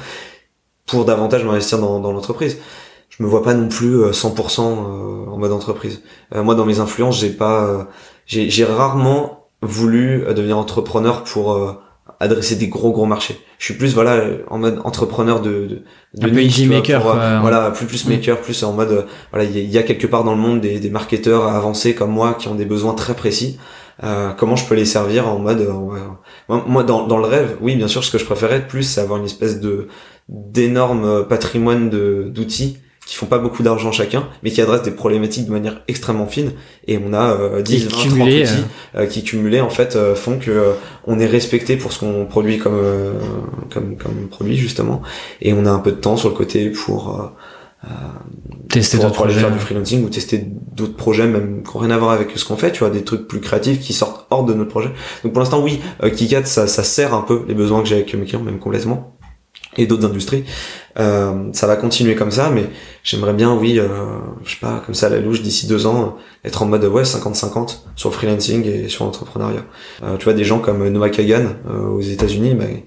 pour 0.86 1.06
davantage 1.06 1.44
m'investir 1.44 1.80
dans, 1.80 2.00
dans 2.00 2.12
l'entreprise. 2.12 2.58
Je 3.10 3.24
me 3.24 3.28
vois 3.28 3.42
pas 3.42 3.54
non 3.54 3.68
plus 3.68 4.04
100% 4.12 4.62
euh, 4.62 5.26
euh, 5.28 5.32
en 5.32 5.38
mode 5.38 5.52
entreprise. 5.52 6.02
Euh, 6.36 6.44
moi, 6.44 6.54
dans 6.54 6.66
mes 6.66 6.80
influences, 6.80 7.20
j'ai 7.20 7.32
pas, 7.32 7.88
j'ai 8.28 8.66
rarement 8.66 9.48
voulu 9.62 10.24
devenir 10.36 10.58
entrepreneur 10.58 11.24
pour 11.24 11.80
adresser 12.20 12.56
des 12.56 12.68
gros 12.68 12.92
gros 12.92 13.06
marchés. 13.06 13.40
Je 13.60 13.66
suis 13.66 13.74
plus 13.76 13.94
voilà 13.94 14.24
en 14.50 14.58
mode 14.58 14.82
entrepreneur 14.84 15.42
de 15.42 15.82
de, 16.14 16.30
de 16.30 16.68
maker 16.68 17.02
voilà 17.42 17.72
plus 17.72 17.86
plus 17.86 18.08
maker 18.08 18.42
plus 18.42 18.64
en 18.64 18.74
mode 18.74 19.06
voilà 19.32 19.46
il 19.46 19.72
y, 19.72 19.78
a 19.78 19.84
quelque 19.84 20.08
part 20.08 20.24
dans 20.24 20.34
le 20.34 20.42
monde 20.42 20.62
des, 20.62 20.80
des 20.80 20.90
marketeurs 20.90 21.48
avancés 21.48 21.94
comme 21.96 22.12
moi 22.12 22.36
qui 22.38 22.48
ont 22.48 22.56
des 22.56 22.66
besoins 22.66 22.94
très 22.94 23.14
précis. 23.14 23.60
Euh, 24.04 24.32
comment 24.34 24.56
je 24.56 24.66
peux 24.68 24.76
les 24.76 24.86
servir 24.86 25.28
en 25.28 25.40
mode 25.40 25.62
euh, 25.62 26.60
moi 26.68 26.84
dans, 26.84 27.08
dans 27.08 27.18
le 27.18 27.26
rêve 27.26 27.58
oui 27.62 27.76
bien 27.76 27.88
sûr 27.88 28.04
ce 28.04 28.12
que 28.12 28.20
je 28.20 28.26
préférais 28.26 28.68
plus 28.68 28.84
c'est 28.84 29.02
avoir 29.02 29.18
une 29.18 29.26
espèce 29.26 29.60
de 29.60 29.88
d'énorme 30.30 31.26
patrimoine 31.28 31.90
de 31.90 32.30
d'outils 32.32 32.78
qui 33.08 33.16
font 33.16 33.26
pas 33.26 33.40
beaucoup 33.40 33.64
d'argent 33.64 33.94
chacun, 33.94 34.28
mais 34.44 34.52
qui 34.52 34.62
adressent 34.62 34.84
des 34.84 34.92
problématiques 34.92 35.46
de 35.46 35.52
manière 35.52 35.82
extrêmement 35.88 36.28
fine. 36.28 36.52
Et 36.88 37.00
on 37.04 37.14
a 37.14 37.32
euh, 37.32 37.62
10, 37.62 37.86
20, 37.86 37.90
30 37.90 38.06
outils 38.06 38.44
euh. 38.44 38.46
euh, 38.96 39.06
qui 39.06 39.24
cumulés 39.24 39.62
en 39.62 39.70
fait 39.70 39.96
euh, 39.96 40.14
font 40.14 40.38
que 40.38 40.74
on 41.06 41.18
est 41.18 41.26
respecté 41.26 41.78
pour 41.78 41.94
ce 41.94 42.00
qu'on 42.00 42.26
produit 42.26 42.58
comme 42.58 42.76
comme 43.74 43.96
comme 43.96 44.28
produit 44.30 44.58
justement, 44.58 45.02
et 45.42 45.54
on 45.54 45.66
a 45.66 45.72
un 45.72 45.80
peu 45.80 45.92
de 45.92 45.98
temps 45.98 46.18
sur 46.18 46.28
le 46.28 46.36
côté 46.36 46.70
pour 46.70 47.32
tester 48.68 48.98
d'autres 48.98 49.14
projets, 49.14 49.40
faire 49.40 49.54
du 49.54 49.60
freelancing 49.60 50.04
ou 50.04 50.10
tester 50.10 50.46
d'autres 50.74 50.98
projets 50.98 51.28
même 51.28 51.64
qui 51.64 51.74
n'ont 51.74 51.80
rien 51.80 51.92
à 51.92 51.98
voir 51.98 52.12
avec 52.12 52.32
ce 52.36 52.44
qu'on 52.44 52.58
fait, 52.58 52.74
tu 52.74 52.80
vois, 52.80 52.90
des 52.90 53.06
trucs 53.06 53.26
plus 53.26 53.40
créatifs 53.40 53.80
qui 53.80 53.94
sortent 53.94 54.28
hors 54.32 54.44
de 54.44 54.54
notre 54.54 54.70
projet. 54.70 54.90
Donc 55.24 55.32
pour 55.32 55.40
l'instant 55.40 55.64
oui, 55.64 55.80
Kikat 56.04 56.44
ça 56.44 56.68
ça 56.68 56.84
sert 56.84 57.14
un 57.14 57.22
peu 57.22 57.46
les 57.48 57.54
besoins 57.54 57.82
que 57.82 57.88
j'ai 57.88 57.96
avec 57.96 58.14
mes 58.16 58.26
clients 58.26 58.44
même 58.44 58.60
complètement 58.60 59.17
et 59.78 59.86
d'autres 59.86 60.06
industries. 60.06 60.44
Euh, 61.00 61.50
ça 61.54 61.68
va 61.68 61.76
continuer 61.76 62.16
comme 62.16 62.32
ça, 62.32 62.50
mais 62.50 62.66
j'aimerais 63.04 63.34
bien, 63.34 63.56
oui, 63.56 63.80
euh, 63.80 63.88
je 64.44 64.52
sais 64.52 64.60
pas, 64.60 64.82
comme 64.86 64.96
ça 64.96 65.08
à 65.08 65.10
la 65.10 65.20
louche, 65.20 65.42
d'ici 65.42 65.68
deux 65.68 65.86
ans, 65.86 66.18
être 66.44 66.64
en 66.64 66.66
mode 66.66 66.84
ouais 66.86 67.04
50-50 67.04 67.80
sur 67.96 68.14
freelancing 68.14 68.66
et 68.66 68.90
sur 68.90 69.06
l'entrepreneuriat. 69.06 69.66
Euh, 70.04 70.18
tu 70.18 70.26
vois, 70.26 70.34
des 70.34 70.44
gens 70.44 70.60
comme 70.60 70.88
Noah 70.88 71.10
Kagan 71.10 71.56
aux 71.70 72.02
États-Unis, 72.02 72.56
ben, 72.56 72.82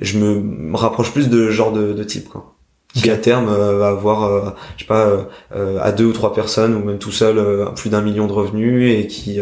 je 0.00 0.18
me 0.18 0.76
rapproche 0.76 1.12
plus 1.12 1.28
de 1.28 1.50
genre 1.50 1.72
de, 1.72 1.92
de 1.92 2.04
type, 2.04 2.28
quoi 2.28 2.54
qui 2.94 3.10
à 3.10 3.16
terme 3.16 3.48
euh, 3.48 3.78
va 3.78 3.88
avoir 3.88 4.24
euh, 4.24 4.50
je 4.76 4.82
sais 4.82 4.88
pas 4.88 5.28
euh, 5.54 5.78
à 5.80 5.92
deux 5.92 6.06
ou 6.06 6.12
trois 6.12 6.34
personnes 6.34 6.74
ou 6.74 6.84
même 6.84 6.98
tout 6.98 7.12
seul 7.12 7.40
plus 7.76 7.90
d'un 7.90 8.00
million 8.00 8.26
de 8.26 8.32
revenus 8.32 8.98
et 8.98 9.06
qui 9.06 9.38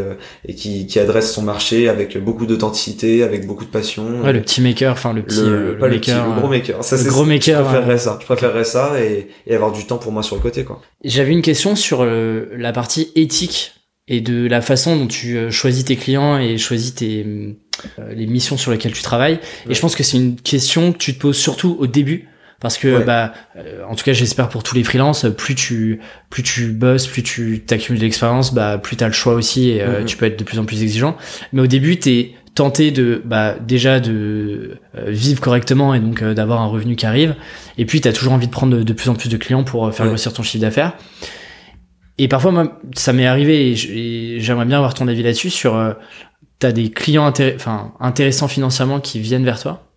et 0.46 0.54
qui, 0.54 0.86
qui 0.86 0.98
adresse 0.98 1.32
son 1.32 1.42
marché 1.42 1.88
avec 1.88 2.22
beaucoup 2.22 2.46
d'authenticité 2.46 3.22
avec 3.22 3.46
beaucoup 3.46 3.64
de 3.64 3.70
passion. 3.70 4.22
Ouais 4.22 4.32
le 4.32 4.42
petit 4.42 4.60
maker 4.60 4.92
enfin 4.92 5.12
le 5.12 5.22
petit 5.22 5.40
le, 5.40 5.74
le, 5.74 5.88
maker, 5.88 6.26
le, 6.26 6.40
gros 6.40 6.48
maker. 6.48 6.84
Ça 6.84 6.96
le 6.96 7.10
gros 7.10 7.24
maker 7.24 7.58
je 7.58 7.64
préférerais 7.64 7.98
ça. 7.98 8.18
Je 8.20 8.26
préférerais 8.26 8.64
ça 8.64 9.00
et, 9.00 9.28
et 9.46 9.54
avoir 9.54 9.72
du 9.72 9.86
temps 9.86 9.98
pour 9.98 10.12
moi 10.12 10.22
sur 10.22 10.36
le 10.36 10.42
côté 10.42 10.64
quoi. 10.64 10.80
J'avais 11.04 11.32
une 11.32 11.42
question 11.42 11.76
sur 11.76 12.04
la 12.04 12.72
partie 12.72 13.12
éthique 13.14 13.74
et 14.08 14.20
de 14.20 14.46
la 14.46 14.60
façon 14.60 14.96
dont 14.96 15.06
tu 15.06 15.50
choisis 15.50 15.84
tes 15.84 15.96
clients 15.96 16.38
et 16.38 16.58
choisis 16.58 16.94
tes 16.94 17.56
les 18.10 18.26
missions 18.26 18.56
sur 18.56 18.72
lesquelles 18.72 18.92
tu 18.92 19.02
travailles. 19.02 19.38
Et 19.68 19.74
je 19.74 19.80
pense 19.80 19.94
que 19.94 20.02
c'est 20.02 20.16
une 20.16 20.36
question 20.36 20.92
que 20.92 20.98
tu 20.98 21.14
te 21.14 21.20
poses 21.20 21.36
surtout 21.36 21.76
au 21.78 21.86
début 21.86 22.28
parce 22.60 22.76
que 22.76 23.04
bah 23.04 23.32
euh, 23.56 23.84
en 23.88 23.94
tout 23.94 24.04
cas 24.04 24.12
j'espère 24.12 24.48
pour 24.48 24.62
tous 24.62 24.74
les 24.74 24.82
freelances 24.82 25.26
plus 25.36 25.54
tu 25.54 26.00
plus 26.28 26.42
tu 26.42 26.72
bosses 26.72 27.06
plus 27.06 27.22
tu 27.22 27.62
t'accumules 27.64 28.00
de 28.00 28.04
l'expérience 28.04 28.52
bah 28.52 28.78
plus 28.78 28.96
t'as 28.96 29.06
le 29.06 29.12
choix 29.12 29.34
aussi 29.34 29.70
et 29.70 29.82
euh, 29.82 30.00
mhm. 30.00 30.06
tu 30.06 30.16
peux 30.16 30.26
être 30.26 30.38
de 30.38 30.44
plus 30.44 30.58
en 30.58 30.64
plus 30.64 30.82
exigeant. 30.82 31.16
Mais 31.52 31.62
au 31.62 31.66
début 31.66 31.98
t'es 31.98 32.32
tenté 32.54 32.90
de 32.90 33.22
bah 33.24 33.54
déjà 33.60 34.00
de 34.00 34.78
euh, 34.96 35.04
vivre 35.06 35.40
correctement 35.40 35.94
et 35.94 36.00
donc 36.00 36.24
d'avoir 36.24 36.60
un 36.60 36.66
revenu 36.66 36.96
qui 36.96 37.06
arrive. 37.06 37.36
Et 37.76 37.86
puis 37.86 38.00
t'as 38.00 38.12
toujours 38.12 38.32
envie 38.32 38.48
de 38.48 38.52
prendre 38.52 38.82
de, 38.82 38.92
plus 38.92 39.08
en 39.08 39.14
plus 39.14 39.28
de 39.28 39.36
clients 39.36 39.62
pour 39.62 39.94
faire 39.94 40.06
grossir 40.06 40.32
ton 40.32 40.42
chiffre 40.42 40.62
d'affaires. 40.62 40.94
Et 42.20 42.26
parfois 42.26 42.50
moi 42.50 42.80
ça 42.96 43.12
m'est 43.12 43.26
arrivé 43.26 43.70
et 43.70 44.40
j'aimerais 44.40 44.64
bien 44.64 44.78
avoir 44.78 44.94
ton 44.94 45.06
avis 45.06 45.22
là-dessus 45.22 45.50
sur 45.50 45.96
t'as 46.58 46.72
des 46.72 46.90
clients 46.90 47.32
enfin 47.54 47.92
intéressants 48.00 48.48
financièrement 48.48 48.98
qui 48.98 49.20
viennent 49.20 49.44
vers 49.44 49.60
toi? 49.60 49.87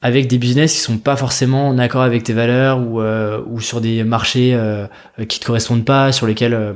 Avec 0.00 0.28
des 0.28 0.38
business 0.38 0.74
qui 0.74 0.80
sont 0.80 0.98
pas 0.98 1.16
forcément 1.16 1.68
en 1.68 1.78
accord 1.78 2.02
avec 2.02 2.22
tes 2.22 2.32
valeurs 2.32 2.80
ou, 2.80 3.00
euh, 3.00 3.42
ou 3.48 3.60
sur 3.60 3.80
des 3.80 4.04
marchés 4.04 4.54
euh, 4.54 4.86
qui 5.28 5.40
te 5.40 5.46
correspondent 5.46 5.84
pas, 5.84 6.12
sur 6.12 6.26
lesquels 6.26 6.54
euh, 6.54 6.74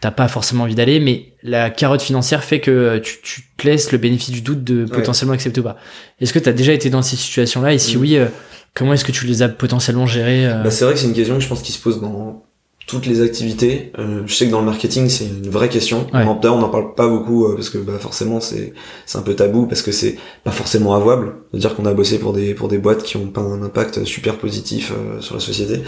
t'as 0.00 0.10
pas 0.10 0.28
forcément 0.28 0.64
envie 0.64 0.74
d'aller, 0.74 0.98
mais 0.98 1.34
la 1.42 1.68
carotte 1.68 2.00
financière 2.00 2.42
fait 2.42 2.60
que 2.60 2.98
tu, 2.98 3.18
tu 3.22 3.42
te 3.56 3.66
laisses 3.66 3.92
le 3.92 3.98
bénéfice 3.98 4.30
du 4.30 4.40
doute 4.40 4.64
de 4.64 4.86
potentiellement 4.86 5.34
accepter 5.34 5.60
ou 5.60 5.64
pas. 5.64 5.76
Est-ce 6.20 6.32
que 6.32 6.38
tu 6.38 6.48
as 6.48 6.54
déjà 6.54 6.72
été 6.72 6.88
dans 6.88 7.02
ces 7.02 7.16
situations-là? 7.16 7.74
Et 7.74 7.78
si 7.78 7.98
mm. 7.98 8.00
oui, 8.00 8.16
euh, 8.16 8.26
comment 8.72 8.94
est-ce 8.94 9.04
que 9.04 9.12
tu 9.12 9.26
les 9.26 9.42
as 9.42 9.50
potentiellement 9.50 10.06
gérées 10.06 10.48
bah, 10.62 10.70
C'est 10.70 10.86
vrai 10.86 10.94
que 10.94 11.00
c'est 11.00 11.06
une 11.06 11.12
question 11.12 11.34
que 11.34 11.42
je 11.42 11.48
pense 11.48 11.60
qui 11.60 11.72
se 11.72 11.80
pose 11.80 12.00
dans 12.00 12.43
toutes 12.86 13.06
les 13.06 13.22
activités. 13.22 13.92
Euh, 13.98 14.22
je 14.26 14.34
sais 14.34 14.46
que 14.46 14.50
dans 14.50 14.60
le 14.60 14.66
marketing, 14.66 15.08
c'est 15.08 15.24
une 15.24 15.48
vraie 15.48 15.68
question. 15.68 16.06
Ouais. 16.12 16.22
En 16.24 16.38
on 16.44 16.58
n'en 16.58 16.68
parle 16.68 16.94
pas 16.94 17.08
beaucoup 17.08 17.46
euh, 17.46 17.54
parce 17.54 17.70
que 17.70 17.78
bah, 17.78 17.94
forcément 17.98 18.40
c'est 18.40 18.74
c'est 19.06 19.16
un 19.18 19.22
peu 19.22 19.34
tabou 19.34 19.66
parce 19.66 19.80
que 19.80 19.90
c'est 19.92 20.16
pas 20.44 20.50
forcément 20.50 20.94
avouable 20.94 21.34
de 21.52 21.58
dire 21.58 21.74
qu'on 21.74 21.86
a 21.86 21.94
bossé 21.94 22.18
pour 22.18 22.34
des 22.34 22.52
pour 22.52 22.68
des 22.68 22.78
boîtes 22.78 23.02
qui 23.02 23.16
ont 23.16 23.28
pas 23.28 23.40
un 23.40 23.62
impact 23.62 24.04
super 24.04 24.36
positif 24.36 24.92
euh, 24.92 25.20
sur 25.20 25.34
la 25.34 25.40
société. 25.40 25.80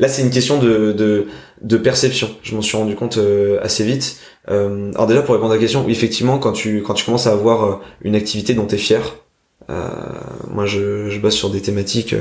Là, 0.00 0.08
c'est 0.08 0.22
une 0.22 0.30
question 0.30 0.58
de 0.58 0.92
de, 0.92 1.26
de 1.62 1.76
perception. 1.76 2.30
Je 2.42 2.56
m'en 2.56 2.62
suis 2.62 2.76
rendu 2.76 2.96
compte 2.96 3.18
euh, 3.18 3.60
assez 3.62 3.84
vite. 3.84 4.18
alors 4.48 5.06
déjà 5.06 5.22
pour 5.22 5.34
répondre 5.34 5.52
à 5.52 5.54
la 5.54 5.60
question, 5.60 5.88
effectivement, 5.88 6.38
quand 6.38 6.52
tu 6.52 6.82
quand 6.82 6.94
tu 6.94 7.04
commences 7.04 7.28
à 7.28 7.32
avoir 7.32 7.80
une 8.02 8.16
activité 8.16 8.54
dont 8.54 8.66
tu 8.66 8.74
es 8.74 8.78
fier, 8.78 9.00
euh, 9.70 9.88
moi, 10.52 10.66
je, 10.66 11.08
je 11.10 11.20
bosse 11.20 11.36
sur 11.36 11.50
des 11.50 11.60
thématiques 11.60 12.14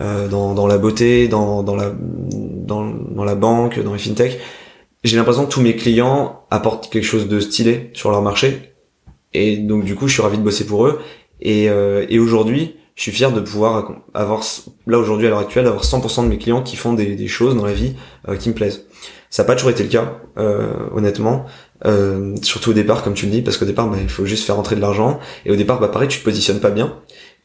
euh, 0.00 0.28
dans, 0.28 0.54
dans 0.54 0.66
la 0.66 0.78
beauté, 0.78 1.28
dans, 1.28 1.62
dans, 1.62 1.74
la, 1.74 1.92
dans, 3.08 3.24
la 3.24 3.34
banque, 3.34 3.80
dans 3.80 3.92
les 3.92 3.98
fintech. 3.98 4.38
J'ai 5.02 5.16
l'impression 5.16 5.46
que 5.46 5.50
tous 5.50 5.60
mes 5.60 5.76
clients 5.76 6.44
apportent 6.50 6.90
quelque 6.90 7.04
chose 7.04 7.28
de 7.28 7.40
stylé 7.40 7.90
sur 7.92 8.10
leur 8.10 8.22
marché. 8.22 8.74
Et 9.32 9.56
donc, 9.56 9.84
du 9.84 9.94
coup, 9.94 10.08
je 10.08 10.14
suis 10.14 10.22
ravi 10.22 10.38
de 10.38 10.42
bosser 10.42 10.66
pour 10.66 10.86
eux. 10.86 11.00
Et, 11.40 11.68
euh, 11.68 12.06
et 12.08 12.18
aujourd'hui, 12.18 12.76
je 12.94 13.02
suis 13.02 13.12
fier 13.12 13.32
de 13.32 13.40
pouvoir 13.40 13.92
avoir, 14.14 14.42
là 14.86 14.98
aujourd'hui 14.98 15.26
à 15.26 15.30
l'heure 15.30 15.40
actuelle, 15.40 15.66
avoir 15.66 15.84
100% 15.84 16.22
de 16.22 16.28
mes 16.28 16.38
clients 16.38 16.62
qui 16.62 16.76
font 16.76 16.94
des, 16.94 17.16
des 17.16 17.28
choses 17.28 17.56
dans 17.56 17.66
la 17.66 17.72
vie 17.72 17.94
euh, 18.28 18.36
qui 18.36 18.48
me 18.48 18.54
plaisent. 18.54 18.86
Ça 19.34 19.42
n'a 19.42 19.48
pas 19.48 19.56
toujours 19.56 19.70
été 19.70 19.82
le 19.82 19.88
cas, 19.88 20.20
euh, 20.38 20.72
honnêtement. 20.92 21.46
Euh, 21.86 22.36
surtout 22.42 22.70
au 22.70 22.72
départ, 22.72 23.02
comme 23.02 23.14
tu 23.14 23.26
le 23.26 23.32
dis, 23.32 23.42
parce 23.42 23.56
qu'au 23.56 23.64
départ, 23.64 23.88
bah, 23.88 23.96
il 24.00 24.08
faut 24.08 24.24
juste 24.26 24.44
faire 24.44 24.54
rentrer 24.54 24.76
de 24.76 24.80
l'argent. 24.80 25.18
Et 25.44 25.50
au 25.50 25.56
départ, 25.56 25.80
bah, 25.80 25.88
pareil, 25.88 26.06
tu 26.06 26.20
te 26.20 26.24
positionnes 26.24 26.60
pas 26.60 26.70
bien. 26.70 27.00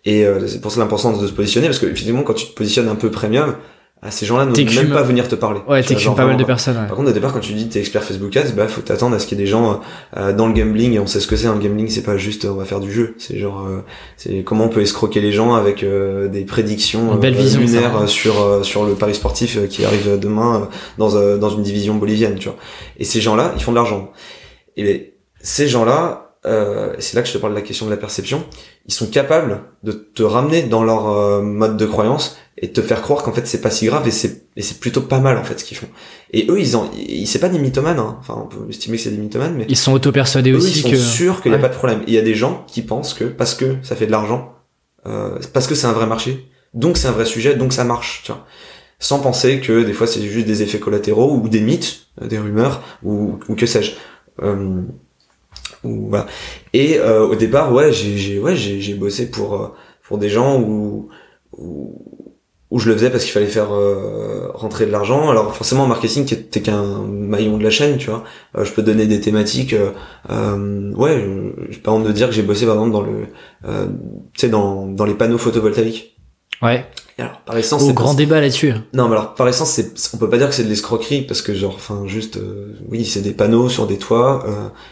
Et 0.05 0.23
euh, 0.23 0.47
c'est 0.47 0.61
pour 0.61 0.71
ça 0.71 0.79
l'importance 0.81 1.19
de 1.19 1.25
se 1.25 1.33
positionner, 1.33 1.65
parce 1.65 1.79
que 1.79 1.87
effectivement, 1.87 2.21
quand 2.21 2.35
tu 2.35 2.45
te 2.45 2.53
positionnes 2.53 2.89
un 2.89 2.95
peu 2.95 3.09
premium, 3.09 3.55
ah, 4.01 4.11
ces 4.11 4.25
gens-là 4.25 4.45
ne 4.45 4.51
vont 4.51 4.81
même 4.81 4.91
pas 4.91 5.03
venir 5.03 5.27
te 5.27 5.35
parler. 5.35 5.59
Ouais, 5.67 5.83
t'écumes 5.83 6.15
pas 6.15 6.25
mal 6.25 6.37
de 6.37 6.43
personnes. 6.45 6.77
Ouais. 6.77 6.87
Par 6.87 6.95
contre, 6.95 7.09
au 7.09 7.13
départ, 7.13 7.33
quand 7.33 7.41
tu 7.41 7.51
dis 7.51 7.67
t'es 7.67 7.79
expert 7.79 8.01
Facebook 8.01 8.35
Ads, 8.37 8.53
bah 8.55 8.69
faut 8.69 8.79
t'attendre 8.79 9.13
à 9.13 9.19
ce 9.19 9.27
qu'il 9.27 9.37
y 9.37 9.41
ait 9.41 9.43
des 9.43 9.49
gens 9.49 9.81
euh, 10.15 10.31
dans 10.31 10.47
le 10.47 10.53
gambling 10.53 10.93
et 10.93 10.99
on 10.99 11.07
sait 11.07 11.19
ce 11.19 11.27
que 11.27 11.35
c'est. 11.35 11.47
Un 11.47 11.57
gambling, 11.57 11.89
c'est 11.89 12.03
pas 12.03 12.15
juste 12.15 12.45
on 12.45 12.55
va 12.55 12.63
faire 12.63 12.79
du 12.79 12.93
jeu. 12.93 13.15
C'est 13.17 13.37
genre 13.37 13.65
euh, 13.67 13.83
c'est 14.15 14.43
comment 14.43 14.65
on 14.65 14.69
peut 14.69 14.79
escroquer 14.79 15.19
les 15.19 15.33
gens 15.33 15.53
avec 15.53 15.83
euh, 15.83 16.29
des 16.29 16.45
prédictions 16.45 17.15
belle 17.15 17.35
vision, 17.35 17.59
lunaires 17.59 18.07
sur 18.07 18.63
sur 18.63 18.85
le 18.85 18.93
pari 18.93 19.13
sportif 19.13 19.67
qui 19.67 19.83
arrive 19.83 20.17
demain 20.17 20.69
dans 20.97 21.37
dans 21.37 21.49
une 21.49 21.63
division 21.63 21.95
bolivienne, 21.95 22.35
tu 22.39 22.47
vois. 22.47 22.57
Et 22.99 23.03
ces 23.03 23.19
gens-là, 23.19 23.51
ils 23.57 23.61
font 23.61 23.71
de 23.71 23.77
l'argent. 23.77 24.13
Et 24.77 25.15
ces 25.41 25.67
gens-là, 25.67 26.29
euh, 26.45 26.95
c'est 26.99 27.15
là 27.15 27.21
que 27.21 27.27
je 27.27 27.33
te 27.33 27.37
parle 27.37 27.53
de 27.53 27.59
la 27.59 27.65
question 27.65 27.85
de 27.85 27.91
la 27.91 27.97
perception, 27.97 28.43
ils 28.85 28.93
sont 28.93 29.07
capables 29.07 29.63
de 29.83 29.91
te 29.91 30.23
ramener 30.23 30.63
dans 30.63 30.83
leur 30.83 31.09
euh, 31.09 31.41
mode 31.41 31.75
de 31.75 31.85
croyance 31.85 32.37
et 32.61 32.67
de 32.67 32.73
te 32.73 32.81
faire 32.81 33.01
croire 33.01 33.23
qu'en 33.23 33.31
fait 33.31 33.47
c'est 33.47 33.61
pas 33.61 33.71
si 33.71 33.85
grave 33.85 34.07
et 34.07 34.11
c'est 34.11 34.43
et 34.55 34.61
c'est 34.61 34.79
plutôt 34.79 35.01
pas 35.01 35.19
mal 35.19 35.37
en 35.37 35.43
fait 35.43 35.59
ce 35.59 35.63
qu'ils 35.63 35.77
font. 35.77 35.87
Et 36.31 36.47
eux 36.49 36.59
ils 36.59 36.75
ont 36.77 36.89
ils 36.95 37.27
c'est 37.27 37.39
pas 37.39 37.49
des 37.49 37.59
mythomanes 37.59 37.99
hein. 37.99 38.17
enfin 38.19 38.35
on 38.43 38.47
peut 38.47 38.69
estimer 38.69 38.97
que 38.97 39.03
c'est 39.03 39.11
des 39.11 39.17
mythomanes 39.17 39.55
mais 39.57 39.65
ils 39.69 39.77
sont 39.77 39.93
auto-persuadés 39.93 40.53
aussi 40.53 40.79
ils 40.79 40.97
sont 40.97 41.11
sûrs 41.11 41.41
qu'il 41.41 41.51
y 41.51 41.55
a 41.55 41.59
pas 41.59 41.69
de 41.69 41.75
problème. 41.75 42.01
Il 42.07 42.13
y 42.13 42.17
a 42.17 42.21
des 42.21 42.35
gens 42.35 42.65
qui 42.67 42.81
pensent 42.81 43.13
que 43.13 43.25
parce 43.25 43.55
que 43.55 43.77
ça 43.83 43.95
fait 43.95 44.07
de 44.07 44.11
l'argent 44.11 44.53
euh, 45.05 45.39
parce 45.53 45.67
que 45.67 45.75
c'est 45.75 45.87
un 45.87 45.93
vrai 45.93 46.07
marché 46.07 46.45
donc 46.73 46.97
c'est 46.97 47.07
un 47.07 47.11
vrai 47.11 47.25
sujet, 47.25 47.55
donc 47.55 47.73
ça 47.73 47.83
marche, 47.83 48.21
tu 48.23 48.31
vois. 48.31 48.45
Sans 48.99 49.19
penser 49.19 49.59
que 49.61 49.83
des 49.83 49.93
fois 49.93 50.07
c'est 50.07 50.21
juste 50.21 50.45
des 50.45 50.61
effets 50.61 50.79
collatéraux 50.79 51.33
ou 51.33 51.47
des 51.47 51.61
mythes, 51.61 52.07
des 52.21 52.37
rumeurs 52.37 52.83
ou, 53.03 53.39
ou 53.47 53.55
que 53.55 53.65
sais-je. 53.65 53.93
Euh, 54.41 54.81
ou, 55.83 56.09
voilà. 56.09 56.27
Et 56.73 56.99
euh, 56.99 57.25
au 57.25 57.35
départ, 57.35 57.73
ouais, 57.73 57.91
j'ai 57.93 58.39
ouais, 58.39 58.55
j'ai 58.55 58.93
bossé 58.93 59.31
pour 59.31 59.55
euh, 59.55 59.67
pour 60.03 60.17
des 60.17 60.29
gens 60.29 60.59
où, 60.59 61.09
où 61.57 62.18
où 62.71 62.79
je 62.79 62.87
le 62.87 62.95
faisais 62.95 63.09
parce 63.09 63.23
qu'il 63.23 63.33
fallait 63.33 63.47
faire 63.47 63.73
euh, 63.73 64.51
rentrer 64.53 64.85
de 64.85 64.91
l'argent. 64.91 65.29
Alors 65.29 65.55
forcément, 65.55 65.87
marketing 65.87 66.25
qui 66.25 66.35
était 66.35 66.61
qu'un 66.61 67.01
maillon 67.03 67.57
de 67.57 67.63
la 67.63 67.71
chaîne, 67.71 67.97
tu 67.97 68.09
vois. 68.09 68.23
Euh, 68.57 68.63
je 68.63 68.71
peux 68.71 68.83
donner 68.83 69.07
des 69.07 69.19
thématiques. 69.19 69.73
Euh, 69.73 70.93
ouais, 70.93 71.25
je, 71.69 71.79
par 71.79 71.95
exemple 71.95 72.09
de 72.09 72.13
dire 72.13 72.27
que 72.27 72.33
j'ai 72.33 72.43
bossé 72.43 72.65
par 72.65 72.75
exemple 72.75 72.91
dans 72.91 73.01
le, 73.01 73.27
tu 74.33 74.39
sais, 74.39 74.49
dans 74.49 74.85
dans 74.85 75.05
les 75.05 75.15
panneaux 75.15 75.39
photovoltaïques. 75.39 76.15
Ouais. 76.61 76.85
alors 77.17 77.39
par 77.45 77.57
essence, 77.57 77.81
au 77.83 77.93
grand 77.93 78.13
débat 78.13 78.41
là-dessus. 78.41 78.73
Non, 78.93 79.07
mais 79.07 79.15
alors 79.15 79.33
par 79.33 79.47
essence, 79.47 79.71
c'est 79.71 79.93
on 80.13 80.17
peut 80.17 80.29
pas 80.29 80.37
dire 80.37 80.49
que 80.49 80.53
c'est 80.53 80.65
de 80.65 80.69
l'escroquerie 80.69 81.21
parce 81.21 81.41
que 81.41 81.55
genre, 81.55 81.73
enfin 81.73 82.03
juste, 82.05 82.37
oui, 82.89 83.03
c'est 83.03 83.21
des 83.21 83.31
panneaux 83.31 83.69
sur 83.69 83.87
des 83.87 83.97
toits 83.97 84.45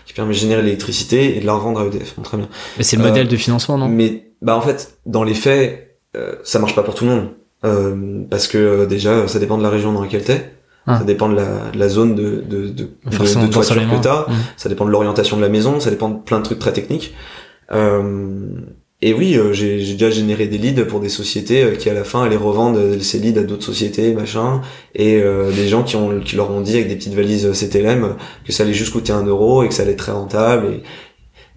qui 0.06 0.14
permettent 0.14 0.36
de 0.36 0.40
générer 0.40 0.64
l'électricité 0.64 1.38
et 1.38 1.42
de 1.42 1.46
la 1.46 1.54
revendre 1.54 1.82
à 1.82 1.86
EDF. 1.86 2.16
Bon, 2.16 2.24
très 2.24 2.38
bien. 2.38 2.48
Mais 2.78 2.84
c'est 2.84 2.96
le 2.96 3.04
modèle 3.04 3.28
de 3.28 3.38
financement, 3.38 3.78
non? 3.78 3.88
Mais 3.88 4.32
bah 4.42 4.56
en 4.56 4.62
fait, 4.62 4.98
dans 5.06 5.24
les 5.24 5.36
faits, 5.36 6.00
ça 6.44 6.58
marche 6.58 6.74
pas 6.74 6.84
pour 6.84 6.96
tout 6.96 7.06
le 7.06 7.12
monde. 7.12 7.37
Euh, 7.66 8.24
parce 8.30 8.48
que 8.48 8.58
euh, 8.58 8.86
déjà, 8.86 9.28
ça 9.28 9.40
dépend 9.40 9.58
de 9.58 9.64
la 9.64 9.70
région 9.70 9.94
dans 9.94 10.02
laquelle 10.02 10.24
t'es. 10.24 10.52
Ah. 10.86 11.00
Ça 11.00 11.04
dépend 11.04 11.28
de 11.28 11.36
la, 11.36 11.72
de 11.74 11.78
la 11.78 11.90
zone 11.90 12.16
de, 12.16 12.44
de, 12.48 12.68
de, 12.68 12.70
de, 12.70 12.88
de 13.46 13.48
toiture 13.48 13.76
que 13.76 14.02
t'as. 14.02 14.22
Mmh. 14.22 14.34
Ça 14.56 14.70
dépend 14.70 14.86
de 14.86 14.92
l'orientation 14.92 15.36
de 15.36 15.42
la 15.42 15.50
maison. 15.50 15.80
Ça 15.80 15.90
dépend 15.90 16.10
de 16.10 16.20
plein 16.20 16.40
de 16.40 16.44
trucs 16.44 16.60
très 16.60 16.72
techniques. 16.72 17.14
Euh, 17.74 18.48
et 19.00 19.14
oui, 19.14 19.36
euh, 19.38 19.54
j'ai 19.54 19.78
déjà 19.94 20.10
généré 20.10 20.48
des 20.48 20.58
leads 20.58 20.86
pour 20.86 21.00
des 21.00 21.10
sociétés 21.10 21.74
qui 21.78 21.88
à 21.88 21.94
la 21.94 22.04
fin 22.04 22.24
allaient 22.24 22.36
revendre 22.36 22.80
ces 23.00 23.20
leads 23.20 23.40
à 23.40 23.44
d'autres 23.44 23.66
sociétés, 23.66 24.12
machin, 24.14 24.62
et 24.96 25.22
euh, 25.22 25.52
des 25.52 25.68
gens 25.68 25.84
qui 25.84 25.96
ont 25.96 26.20
qui 26.20 26.36
leur 26.36 26.50
ont 26.50 26.62
dit 26.62 26.74
avec 26.74 26.88
des 26.88 26.96
petites 26.96 27.14
valises 27.14 27.52
CTLM 27.52 28.16
que 28.44 28.52
ça 28.52 28.64
allait 28.64 28.74
juste 28.74 28.94
coûter 28.94 29.14
un 29.14 29.24
euro 29.24 29.64
et 29.64 29.68
que 29.68 29.76
ça 29.76 29.84
allait 29.84 29.92
être 29.92 30.00
très 30.00 30.14
rentable 30.14 30.68
et 30.74 30.84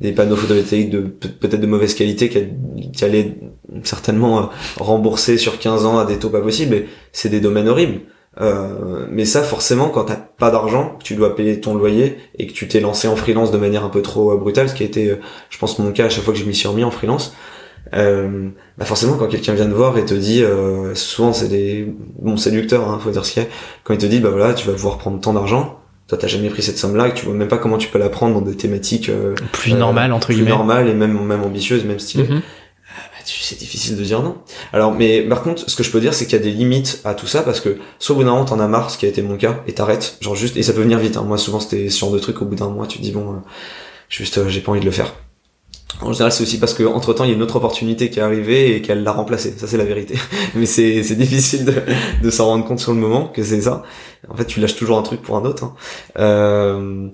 des 0.01 0.13
panneaux 0.13 0.37
photovoltaïques 0.37 0.91
de 0.91 1.01
peut-être 1.01 1.61
de 1.61 1.67
mauvaise 1.67 1.95
qualité 1.95 2.29
qui, 2.29 3.05
allaient 3.05 3.39
certainement 3.83 4.39
euh, 4.39 4.43
rembourser 4.79 5.39
sur 5.39 5.59
15 5.59 5.87
ans 5.87 5.99
à 5.99 6.05
des 6.05 6.19
taux 6.19 6.31
pas 6.31 6.41
possibles 6.41 6.77
mais 6.77 6.87
c'est 7.13 7.29
des 7.29 7.41
domaines 7.41 7.69
horribles. 7.69 8.01
Euh, 8.41 9.07
mais 9.11 9.25
ça 9.25 9.43
forcément 9.43 9.89
quand 9.89 10.05
t'as 10.05 10.15
pas 10.15 10.53
d'argent 10.53 10.97
que 10.99 11.03
tu 11.03 11.17
dois 11.17 11.35
payer 11.35 11.61
ton 11.61 11.75
loyer 11.75 12.17
et 12.39 12.47
que 12.47 12.53
tu 12.53 12.69
t'es 12.69 12.79
lancé 12.79 13.09
en 13.09 13.17
freelance 13.17 13.51
de 13.51 13.59
manière 13.59 13.85
un 13.85 13.89
peu 13.89 14.03
trop 14.03 14.31
euh, 14.31 14.37
brutale 14.37 14.69
ce 14.69 14.75
qui 14.75 14.85
a 14.85 14.87
été 14.87 15.19
je 15.49 15.59
pense 15.59 15.81
mon 15.81 15.91
cas 15.91 16.05
à 16.05 16.09
chaque 16.09 16.23
fois 16.23 16.33
que 16.33 16.39
je 16.39 16.45
m'y 16.45 16.55
suis 16.55 16.69
remis 16.69 16.85
en 16.85 16.93
freelance 16.93 17.35
euh, 17.95 18.51
bah 18.79 18.85
forcément 18.85 19.17
quand 19.17 19.27
quelqu'un 19.27 19.55
vient 19.55 19.67
te 19.67 19.73
voir 19.73 19.99
et 19.99 20.05
te 20.05 20.15
dit 20.15 20.43
euh, 20.45 20.95
souvent 20.95 21.33
c'est 21.33 21.49
des 21.49 21.93
bons 22.19 22.37
séducteurs 22.37 22.89
hein, 22.89 23.01
faut 23.03 23.11
dire 23.11 23.25
ce 23.25 23.33
qu'il 23.33 23.43
y 23.43 23.47
a 23.47 23.49
quand 23.83 23.95
il 23.95 23.99
te 23.99 24.07
dit 24.07 24.21
bah 24.21 24.31
voilà 24.31 24.55
tu 24.55 24.67
vas 24.67 24.75
pouvoir 24.75 24.99
prendre 24.99 25.21
tant 25.21 25.33
d'argent 25.33 25.81
toi 26.11 26.19
t'as 26.19 26.27
jamais 26.27 26.51
pris 26.51 26.61
cette 26.61 26.77
somme 26.77 26.97
là 26.97 27.07
et 27.07 27.15
tu 27.15 27.25
vois 27.25 27.35
même 27.35 27.47
pas 27.47 27.57
comment 27.57 27.79
tu 27.79 27.87
peux 27.87 27.99
la 28.01 28.09
prendre 28.09 28.35
dans 28.35 28.41
des 28.41 28.57
thématiques 28.57 29.09
euh, 29.09 29.37
plus 29.53 29.75
normales 29.75 30.13
entre 30.13 30.27
plus 30.27 30.43
normales 30.43 30.89
et 30.89 30.93
même 30.93 31.25
même 31.25 31.45
ambitieuses 31.45 31.85
même 31.85 32.01
stylées. 32.01 32.25
Mm 32.25 32.43
bah, 32.97 33.25
c'est 33.25 33.59
difficile 33.59 33.97
de 33.97 34.03
dire 34.03 34.21
non. 34.21 34.39
Alors 34.73 34.93
mais 34.93 35.23
par 35.23 35.43
contre 35.43 35.71
ce 35.71 35.77
que 35.77 35.85
je 35.85 35.93
peux 35.93 36.01
dire 36.01 36.13
c'est 36.13 36.25
qu'il 36.25 36.37
y 36.37 36.41
a 36.41 36.43
des 36.43 36.51
limites 36.51 37.01
à 37.05 37.15
tout 37.15 37.29
ça 37.29 37.43
parce 37.43 37.61
que 37.61 37.79
soit 38.01 38.17
au 38.17 38.19
bout 38.19 38.25
d'un 38.25 38.33
moment 38.33 38.45
t'en 38.45 38.59
as 38.59 38.67
marre 38.67 38.91
ce 38.91 38.99
qui 38.99 39.07
a 39.07 39.09
été 39.09 39.23
mon 39.23 39.37
cas 39.37 39.63
et 39.69 39.73
t'arrêtes. 39.73 40.17
Genre 40.21 40.35
juste 40.35 40.57
et 40.57 40.65
ça 40.65 40.73
peut 40.73 40.83
venir 40.83 40.99
vite 40.99 41.17
hein. 41.17 41.23
moi 41.23 41.39
souvent 41.39 41.61
c'était 41.61 41.91
ce 41.91 42.01
genre 42.01 42.11
de 42.11 42.19
truc 42.19 42.43
au 42.43 42.45
bout 42.45 42.57
d'un 42.57 42.71
mois 42.71 42.89
tu 42.89 42.99
te 42.99 43.03
dis 43.05 43.13
bon 43.13 43.31
euh, 43.31 43.37
juste 44.09 44.39
euh, 44.39 44.49
j'ai 44.49 44.61
pas 44.61 44.73
envie 44.73 44.81
de 44.81 44.85
le 44.85 44.91
faire 44.91 45.15
en 46.01 46.13
général, 46.13 46.33
c'est 46.33 46.43
aussi 46.43 46.59
parce 46.59 46.75
que 46.75 46.85
entre 46.85 47.13
temps, 47.13 47.25
il 47.25 47.31
y 47.31 47.33
a 47.33 47.37
une 47.37 47.43
autre 47.43 47.57
opportunité 47.57 48.11
qui 48.11 48.19
est 48.19 48.23
arrivée 48.23 48.77
et 48.77 48.83
qu'elle 48.83 49.03
l'a 49.03 49.13
remplacée. 49.13 49.55
Ça, 49.57 49.67
c'est 49.67 49.77
la 49.77 49.85
vérité. 49.85 50.15
Mais 50.55 50.67
c'est, 50.67 51.03
c'est 51.03 51.17
difficile 51.17 51.65
de, 51.65 51.75
de 52.23 52.31
s'en 52.31 52.47
rendre 52.47 52.65
compte 52.65 52.81
sur 52.81 52.93
le 52.93 52.99
moment 52.99 53.29
que 53.29 53.43
c'est 53.43 53.63
ça. 53.63 53.83
En 54.29 54.37
fait, 54.37 54.45
tu 54.45 54.61
lâches 54.61 54.77
toujours 54.77 54.99
un 54.99 55.03
truc 55.03 55.23
pour 55.23 55.37
un 55.37 55.45
autre. 55.45 55.65
Hein. 55.65 55.75
Euh... 56.19 57.09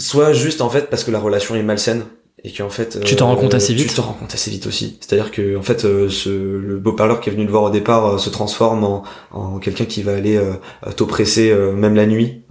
Soit 0.00 0.32
juste 0.32 0.60
en 0.60 0.70
fait 0.70 0.90
parce 0.90 1.02
que 1.02 1.10
la 1.10 1.18
relation 1.18 1.56
est 1.56 1.62
malsaine 1.62 2.04
et 2.44 2.52
qu'en 2.52 2.70
fait 2.70 3.00
tu 3.04 3.16
t'en 3.16 3.26
rends 3.26 3.36
compte 3.36 3.54
assez 3.54 3.74
vite 3.74 3.88
tu 3.88 3.94
t'en 3.94 4.02
rends 4.02 4.12
compte 4.12 4.32
assez 4.32 4.50
vite 4.50 4.66
aussi 4.66 4.96
c'est 5.00 5.12
à 5.14 5.16
dire 5.16 5.32
que 5.32 5.56
en 5.56 5.62
fait 5.62 5.84
euh, 5.84 6.08
ce, 6.08 6.28
le 6.30 6.78
beau 6.78 6.92
parleur 6.92 7.20
qui 7.20 7.30
est 7.30 7.32
venu 7.32 7.44
le 7.44 7.50
voir 7.50 7.64
au 7.64 7.70
départ 7.70 8.06
euh, 8.06 8.18
se 8.18 8.30
transforme 8.30 8.84
en, 8.84 9.02
en 9.32 9.58
quelqu'un 9.58 9.86
qui 9.86 10.02
va 10.02 10.14
aller 10.14 10.36
euh, 10.36 10.52
t'oppresser 10.96 11.52
même 11.74 11.94
la 11.94 12.06
nuit 12.06 12.42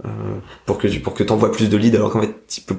pour 0.66 0.78
que 0.78 0.88
pour 0.98 1.14
que 1.14 1.22
t'envoies 1.22 1.52
plus 1.52 1.68
de 1.68 1.76
leads 1.76 1.96
alors 1.96 2.10
qu'en 2.10 2.20
fait 2.20 2.34
tu 2.48 2.60
peux 2.60 2.76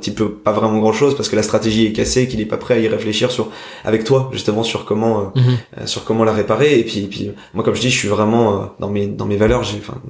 tu 0.00 0.12
peux 0.12 0.30
pas 0.30 0.52
vraiment 0.52 0.78
grand 0.78 0.92
chose 0.92 1.16
parce 1.16 1.28
que 1.28 1.34
la 1.34 1.42
stratégie 1.42 1.86
est 1.86 1.92
cassée 1.92 2.28
qu'il 2.28 2.40
est 2.40 2.46
pas 2.46 2.56
prêt 2.56 2.74
à 2.74 2.78
y 2.78 2.86
réfléchir 2.86 3.32
sur 3.32 3.48
avec 3.84 4.04
toi 4.04 4.30
justement 4.32 4.62
sur 4.62 4.84
comment 4.84 5.32
mhm. 5.34 5.86
sur 5.86 6.04
comment 6.04 6.22
la 6.22 6.32
réparer 6.32 6.78
et 6.78 6.84
puis 6.84 7.00
et 7.00 7.08
puis 7.08 7.32
moi 7.54 7.64
comme 7.64 7.74
je 7.74 7.80
dis 7.80 7.90
je 7.90 7.98
suis 7.98 8.08
vraiment 8.08 8.70
dans 8.78 8.88
mes 8.88 9.08
dans 9.08 9.26
mes 9.26 9.36
valeurs 9.36 9.64
j'ai 9.64 9.78
enfin 9.78 10.00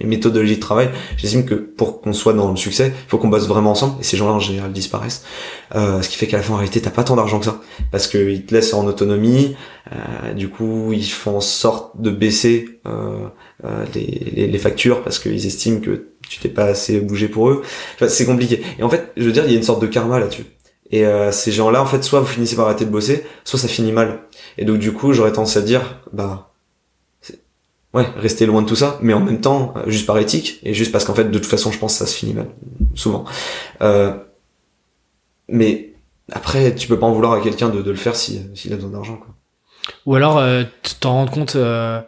mes 0.00 0.06
méthodologies 0.06 0.56
de 0.56 0.60
travail, 0.60 0.90
j'estime 1.16 1.44
que 1.44 1.54
pour 1.54 2.00
qu'on 2.00 2.12
soit 2.12 2.32
dans 2.32 2.50
le 2.50 2.56
succès, 2.56 2.92
il 2.94 3.08
faut 3.08 3.18
qu'on 3.18 3.28
bosse 3.28 3.48
vraiment 3.48 3.70
ensemble, 3.70 4.00
et 4.00 4.04
ces 4.04 4.16
gens-là 4.16 4.32
en 4.32 4.40
général 4.40 4.72
disparaissent. 4.72 5.24
Euh, 5.74 6.02
ce 6.02 6.08
qui 6.08 6.16
fait 6.16 6.26
qu'à 6.26 6.36
la 6.36 6.42
fin 6.42 6.54
en 6.54 6.56
réalité 6.56 6.80
t'as 6.80 6.90
pas 6.90 7.04
tant 7.04 7.16
d'argent 7.16 7.38
que 7.38 7.46
ça, 7.46 7.60
parce 7.90 8.06
qu'ils 8.06 8.44
te 8.44 8.54
laissent 8.54 8.74
en 8.74 8.86
autonomie, 8.86 9.56
euh, 9.92 10.34
du 10.34 10.48
coup 10.48 10.92
ils 10.92 11.08
font 11.08 11.38
en 11.38 11.40
sorte 11.40 12.00
de 12.00 12.10
baisser 12.10 12.80
euh, 12.86 13.26
euh 13.64 13.84
les, 13.94 14.46
les, 14.48 14.58
factures 14.58 15.02
parce 15.02 15.18
qu'ils 15.18 15.46
estiment 15.46 15.80
que 15.80 16.08
tu 16.28 16.40
t'es 16.40 16.48
pas 16.48 16.64
assez 16.64 17.00
bougé 17.00 17.28
pour 17.28 17.48
eux. 17.48 17.62
Enfin, 17.94 18.08
c'est 18.08 18.26
compliqué. 18.26 18.62
Et 18.78 18.82
en 18.82 18.90
fait, 18.90 19.12
je 19.16 19.24
veux 19.24 19.32
dire, 19.32 19.44
il 19.44 19.52
y 19.52 19.54
a 19.54 19.56
une 19.56 19.62
sorte 19.62 19.80
de 19.80 19.86
karma 19.86 20.18
là-dessus. 20.18 20.44
Et 20.90 21.04
euh, 21.04 21.32
ces 21.32 21.52
gens-là, 21.52 21.82
en 21.82 21.86
fait, 21.86 22.02
soit 22.04 22.20
vous 22.20 22.26
finissez 22.26 22.56
par 22.56 22.66
arrêter 22.66 22.84
de 22.84 22.90
bosser, 22.90 23.24
soit 23.44 23.58
ça 23.58 23.68
finit 23.68 23.92
mal. 23.92 24.20
Et 24.58 24.64
donc 24.64 24.78
du 24.78 24.92
coup, 24.92 25.12
j'aurais 25.12 25.32
tendance 25.32 25.56
à 25.56 25.62
dire, 25.62 26.00
bah 26.12 26.45
ouais, 27.96 28.06
rester 28.16 28.44
loin 28.46 28.62
de 28.62 28.68
tout 28.68 28.76
ça, 28.76 28.98
mais 29.00 29.14
en 29.14 29.20
même 29.20 29.40
temps, 29.40 29.72
euh, 29.76 29.84
juste 29.86 30.06
par 30.06 30.18
éthique, 30.18 30.60
et 30.62 30.74
juste 30.74 30.92
parce 30.92 31.04
qu'en 31.04 31.14
fait, 31.14 31.24
de 31.24 31.38
toute 31.38 31.48
façon, 31.48 31.72
je 31.72 31.78
pense 31.78 31.94
que 31.94 31.98
ça 31.98 32.06
se 32.06 32.14
finit 32.14 32.34
mal, 32.34 32.48
souvent. 32.94 33.24
Euh, 33.80 34.12
mais 35.48 35.94
après, 36.30 36.74
tu 36.74 36.88
peux 36.88 36.98
pas 36.98 37.06
en 37.06 37.12
vouloir 37.12 37.32
à 37.32 37.40
quelqu'un 37.40 37.70
de, 37.70 37.80
de, 37.80 37.90
le 37.90 37.96
faire 37.96 38.14
s'il 38.14 38.50
si, 38.54 38.70
a 38.70 38.76
besoin 38.76 38.90
d'argent, 38.90 39.16
quoi. 39.16 39.34
Ou 40.04 40.14
alors, 40.14 40.38
euh, 40.38 40.64
t'en 41.00 41.14
rends 41.14 41.26
compte... 41.26 41.56
Euh... 41.56 42.00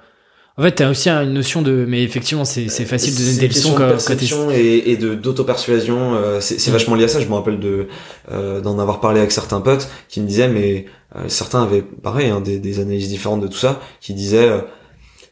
En 0.57 0.63
fait, 0.63 0.73
t'as 0.73 0.91
aussi 0.91 1.09
une 1.09 1.35
notion 1.35 1.63
de, 1.63 1.87
mais 1.87 2.03
effectivement, 2.03 2.45
c'est 2.45 2.69
c'est 2.69 2.85
facile 2.85 3.15
de 3.15 3.21
donner 3.21 3.39
des 3.39 3.47
leçons 3.47 3.75
de 3.75 3.79
perception 3.79 4.51
et, 4.51 4.83
et 4.87 4.97
de 4.97 5.15
d'auto-persuasion. 5.15 6.17
Euh, 6.17 6.41
c'est 6.41 6.73
vachement 6.73 6.97
lié 6.97 7.05
à 7.05 7.09
ça. 7.09 7.21
Je 7.21 7.29
me 7.29 7.35
rappelle 7.35 7.61
de 7.61 7.87
d'en 8.29 8.81
avoir 8.81 8.99
parlé 8.99 9.21
avec 9.21 9.31
certains 9.31 9.61
potes 9.61 9.89
qui 10.09 10.21
me 10.21 10.27
disaient, 10.27 10.49
mais 10.49 10.87
certains 11.29 11.63
avaient 11.63 11.83
pareil 11.83 12.31
hein, 12.31 12.41
des, 12.41 12.59
des 12.59 12.81
analyses 12.81 13.09
différentes 13.09 13.41
de 13.41 13.47
tout 13.47 13.57
ça, 13.57 13.81
qui 14.01 14.15
disaient 14.15 14.51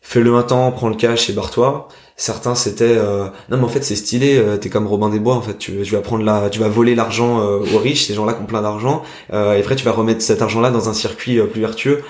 fais-le 0.06 0.42
temps, 0.44 0.70
prends 0.70 0.88
le 0.88 0.94
cash 0.94 1.28
et 1.30 1.32
barre-toi. 1.32 1.88
Certains 2.14 2.54
c'était 2.54 2.84
euh, 2.96 3.26
non 3.50 3.58
mais 3.58 3.64
en 3.64 3.68
fait 3.68 3.82
c'est 3.82 3.96
stylé, 3.96 4.38
euh, 4.38 4.56
t'es 4.56 4.70
comme 4.70 4.86
Robin 4.86 5.10
des 5.10 5.18
Bois 5.18 5.34
en 5.34 5.42
fait, 5.42 5.58
tu, 5.58 5.82
vas 5.82 6.00
prendre 6.00 6.24
la, 6.24 6.48
tu 6.48 6.60
vas 6.60 6.68
voler 6.68 6.94
l'argent 6.94 7.40
euh, 7.40 7.58
aux 7.74 7.78
riches, 7.78 8.06
ces 8.06 8.14
gens-là 8.14 8.32
qui 8.32 8.40
ont 8.40 8.46
plein 8.46 8.62
d'argent, 8.62 9.02
et 9.32 9.36
après 9.36 9.76
tu 9.76 9.84
vas 9.84 9.92
remettre 9.92 10.22
cet 10.22 10.40
argent-là 10.40 10.70
dans 10.70 10.88
un 10.88 10.94
circuit 10.94 11.38
plus 11.52 11.60
vertueux 11.60 12.02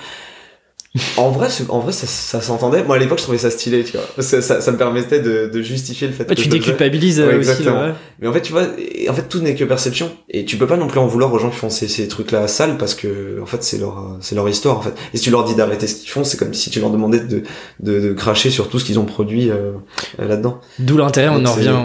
en 1.17 1.29
vrai, 1.29 1.47
en 1.69 1.79
vrai, 1.79 1.91
ça, 1.91 2.07
ça 2.07 2.41
s'entendait. 2.41 2.83
Moi, 2.83 2.95
à 2.95 2.99
l'époque, 2.99 3.17
je 3.17 3.23
trouvais 3.23 3.37
ça 3.37 3.51
stylé, 3.51 3.83
tu 3.83 3.97
vois, 3.97 4.05
que 4.15 4.21
ça, 4.21 4.41
ça 4.41 4.71
me 4.71 4.77
permettait 4.77 5.19
de, 5.19 5.49
de 5.51 5.61
justifier 5.61 6.07
le 6.07 6.13
fait. 6.13 6.25
que 6.25 6.33
tu 6.33 6.47
déculpabilises 6.47 7.19
ouais, 7.19 7.27
aussi. 7.27 7.49
Exactement. 7.49 7.93
Mais 8.19 8.27
en 8.27 8.33
fait, 8.33 8.41
tu 8.41 8.51
vois, 8.51 8.63
en 8.63 9.13
fait, 9.13 9.29
tout 9.29 9.39
n'est 9.39 9.55
que 9.55 9.63
perception, 9.63 10.11
et 10.29 10.45
tu 10.45 10.57
peux 10.57 10.67
pas 10.67 10.77
non 10.77 10.87
plus 10.87 10.99
en 10.99 11.07
vouloir 11.07 11.31
aux 11.33 11.39
gens 11.39 11.49
qui 11.49 11.57
font 11.57 11.69
ces, 11.69 11.87
ces 11.87 12.07
trucs-là 12.07 12.47
sales, 12.47 12.77
parce 12.77 12.95
que 12.95 13.39
en 13.41 13.45
fait, 13.45 13.63
c'est 13.63 13.77
leur, 13.77 14.17
c'est 14.21 14.35
leur 14.35 14.47
histoire, 14.49 14.77
en 14.77 14.81
fait. 14.81 14.93
Et 15.13 15.17
si 15.17 15.23
tu 15.23 15.29
leur 15.31 15.43
dis 15.43 15.55
d'arrêter 15.55 15.87
ce 15.87 15.95
qu'ils 15.95 16.09
font, 16.09 16.23
c'est 16.23 16.37
comme 16.37 16.53
si 16.53 16.69
tu 16.69 16.79
leur 16.79 16.89
demandais 16.89 17.19
de, 17.19 17.43
de, 17.79 17.99
de 17.99 18.13
cracher 18.13 18.49
sur 18.49 18.69
tout 18.69 18.79
ce 18.79 18.85
qu'ils 18.85 18.99
ont 18.99 19.05
produit 19.05 19.49
euh, 19.49 19.73
là-dedans. 20.17 20.59
D'où 20.79 20.97
l'intérêt. 20.97 21.29
On 21.29 21.45
en 21.45 21.53
revient 21.53 21.75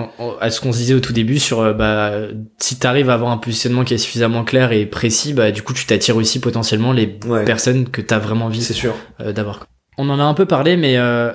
à 0.41 0.51
ce 0.51 0.61
qu'on 0.61 0.73
se 0.73 0.79
disait 0.79 0.95
au 0.95 1.01
tout 1.01 1.13
début 1.13 1.39
sur, 1.39 1.61
euh, 1.61 1.73
bah, 1.73 2.13
si 2.59 2.77
t'arrives 2.77 3.11
à 3.11 3.15
avoir 3.15 3.31
un 3.31 3.39
positionnement 3.39 3.85
qui 3.85 3.95
est 3.95 3.99
suffisamment 3.99 4.45
clair 4.45 4.73
et 4.73 4.87
précis, 4.87 5.33
bah, 5.33 5.51
du 5.51 5.63
coup, 5.63 5.73
tu 5.73 5.87
t'attires 5.87 6.17
aussi 6.17 6.41
potentiellement 6.41 6.93
les 6.93 7.07
personnes 7.45 7.89
que 7.89 8.01
t'as 8.01 8.19
vraiment 8.19 8.47
envie. 8.47 8.63
C'est 8.63 8.73
sûr. 8.73 8.95
Euh, 9.20 9.33
d'avoir. 9.33 9.66
On 9.99 10.09
en 10.09 10.19
a 10.19 10.23
un 10.23 10.35
peu 10.35 10.47
parlé, 10.47 10.77
mais 10.77 10.97
euh, 10.97 11.33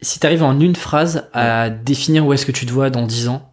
si 0.00 0.20
tu 0.20 0.26
arrives 0.26 0.42
en 0.42 0.58
une 0.60 0.76
phrase 0.76 1.28
à 1.32 1.70
définir 1.70 2.26
où 2.26 2.32
est-ce 2.32 2.46
que 2.46 2.52
tu 2.52 2.66
te 2.66 2.72
vois 2.72 2.90
dans 2.90 3.06
10 3.06 3.28
ans, 3.28 3.52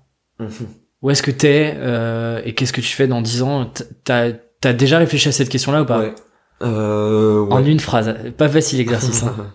où 1.01 1.09
est-ce 1.09 1.23
que 1.23 1.31
t'es 1.31 1.73
euh, 1.77 2.41
et 2.45 2.53
qu'est-ce 2.53 2.73
que 2.73 2.81
tu 2.81 2.93
fais 2.93 3.07
dans 3.07 3.21
10 3.21 3.43
ans, 3.43 3.71
t'as 4.03 4.31
as 4.63 4.73
déjà 4.73 4.97
réfléchi 4.97 5.29
à 5.29 5.31
cette 5.31 5.49
question-là 5.49 5.81
ou 5.81 5.85
pas 5.85 5.99
ouais. 5.99 6.15
Euh, 6.61 7.41
ouais. 7.41 7.53
En 7.53 7.65
une 7.65 7.79
phrase, 7.79 8.15
pas 8.37 8.47
facile 8.47 8.77
l'exercice. 8.77 9.23
Hein. 9.23 9.53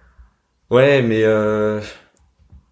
ouais, 0.70 1.02
mais 1.02 1.22
euh, 1.22 1.80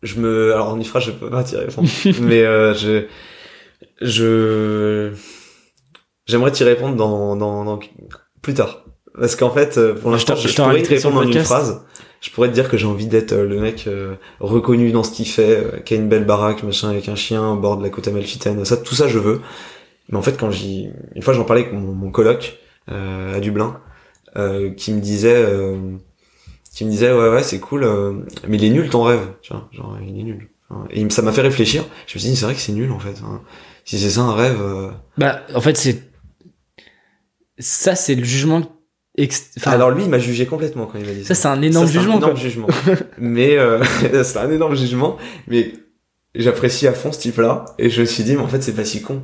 je 0.02 0.18
me, 0.18 0.52
alors 0.52 0.70
en 0.70 0.77
une 0.77 0.85
phrase 0.85 1.05
je 1.05 1.12
peux 1.12 1.31
pas 1.31 1.44
t'y 1.44 1.56
répondre, 1.56 1.89
mais 2.20 2.43
euh, 2.43 2.74
je, 2.74 3.06
je, 4.01 5.12
j'aimerais 6.27 6.51
t'y 6.51 6.64
répondre 6.64 6.97
dans, 6.97 7.36
dans, 7.36 7.64
dans 7.64 7.78
plus 8.43 8.55
tard. 8.55 8.85
Parce 9.18 9.36
qu'en 9.36 9.51
fait, 9.51 9.78
euh, 9.78 9.94
pour 9.94 10.10
l'instant, 10.10 10.36
je, 10.36 10.48
je, 10.48 10.56
pourrais 10.56 10.82
te 10.82 10.88
répondre 10.88 11.18
en 11.18 11.22
une 11.22 11.40
phrase. 11.40 11.82
Je 12.20 12.30
pourrais 12.30 12.48
te 12.48 12.55
dire 12.55 12.68
que 12.68 12.76
j'ai 12.76 12.86
envie 12.86 13.06
d'être 13.06 13.32
euh, 13.32 13.47
le 13.47 13.60
mec 13.60 13.86
euh, 13.86 14.14
reconnu 14.40 14.90
dans 14.90 15.05
ce 15.05 15.10
qu'il 15.12 15.28
fait, 15.28 15.82
qui 15.84 15.94
a 15.94 15.97
une 15.97 16.09
belle 16.09 16.24
baraque, 16.24 16.62
machin, 16.62 16.90
avec 16.90 17.09
un 17.09 17.14
chien 17.14 17.51
au 17.52 17.56
bord 17.56 17.76
de 17.76 17.82
la 17.82 17.90
côte 17.90 18.09
amalfitaine. 18.09 18.64
Ça, 18.64 18.76
tout 18.76 18.94
ça, 18.94 19.09
je 19.09 19.18
veux. 19.18 19.40
Mais 20.09 20.16
en 20.18 20.22
fait, 20.22 20.36
quand 20.38 20.51
j'y, 20.51 20.90
une 21.14 21.22
fois, 21.22 21.34
j'en 21.34 21.44
parlais 21.44 21.62
avec 21.62 21.74
mon, 21.74 21.93
mon 21.93 22.10
coloc 22.10 22.59
à 22.88 23.40
Dublin. 23.40 23.80
euh, 24.36 24.70
qui 24.74 24.93
me 24.93 25.01
disait 25.01 25.34
euh, 25.34 25.97
qui 26.74 26.84
me 26.84 26.90
disait 26.90 27.10
ouais 27.10 27.30
ouais 27.30 27.43
c'est 27.43 27.59
cool 27.59 27.84
euh, 27.84 28.12
mais 28.47 28.59
il 28.59 28.64
est 28.64 28.70
nul 28.70 28.90
ton 28.90 29.02
rêve 29.02 29.26
tu 29.40 29.52
vois 29.52 29.66
genre 29.72 29.97
il 30.02 30.20
est 30.20 30.22
nul 30.24 30.48
et 30.90 31.09
ça 31.10 31.22
m'a 31.22 31.32
fait 31.32 31.40
réfléchir 31.40 31.84
je 32.06 32.16
me 32.16 32.20
suis 32.20 32.28
dit 32.30 32.36
c'est 32.36 32.44
vrai 32.44 32.55
que 32.55 32.60
c'est 32.60 32.72
nul 32.72 32.93
en 32.93 32.98
fait 32.98 33.14
hein. 33.24 33.40
si 33.86 33.98
c'est 33.98 34.10
ça 34.10 34.20
un 34.22 34.34
rêve 34.34 34.60
euh, 34.60 34.90
Bah, 35.16 35.40
en 35.55 35.60
fait, 35.60 35.76
c'est. 35.76 36.02
Ça, 37.59 37.94
c'est 37.94 38.14
le 38.14 38.24
jugement. 38.24 38.76
Enfin, 39.59 39.70
alors 39.72 39.90
lui 39.90 40.05
il 40.05 40.10
m'a 40.10 40.18
jugé 40.18 40.47
complètement 40.47 40.86
quand 40.86 40.98
il 40.98 41.06
m'a 41.06 41.12
dit 41.12 41.24
ça 41.24 41.34
ça, 41.34 41.43
c'est 41.43 41.48
un 41.48 41.62
énorme 41.62 41.86
Ça, 41.86 41.93
jugement. 41.93 42.14
un 42.14 42.18
énorme 42.18 42.36
jugement 42.36 42.66
mais 43.18 43.56
euh, 43.56 43.82
c'est 44.24 44.38
un 44.38 44.51
énorme 44.51 44.76
jugement 44.76 45.16
mais 45.48 45.72
j'apprécie 46.34 46.86
à 46.86 46.93
fond 46.93 47.12
ce 47.12 47.18
type 47.20 47.38
là 47.38 47.64
et 47.78 47.88
je 47.90 48.01
me 48.02 48.06
suis 48.06 48.24
dit 48.24 48.34
mais 48.34 48.43
en 48.43 48.48
fait 48.48 48.62
c'est 48.62 48.74
pas 48.74 48.84
si 48.84 49.01
con 49.02 49.22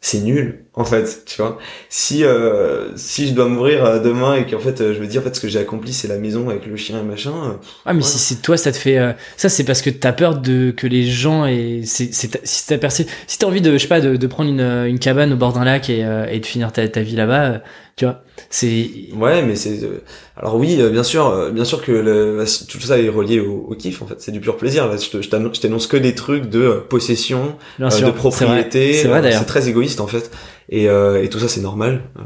c'est 0.00 0.20
nul 0.20 0.66
en 0.74 0.84
fait 0.84 1.24
tu 1.26 1.40
vois 1.42 1.58
si 1.88 2.22
euh, 2.22 2.94
si 2.96 3.28
je 3.28 3.32
dois 3.34 3.48
mourir 3.48 3.84
euh, 3.84 3.98
demain 3.98 4.36
et 4.36 4.46
qu'en 4.46 4.58
fait 4.58 4.80
euh, 4.80 4.94
je 4.94 5.00
me 5.00 5.06
dis 5.06 5.18
en 5.18 5.22
fait 5.22 5.34
ce 5.34 5.40
que 5.40 5.48
j'ai 5.48 5.58
accompli 5.58 5.92
c'est 5.92 6.06
la 6.06 6.18
maison 6.18 6.48
avec 6.50 6.66
le 6.66 6.76
chien 6.76 7.00
et 7.00 7.02
machin 7.02 7.32
euh, 7.32 7.52
Ah, 7.86 7.92
mais 7.94 8.02
Ouais. 8.02 8.08
si 8.08 8.18
c'est 8.18 8.40
toi, 8.42 8.56
ça 8.58 8.72
te 8.72 8.76
fait. 8.76 8.98
euh, 8.98 9.12
Ça, 9.38 9.48
c'est 9.48 9.64
parce 9.64 9.80
que 9.82 9.88
t'as 9.90 10.12
peur 10.12 10.38
de 10.38 10.70
que 10.70 10.86
les 10.86 11.04
gens 11.04 11.46
et 11.46 11.80
c'est 11.86 12.12
si 12.12 12.66
t'as 12.66 12.78
percé, 12.78 13.06
si 13.26 13.38
t'as 13.38 13.46
envie 13.46 13.62
de, 13.62 13.72
je 13.72 13.78
sais 13.78 13.88
pas, 13.88 14.00
de, 14.02 14.16
de 14.16 14.26
prendre 14.26 14.50
une, 14.50 14.60
une 14.60 14.98
cabane 14.98 15.32
au 15.32 15.36
bord 15.36 15.54
d'un 15.54 15.64
lac 15.64 15.88
et, 15.90 16.04
euh, 16.04 16.26
et 16.26 16.40
de 16.40 16.46
finir 16.46 16.72
ta, 16.72 16.86
ta 16.88 17.00
vie 17.00 17.16
là-bas, 17.16 17.62
tu 17.96 18.04
vois, 18.04 18.22
c'est. 18.50 18.90
ouais 19.14 19.42
mais 19.42 19.56
c'est 19.56 19.82
euh, 19.84 20.02
alors 20.36 20.56
oui 20.56 20.76
euh, 20.80 20.90
bien 20.90 21.02
sûr 21.02 21.26
euh, 21.28 21.50
bien 21.50 21.64
sûr 21.64 21.82
que 21.82 21.92
le, 21.92 22.44
tout 22.68 22.78
ça 22.80 22.98
est 23.00 23.08
relié 23.08 23.40
au, 23.40 23.66
au 23.70 23.74
kiff 23.74 24.02
en 24.02 24.06
fait. 24.06 24.16
C'est 24.20 24.32
du 24.32 24.40
pur 24.40 24.58
plaisir. 24.58 24.86
Là 24.86 24.98
je 24.98 25.08
te- 25.08 25.22
je 25.22 25.30
t'annon- 25.30 25.50
je 25.54 25.60
t'énonce 25.62 25.86
que 25.86 25.96
des 25.96 26.14
trucs 26.14 26.44
de 26.50 26.84
possession 26.90 27.56
Bien 27.78 27.88
sûr, 27.88 28.06
de 28.08 28.12
propriété 28.12 28.92
C'est 28.92 28.92
vrai, 28.92 29.02
c'est 29.02 29.08
vrai 29.08 29.22
d'ailleurs. 29.22 29.40
c'est 29.40 29.46
très 29.46 29.68
égoïste 29.70 30.00
en 30.00 30.06
fait. 30.06 30.30
Et, 30.68 30.88
euh, 30.90 31.22
et 31.22 31.30
tout 31.30 31.38
ça 31.38 31.48
c'est 31.48 31.62
normal. 31.62 32.02
Euh, 32.18 32.22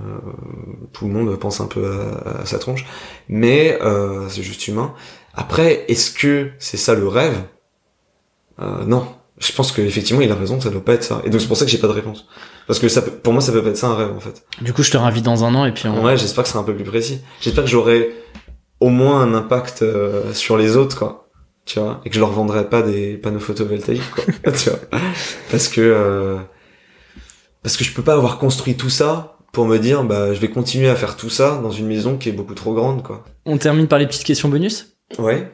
tout 0.92 1.06
le 1.06 1.12
monde 1.12 1.38
pense 1.38 1.60
un 1.60 1.66
peu 1.66 1.86
à, 1.86 2.40
à 2.40 2.46
sa 2.46 2.58
tronche. 2.58 2.84
Mais 3.28 3.78
euh, 3.80 4.28
c'est 4.28 4.42
juste 4.42 4.66
humain. 4.66 4.92
Après 5.34 5.84
est-ce 5.86 6.10
que 6.10 6.50
c'est 6.58 6.78
ça 6.78 6.94
le 6.96 7.06
rêve? 7.06 7.36
Euh, 8.60 8.84
non 8.86 9.06
je 9.40 9.52
pense 9.52 9.72
que 9.72 9.80
effectivement 9.82 10.20
il 10.22 10.30
a 10.30 10.34
raison 10.36 10.60
ça 10.60 10.70
doit 10.70 10.84
pas 10.84 10.92
être 10.94 11.02
ça. 11.04 11.22
Et 11.24 11.30
donc 11.30 11.40
c'est 11.40 11.48
pour 11.48 11.56
ça 11.56 11.64
que 11.64 11.70
j'ai 11.70 11.78
pas 11.78 11.88
de 11.88 11.92
réponse. 11.92 12.26
Parce 12.66 12.78
que 12.78 12.88
ça 12.88 13.02
peut- 13.02 13.10
pour 13.10 13.32
moi 13.32 13.42
ça 13.42 13.50
peut 13.52 13.62
pas 13.62 13.70
être 13.70 13.76
ça 13.76 13.88
un 13.88 13.96
rêve 13.96 14.12
en 14.14 14.20
fait. 14.20 14.44
Du 14.60 14.72
coup, 14.72 14.82
je 14.82 14.90
te 14.90 14.96
réinvite 14.96 15.24
dans 15.24 15.44
un 15.44 15.54
an 15.54 15.64
et 15.64 15.72
puis 15.72 15.88
on. 15.88 16.04
ouais 16.04 16.16
j'espère 16.16 16.44
que 16.44 16.48
ce 16.48 16.52
sera 16.52 16.62
un 16.62 16.66
peu 16.66 16.74
plus 16.74 16.84
précis. 16.84 17.20
J'espère 17.40 17.64
que 17.64 17.70
j'aurai 17.70 18.10
au 18.80 18.88
moins 18.90 19.20
un 19.22 19.34
impact 19.34 19.82
euh, 19.82 20.32
sur 20.34 20.56
les 20.56 20.76
autres 20.76 20.96
quoi. 20.98 21.28
Tu 21.66 21.78
vois? 21.80 22.00
Et 22.04 22.08
que 22.10 22.14
je 22.14 22.20
leur 22.20 22.30
vendrai 22.30 22.68
pas 22.68 22.82
des 22.82 23.16
panneaux 23.16 23.40
photovoltaïques 23.40 24.10
quoi. 24.10 24.24
Tu 24.52 24.70
vois? 24.70 24.78
Parce 25.50 25.68
que 25.68 25.80
euh, 25.80 26.36
parce 27.62 27.76
que 27.76 27.84
je 27.84 27.92
peux 27.92 28.02
pas 28.02 28.14
avoir 28.14 28.38
construit 28.38 28.76
tout 28.76 28.90
ça 28.90 29.36
pour 29.52 29.66
me 29.66 29.78
dire 29.78 30.04
bah 30.04 30.32
je 30.32 30.40
vais 30.40 30.48
continuer 30.48 30.88
à 30.88 30.94
faire 30.96 31.16
tout 31.16 31.30
ça 31.30 31.58
dans 31.62 31.70
une 31.70 31.86
maison 31.86 32.16
qui 32.16 32.28
est 32.28 32.32
beaucoup 32.32 32.54
trop 32.54 32.72
grande 32.74 33.02
quoi. 33.02 33.24
On 33.46 33.58
termine 33.58 33.86
par 33.88 33.98
les 33.98 34.06
petites 34.06 34.24
questions 34.24 34.48
bonus? 34.48 34.96
ouais 35.18 35.50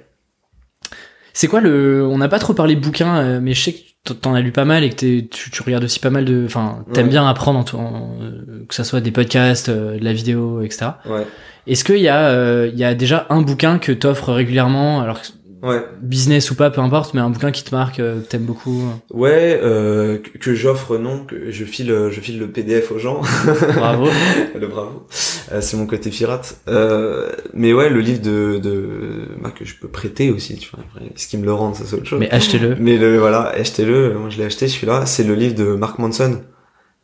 C'est 1.39 1.49
quoi 1.49 1.61
le. 1.61 2.03
On 2.07 2.17
n'a 2.17 2.29
pas 2.29 2.39
trop 2.39 2.55
parlé 2.55 2.77
bouquins, 2.77 3.19
euh, 3.19 3.41
mais 3.43 3.53
je 3.53 3.63
sais 3.63 3.73
que 3.75 4.13
t'en 4.15 4.33
as 4.33 4.41
lu 4.41 4.53
pas 4.53 4.65
mal 4.65 4.85
et 4.85 4.89
que 4.91 4.97
tu, 5.21 5.51
tu 5.51 5.63
regardes 5.63 5.85
aussi 5.85 6.01
pas 6.01 6.09
mal 6.09 6.25
de. 6.25 6.45
Enfin, 6.47 6.83
t'aimes 6.95 7.05
Ouais. 7.07 7.11
bien 7.11 7.29
apprendre, 7.29 7.59
en 7.75 7.79
en, 7.79 8.17
euh, 8.23 8.65
que 8.67 8.75
ça 8.75 8.85
soit 8.85 9.03
des 9.03 9.11
podcasts, 9.11 9.69
euh, 9.69 9.99
de 9.99 10.05
la 10.05 10.15
vidéo, 10.15 10.63
etc. 10.63 10.93
ouais 11.05 11.27
Est-ce 11.67 11.85
qu'il 11.85 11.99
y, 11.99 12.09
a, 12.09 12.29
euh, 12.31 12.71
il 12.73 12.79
y 12.79 12.85
a 12.85 12.95
déjà 12.95 13.27
un 13.29 13.43
bouquin 13.43 13.79
que 13.79 13.93
t'offres 13.93 14.33
régulièrement, 14.33 15.03
alors 15.03 15.21
ouais. 15.67 15.85
Business 16.01 16.51
ou 16.51 16.55
pas, 16.55 16.71
peu 16.71 16.81
importe, 16.81 17.15
mais 17.15 17.21
un 17.21 17.31
bouquin 17.31 17.51
qui 17.51 17.65
te 17.65 17.75
marque, 17.75 18.01
euh, 18.01 18.21
que 18.21 18.27
t'aimes 18.27 18.45
beaucoup. 18.45 18.83
Ouais 19.13 19.59
euh, 19.63 20.19
que, 20.19 20.39
que 20.39 20.55
j'offre 20.55 20.97
non 20.99 21.25
que 21.25 21.51
je 21.51 21.65
file 21.65 21.91
euh, 21.91 22.11
je 22.11 22.21
file 22.21 22.39
le 22.39 22.49
PDF 22.51 22.91
aux 22.93 22.99
gens. 22.99 23.21
Bravo. 23.75 24.09
le 24.59 24.67
bravo. 24.67 25.07
Euh, 25.53 25.61
c'est 25.61 25.77
mon 25.77 25.87
côté 25.87 26.11
pirate. 26.11 26.57
Euh, 26.69 27.31
mais 27.55 27.73
ouais 27.73 27.89
le 27.91 28.01
livre 28.01 28.21
de, 28.23 28.59
de 28.63 29.29
bah, 29.43 29.51
que 29.57 29.65
je 29.65 29.75
peux 29.77 29.89
prêter 29.89 30.31
aussi 30.31 30.57
tu 30.57 30.71
vois 30.75 30.85
ce 31.15 31.27
qui 31.29 31.37
me 31.39 31.45
le 31.45 31.53
rend 31.53 31.75
ça 31.75 31.85
c'est 31.87 31.97
autre 31.97 32.07
chose. 32.07 32.21
Mais 32.21 32.31
achetez-le. 32.31 32.77
mais 32.79 32.97
le 32.97 33.19
voilà 33.19 33.49
achetez-le. 33.51 34.15
Moi 34.15 34.31
je 34.31 34.39
l'ai 34.39 34.45
acheté 34.45 34.69
celui-là. 34.69 35.07
C'est 35.07 35.25
le 35.25 35.35
livre 35.35 35.55
de 35.55 35.75
Mark 35.75 35.99
Manson 35.99 36.41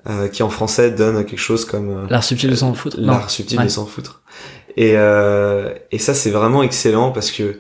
euh, 0.09 0.26
qui 0.28 0.43
en 0.43 0.51
français 0.51 0.90
donne 0.90 1.24
quelque 1.24 1.39
chose 1.39 1.64
comme 1.64 2.06
L'art 2.10 2.24
subtil 2.24 2.51
de 2.51 2.56
s'en 2.56 2.74
foutre. 2.74 2.97
L'art 2.98 3.30
subtil 3.30 3.59
Ouais. 3.59 3.64
de 3.64 3.70
s'en 3.70 3.86
foutre. 3.86 4.22
Et 4.76 4.94
euh, 4.97 5.72
et 5.93 5.98
ça 5.98 6.14
c'est 6.14 6.30
vraiment 6.30 6.62
excellent 6.62 7.10
parce 7.12 7.30
que 7.30 7.59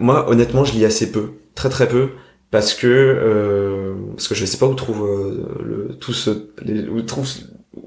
moi 0.00 0.28
honnêtement 0.30 0.64
je 0.64 0.72
lis 0.72 0.84
assez 0.84 1.10
peu 1.10 1.30
très 1.54 1.68
très 1.68 1.88
peu 1.88 2.10
parce 2.50 2.74
que 2.74 2.86
euh, 2.88 3.94
parce 4.16 4.28
que 4.28 4.34
je 4.34 4.44
sais 4.44 4.58
pas 4.58 4.66
où 4.66 4.74
trouve 4.74 5.04
euh, 5.04 5.48
le 5.62 5.96
tout 6.00 6.12
ce 6.12 6.48
les, 6.62 6.88
où 6.88 7.00
trouve 7.02 7.26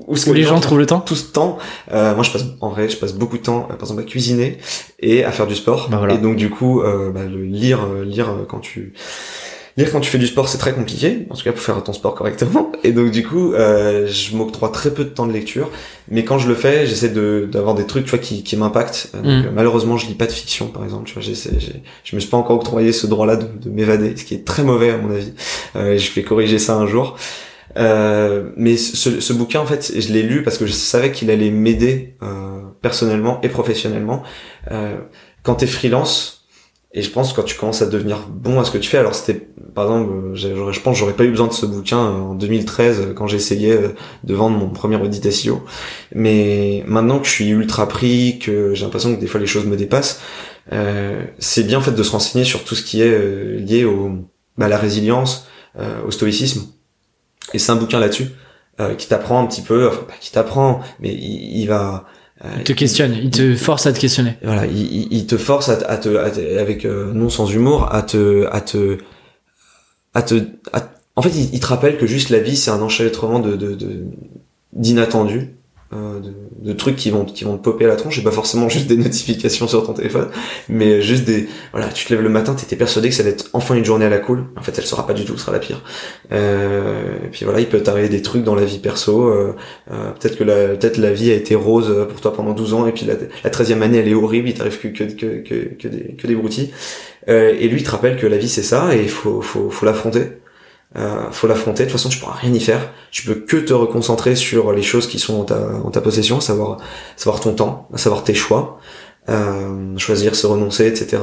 où 0.08 0.16
ce 0.16 0.26
que 0.26 0.32
Où 0.32 0.34
les 0.34 0.44
gens 0.44 0.60
trouvent 0.60 0.80
le 0.80 0.86
temps 0.86 1.02
tout 1.02 1.16
ce 1.16 1.32
temps. 1.32 1.58
Euh, 1.92 2.16
moi, 2.16 2.24
je 2.24 2.32
passe 2.32 2.46
en 2.62 2.70
vrai, 2.70 2.88
je 2.88 2.98
passe 2.98 3.14
beaucoup 3.14 3.38
de 3.38 3.44
temps, 3.44 3.68
euh, 3.70 3.74
par 3.74 3.82
exemple, 3.82 4.02
à 4.02 4.06
cuisiner 4.06 4.58
et 5.00 5.24
à 5.26 5.32
faire 5.32 5.48
du 5.48 5.56
sport. 5.56 5.90
Bah 5.90 5.98
voilà. 5.98 6.14
Et 6.14 6.18
donc, 6.18 6.38
du 6.38 6.50
coup, 6.50 6.82
euh, 6.82 7.12
bah, 7.12 7.26
le 7.26 7.44
lire, 7.44 7.84
euh, 7.84 8.06
lire 8.06 8.30
euh, 8.30 8.46
quand 8.48 8.60
tu 8.60 8.94
lire 9.78 9.92
quand 9.92 10.00
tu 10.00 10.10
fais 10.10 10.18
du 10.18 10.28
sport, 10.28 10.48
c'est 10.50 10.58
très 10.58 10.74
compliqué. 10.74 11.26
En 11.30 11.36
tout 11.36 11.44
cas, 11.44 11.52
pour 11.52 11.62
faire 11.62 11.82
ton 11.84 11.94
sport 11.94 12.14
correctement. 12.16 12.72
Et 12.84 12.92
donc, 12.92 13.12
du 13.12 13.26
coup, 13.26 13.54
euh, 13.54 14.06
je 14.08 14.36
m'octroie 14.36 14.70
très 14.70 14.92
peu 14.94 15.04
de 15.04 15.10
temps 15.10 15.26
de 15.26 15.34
lecture. 15.34 15.70
Mais 16.10 16.24
quand 16.24 16.38
je 16.38 16.48
le 16.48 16.56
fais, 16.56 16.86
j'essaie 16.86 17.10
de 17.10 17.48
d'avoir 17.52 17.74
des 17.76 17.86
trucs, 17.86 18.06
tu 18.06 18.10
vois, 18.12 18.20
qui, 18.20 18.44
qui 18.44 18.56
m'impactent. 18.58 19.10
Euh, 19.16 19.42
Mm. 19.44 19.52
malheureusement, 19.56 19.98
je 19.98 20.06
lis 20.08 20.14
pas 20.16 20.26
de 20.28 20.32
fiction, 20.32 20.68
par 20.68 20.84
exemple. 20.84 21.06
Tu 21.08 21.14
vois, 21.14 21.24
j'essaie, 21.24 21.52
je 22.04 22.16
me 22.16 22.20
suis 22.20 22.30
pas 22.30 22.38
encore 22.38 22.58
octroyé 22.58 22.92
ce 22.92 23.08
droit-là 23.08 23.36
de, 23.38 23.48
de 23.48 23.70
m'évader, 23.70 24.16
ce 24.18 24.24
qui 24.26 24.36
est 24.36 24.46
très 24.46 24.64
mauvais 24.64 24.92
à 24.92 24.98
mon 24.98 25.12
avis. 25.12 25.34
Euh, 25.76 25.98
je 25.98 26.12
vais 26.14 26.24
corriger 26.24 26.60
ça 26.60 26.76
un 26.76 26.86
jour. 26.88 27.16
Euh, 27.78 28.52
mais 28.56 28.78
ce, 28.78 29.20
ce 29.20 29.34
bouquin, 29.34 29.60
en 29.60 29.66
fait, 29.66 29.92
je 30.00 30.14
l'ai 30.14 30.22
lu 30.22 30.44
parce 30.44 30.58
que 30.60 30.66
je 30.68 30.72
savais 30.74 31.12
qu'il 31.12 31.32
allait 31.32 31.50
m'aider 31.50 32.16
euh, 32.22 32.62
personnellement 32.82 33.40
et 33.42 33.50
professionnellement. 33.50 34.22
Euh, 34.72 34.98
quand 35.42 35.56
t'es 35.56 35.66
freelance, 35.68 36.43
et 36.96 37.02
je 37.02 37.10
pense 37.10 37.34
quand 37.34 37.44
tu 37.44 37.58
commences 37.58 37.82
à 37.82 37.88
devenir 37.88 38.28
bon 38.30 38.60
à 38.60 38.66
ce 38.66 38.72
que 38.72 38.78
tu 38.78 38.88
fais, 38.88 39.00
alors 39.00 39.16
c'était, 39.16 39.48
par 39.74 39.86
exemple, 39.86 40.36
je 40.36 40.80
pense 40.80 40.94
que 40.94 41.00
j'aurais 41.00 41.14
pas 41.14 41.24
eu 41.24 41.32
besoin 41.32 41.48
de 41.48 41.54
ce 41.54 41.66
bouquin 41.66 41.98
euh, 41.98 42.20
en 42.20 42.36
2013 42.36 43.00
euh, 43.00 43.14
quand 43.14 43.26
j'essayais 43.26 43.72
euh, 43.72 43.90
de 44.24 44.34
vendre 44.36 44.58
mon 44.58 44.70
premier 44.70 44.98
audit 44.98 45.32
SEO. 45.32 45.64
Mais 46.14 46.84
maintenant 46.86 47.18
que 47.18 47.26
je 47.26 47.32
suis 47.32 47.50
ultra 47.50 47.88
pris, 47.88 48.38
que 48.38 48.76
j'ai 48.76 48.84
l'impression 48.84 49.16
que 49.16 49.20
des 49.20 49.26
fois 49.26 49.40
les 49.40 49.48
choses 49.48 49.66
me 49.66 49.76
dépassent, 49.76 50.22
euh, 50.72 51.26
c'est 51.40 51.64
bien 51.64 51.80
en 51.80 51.82
fait 51.82 51.94
de 51.94 52.04
se 52.04 52.12
renseigner 52.12 52.46
sur 52.46 52.64
tout 52.64 52.76
ce 52.76 52.84
qui 52.84 53.02
est 53.02 53.58
lié 53.58 53.86
au, 53.86 54.12
bah, 54.58 54.68
à 54.68 54.70
la 54.70 54.78
résilience, 54.78 55.48
euh, 55.80 56.00
au 56.06 56.12
stoïcisme. 56.12 56.68
Et 57.56 57.60
c'est 57.60 57.72
un 57.72 57.76
bouquin 57.76 58.00
là-dessus 58.00 58.28
qui 58.98 59.08
t'apprend 59.08 59.40
un 59.40 59.46
petit 59.46 59.62
peu, 59.62 59.88
enfin 59.88 60.02
pas 60.02 60.16
qui 60.20 60.32
t'apprend, 60.32 60.82
mais 61.00 61.14
il, 61.14 61.68
va 61.68 62.06
Il 62.58 62.64
te 62.64 62.74
questionne, 62.74 63.14
il 63.14 63.30
te 63.30 63.56
force 63.56 63.86
à 63.88 63.94
te 63.94 64.00
questionner. 64.00 64.34
voilà, 64.44 64.66
il, 64.66 65.26
te 65.28 65.38
force 65.38 65.70
à, 65.70 65.78
te- 65.78 65.86
à 65.86 65.98
te, 65.98 66.10
à 66.18 66.30
te- 66.30 66.58
avec 66.60 66.84
euh, 66.86 67.12
non 67.14 67.30
sans 67.30 67.48
humour, 67.50 67.88
à 67.94 68.02
te, 68.02 68.48
à 68.52 68.60
te, 68.62 68.98
à 70.14 70.22
te, 70.24 70.36
à- 70.74 70.90
en 71.16 71.22
fait, 71.22 71.30
il, 71.30 71.54
il 71.54 71.60
te 71.60 71.66
rappelle 71.68 71.98
que 71.98 72.06
juste 72.06 72.30
la 72.30 72.40
vie, 72.40 72.58
c'est 72.58 72.72
un 72.72 72.82
enchevêtrement 72.82 73.40
de, 73.40 73.56
de, 73.56 73.74
de- 73.76 74.04
d'inattendus, 74.74 75.56
euh, 75.94 76.20
de, 76.20 76.34
de 76.62 76.74
trucs 76.74 76.96
qui 76.96 77.10
vont, 77.10 77.26
qui 77.26 77.44
vont 77.44 77.58
te 77.58 77.64
popper 77.64 77.86
à 77.86 77.88
la 77.88 77.96
tronche, 77.96 78.18
et 78.18 78.24
pas 78.24 78.32
forcément 78.32 78.70
juste 78.70 78.88
des 78.88 78.98
notifications 79.04 79.68
sur 79.68 79.86
ton 79.86 79.94
téléphone, 79.94 80.30
mais 80.70 81.02
juste 81.02 81.26
des, 81.26 81.48
voilà, 81.72 81.90
tu 81.90 82.06
te 82.06 82.14
lèves 82.14 82.24
le 82.24 82.30
matin, 82.30 82.54
t'étais 82.54 82.76
persuadé 82.76 83.10
que 83.10 83.16
ça 83.16 83.24
allait 83.24 83.32
être 83.32 83.50
enfin 83.54 83.76
une 83.76 83.86
journée 83.86 84.06
à 84.06 84.10
la 84.10 84.20
cool, 84.20 84.46
en 84.58 84.62
fait, 84.62 84.74
elle 84.78 84.86
sera 84.86 85.06
pas 85.06 85.14
du 85.14 85.26
tout, 85.26 85.38
ce 85.38 85.42
sera 85.42 85.52
la 85.52 85.60
pire. 85.60 85.82
Euh, 86.32 87.18
et 87.26 87.30
puis 87.30 87.46
voilà, 87.46 87.60
il 87.60 87.68
peut 87.68 87.80
t'arriver 87.82 88.10
des 88.10 88.22
trucs 88.22 88.44
dans 88.44 88.56
la 88.56 88.66
vie 88.66 88.80
perso, 88.80 89.28
euh, 89.28 89.56
euh, 89.92 90.12
peut-être 90.12 90.38
que 90.38 90.44
la, 90.44 90.70
peut-être 90.70 90.98
la 90.98 91.12
vie 91.12 91.32
a 91.32 91.36
été 91.36 91.56
rose 91.56 92.08
pour 92.10 92.22
toi 92.22 92.34
pendant 92.34 92.54
12 92.54 92.74
ans, 92.74 92.88
et 92.88 92.92
puis 92.92 93.06
la, 93.06 93.16
la 93.44 93.50
13e 93.50 93.82
année, 93.82 94.00
elle 94.00 94.08
est 94.08 94.14
horrible, 94.14 94.50
il 94.50 94.54
t'arrive 94.54 94.80
que, 94.80 94.88
que, 94.88 95.04
que, 95.04 95.76
que, 95.76 95.88
des, 95.88 96.16
que 96.16 96.28
des 96.28 96.36
broutilles. 96.36 96.72
Euh, 97.30 97.56
et 97.58 97.68
lui, 97.68 97.80
il 97.80 97.84
te 97.84 97.92
rappelle 97.92 98.18
que 98.18 98.28
la 98.28 98.38
vie, 98.38 98.50
c'est 98.50 98.64
ça, 98.64 98.96
et 98.96 99.02
il 99.02 99.10
faut, 99.10 99.42
faut, 99.42 99.70
faut 99.70 99.86
l'affronter. 99.86 100.43
Euh, 100.96 101.24
faut 101.32 101.48
l'affronter. 101.48 101.84
De 101.86 101.90
toute 101.90 101.98
façon, 101.98 102.10
tu 102.10 102.20
pourras 102.20 102.36
rien 102.36 102.54
y 102.54 102.60
faire. 102.60 102.90
Tu 103.12 103.26
peux 103.26 103.34
que 103.36 103.58
te 103.58 103.74
reconcentrer 103.74 104.36
sur 104.36 104.72
les 104.74 104.84
choses 104.84 105.08
qui 105.08 105.18
sont 105.20 105.40
en 105.42 105.44
ta, 105.44 105.58
en 105.84 105.90
ta 105.90 106.02
possession, 106.02 106.38
à 106.38 106.42
savoir, 106.42 106.74
à 106.74 106.78
savoir 107.18 107.40
ton 107.42 107.54
temps, 107.54 107.88
à 107.94 107.98
savoir 107.98 108.24
tes 108.24 108.36
choix, 108.36 108.80
euh, 109.30 109.98
choisir, 109.98 110.36
se 110.36 110.46
renoncer, 110.46 110.86
etc. 110.88 111.22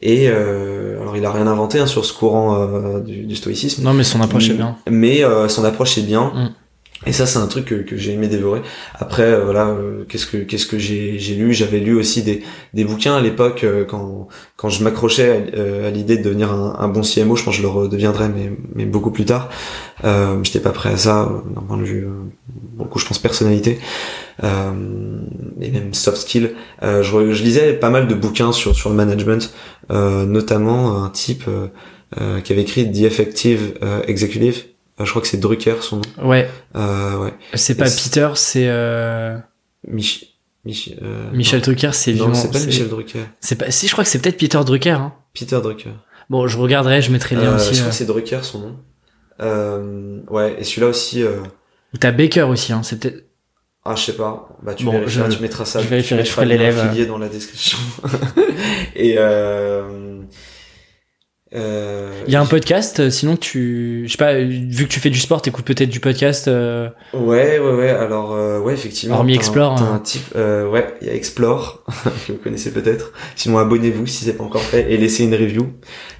Et 0.00 0.28
euh, 0.28 1.00
alors, 1.02 1.16
il 1.16 1.24
a 1.26 1.32
rien 1.32 1.46
inventé 1.46 1.78
hein, 1.78 1.86
sur 1.86 2.04
ce 2.04 2.12
courant 2.14 2.56
euh, 2.56 3.00
du, 3.00 3.24
du 3.26 3.36
stoïcisme, 3.36 3.82
Non, 3.82 3.92
mais 3.92 4.04
son 4.04 4.20
approche 4.22 4.48
est 4.48 4.54
bien. 4.54 4.76
mais 4.90 5.22
euh, 5.24 5.48
son 5.48 5.64
approche 5.64 5.98
est 5.98 6.02
bien. 6.02 6.32
Mm. 6.34 6.48
Et 7.04 7.12
ça, 7.12 7.26
c'est 7.26 7.38
un 7.38 7.48
truc 7.48 7.64
que, 7.64 7.74
que 7.74 7.96
j'ai 7.96 8.12
aimé 8.12 8.28
dévorer. 8.28 8.62
Après, 8.94 9.24
euh, 9.24 9.44
voilà, 9.44 9.66
euh, 9.68 10.04
qu'est-ce 10.08 10.26
que 10.26 10.36
qu'est-ce 10.36 10.66
que 10.66 10.78
j'ai 10.78 11.18
j'ai 11.18 11.34
lu? 11.34 11.52
J'avais 11.52 11.80
lu 11.80 11.96
aussi 11.96 12.22
des 12.22 12.42
des 12.74 12.84
bouquins 12.84 13.16
à 13.16 13.20
l'époque 13.20 13.64
euh, 13.64 13.84
quand 13.84 14.28
quand 14.56 14.68
je 14.68 14.84
m'accrochais 14.84 15.52
à, 15.86 15.90
l'idée 15.90 16.16
de 16.16 16.22
devenir 16.22 16.52
un, 16.52 16.76
un 16.78 16.88
bon 16.88 17.00
CMO. 17.02 17.34
Je 17.34 17.42
pense 17.42 17.54
que 17.54 17.58
je 17.58 17.62
le 17.62 17.68
redeviendrai, 17.68 18.28
mais 18.28 18.52
mais 18.76 18.84
beaucoup 18.84 19.10
plus 19.10 19.24
tard. 19.24 19.48
Euh, 20.04 20.38
J'étais 20.44 20.60
pas 20.60 20.70
prêt 20.70 20.90
à 20.90 20.96
ça 20.96 21.28
d'un 21.54 21.62
point 21.62 21.76
de 21.76 21.82
vue, 21.84 22.04
euh, 22.04 22.10
pour 22.76 22.84
le 22.86 22.90
coup, 22.90 22.98
je 23.00 23.06
pense 23.06 23.18
personnalité 23.18 23.78
et 24.42 25.70
même 25.70 25.92
soft 25.94 26.16
skill. 26.18 26.52
Je, 26.82 27.02
je 27.32 27.42
lisais 27.44 27.74
pas 27.74 27.90
mal 27.90 28.08
de 28.08 28.14
bouquins 28.14 28.50
sur 28.52 28.74
sur 28.74 28.90
le 28.90 28.96
management, 28.96 29.52
notamment 29.90 31.04
un 31.04 31.10
type 31.10 31.44
qui 32.44 32.52
avait 32.52 32.62
écrit 32.62 32.90
The 32.90 33.02
Effective 33.02 33.74
Executive. 34.08 34.64
Euh, 35.02 35.04
je 35.04 35.10
crois 35.10 35.20
que 35.22 35.28
c'est 35.28 35.36
Drucker 35.40 35.76
son 35.82 35.96
nom. 35.96 36.28
Ouais, 36.28 36.48
Euh, 36.76 37.18
ouais. 37.18 37.34
c'est 37.54 37.74
pas 37.76 37.84
Peter, 37.90 38.28
c'est. 38.36 38.68
Euh... 38.68 39.36
Mich 39.86 40.28
Michel, 40.64 40.98
euh, 41.02 41.28
Michel 41.32 41.60
Drucker, 41.60 41.90
c'est 41.92 42.12
non, 42.14 42.32
c'est 42.34 42.52
pas 42.52 42.60
Michel 42.60 42.88
Drucker. 42.88 43.18
C'est 43.40 43.56
pas. 43.56 43.70
Si, 43.72 43.88
je 43.88 43.92
crois 43.92 44.04
que 44.04 44.10
c'est 44.10 44.20
peut-être 44.20 44.38
Peter 44.38 44.60
Drucker. 44.64 44.90
Hein. 44.90 45.12
Peter 45.34 45.58
Drucker. 45.62 45.90
Bon, 46.30 46.46
je 46.46 46.56
regarderai, 46.56 47.02
je 47.02 47.10
mettrai 47.10 47.34
le 47.34 47.42
lien 47.42 47.56
aussi. 47.56 47.74
je 47.74 47.80
crois 47.80 47.90
que 47.90 47.96
c'est 47.96 48.04
Drucker 48.06 48.38
son 48.42 48.58
nom. 48.60 48.76
Euh, 49.40 50.20
ouais, 50.30 50.54
et 50.60 50.64
celui-là 50.64 50.86
aussi. 50.88 51.22
Euh, 51.24 51.40
Ou 51.94 51.98
T'as 51.98 52.12
Baker 52.12 52.42
aussi, 52.42 52.72
hein. 52.72 52.82
C'est 52.84 53.00
peut-être. 53.00 53.24
ah, 53.84 53.96
je 53.96 54.04
sais 54.04 54.12
pas. 54.12 54.50
Bah, 54.62 54.74
tu 54.74 54.84
Bon, 54.84 54.92
vérifieras, 54.92 55.30
je- 55.30 55.36
tu 55.36 55.42
mettras 55.42 55.64
ça. 55.64 55.80
je 55.80 55.88
vérifierai, 55.88 56.22
tu 56.22 56.28
je 56.28 56.32
ferai 56.34 56.46
mettras 56.46 56.58
l'élève. 56.64 56.78
affilié 56.78 57.06
dans 57.06 57.18
la 57.18 57.28
description. 57.28 57.78
et 58.94 59.16
euh, 59.18 60.20
euh, 61.54 62.10
Il 62.26 62.32
y 62.32 62.36
a 62.36 62.40
un 62.40 62.46
podcast, 62.46 63.00
euh, 63.00 63.10
sinon 63.10 63.36
tu. 63.36 64.04
Je 64.06 64.12
sais 64.12 64.18
pas, 64.18 64.34
vu 64.34 64.86
que 64.86 64.92
tu 64.92 65.00
fais 65.00 65.10
du 65.10 65.18
sport, 65.18 65.42
t'écoutes 65.42 65.64
peut-être 65.64 65.88
du 65.90 66.00
podcast. 66.00 66.48
euh, 66.48 66.88
Ouais, 67.14 67.58
ouais, 67.58 67.72
ouais. 67.74 67.88
Alors, 67.90 68.32
euh, 68.32 68.58
ouais, 68.60 68.72
effectivement. 68.74 69.16
Hormis 69.16 69.32
t'as 69.32 69.36
un- 69.36 69.40
Explore, 69.40 69.74
T'as 69.78 69.84
hein. 69.84 69.94
un 69.94 69.98
type, 69.98 70.24
euh, 70.36 70.68
ouais, 70.68 70.94
il 71.02 71.08
y 71.08 71.10
a 71.10 71.14
Explore, 71.14 71.82
que 72.26 72.32
vous 72.32 72.38
connaissez 72.38 72.70
peut-être. 72.72 73.12
Sinon, 73.36 73.58
abonnez-vous 73.58 74.06
si 74.06 74.24
c'est 74.24 74.32
pas 74.34 74.44
encore 74.44 74.62
fait 74.62 74.90
et 74.92 74.96
laissez 74.96 75.24
une 75.24 75.34
review. 75.34 75.68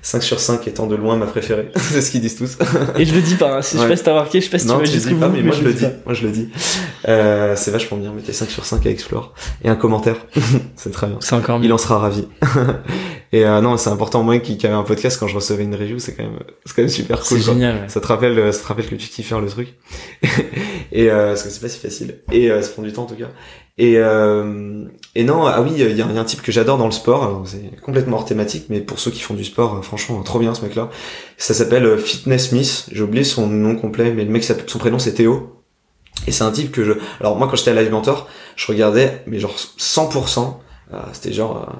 5 0.04 0.22
sur 0.22 0.40
5 0.40 0.66
étant 0.66 0.86
de 0.88 0.96
loin 0.96 1.16
ma 1.16 1.26
préférée. 1.26 1.70
c'est 1.76 2.00
ce 2.02 2.10
qu'ils 2.10 2.20
disent 2.20 2.36
tous. 2.36 2.58
Et 2.98 3.04
je 3.04 3.14
le 3.14 3.20
dis 3.20 3.36
pas, 3.36 3.58
hein. 3.58 3.62
si 3.62 3.76
je 3.76 3.82
sais 3.82 3.88
pas 3.88 3.96
si 3.96 4.02
t'as 4.02 4.10
remarqué, 4.12 4.40
je 4.40 4.46
sais 4.46 4.50
pas 4.50 4.58
si 4.58 4.66
non, 4.66 4.74
tu 4.80 4.86
vas 4.86 4.90
jusqu'au 4.90 5.10
dis 5.10 5.14
pas, 5.14 5.28
bout, 5.28 5.36
mais 5.36 5.42
moi 5.42 5.54
je 5.56 5.62
le 5.62 5.72
dis. 5.72 5.86
Moi 6.04 6.14
je 6.14 6.22
le 6.26 6.32
dis. 6.32 6.48
Euh, 7.08 7.54
c'est 7.56 7.70
vachement 7.70 7.96
bien. 7.98 8.12
Mettez 8.12 8.32
5 8.32 8.50
sur 8.50 8.64
5 8.64 8.84
à 8.84 8.90
Explore. 8.90 9.32
Et 9.62 9.68
un 9.68 9.76
commentaire. 9.76 10.16
c'est 10.76 10.90
très 10.90 11.06
bien. 11.06 11.16
C'est 11.20 11.36
encore 11.36 11.58
mieux. 11.60 11.66
Il 11.66 11.72
en 11.72 11.78
sera 11.78 11.98
ravi. 11.98 12.26
et 13.32 13.44
euh, 13.46 13.60
non, 13.60 13.76
c'est 13.76 13.90
important. 13.90 14.24
Moi 14.24 14.38
qui, 14.40 14.58
qui 14.58 14.66
avait 14.66 14.74
un 14.74 14.82
podcast 14.82 15.18
quand 15.22 15.28
je 15.28 15.36
recevais 15.36 15.62
une 15.62 15.76
review, 15.76 16.00
c'est 16.00 16.14
quand 16.14 16.24
même, 16.24 16.40
c'est 16.66 16.74
quand 16.74 16.82
même 16.82 16.90
super 16.90 17.20
cool. 17.20 17.38
C'est 17.38 17.52
génial. 17.52 17.82
ouais. 17.82 17.88
Ça 17.88 18.00
te 18.00 18.06
rappelle, 18.08 18.36
euh, 18.36 18.50
ça 18.50 18.62
te 18.62 18.66
rappelle 18.66 18.88
que 18.88 18.96
tu 18.96 19.08
kiffes 19.08 19.28
faire 19.28 19.40
le 19.40 19.48
truc. 19.48 19.68
et 20.92 21.08
euh, 21.12 21.28
parce 21.28 21.44
que 21.44 21.50
c'est 21.50 21.60
pas 21.60 21.68
si 21.68 21.78
facile. 21.78 22.18
Et 22.32 22.50
euh, 22.50 22.60
ça 22.60 22.72
prend 22.72 22.82
du 22.82 22.92
temps 22.92 23.04
en 23.04 23.06
tout 23.06 23.14
cas. 23.14 23.28
Et 23.78 23.98
euh, 23.98 24.84
et 25.14 25.22
non, 25.22 25.46
ah 25.46 25.62
oui, 25.62 25.70
il 25.76 25.80
y 25.80 25.84
a, 25.84 25.88
il 25.88 25.96
y 25.96 26.02
a 26.02 26.06
un 26.06 26.24
type 26.24 26.42
que 26.42 26.50
j'adore 26.50 26.76
dans 26.76 26.86
le 26.86 26.92
sport. 26.92 27.22
Alors, 27.22 27.46
C'est 27.46 27.80
complètement 27.82 28.16
hors 28.16 28.24
thématique, 28.24 28.66
mais 28.68 28.80
pour 28.80 28.98
ceux 28.98 29.12
qui 29.12 29.20
font 29.20 29.34
du 29.34 29.44
sport, 29.44 29.76
euh, 29.76 29.82
franchement, 29.82 30.20
trop 30.24 30.40
bien 30.40 30.54
ce 30.54 30.62
mec-là. 30.62 30.90
Ça 31.36 31.54
s'appelle 31.54 31.86
euh, 31.86 31.98
Fitness 31.98 32.48
Smith. 32.48 32.88
J'ai 32.90 33.02
oublié 33.02 33.22
son 33.22 33.46
nom 33.46 33.76
complet, 33.76 34.12
mais 34.12 34.24
le 34.24 34.30
mec, 34.30 34.42
son 34.44 34.78
prénom 34.78 34.98
c'est 34.98 35.14
Théo. 35.14 35.62
Et 36.26 36.32
c'est 36.32 36.42
un 36.42 36.50
type 36.50 36.72
que 36.72 36.82
je. 36.82 36.94
Alors 37.20 37.36
moi, 37.36 37.46
quand 37.48 37.54
j'étais 37.54 37.70
à 37.70 37.80
Live 37.80 37.92
Mentor, 37.92 38.28
je 38.56 38.66
regardais, 38.66 39.22
mais 39.28 39.38
genre 39.38 39.54
100%. 39.54 40.56
Euh, 40.92 40.98
c'était 41.12 41.32
genre, 41.32 41.68
euh, 41.68 41.72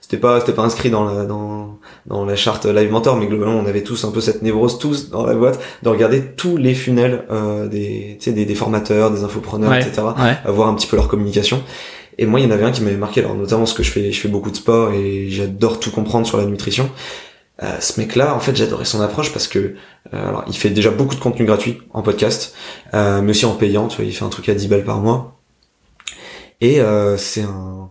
c'était 0.00 0.16
pas, 0.16 0.40
c'était 0.40 0.52
pas 0.52 0.62
inscrit 0.62 0.90
dans 0.90 1.04
la 1.04 1.24
dans 1.24 1.78
dans 2.06 2.24
la 2.24 2.36
charte 2.36 2.66
Live 2.66 2.90
Mentor, 2.90 3.16
mais 3.16 3.26
globalement, 3.26 3.54
on 3.58 3.66
avait 3.66 3.82
tous 3.82 4.04
un 4.04 4.10
peu 4.10 4.20
cette 4.20 4.42
névrose 4.42 4.78
tous 4.78 5.10
dans 5.10 5.24
la 5.26 5.34
boîte 5.34 5.58
de 5.82 5.88
regarder 5.88 6.22
tous 6.36 6.56
les 6.56 6.74
funnels 6.74 7.24
euh, 7.30 7.66
des, 7.68 8.16
tu 8.18 8.24
sais, 8.24 8.32
des 8.32 8.44
des 8.44 8.54
formateurs, 8.54 9.10
des 9.10 9.24
infopreneurs, 9.24 9.70
Ouais. 9.70 9.80
etc. 9.82 10.02
Ouais. 10.18 10.52
Voir 10.52 10.68
un 10.68 10.74
petit 10.74 10.86
peu 10.86 10.96
leur 10.96 11.08
communication. 11.08 11.62
Et 12.20 12.26
moi, 12.26 12.40
il 12.40 12.44
y 12.44 12.46
en 12.46 12.50
avait 12.50 12.64
un 12.64 12.72
qui 12.72 12.82
m'avait 12.82 12.96
marqué, 12.96 13.20
alors 13.20 13.36
notamment 13.36 13.64
ce 13.64 13.74
que 13.74 13.82
je 13.84 13.90
fais, 13.92 14.10
je 14.10 14.20
fais 14.20 14.28
beaucoup 14.28 14.50
de 14.50 14.56
sport 14.56 14.90
et 14.92 15.28
j'adore 15.30 15.78
tout 15.78 15.90
comprendre 15.92 16.26
sur 16.26 16.36
la 16.36 16.46
nutrition. 16.46 16.90
Euh, 17.62 17.78
ce 17.80 18.00
mec-là, 18.00 18.34
en 18.34 18.40
fait, 18.40 18.54
j'adorais 18.56 18.84
son 18.84 19.00
approche 19.00 19.32
parce 19.32 19.46
que, 19.48 19.58
euh, 19.58 20.28
alors, 20.28 20.44
il 20.48 20.56
fait 20.56 20.70
déjà 20.70 20.90
beaucoup 20.90 21.14
de 21.14 21.20
contenu 21.20 21.44
gratuit 21.44 21.78
en 21.92 22.02
podcast, 22.02 22.54
euh, 22.94 23.20
mais 23.22 23.30
aussi 23.30 23.46
en 23.46 23.54
payant. 23.54 23.86
Tu 23.88 23.96
vois, 23.96 24.04
il 24.04 24.12
fait 24.12 24.24
un 24.24 24.28
truc 24.28 24.48
à 24.48 24.54
10 24.54 24.66
balles 24.68 24.84
par 24.84 24.98
mois. 25.00 25.40
Et 26.60 26.80
euh, 26.80 27.16
c'est 27.16 27.42
un, 27.42 27.90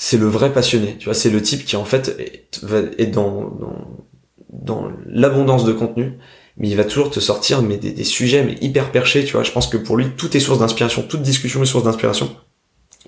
c'est 0.00 0.16
le 0.16 0.26
vrai 0.26 0.52
passionné. 0.52 0.96
Tu 0.98 1.06
vois, 1.06 1.14
c'est 1.14 1.28
le 1.28 1.42
type 1.42 1.64
qui 1.64 1.76
en 1.76 1.84
fait 1.84 2.16
est, 2.18 3.06
dans 3.06 3.50
dans, 3.50 4.06
dans 4.48 4.92
l'abondance 5.06 5.64
de 5.64 5.72
contenu, 5.72 6.18
mais 6.56 6.68
il 6.68 6.76
va 6.76 6.84
toujours 6.84 7.10
te 7.10 7.18
sortir 7.18 7.62
mais 7.62 7.76
des, 7.78 8.04
sujets 8.04 8.44
mais 8.44 8.56
hyper 8.60 8.92
perchés. 8.92 9.24
Tu 9.24 9.32
vois, 9.32 9.42
je 9.42 9.50
pense 9.50 9.66
que 9.66 9.76
pour 9.76 9.96
lui, 9.96 10.06
tout 10.16 10.34
est 10.36 10.40
source 10.40 10.60
d'inspiration, 10.60 11.02
toute 11.02 11.20
discussion 11.22 11.64
est 11.64 11.66
source 11.66 11.82
d'inspiration. 11.82 12.30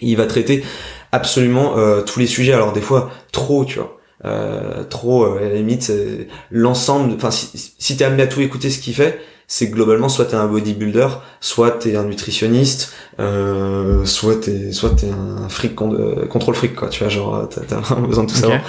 Il 0.00 0.16
va 0.16 0.26
traiter 0.26 0.64
absolument 1.12 1.78
euh, 1.78 2.02
tous 2.02 2.18
les 2.18 2.26
sujets. 2.26 2.52
Alors 2.52 2.72
des 2.72 2.80
fois 2.80 3.12
trop, 3.30 3.64
tu 3.64 3.78
vois. 3.78 3.96
Euh, 4.24 4.82
trop 4.82 5.24
euh, 5.24 5.38
à 5.38 5.48
la 5.48 5.54
limite 5.54 5.82
c'est 5.82 6.28
l'ensemble 6.50 7.14
enfin 7.14 7.30
si, 7.30 7.72
si 7.78 7.96
t'es 7.96 8.04
amené 8.04 8.24
à 8.24 8.26
tout 8.26 8.42
écouter 8.42 8.68
ce 8.68 8.78
qu'il 8.78 8.92
fait 8.92 9.18
c'est 9.52 9.68
que 9.68 9.74
globalement 9.74 10.08
soit 10.08 10.26
t'es 10.26 10.36
un 10.36 10.46
bodybuilder 10.46 11.08
soit 11.40 11.72
t'es 11.72 11.96
un 11.96 12.04
nutritionniste 12.04 12.92
euh, 13.18 14.04
soit 14.04 14.36
t'es 14.40 14.70
soit 14.72 14.90
t'es 14.90 15.08
un 15.10 15.48
fric 15.48 15.74
con- 15.74 15.92
euh, 15.94 16.26
contrôle 16.26 16.54
fric 16.54 16.74
quoi 16.76 16.88
tu 16.88 17.00
vois 17.02 17.08
genre 17.10 17.48
t'as, 17.48 17.62
t'as 17.62 17.80
vraiment 17.80 18.06
besoin 18.06 18.24
de 18.24 18.30
tout 18.30 18.36
Ok. 18.36 18.42
savoir 18.42 18.60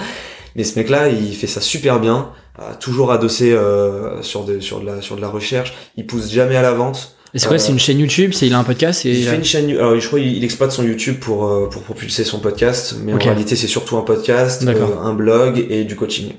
mais 0.56 0.64
ce 0.64 0.78
mec 0.78 0.88
là 0.90 1.08
il 1.08 1.34
fait 1.36 1.46
ça 1.46 1.60
super 1.60 2.00
bien 2.00 2.30
euh, 2.58 2.62
toujours 2.80 3.12
adossé 3.12 3.52
euh, 3.52 4.20
sur 4.22 4.44
de 4.44 4.58
sur 4.60 4.80
de 4.80 4.86
la 4.86 5.00
sur 5.00 5.14
de 5.16 5.20
la 5.20 5.28
recherche 5.28 5.72
il 5.96 6.04
pousse 6.06 6.30
jamais 6.30 6.56
à 6.56 6.62
la 6.62 6.72
vente 6.72 7.16
Et 7.34 7.38
c'est 7.38 7.46
quoi, 7.46 7.56
Euh, 7.56 7.58
c'est 7.58 7.72
une 7.72 7.78
chaîne 7.78 7.98
YouTube, 8.00 8.32
c'est 8.34 8.46
il 8.48 8.52
a 8.52 8.58
un 8.58 8.64
podcast 8.64 9.06
et 9.06 9.10
il 9.12 9.24
fait 9.24 9.36
une 9.36 9.44
chaîne, 9.52 9.70
alors 9.70 9.98
je 9.98 10.06
crois 10.08 10.18
il 10.20 10.42
exploite 10.44 10.72
son 10.72 10.82
YouTube 10.82 11.16
pour 11.20 11.38
euh, 11.46 11.68
pour 11.70 11.82
propulser 11.82 12.24
son 12.24 12.40
podcast, 12.40 12.96
mais 13.04 13.12
en 13.14 13.18
réalité 13.18 13.54
c'est 13.56 13.68
surtout 13.76 13.96
un 13.96 14.02
podcast, 14.02 14.62
euh, 14.66 14.96
un 15.10 15.14
blog 15.14 15.64
et 15.70 15.84
du 15.84 15.94
coaching. 15.96 16.32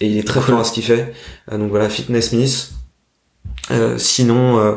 Et 0.00 0.06
il 0.08 0.16
est 0.18 0.26
très 0.26 0.40
Cool. 0.40 0.54
fort 0.54 0.60
à 0.60 0.64
ce 0.64 0.72
qu'il 0.72 0.82
fait. 0.82 1.12
Euh, 1.52 1.58
donc 1.58 1.70
voilà, 1.70 1.88
Fitness 1.88 2.30
Smith. 2.30 2.70
Euh, 3.70 3.96
sinon, 3.96 4.58
euh, 4.58 4.74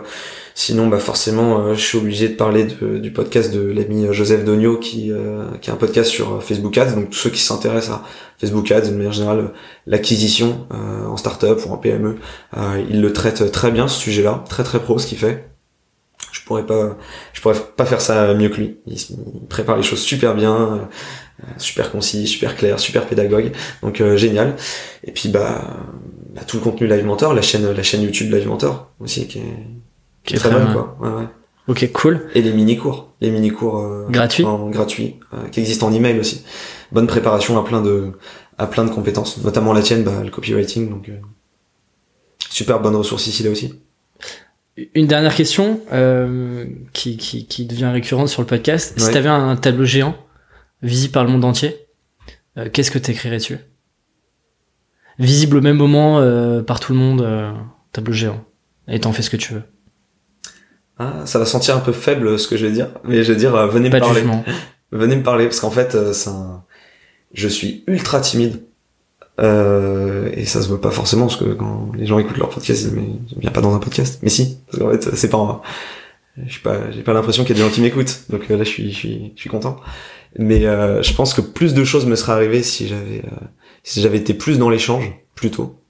sinon 0.55 0.87
bah 0.87 0.99
forcément, 0.99 1.59
euh, 1.59 1.73
je 1.73 1.81
suis 1.81 1.97
obligé 1.97 2.29
de 2.29 2.35
parler 2.35 2.63
du 2.63 3.11
podcast 3.11 3.53
de 3.53 3.61
l'ami 3.61 4.07
Joseph 4.11 4.45
Dogno 4.45 4.77
qui 4.77 5.11
euh, 5.11 5.45
qui 5.61 5.69
a 5.69 5.73
un 5.73 5.77
podcast 5.77 6.09
sur 6.09 6.35
euh, 6.35 6.39
Facebook 6.39 6.77
Ads. 6.77 6.93
Donc 6.95 7.09
tous 7.09 7.17
ceux 7.17 7.29
qui 7.29 7.41
s'intéressent 7.41 7.95
à 7.97 8.03
Facebook 8.39 8.71
Ads, 8.71 8.87
de 8.89 8.95
manière 8.95 9.11
générale, 9.11 9.39
euh, 9.39 9.47
l'acquisition 9.87 10.67
euh, 10.73 11.05
en 11.05 11.17
startup 11.17 11.59
ou 11.65 11.71
en 11.71 11.77
PME, 11.77 12.15
euh, 12.55 12.83
il 12.89 13.01
le 13.01 13.11
traite 13.11 13.51
très 13.51 13.71
bien 13.71 13.87
ce 13.87 13.99
sujet-là, 13.99 14.43
très 14.47 14.63
très 14.63 14.79
pro 14.79 14.97
ce 14.99 15.07
qu'il 15.07 15.17
fait. 15.17 15.49
Je 16.31 16.41
pourrais 16.45 16.65
pas, 16.65 16.97
je 17.33 17.41
pourrais 17.41 17.59
pas 17.75 17.85
faire 17.85 17.99
ça 18.01 18.33
mieux 18.33 18.49
que 18.49 18.57
lui. 18.57 18.77
Il, 18.85 18.93
il 18.95 19.47
prépare 19.49 19.75
les 19.75 19.83
choses 19.83 19.99
super 19.99 20.33
bien, 20.33 20.55
euh, 21.41 21.45
super 21.57 21.91
concis, 21.91 22.25
super 22.27 22.55
clair, 22.55 22.79
super 22.79 23.05
pédagogue. 23.05 23.51
Donc 23.81 24.01
euh, 24.01 24.15
génial. 24.17 24.55
Et 25.03 25.11
puis 25.11 25.29
bah, 25.29 25.61
bah, 26.37 26.43
tout 26.45 26.57
le 26.57 26.63
contenu 26.63 26.87
Live 26.87 27.03
Mentor, 27.03 27.33
la 27.33 27.41
chaîne, 27.41 27.69
la 27.71 27.81
chaîne 27.83 28.03
YouTube 28.03 28.31
Live 28.31 28.47
Mentor 28.47 28.91
aussi 28.99 29.27
qui 29.27 29.39
est, 29.39 29.43
qui 30.23 30.35
est 30.35 30.37
très, 30.37 30.51
bonne 30.51 30.71
quoi. 30.71 30.95
Ouais, 31.01 31.09
ouais. 31.09 31.27
Ok, 31.67 31.91
cool. 31.93 32.29
Et 32.35 32.41
les 32.41 32.53
mini 32.53 32.77
cours, 32.77 33.11
les 33.19 33.29
mini 33.31 33.49
cours 33.49 33.79
euh, 33.79 34.05
Gratuit. 34.09 34.45
en 34.45 34.69
gratuit, 34.69 35.15
euh, 35.33 35.49
qui 35.49 35.59
existent 35.59 35.87
en 35.87 35.91
email 35.93 36.17
aussi. 36.19 36.45
Bonne 36.93 37.07
préparation 37.07 37.57
à 37.59 37.63
plein 37.65 37.81
de, 37.81 38.11
à 38.57 38.67
plein 38.67 38.85
de 38.85 38.89
compétences, 38.91 39.43
notamment 39.43 39.73
la 39.73 39.81
tienne, 39.81 40.03
bah, 40.03 40.21
le 40.23 40.29
copywriting. 40.29 40.89
Donc 40.89 41.09
euh, 41.09 41.17
super 42.49 42.79
bonne 42.79 42.95
ressource 42.95 43.27
ici 43.27 43.43
là 43.43 43.49
aussi. 43.49 43.73
Une 44.93 45.07
dernière 45.07 45.33
question 45.33 45.81
euh, 45.91 46.65
qui, 46.93 47.17
qui, 47.17 47.47
qui 47.47 47.65
devient 47.65 47.87
récurrente 47.91 48.29
sur 48.29 48.41
le 48.43 48.47
podcast. 48.47 48.93
Si 48.97 49.05
Ouais. 49.07 49.11
t'avais 49.11 49.27
un 49.29 49.55
tableau 49.55 49.85
géant 49.85 50.15
visible 50.83 51.11
par 51.13 51.23
le 51.23 51.31
monde 51.31 51.43
entier, 51.43 51.75
qu'est-ce 52.71 52.91
que 52.91 52.99
t'écrirais 52.99 53.37
dessus 53.37 53.57
Visible 55.19 55.57
au 55.57 55.61
même 55.61 55.77
moment 55.77 56.19
euh, 56.19 56.61
par 56.61 56.79
tout 56.79 56.93
le 56.93 56.99
monde, 56.99 57.21
euh, 57.21 57.51
tableau 57.91 58.13
géant. 58.13 58.43
Et 58.87 58.99
t'en 58.99 59.11
fais 59.11 59.21
ce 59.21 59.29
que 59.29 59.37
tu 59.37 59.53
veux. 59.53 59.63
Ah, 60.99 61.25
ça 61.25 61.39
va 61.39 61.45
sentir 61.45 61.75
un 61.75 61.79
peu 61.79 61.91
faible 61.91 62.39
ce 62.39 62.47
que 62.47 62.57
je 62.57 62.65
vais 62.65 62.71
dire, 62.71 62.89
mais 63.03 63.23
je 63.23 63.31
vais 63.31 63.37
dire 63.37 63.55
euh, 63.55 63.67
venez 63.67 63.89
Pas 63.89 63.97
me 63.97 64.01
parler. 64.01 64.23
Venez 64.91 65.17
me 65.17 65.23
parler 65.23 65.45
parce 65.45 65.59
qu'en 65.59 65.69
fait, 65.69 65.95
euh, 65.95 66.13
c'est 66.13 66.29
un... 66.29 66.63
je 67.33 67.47
suis 67.49 67.83
ultra 67.87 68.21
timide. 68.21 68.61
Euh, 69.39 70.29
et 70.33 70.45
ça 70.45 70.61
se 70.61 70.67
voit 70.67 70.81
pas 70.81 70.91
forcément 70.91 71.27
parce 71.27 71.37
que 71.37 71.53
quand 71.53 71.91
les 71.95 72.07
gens 72.07 72.17
écoutent 72.17 72.37
leur 72.37 72.49
podcast, 72.49 72.81
ils 72.81 72.85
disent 72.85 72.93
mais 72.95 73.09
je 73.29 73.39
viens 73.39 73.51
pas 73.51 73.61
dans 73.61 73.75
un 73.75 73.79
podcast. 73.79 74.19
Mais 74.23 74.29
si, 74.29 74.59
parce 74.65 74.79
qu'en 74.79 74.91
fait, 74.91 75.15
c'est 75.15 75.29
pas, 75.29 75.61
je 76.45 76.51
suis 76.51 76.61
pas, 76.61 76.91
j'ai 76.91 77.01
pas 77.01 77.13
l'impression 77.13 77.43
qu'il 77.43 77.55
y 77.55 77.59
a 77.59 77.63
des 77.63 77.69
gens 77.69 77.73
qui 77.73 77.81
m'écoutent. 77.81 78.23
Donc 78.29 78.49
euh, 78.49 78.57
là, 78.57 78.63
je 78.63 78.69
suis, 78.69 78.91
je 78.91 78.95
suis, 78.95 79.33
je 79.35 79.41
suis 79.41 79.49
content. 79.49 79.77
Mais 80.37 80.65
euh, 80.65 81.01
je 81.01 81.13
pense 81.13 81.33
que 81.33 81.41
plus 81.41 81.73
de 81.73 81.83
choses 81.83 82.05
me 82.05 82.15
seraient 82.15 82.33
arrivées 82.33 82.63
si 82.63 82.87
j'avais, 82.87 83.23
euh, 83.25 83.45
si 83.83 84.01
j'avais 84.01 84.17
été 84.17 84.33
plus 84.33 84.57
dans 84.57 84.69
l'échange, 84.69 85.11
plus 85.35 85.51
tôt, 85.51 85.81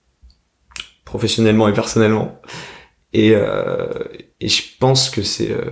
professionnellement 1.05 1.67
et 1.67 1.73
personnellement. 1.73 2.41
Et, 3.13 3.31
euh, 3.33 3.87
je 4.41 4.61
pense 4.79 5.09
que 5.09 5.23
c'est 5.23 5.51
euh, 5.51 5.63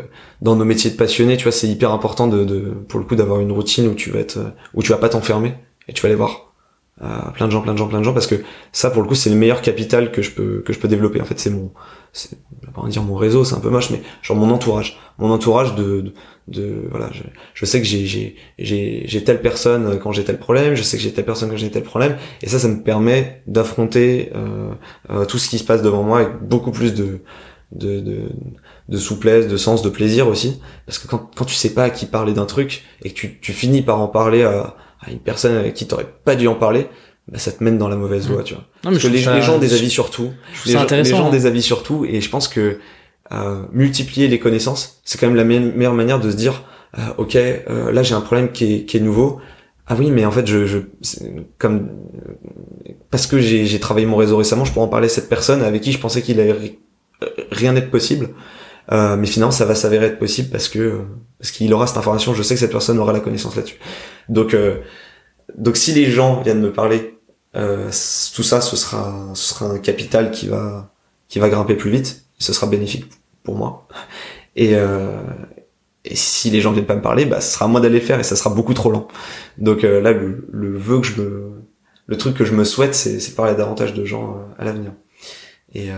dans 0.41 0.55
nos 0.55 0.65
métiers 0.65 0.89
de 0.89 0.95
passionnés, 0.95 1.37
tu 1.37 1.43
vois, 1.43 1.51
c'est 1.51 1.67
hyper 1.67 1.91
important 1.91 2.27
de, 2.27 2.43
de 2.43 2.59
pour 2.87 2.99
le 2.99 3.05
coup 3.05 3.15
d'avoir 3.15 3.39
une 3.39 3.51
routine 3.51 3.87
où 3.87 3.93
tu 3.93 4.09
vas 4.09 4.19
être, 4.19 4.53
où 4.73 4.81
tu 4.81 4.91
vas 4.91 4.97
pas 4.97 5.09
t'enfermer 5.09 5.55
et 5.87 5.93
tu 5.93 6.01
vas 6.01 6.07
aller 6.07 6.15
voir 6.15 6.44
plein 6.99 7.47
de 7.47 7.51
gens, 7.51 7.61
plein 7.61 7.73
de 7.73 7.77
gens, 7.77 7.87
plein 7.87 7.99
de 7.99 8.03
gens, 8.05 8.13
parce 8.13 8.27
que 8.27 8.35
ça, 8.71 8.89
pour 8.89 9.01
le 9.01 9.07
coup, 9.07 9.15
c'est 9.15 9.29
le 9.29 9.35
meilleur 9.35 9.61
capital 9.61 10.11
que 10.11 10.21
je 10.21 10.31
peux 10.31 10.61
que 10.65 10.71
je 10.73 10.79
peux 10.79 10.87
développer. 10.87 11.19
En 11.21 11.25
fait, 11.25 11.37
c'est 11.39 11.49
mon, 11.49 11.71
c'est, 12.13 12.37
dire 12.87 13.03
mon 13.03 13.15
réseau, 13.15 13.43
c'est 13.43 13.55
un 13.55 13.59
peu 13.59 13.69
moche, 13.69 13.89
mais 13.91 14.01
genre 14.21 14.37
mon 14.37 14.49
entourage, 14.53 14.97
mon 15.17 15.29
entourage 15.31 15.75
de, 15.75 16.01
de, 16.01 16.13
de- 16.47 16.87
voilà, 16.89 17.09
je, 17.11 17.23
je 17.53 17.65
sais 17.65 17.79
que 17.81 17.85
j'ai 17.87 18.05
j'ai 18.05 18.35
j'ai 18.59 19.03
j'ai 19.05 19.23
telle 19.23 19.41
personne 19.41 19.99
quand 19.99 20.11
j'ai 20.11 20.23
tel 20.23 20.37
problème, 20.39 20.75
je 20.75 20.83
sais 20.83 20.97
que 20.97 21.03
j'ai 21.03 21.11
telle 21.13 21.25
personne 21.25 21.49
quand 21.49 21.57
j'ai 21.57 21.71
tel 21.71 21.83
problème, 21.83 22.17
et 22.41 22.47
ça, 22.47 22.59
ça 22.59 22.67
me 22.67 22.81
permet 22.81 23.41
d'affronter 23.47 24.31
euh, 24.35 24.69
euh, 25.09 25.25
tout 25.25 25.37
ce 25.37 25.49
qui 25.49 25.57
se 25.59 25.63
passe 25.65 25.81
devant 25.81 26.03
moi 26.03 26.19
avec 26.19 26.41
beaucoup 26.43 26.71
plus 26.71 26.93
de 26.93 27.19
de, 27.71 27.99
de, 27.99 28.21
de 28.89 28.97
souplesse, 28.97 29.47
de 29.47 29.57
sens, 29.57 29.81
de 29.81 29.89
plaisir 29.89 30.27
aussi. 30.27 30.61
Parce 30.85 30.99
que 30.99 31.07
quand, 31.07 31.29
quand 31.35 31.45
tu 31.45 31.55
sais 31.55 31.73
pas 31.73 31.85
à 31.85 31.89
qui 31.89 32.05
parler 32.05 32.33
d'un 32.33 32.45
truc 32.45 32.83
et 33.03 33.09
que 33.09 33.15
tu, 33.15 33.39
tu 33.41 33.51
finis 33.53 33.81
par 33.81 33.99
en 33.99 34.07
parler 34.07 34.43
à, 34.43 34.75
à 35.05 35.11
une 35.11 35.19
personne 35.19 35.55
avec 35.57 35.73
qui 35.73 35.87
t'aurais 35.87 36.07
pas 36.23 36.35
dû 36.35 36.47
en 36.47 36.55
parler, 36.55 36.87
bah 37.27 37.37
ça 37.39 37.51
te 37.51 37.63
mène 37.63 37.77
dans 37.77 37.87
la 37.87 37.95
mauvaise 37.95 38.27
voie, 38.27 38.43
tu 38.43 38.53
vois. 38.53 38.63
Non, 38.83 38.91
mais 38.91 38.97
Parce 38.97 39.03
que 39.03 39.07
les, 39.09 39.21
trouve 39.21 39.25
ça- 39.33 39.35
les 39.35 39.41
gens 39.41 39.55
ont 39.55 39.59
des 39.59 39.73
avis 39.73 39.89
sur 39.89 40.09
tout. 40.11 40.31
Les, 40.65 40.71
ça 40.73 40.77
gens- 40.79 40.83
intéressant. 40.85 41.09
les 41.11 41.17
gens 41.17 41.23
ont 41.25 41.27
hein. 41.29 41.31
des 41.31 41.45
avis 41.45 41.61
sur 41.61 41.83
tout 41.83 42.05
et 42.05 42.21
je 42.21 42.29
pense 42.29 42.47
que 42.47 42.79
euh, 43.31 43.63
multiplier 43.71 44.27
les 44.27 44.37
connaissances, 44.39 45.01
c'est 45.03 45.19
quand 45.19 45.27
même 45.27 45.35
la 45.35 45.43
me- 45.43 45.71
meilleure 45.71 45.93
manière 45.95 46.19
de 46.19 46.29
se 46.31 46.35
dire 46.35 46.63
ok, 47.17 47.33
là 47.67 48.03
j'ai 48.03 48.13
un 48.15 48.21
problème 48.21 48.51
qui 48.53 48.73
est, 48.75 48.85
qui 48.85 48.95
est 48.97 49.01
nouveau. 49.01 49.39
Ah 49.87 49.95
oui, 49.99 50.09
mais 50.11 50.25
en 50.25 50.31
fait, 50.31 50.47
je, 50.47 50.65
je 50.65 50.77
comme 51.57 51.89
parce 53.11 53.27
que 53.27 53.37
j'ai 53.39 53.79
travaillé 53.79 54.05
mon 54.05 54.15
réseau 54.17 54.37
récemment, 54.37 54.65
je 54.65 54.71
pourrais 54.71 54.85
en 54.85 54.89
parler 54.89 55.07
à 55.07 55.09
cette 55.09 55.27
personne 55.29 55.61
avec 55.61 55.81
qui 55.81 55.91
je 55.91 55.99
pensais 55.99 56.21
qu'il 56.21 56.39
allait 56.39 56.79
rien 57.51 57.73
n'être 57.73 57.91
possible. 57.91 58.29
Euh, 58.91 59.15
mais 59.17 59.27
finalement, 59.27 59.51
ça 59.51 59.65
va 59.65 59.75
s'avérer 59.75 60.07
être 60.07 60.19
possible 60.19 60.49
parce 60.49 60.67
que 60.69 61.01
parce 61.39 61.51
qu'il 61.51 61.73
aura 61.73 61.87
cette 61.87 61.97
information. 61.97 62.33
Je 62.33 62.43
sais 62.43 62.53
que 62.53 62.59
cette 62.59 62.71
personne 62.71 62.99
aura 62.99 63.13
la 63.13 63.19
connaissance 63.19 63.55
là-dessus. 63.55 63.79
Donc 64.29 64.53
euh, 64.53 64.77
donc 65.57 65.77
si 65.77 65.93
les 65.93 66.09
gens 66.11 66.41
viennent 66.41 66.61
me 66.61 66.71
parler, 66.73 67.17
euh, 67.55 67.89
tout 68.35 68.43
ça, 68.43 68.61
ce 68.61 68.75
sera 68.75 69.31
ce 69.33 69.53
sera 69.53 69.65
un 69.67 69.79
capital 69.79 70.31
qui 70.31 70.47
va 70.47 70.91
qui 71.27 71.39
va 71.39 71.49
grimper 71.49 71.75
plus 71.75 71.91
vite. 71.91 72.25
ce 72.37 72.53
sera 72.53 72.67
bénéfique 72.67 73.05
pour 73.43 73.55
moi. 73.55 73.87
Et 74.55 74.75
euh, 74.75 75.21
et 76.05 76.15
si 76.15 76.51
les 76.51 76.61
gens 76.61 76.71
viennent 76.71 76.85
pas 76.85 76.95
me 76.95 77.01
parler, 77.01 77.25
bah, 77.25 77.41
ce 77.41 77.53
sera 77.53 77.65
à 77.65 77.67
moi 77.67 77.81
d'aller 77.81 77.99
le 77.99 78.05
faire 78.05 78.19
et 78.19 78.23
ça 78.23 78.35
sera 78.35 78.51
beaucoup 78.51 78.73
trop 78.75 78.91
lent. 78.91 79.07
Donc 79.57 79.83
euh, 79.83 80.01
là, 80.01 80.11
le, 80.11 80.47
le 80.51 80.77
vœu 80.77 81.01
que 81.01 81.07
je 81.07 81.19
me, 81.19 81.51
le 82.05 82.17
truc 82.17 82.35
que 82.37 82.45
je 82.45 82.53
me 82.53 82.63
souhaite, 82.63 82.93
c'est 82.93 83.35
parler 83.35 83.55
davantage 83.55 83.93
de 83.95 84.05
gens 84.05 84.35
euh, 84.35 84.61
à 84.61 84.65
l'avenir. 84.65 84.91
Et 85.73 85.89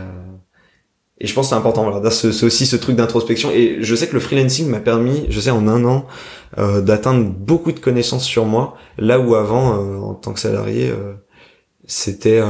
et 1.19 1.25
je 1.25 1.33
pense 1.33 1.47
que 1.47 1.49
c'est 1.49 1.55
important, 1.55 1.89
voilà, 1.89 2.11
c'est 2.11 2.43
aussi 2.43 2.67
ce 2.67 2.75
truc 2.75 2.95
d'introspection. 2.95 3.49
Et 3.51 3.77
je 3.81 3.95
sais 3.95 4.07
que 4.07 4.13
le 4.13 4.19
freelancing 4.19 4.69
m'a 4.69 4.79
permis, 4.79 5.25
je 5.29 5.39
sais, 5.39 5.49
en 5.49 5.67
un 5.67 5.83
an, 5.83 6.05
euh, 6.59 6.81
d'atteindre 6.81 7.25
beaucoup 7.25 7.71
de 7.71 7.79
connaissances 7.79 8.23
sur 8.23 8.45
moi, 8.45 8.75
là 8.99 9.19
où 9.19 9.33
avant, 9.33 9.73
euh, 9.73 9.97
en 9.97 10.13
tant 10.13 10.33
que 10.33 10.39
salarié, 10.39 10.89
euh, 10.89 11.13
c'était 11.87 12.41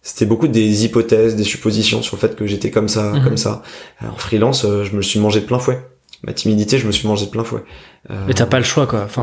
c'était 0.00 0.26
beaucoup 0.26 0.48
des 0.48 0.84
hypothèses, 0.84 1.36
des 1.36 1.44
suppositions 1.44 2.02
sur 2.02 2.16
le 2.16 2.20
fait 2.20 2.36
que 2.36 2.46
j'étais 2.46 2.70
comme 2.70 2.88
ça, 2.88 3.12
mhm. 3.12 3.24
comme 3.24 3.36
ça. 3.36 3.62
En 4.00 4.16
freelance, 4.16 4.64
je 4.64 4.96
me 4.96 5.02
suis 5.02 5.18
mangé 5.18 5.40
de 5.40 5.46
plein 5.46 5.58
fouet. 5.58 5.80
Ma 6.24 6.32
timidité, 6.32 6.78
je 6.78 6.86
me 6.86 6.92
suis 6.92 7.08
mangé 7.08 7.26
de 7.26 7.30
plein 7.30 7.44
fouet. 7.44 7.64
Mais 8.26 8.34
t'as 8.34 8.46
pas 8.46 8.58
le 8.58 8.64
choix, 8.64 8.86
quoi. 8.86 9.02
Enfin, 9.04 9.22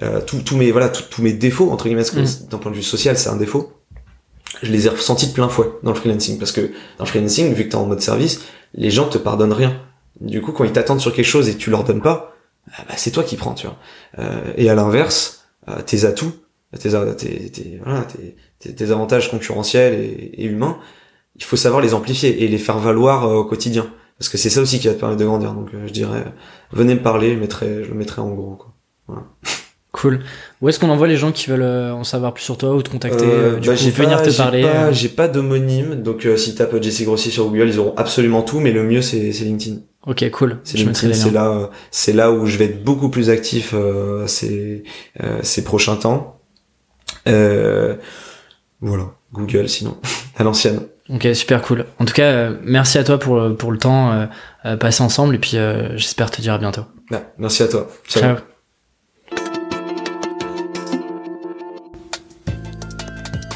voilà. 0.00 0.20
tous 0.22 0.56
mes 0.56 0.72
voilà, 0.72 0.88
tous 0.88 1.22
mes 1.22 1.32
défauts 1.32 1.70
entre 1.70 1.84
guillemets, 1.84 2.02
mhm. 2.02 2.24
d'un 2.50 2.58
point 2.58 2.72
de 2.72 2.76
vue 2.76 2.82
social, 2.82 3.16
c'est 3.16 3.30
un 3.30 3.36
défaut 3.36 3.72
je 4.62 4.70
les 4.70 4.86
ai 4.86 4.90
ressentis 4.90 5.26
de 5.26 5.32
plein 5.32 5.48
fouet 5.48 5.66
dans 5.82 5.90
le 5.90 5.96
freelancing 5.96 6.38
parce 6.38 6.52
que 6.52 6.60
dans 6.98 7.04
le 7.04 7.06
freelancing 7.06 7.52
vu 7.52 7.64
que 7.64 7.70
t'es 7.70 7.76
en 7.76 7.86
mode 7.86 8.00
service 8.00 8.42
les 8.74 8.90
gens 8.90 9.08
te 9.08 9.18
pardonnent 9.18 9.52
rien. 9.52 9.80
Du 10.20 10.40
coup 10.40 10.52
quand 10.52 10.64
ils 10.64 10.72
t'attendent 10.72 11.00
sur 11.00 11.12
quelque 11.14 11.26
chose 11.26 11.48
et 11.48 11.56
tu 11.56 11.70
leur 11.70 11.84
donnes 11.84 12.02
pas 12.02 12.34
ah 12.72 12.84
bah, 12.88 12.94
c'est 12.96 13.10
toi 13.10 13.24
qui 13.24 13.36
prends 13.36 13.54
tu 13.54 13.66
vois. 13.66 13.76
Euh, 14.18 14.52
et 14.56 14.70
à 14.70 14.74
l'inverse 14.74 15.44
euh, 15.68 15.82
tes 15.82 16.04
atouts 16.04 16.32
tes, 16.78 16.94
avantages 18.90 19.30
concurrentiels 19.30 19.94
et, 19.94 20.44
humains 20.44 20.78
il 21.36 21.44
faut 21.44 21.56
savoir 21.56 21.80
les 21.80 21.94
amplifier 21.94 22.44
et 22.44 22.48
les 22.48 22.58
faire 22.58 22.78
valoir 22.78 23.24
euh, 23.24 23.34
au 23.36 23.44
quotidien. 23.44 23.90
Parce 24.18 24.28
que 24.28 24.38
c'est 24.38 24.50
ça 24.50 24.60
aussi 24.60 24.78
qui 24.78 24.86
va 24.86 24.94
te 24.94 25.00
permettre 25.00 25.20
de 25.20 25.24
grandir. 25.24 25.52
Donc 25.54 25.70
je 25.72 25.92
dirais 25.92 26.24
venez 26.70 26.94
me 26.94 27.02
parler 27.02 27.34
je, 27.34 27.40
mettrai, 27.40 27.84
je 27.84 27.88
le 27.88 27.94
mettrai 27.94 28.22
en 28.22 28.30
gros 28.30 28.56
quoi. 28.56 29.26
Cool. 29.92 30.20
Où 30.62 30.70
est-ce 30.70 30.78
qu'on 30.78 30.88
envoie 30.88 31.06
les 31.06 31.18
gens 31.18 31.32
qui 31.32 31.50
veulent 31.50 31.60
euh, 31.60 31.92
en 31.92 32.02
savoir 32.02 32.32
plus 32.32 32.42
sur 32.42 32.56
toi 32.56 32.74
ou 32.74 32.82
te 32.82 32.88
contacter 32.88 33.26
euh, 33.26 33.60
du 33.60 33.68
bah, 33.68 33.74
coup, 33.76 33.90
venir 33.90 34.22
te 34.22 34.34
parler 34.34 34.64
euh 34.64 34.90
J'ai 34.90 35.10
pas, 35.10 35.28
d'homonyme, 35.28 36.02
donc 36.02 36.26
si 36.36 36.54
tapes 36.54 36.82
Jesse 36.82 37.02
Grossi 37.02 37.30
sur 37.30 37.44
Google, 37.44 37.68
ils 37.68 37.78
auront 37.78 37.94
absolument 37.98 38.40
tout, 38.40 38.58
mais 38.58 38.72
le 38.72 38.84
mieux 38.84 39.02
c'est 39.02 39.30
LinkedIn. 39.30 39.80
Ok, 40.06 40.28
cool. 40.30 40.58
C'est 40.64 40.78
LinkedIn, 40.78 41.12
c'est 41.12 41.30
là, 41.30 41.70
c'est 41.90 42.14
là 42.14 42.32
où 42.32 42.46
je 42.46 42.56
vais 42.56 42.64
être 42.64 42.82
beaucoup 42.82 43.10
plus 43.10 43.28
actif 43.28 43.74
ces 44.26 44.82
ces 45.42 45.62
prochains 45.62 45.96
temps. 45.96 46.40
voilà, 47.26 49.10
Google 49.34 49.68
sinon 49.68 49.98
à 50.38 50.42
l'ancienne. 50.42 50.80
Ok, 51.10 51.28
super 51.34 51.60
cool. 51.60 51.84
En 51.98 52.06
tout 52.06 52.14
cas, 52.14 52.48
merci 52.64 52.96
à 52.96 53.04
toi 53.04 53.18
pour 53.18 53.54
pour 53.58 53.70
le 53.70 53.78
temps 53.78 54.26
passé 54.80 55.02
ensemble 55.02 55.34
et 55.34 55.38
puis 55.38 55.58
j'espère 55.96 56.30
te 56.30 56.40
dire 56.40 56.54
à 56.54 56.58
bientôt. 56.58 56.84
merci 57.36 57.62
à 57.62 57.68
toi. 57.68 57.88
Ciao. 58.08 58.36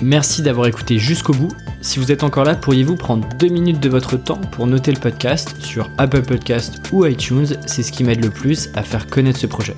Merci 0.03 0.43
d'avoir 0.43 0.67
écouté 0.67 0.99
jusqu'au 0.99 1.33
bout. 1.33 1.53
Si 1.81 1.99
vous 1.99 2.13
êtes 2.13 2.23
encore 2.23 2.45
là, 2.45 2.55
pourriez-vous 2.55 2.97
prendre 2.97 3.27
deux 3.39 3.49
minutes 3.49 3.81
de 3.81 3.89
votre 3.89 4.17
temps 4.17 4.41
pour 4.53 4.67
noter 4.67 4.93
le 4.93 5.01
podcast 5.01 5.57
sur 5.59 5.91
Apple 5.97 6.23
Podcast 6.23 6.83
ou 6.93 7.07
iTunes? 7.07 7.47
C'est 7.67 7.83
ce 7.83 7.93
qui 7.93 8.05
m'aide 8.05 8.23
le 8.23 8.31
plus 8.31 8.69
à 8.75 8.83
faire 8.83 9.07
connaître 9.07 9.39
ce 9.39 9.47
projet. 9.47 9.75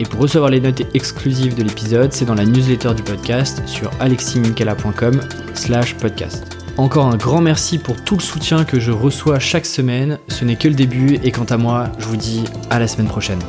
Et 0.00 0.04
pour 0.04 0.20
recevoir 0.20 0.50
les 0.50 0.60
notes 0.60 0.82
exclusives 0.94 1.56
de 1.56 1.62
l'épisode, 1.62 2.12
c'est 2.12 2.24
dans 2.24 2.34
la 2.34 2.44
newsletter 2.46 2.94
du 2.94 3.02
podcast 3.02 3.62
sur 3.66 3.90
aleximinkala.com 4.00 5.20
slash 5.54 5.94
podcast. 5.96 6.56
Encore 6.76 7.08
un 7.08 7.16
grand 7.16 7.40
merci 7.40 7.78
pour 7.78 7.96
tout 8.02 8.14
le 8.14 8.22
soutien 8.22 8.64
que 8.64 8.78
je 8.78 8.92
reçois 8.92 9.40
chaque 9.40 9.66
semaine. 9.66 10.18
Ce 10.28 10.44
n'est 10.44 10.56
que 10.56 10.68
le 10.68 10.74
début 10.74 11.18
et 11.24 11.32
quant 11.32 11.44
à 11.44 11.56
moi, 11.56 11.90
je 11.98 12.06
vous 12.06 12.16
dis 12.16 12.44
à 12.70 12.78
la 12.78 12.86
semaine 12.86 13.08
prochaine. 13.08 13.40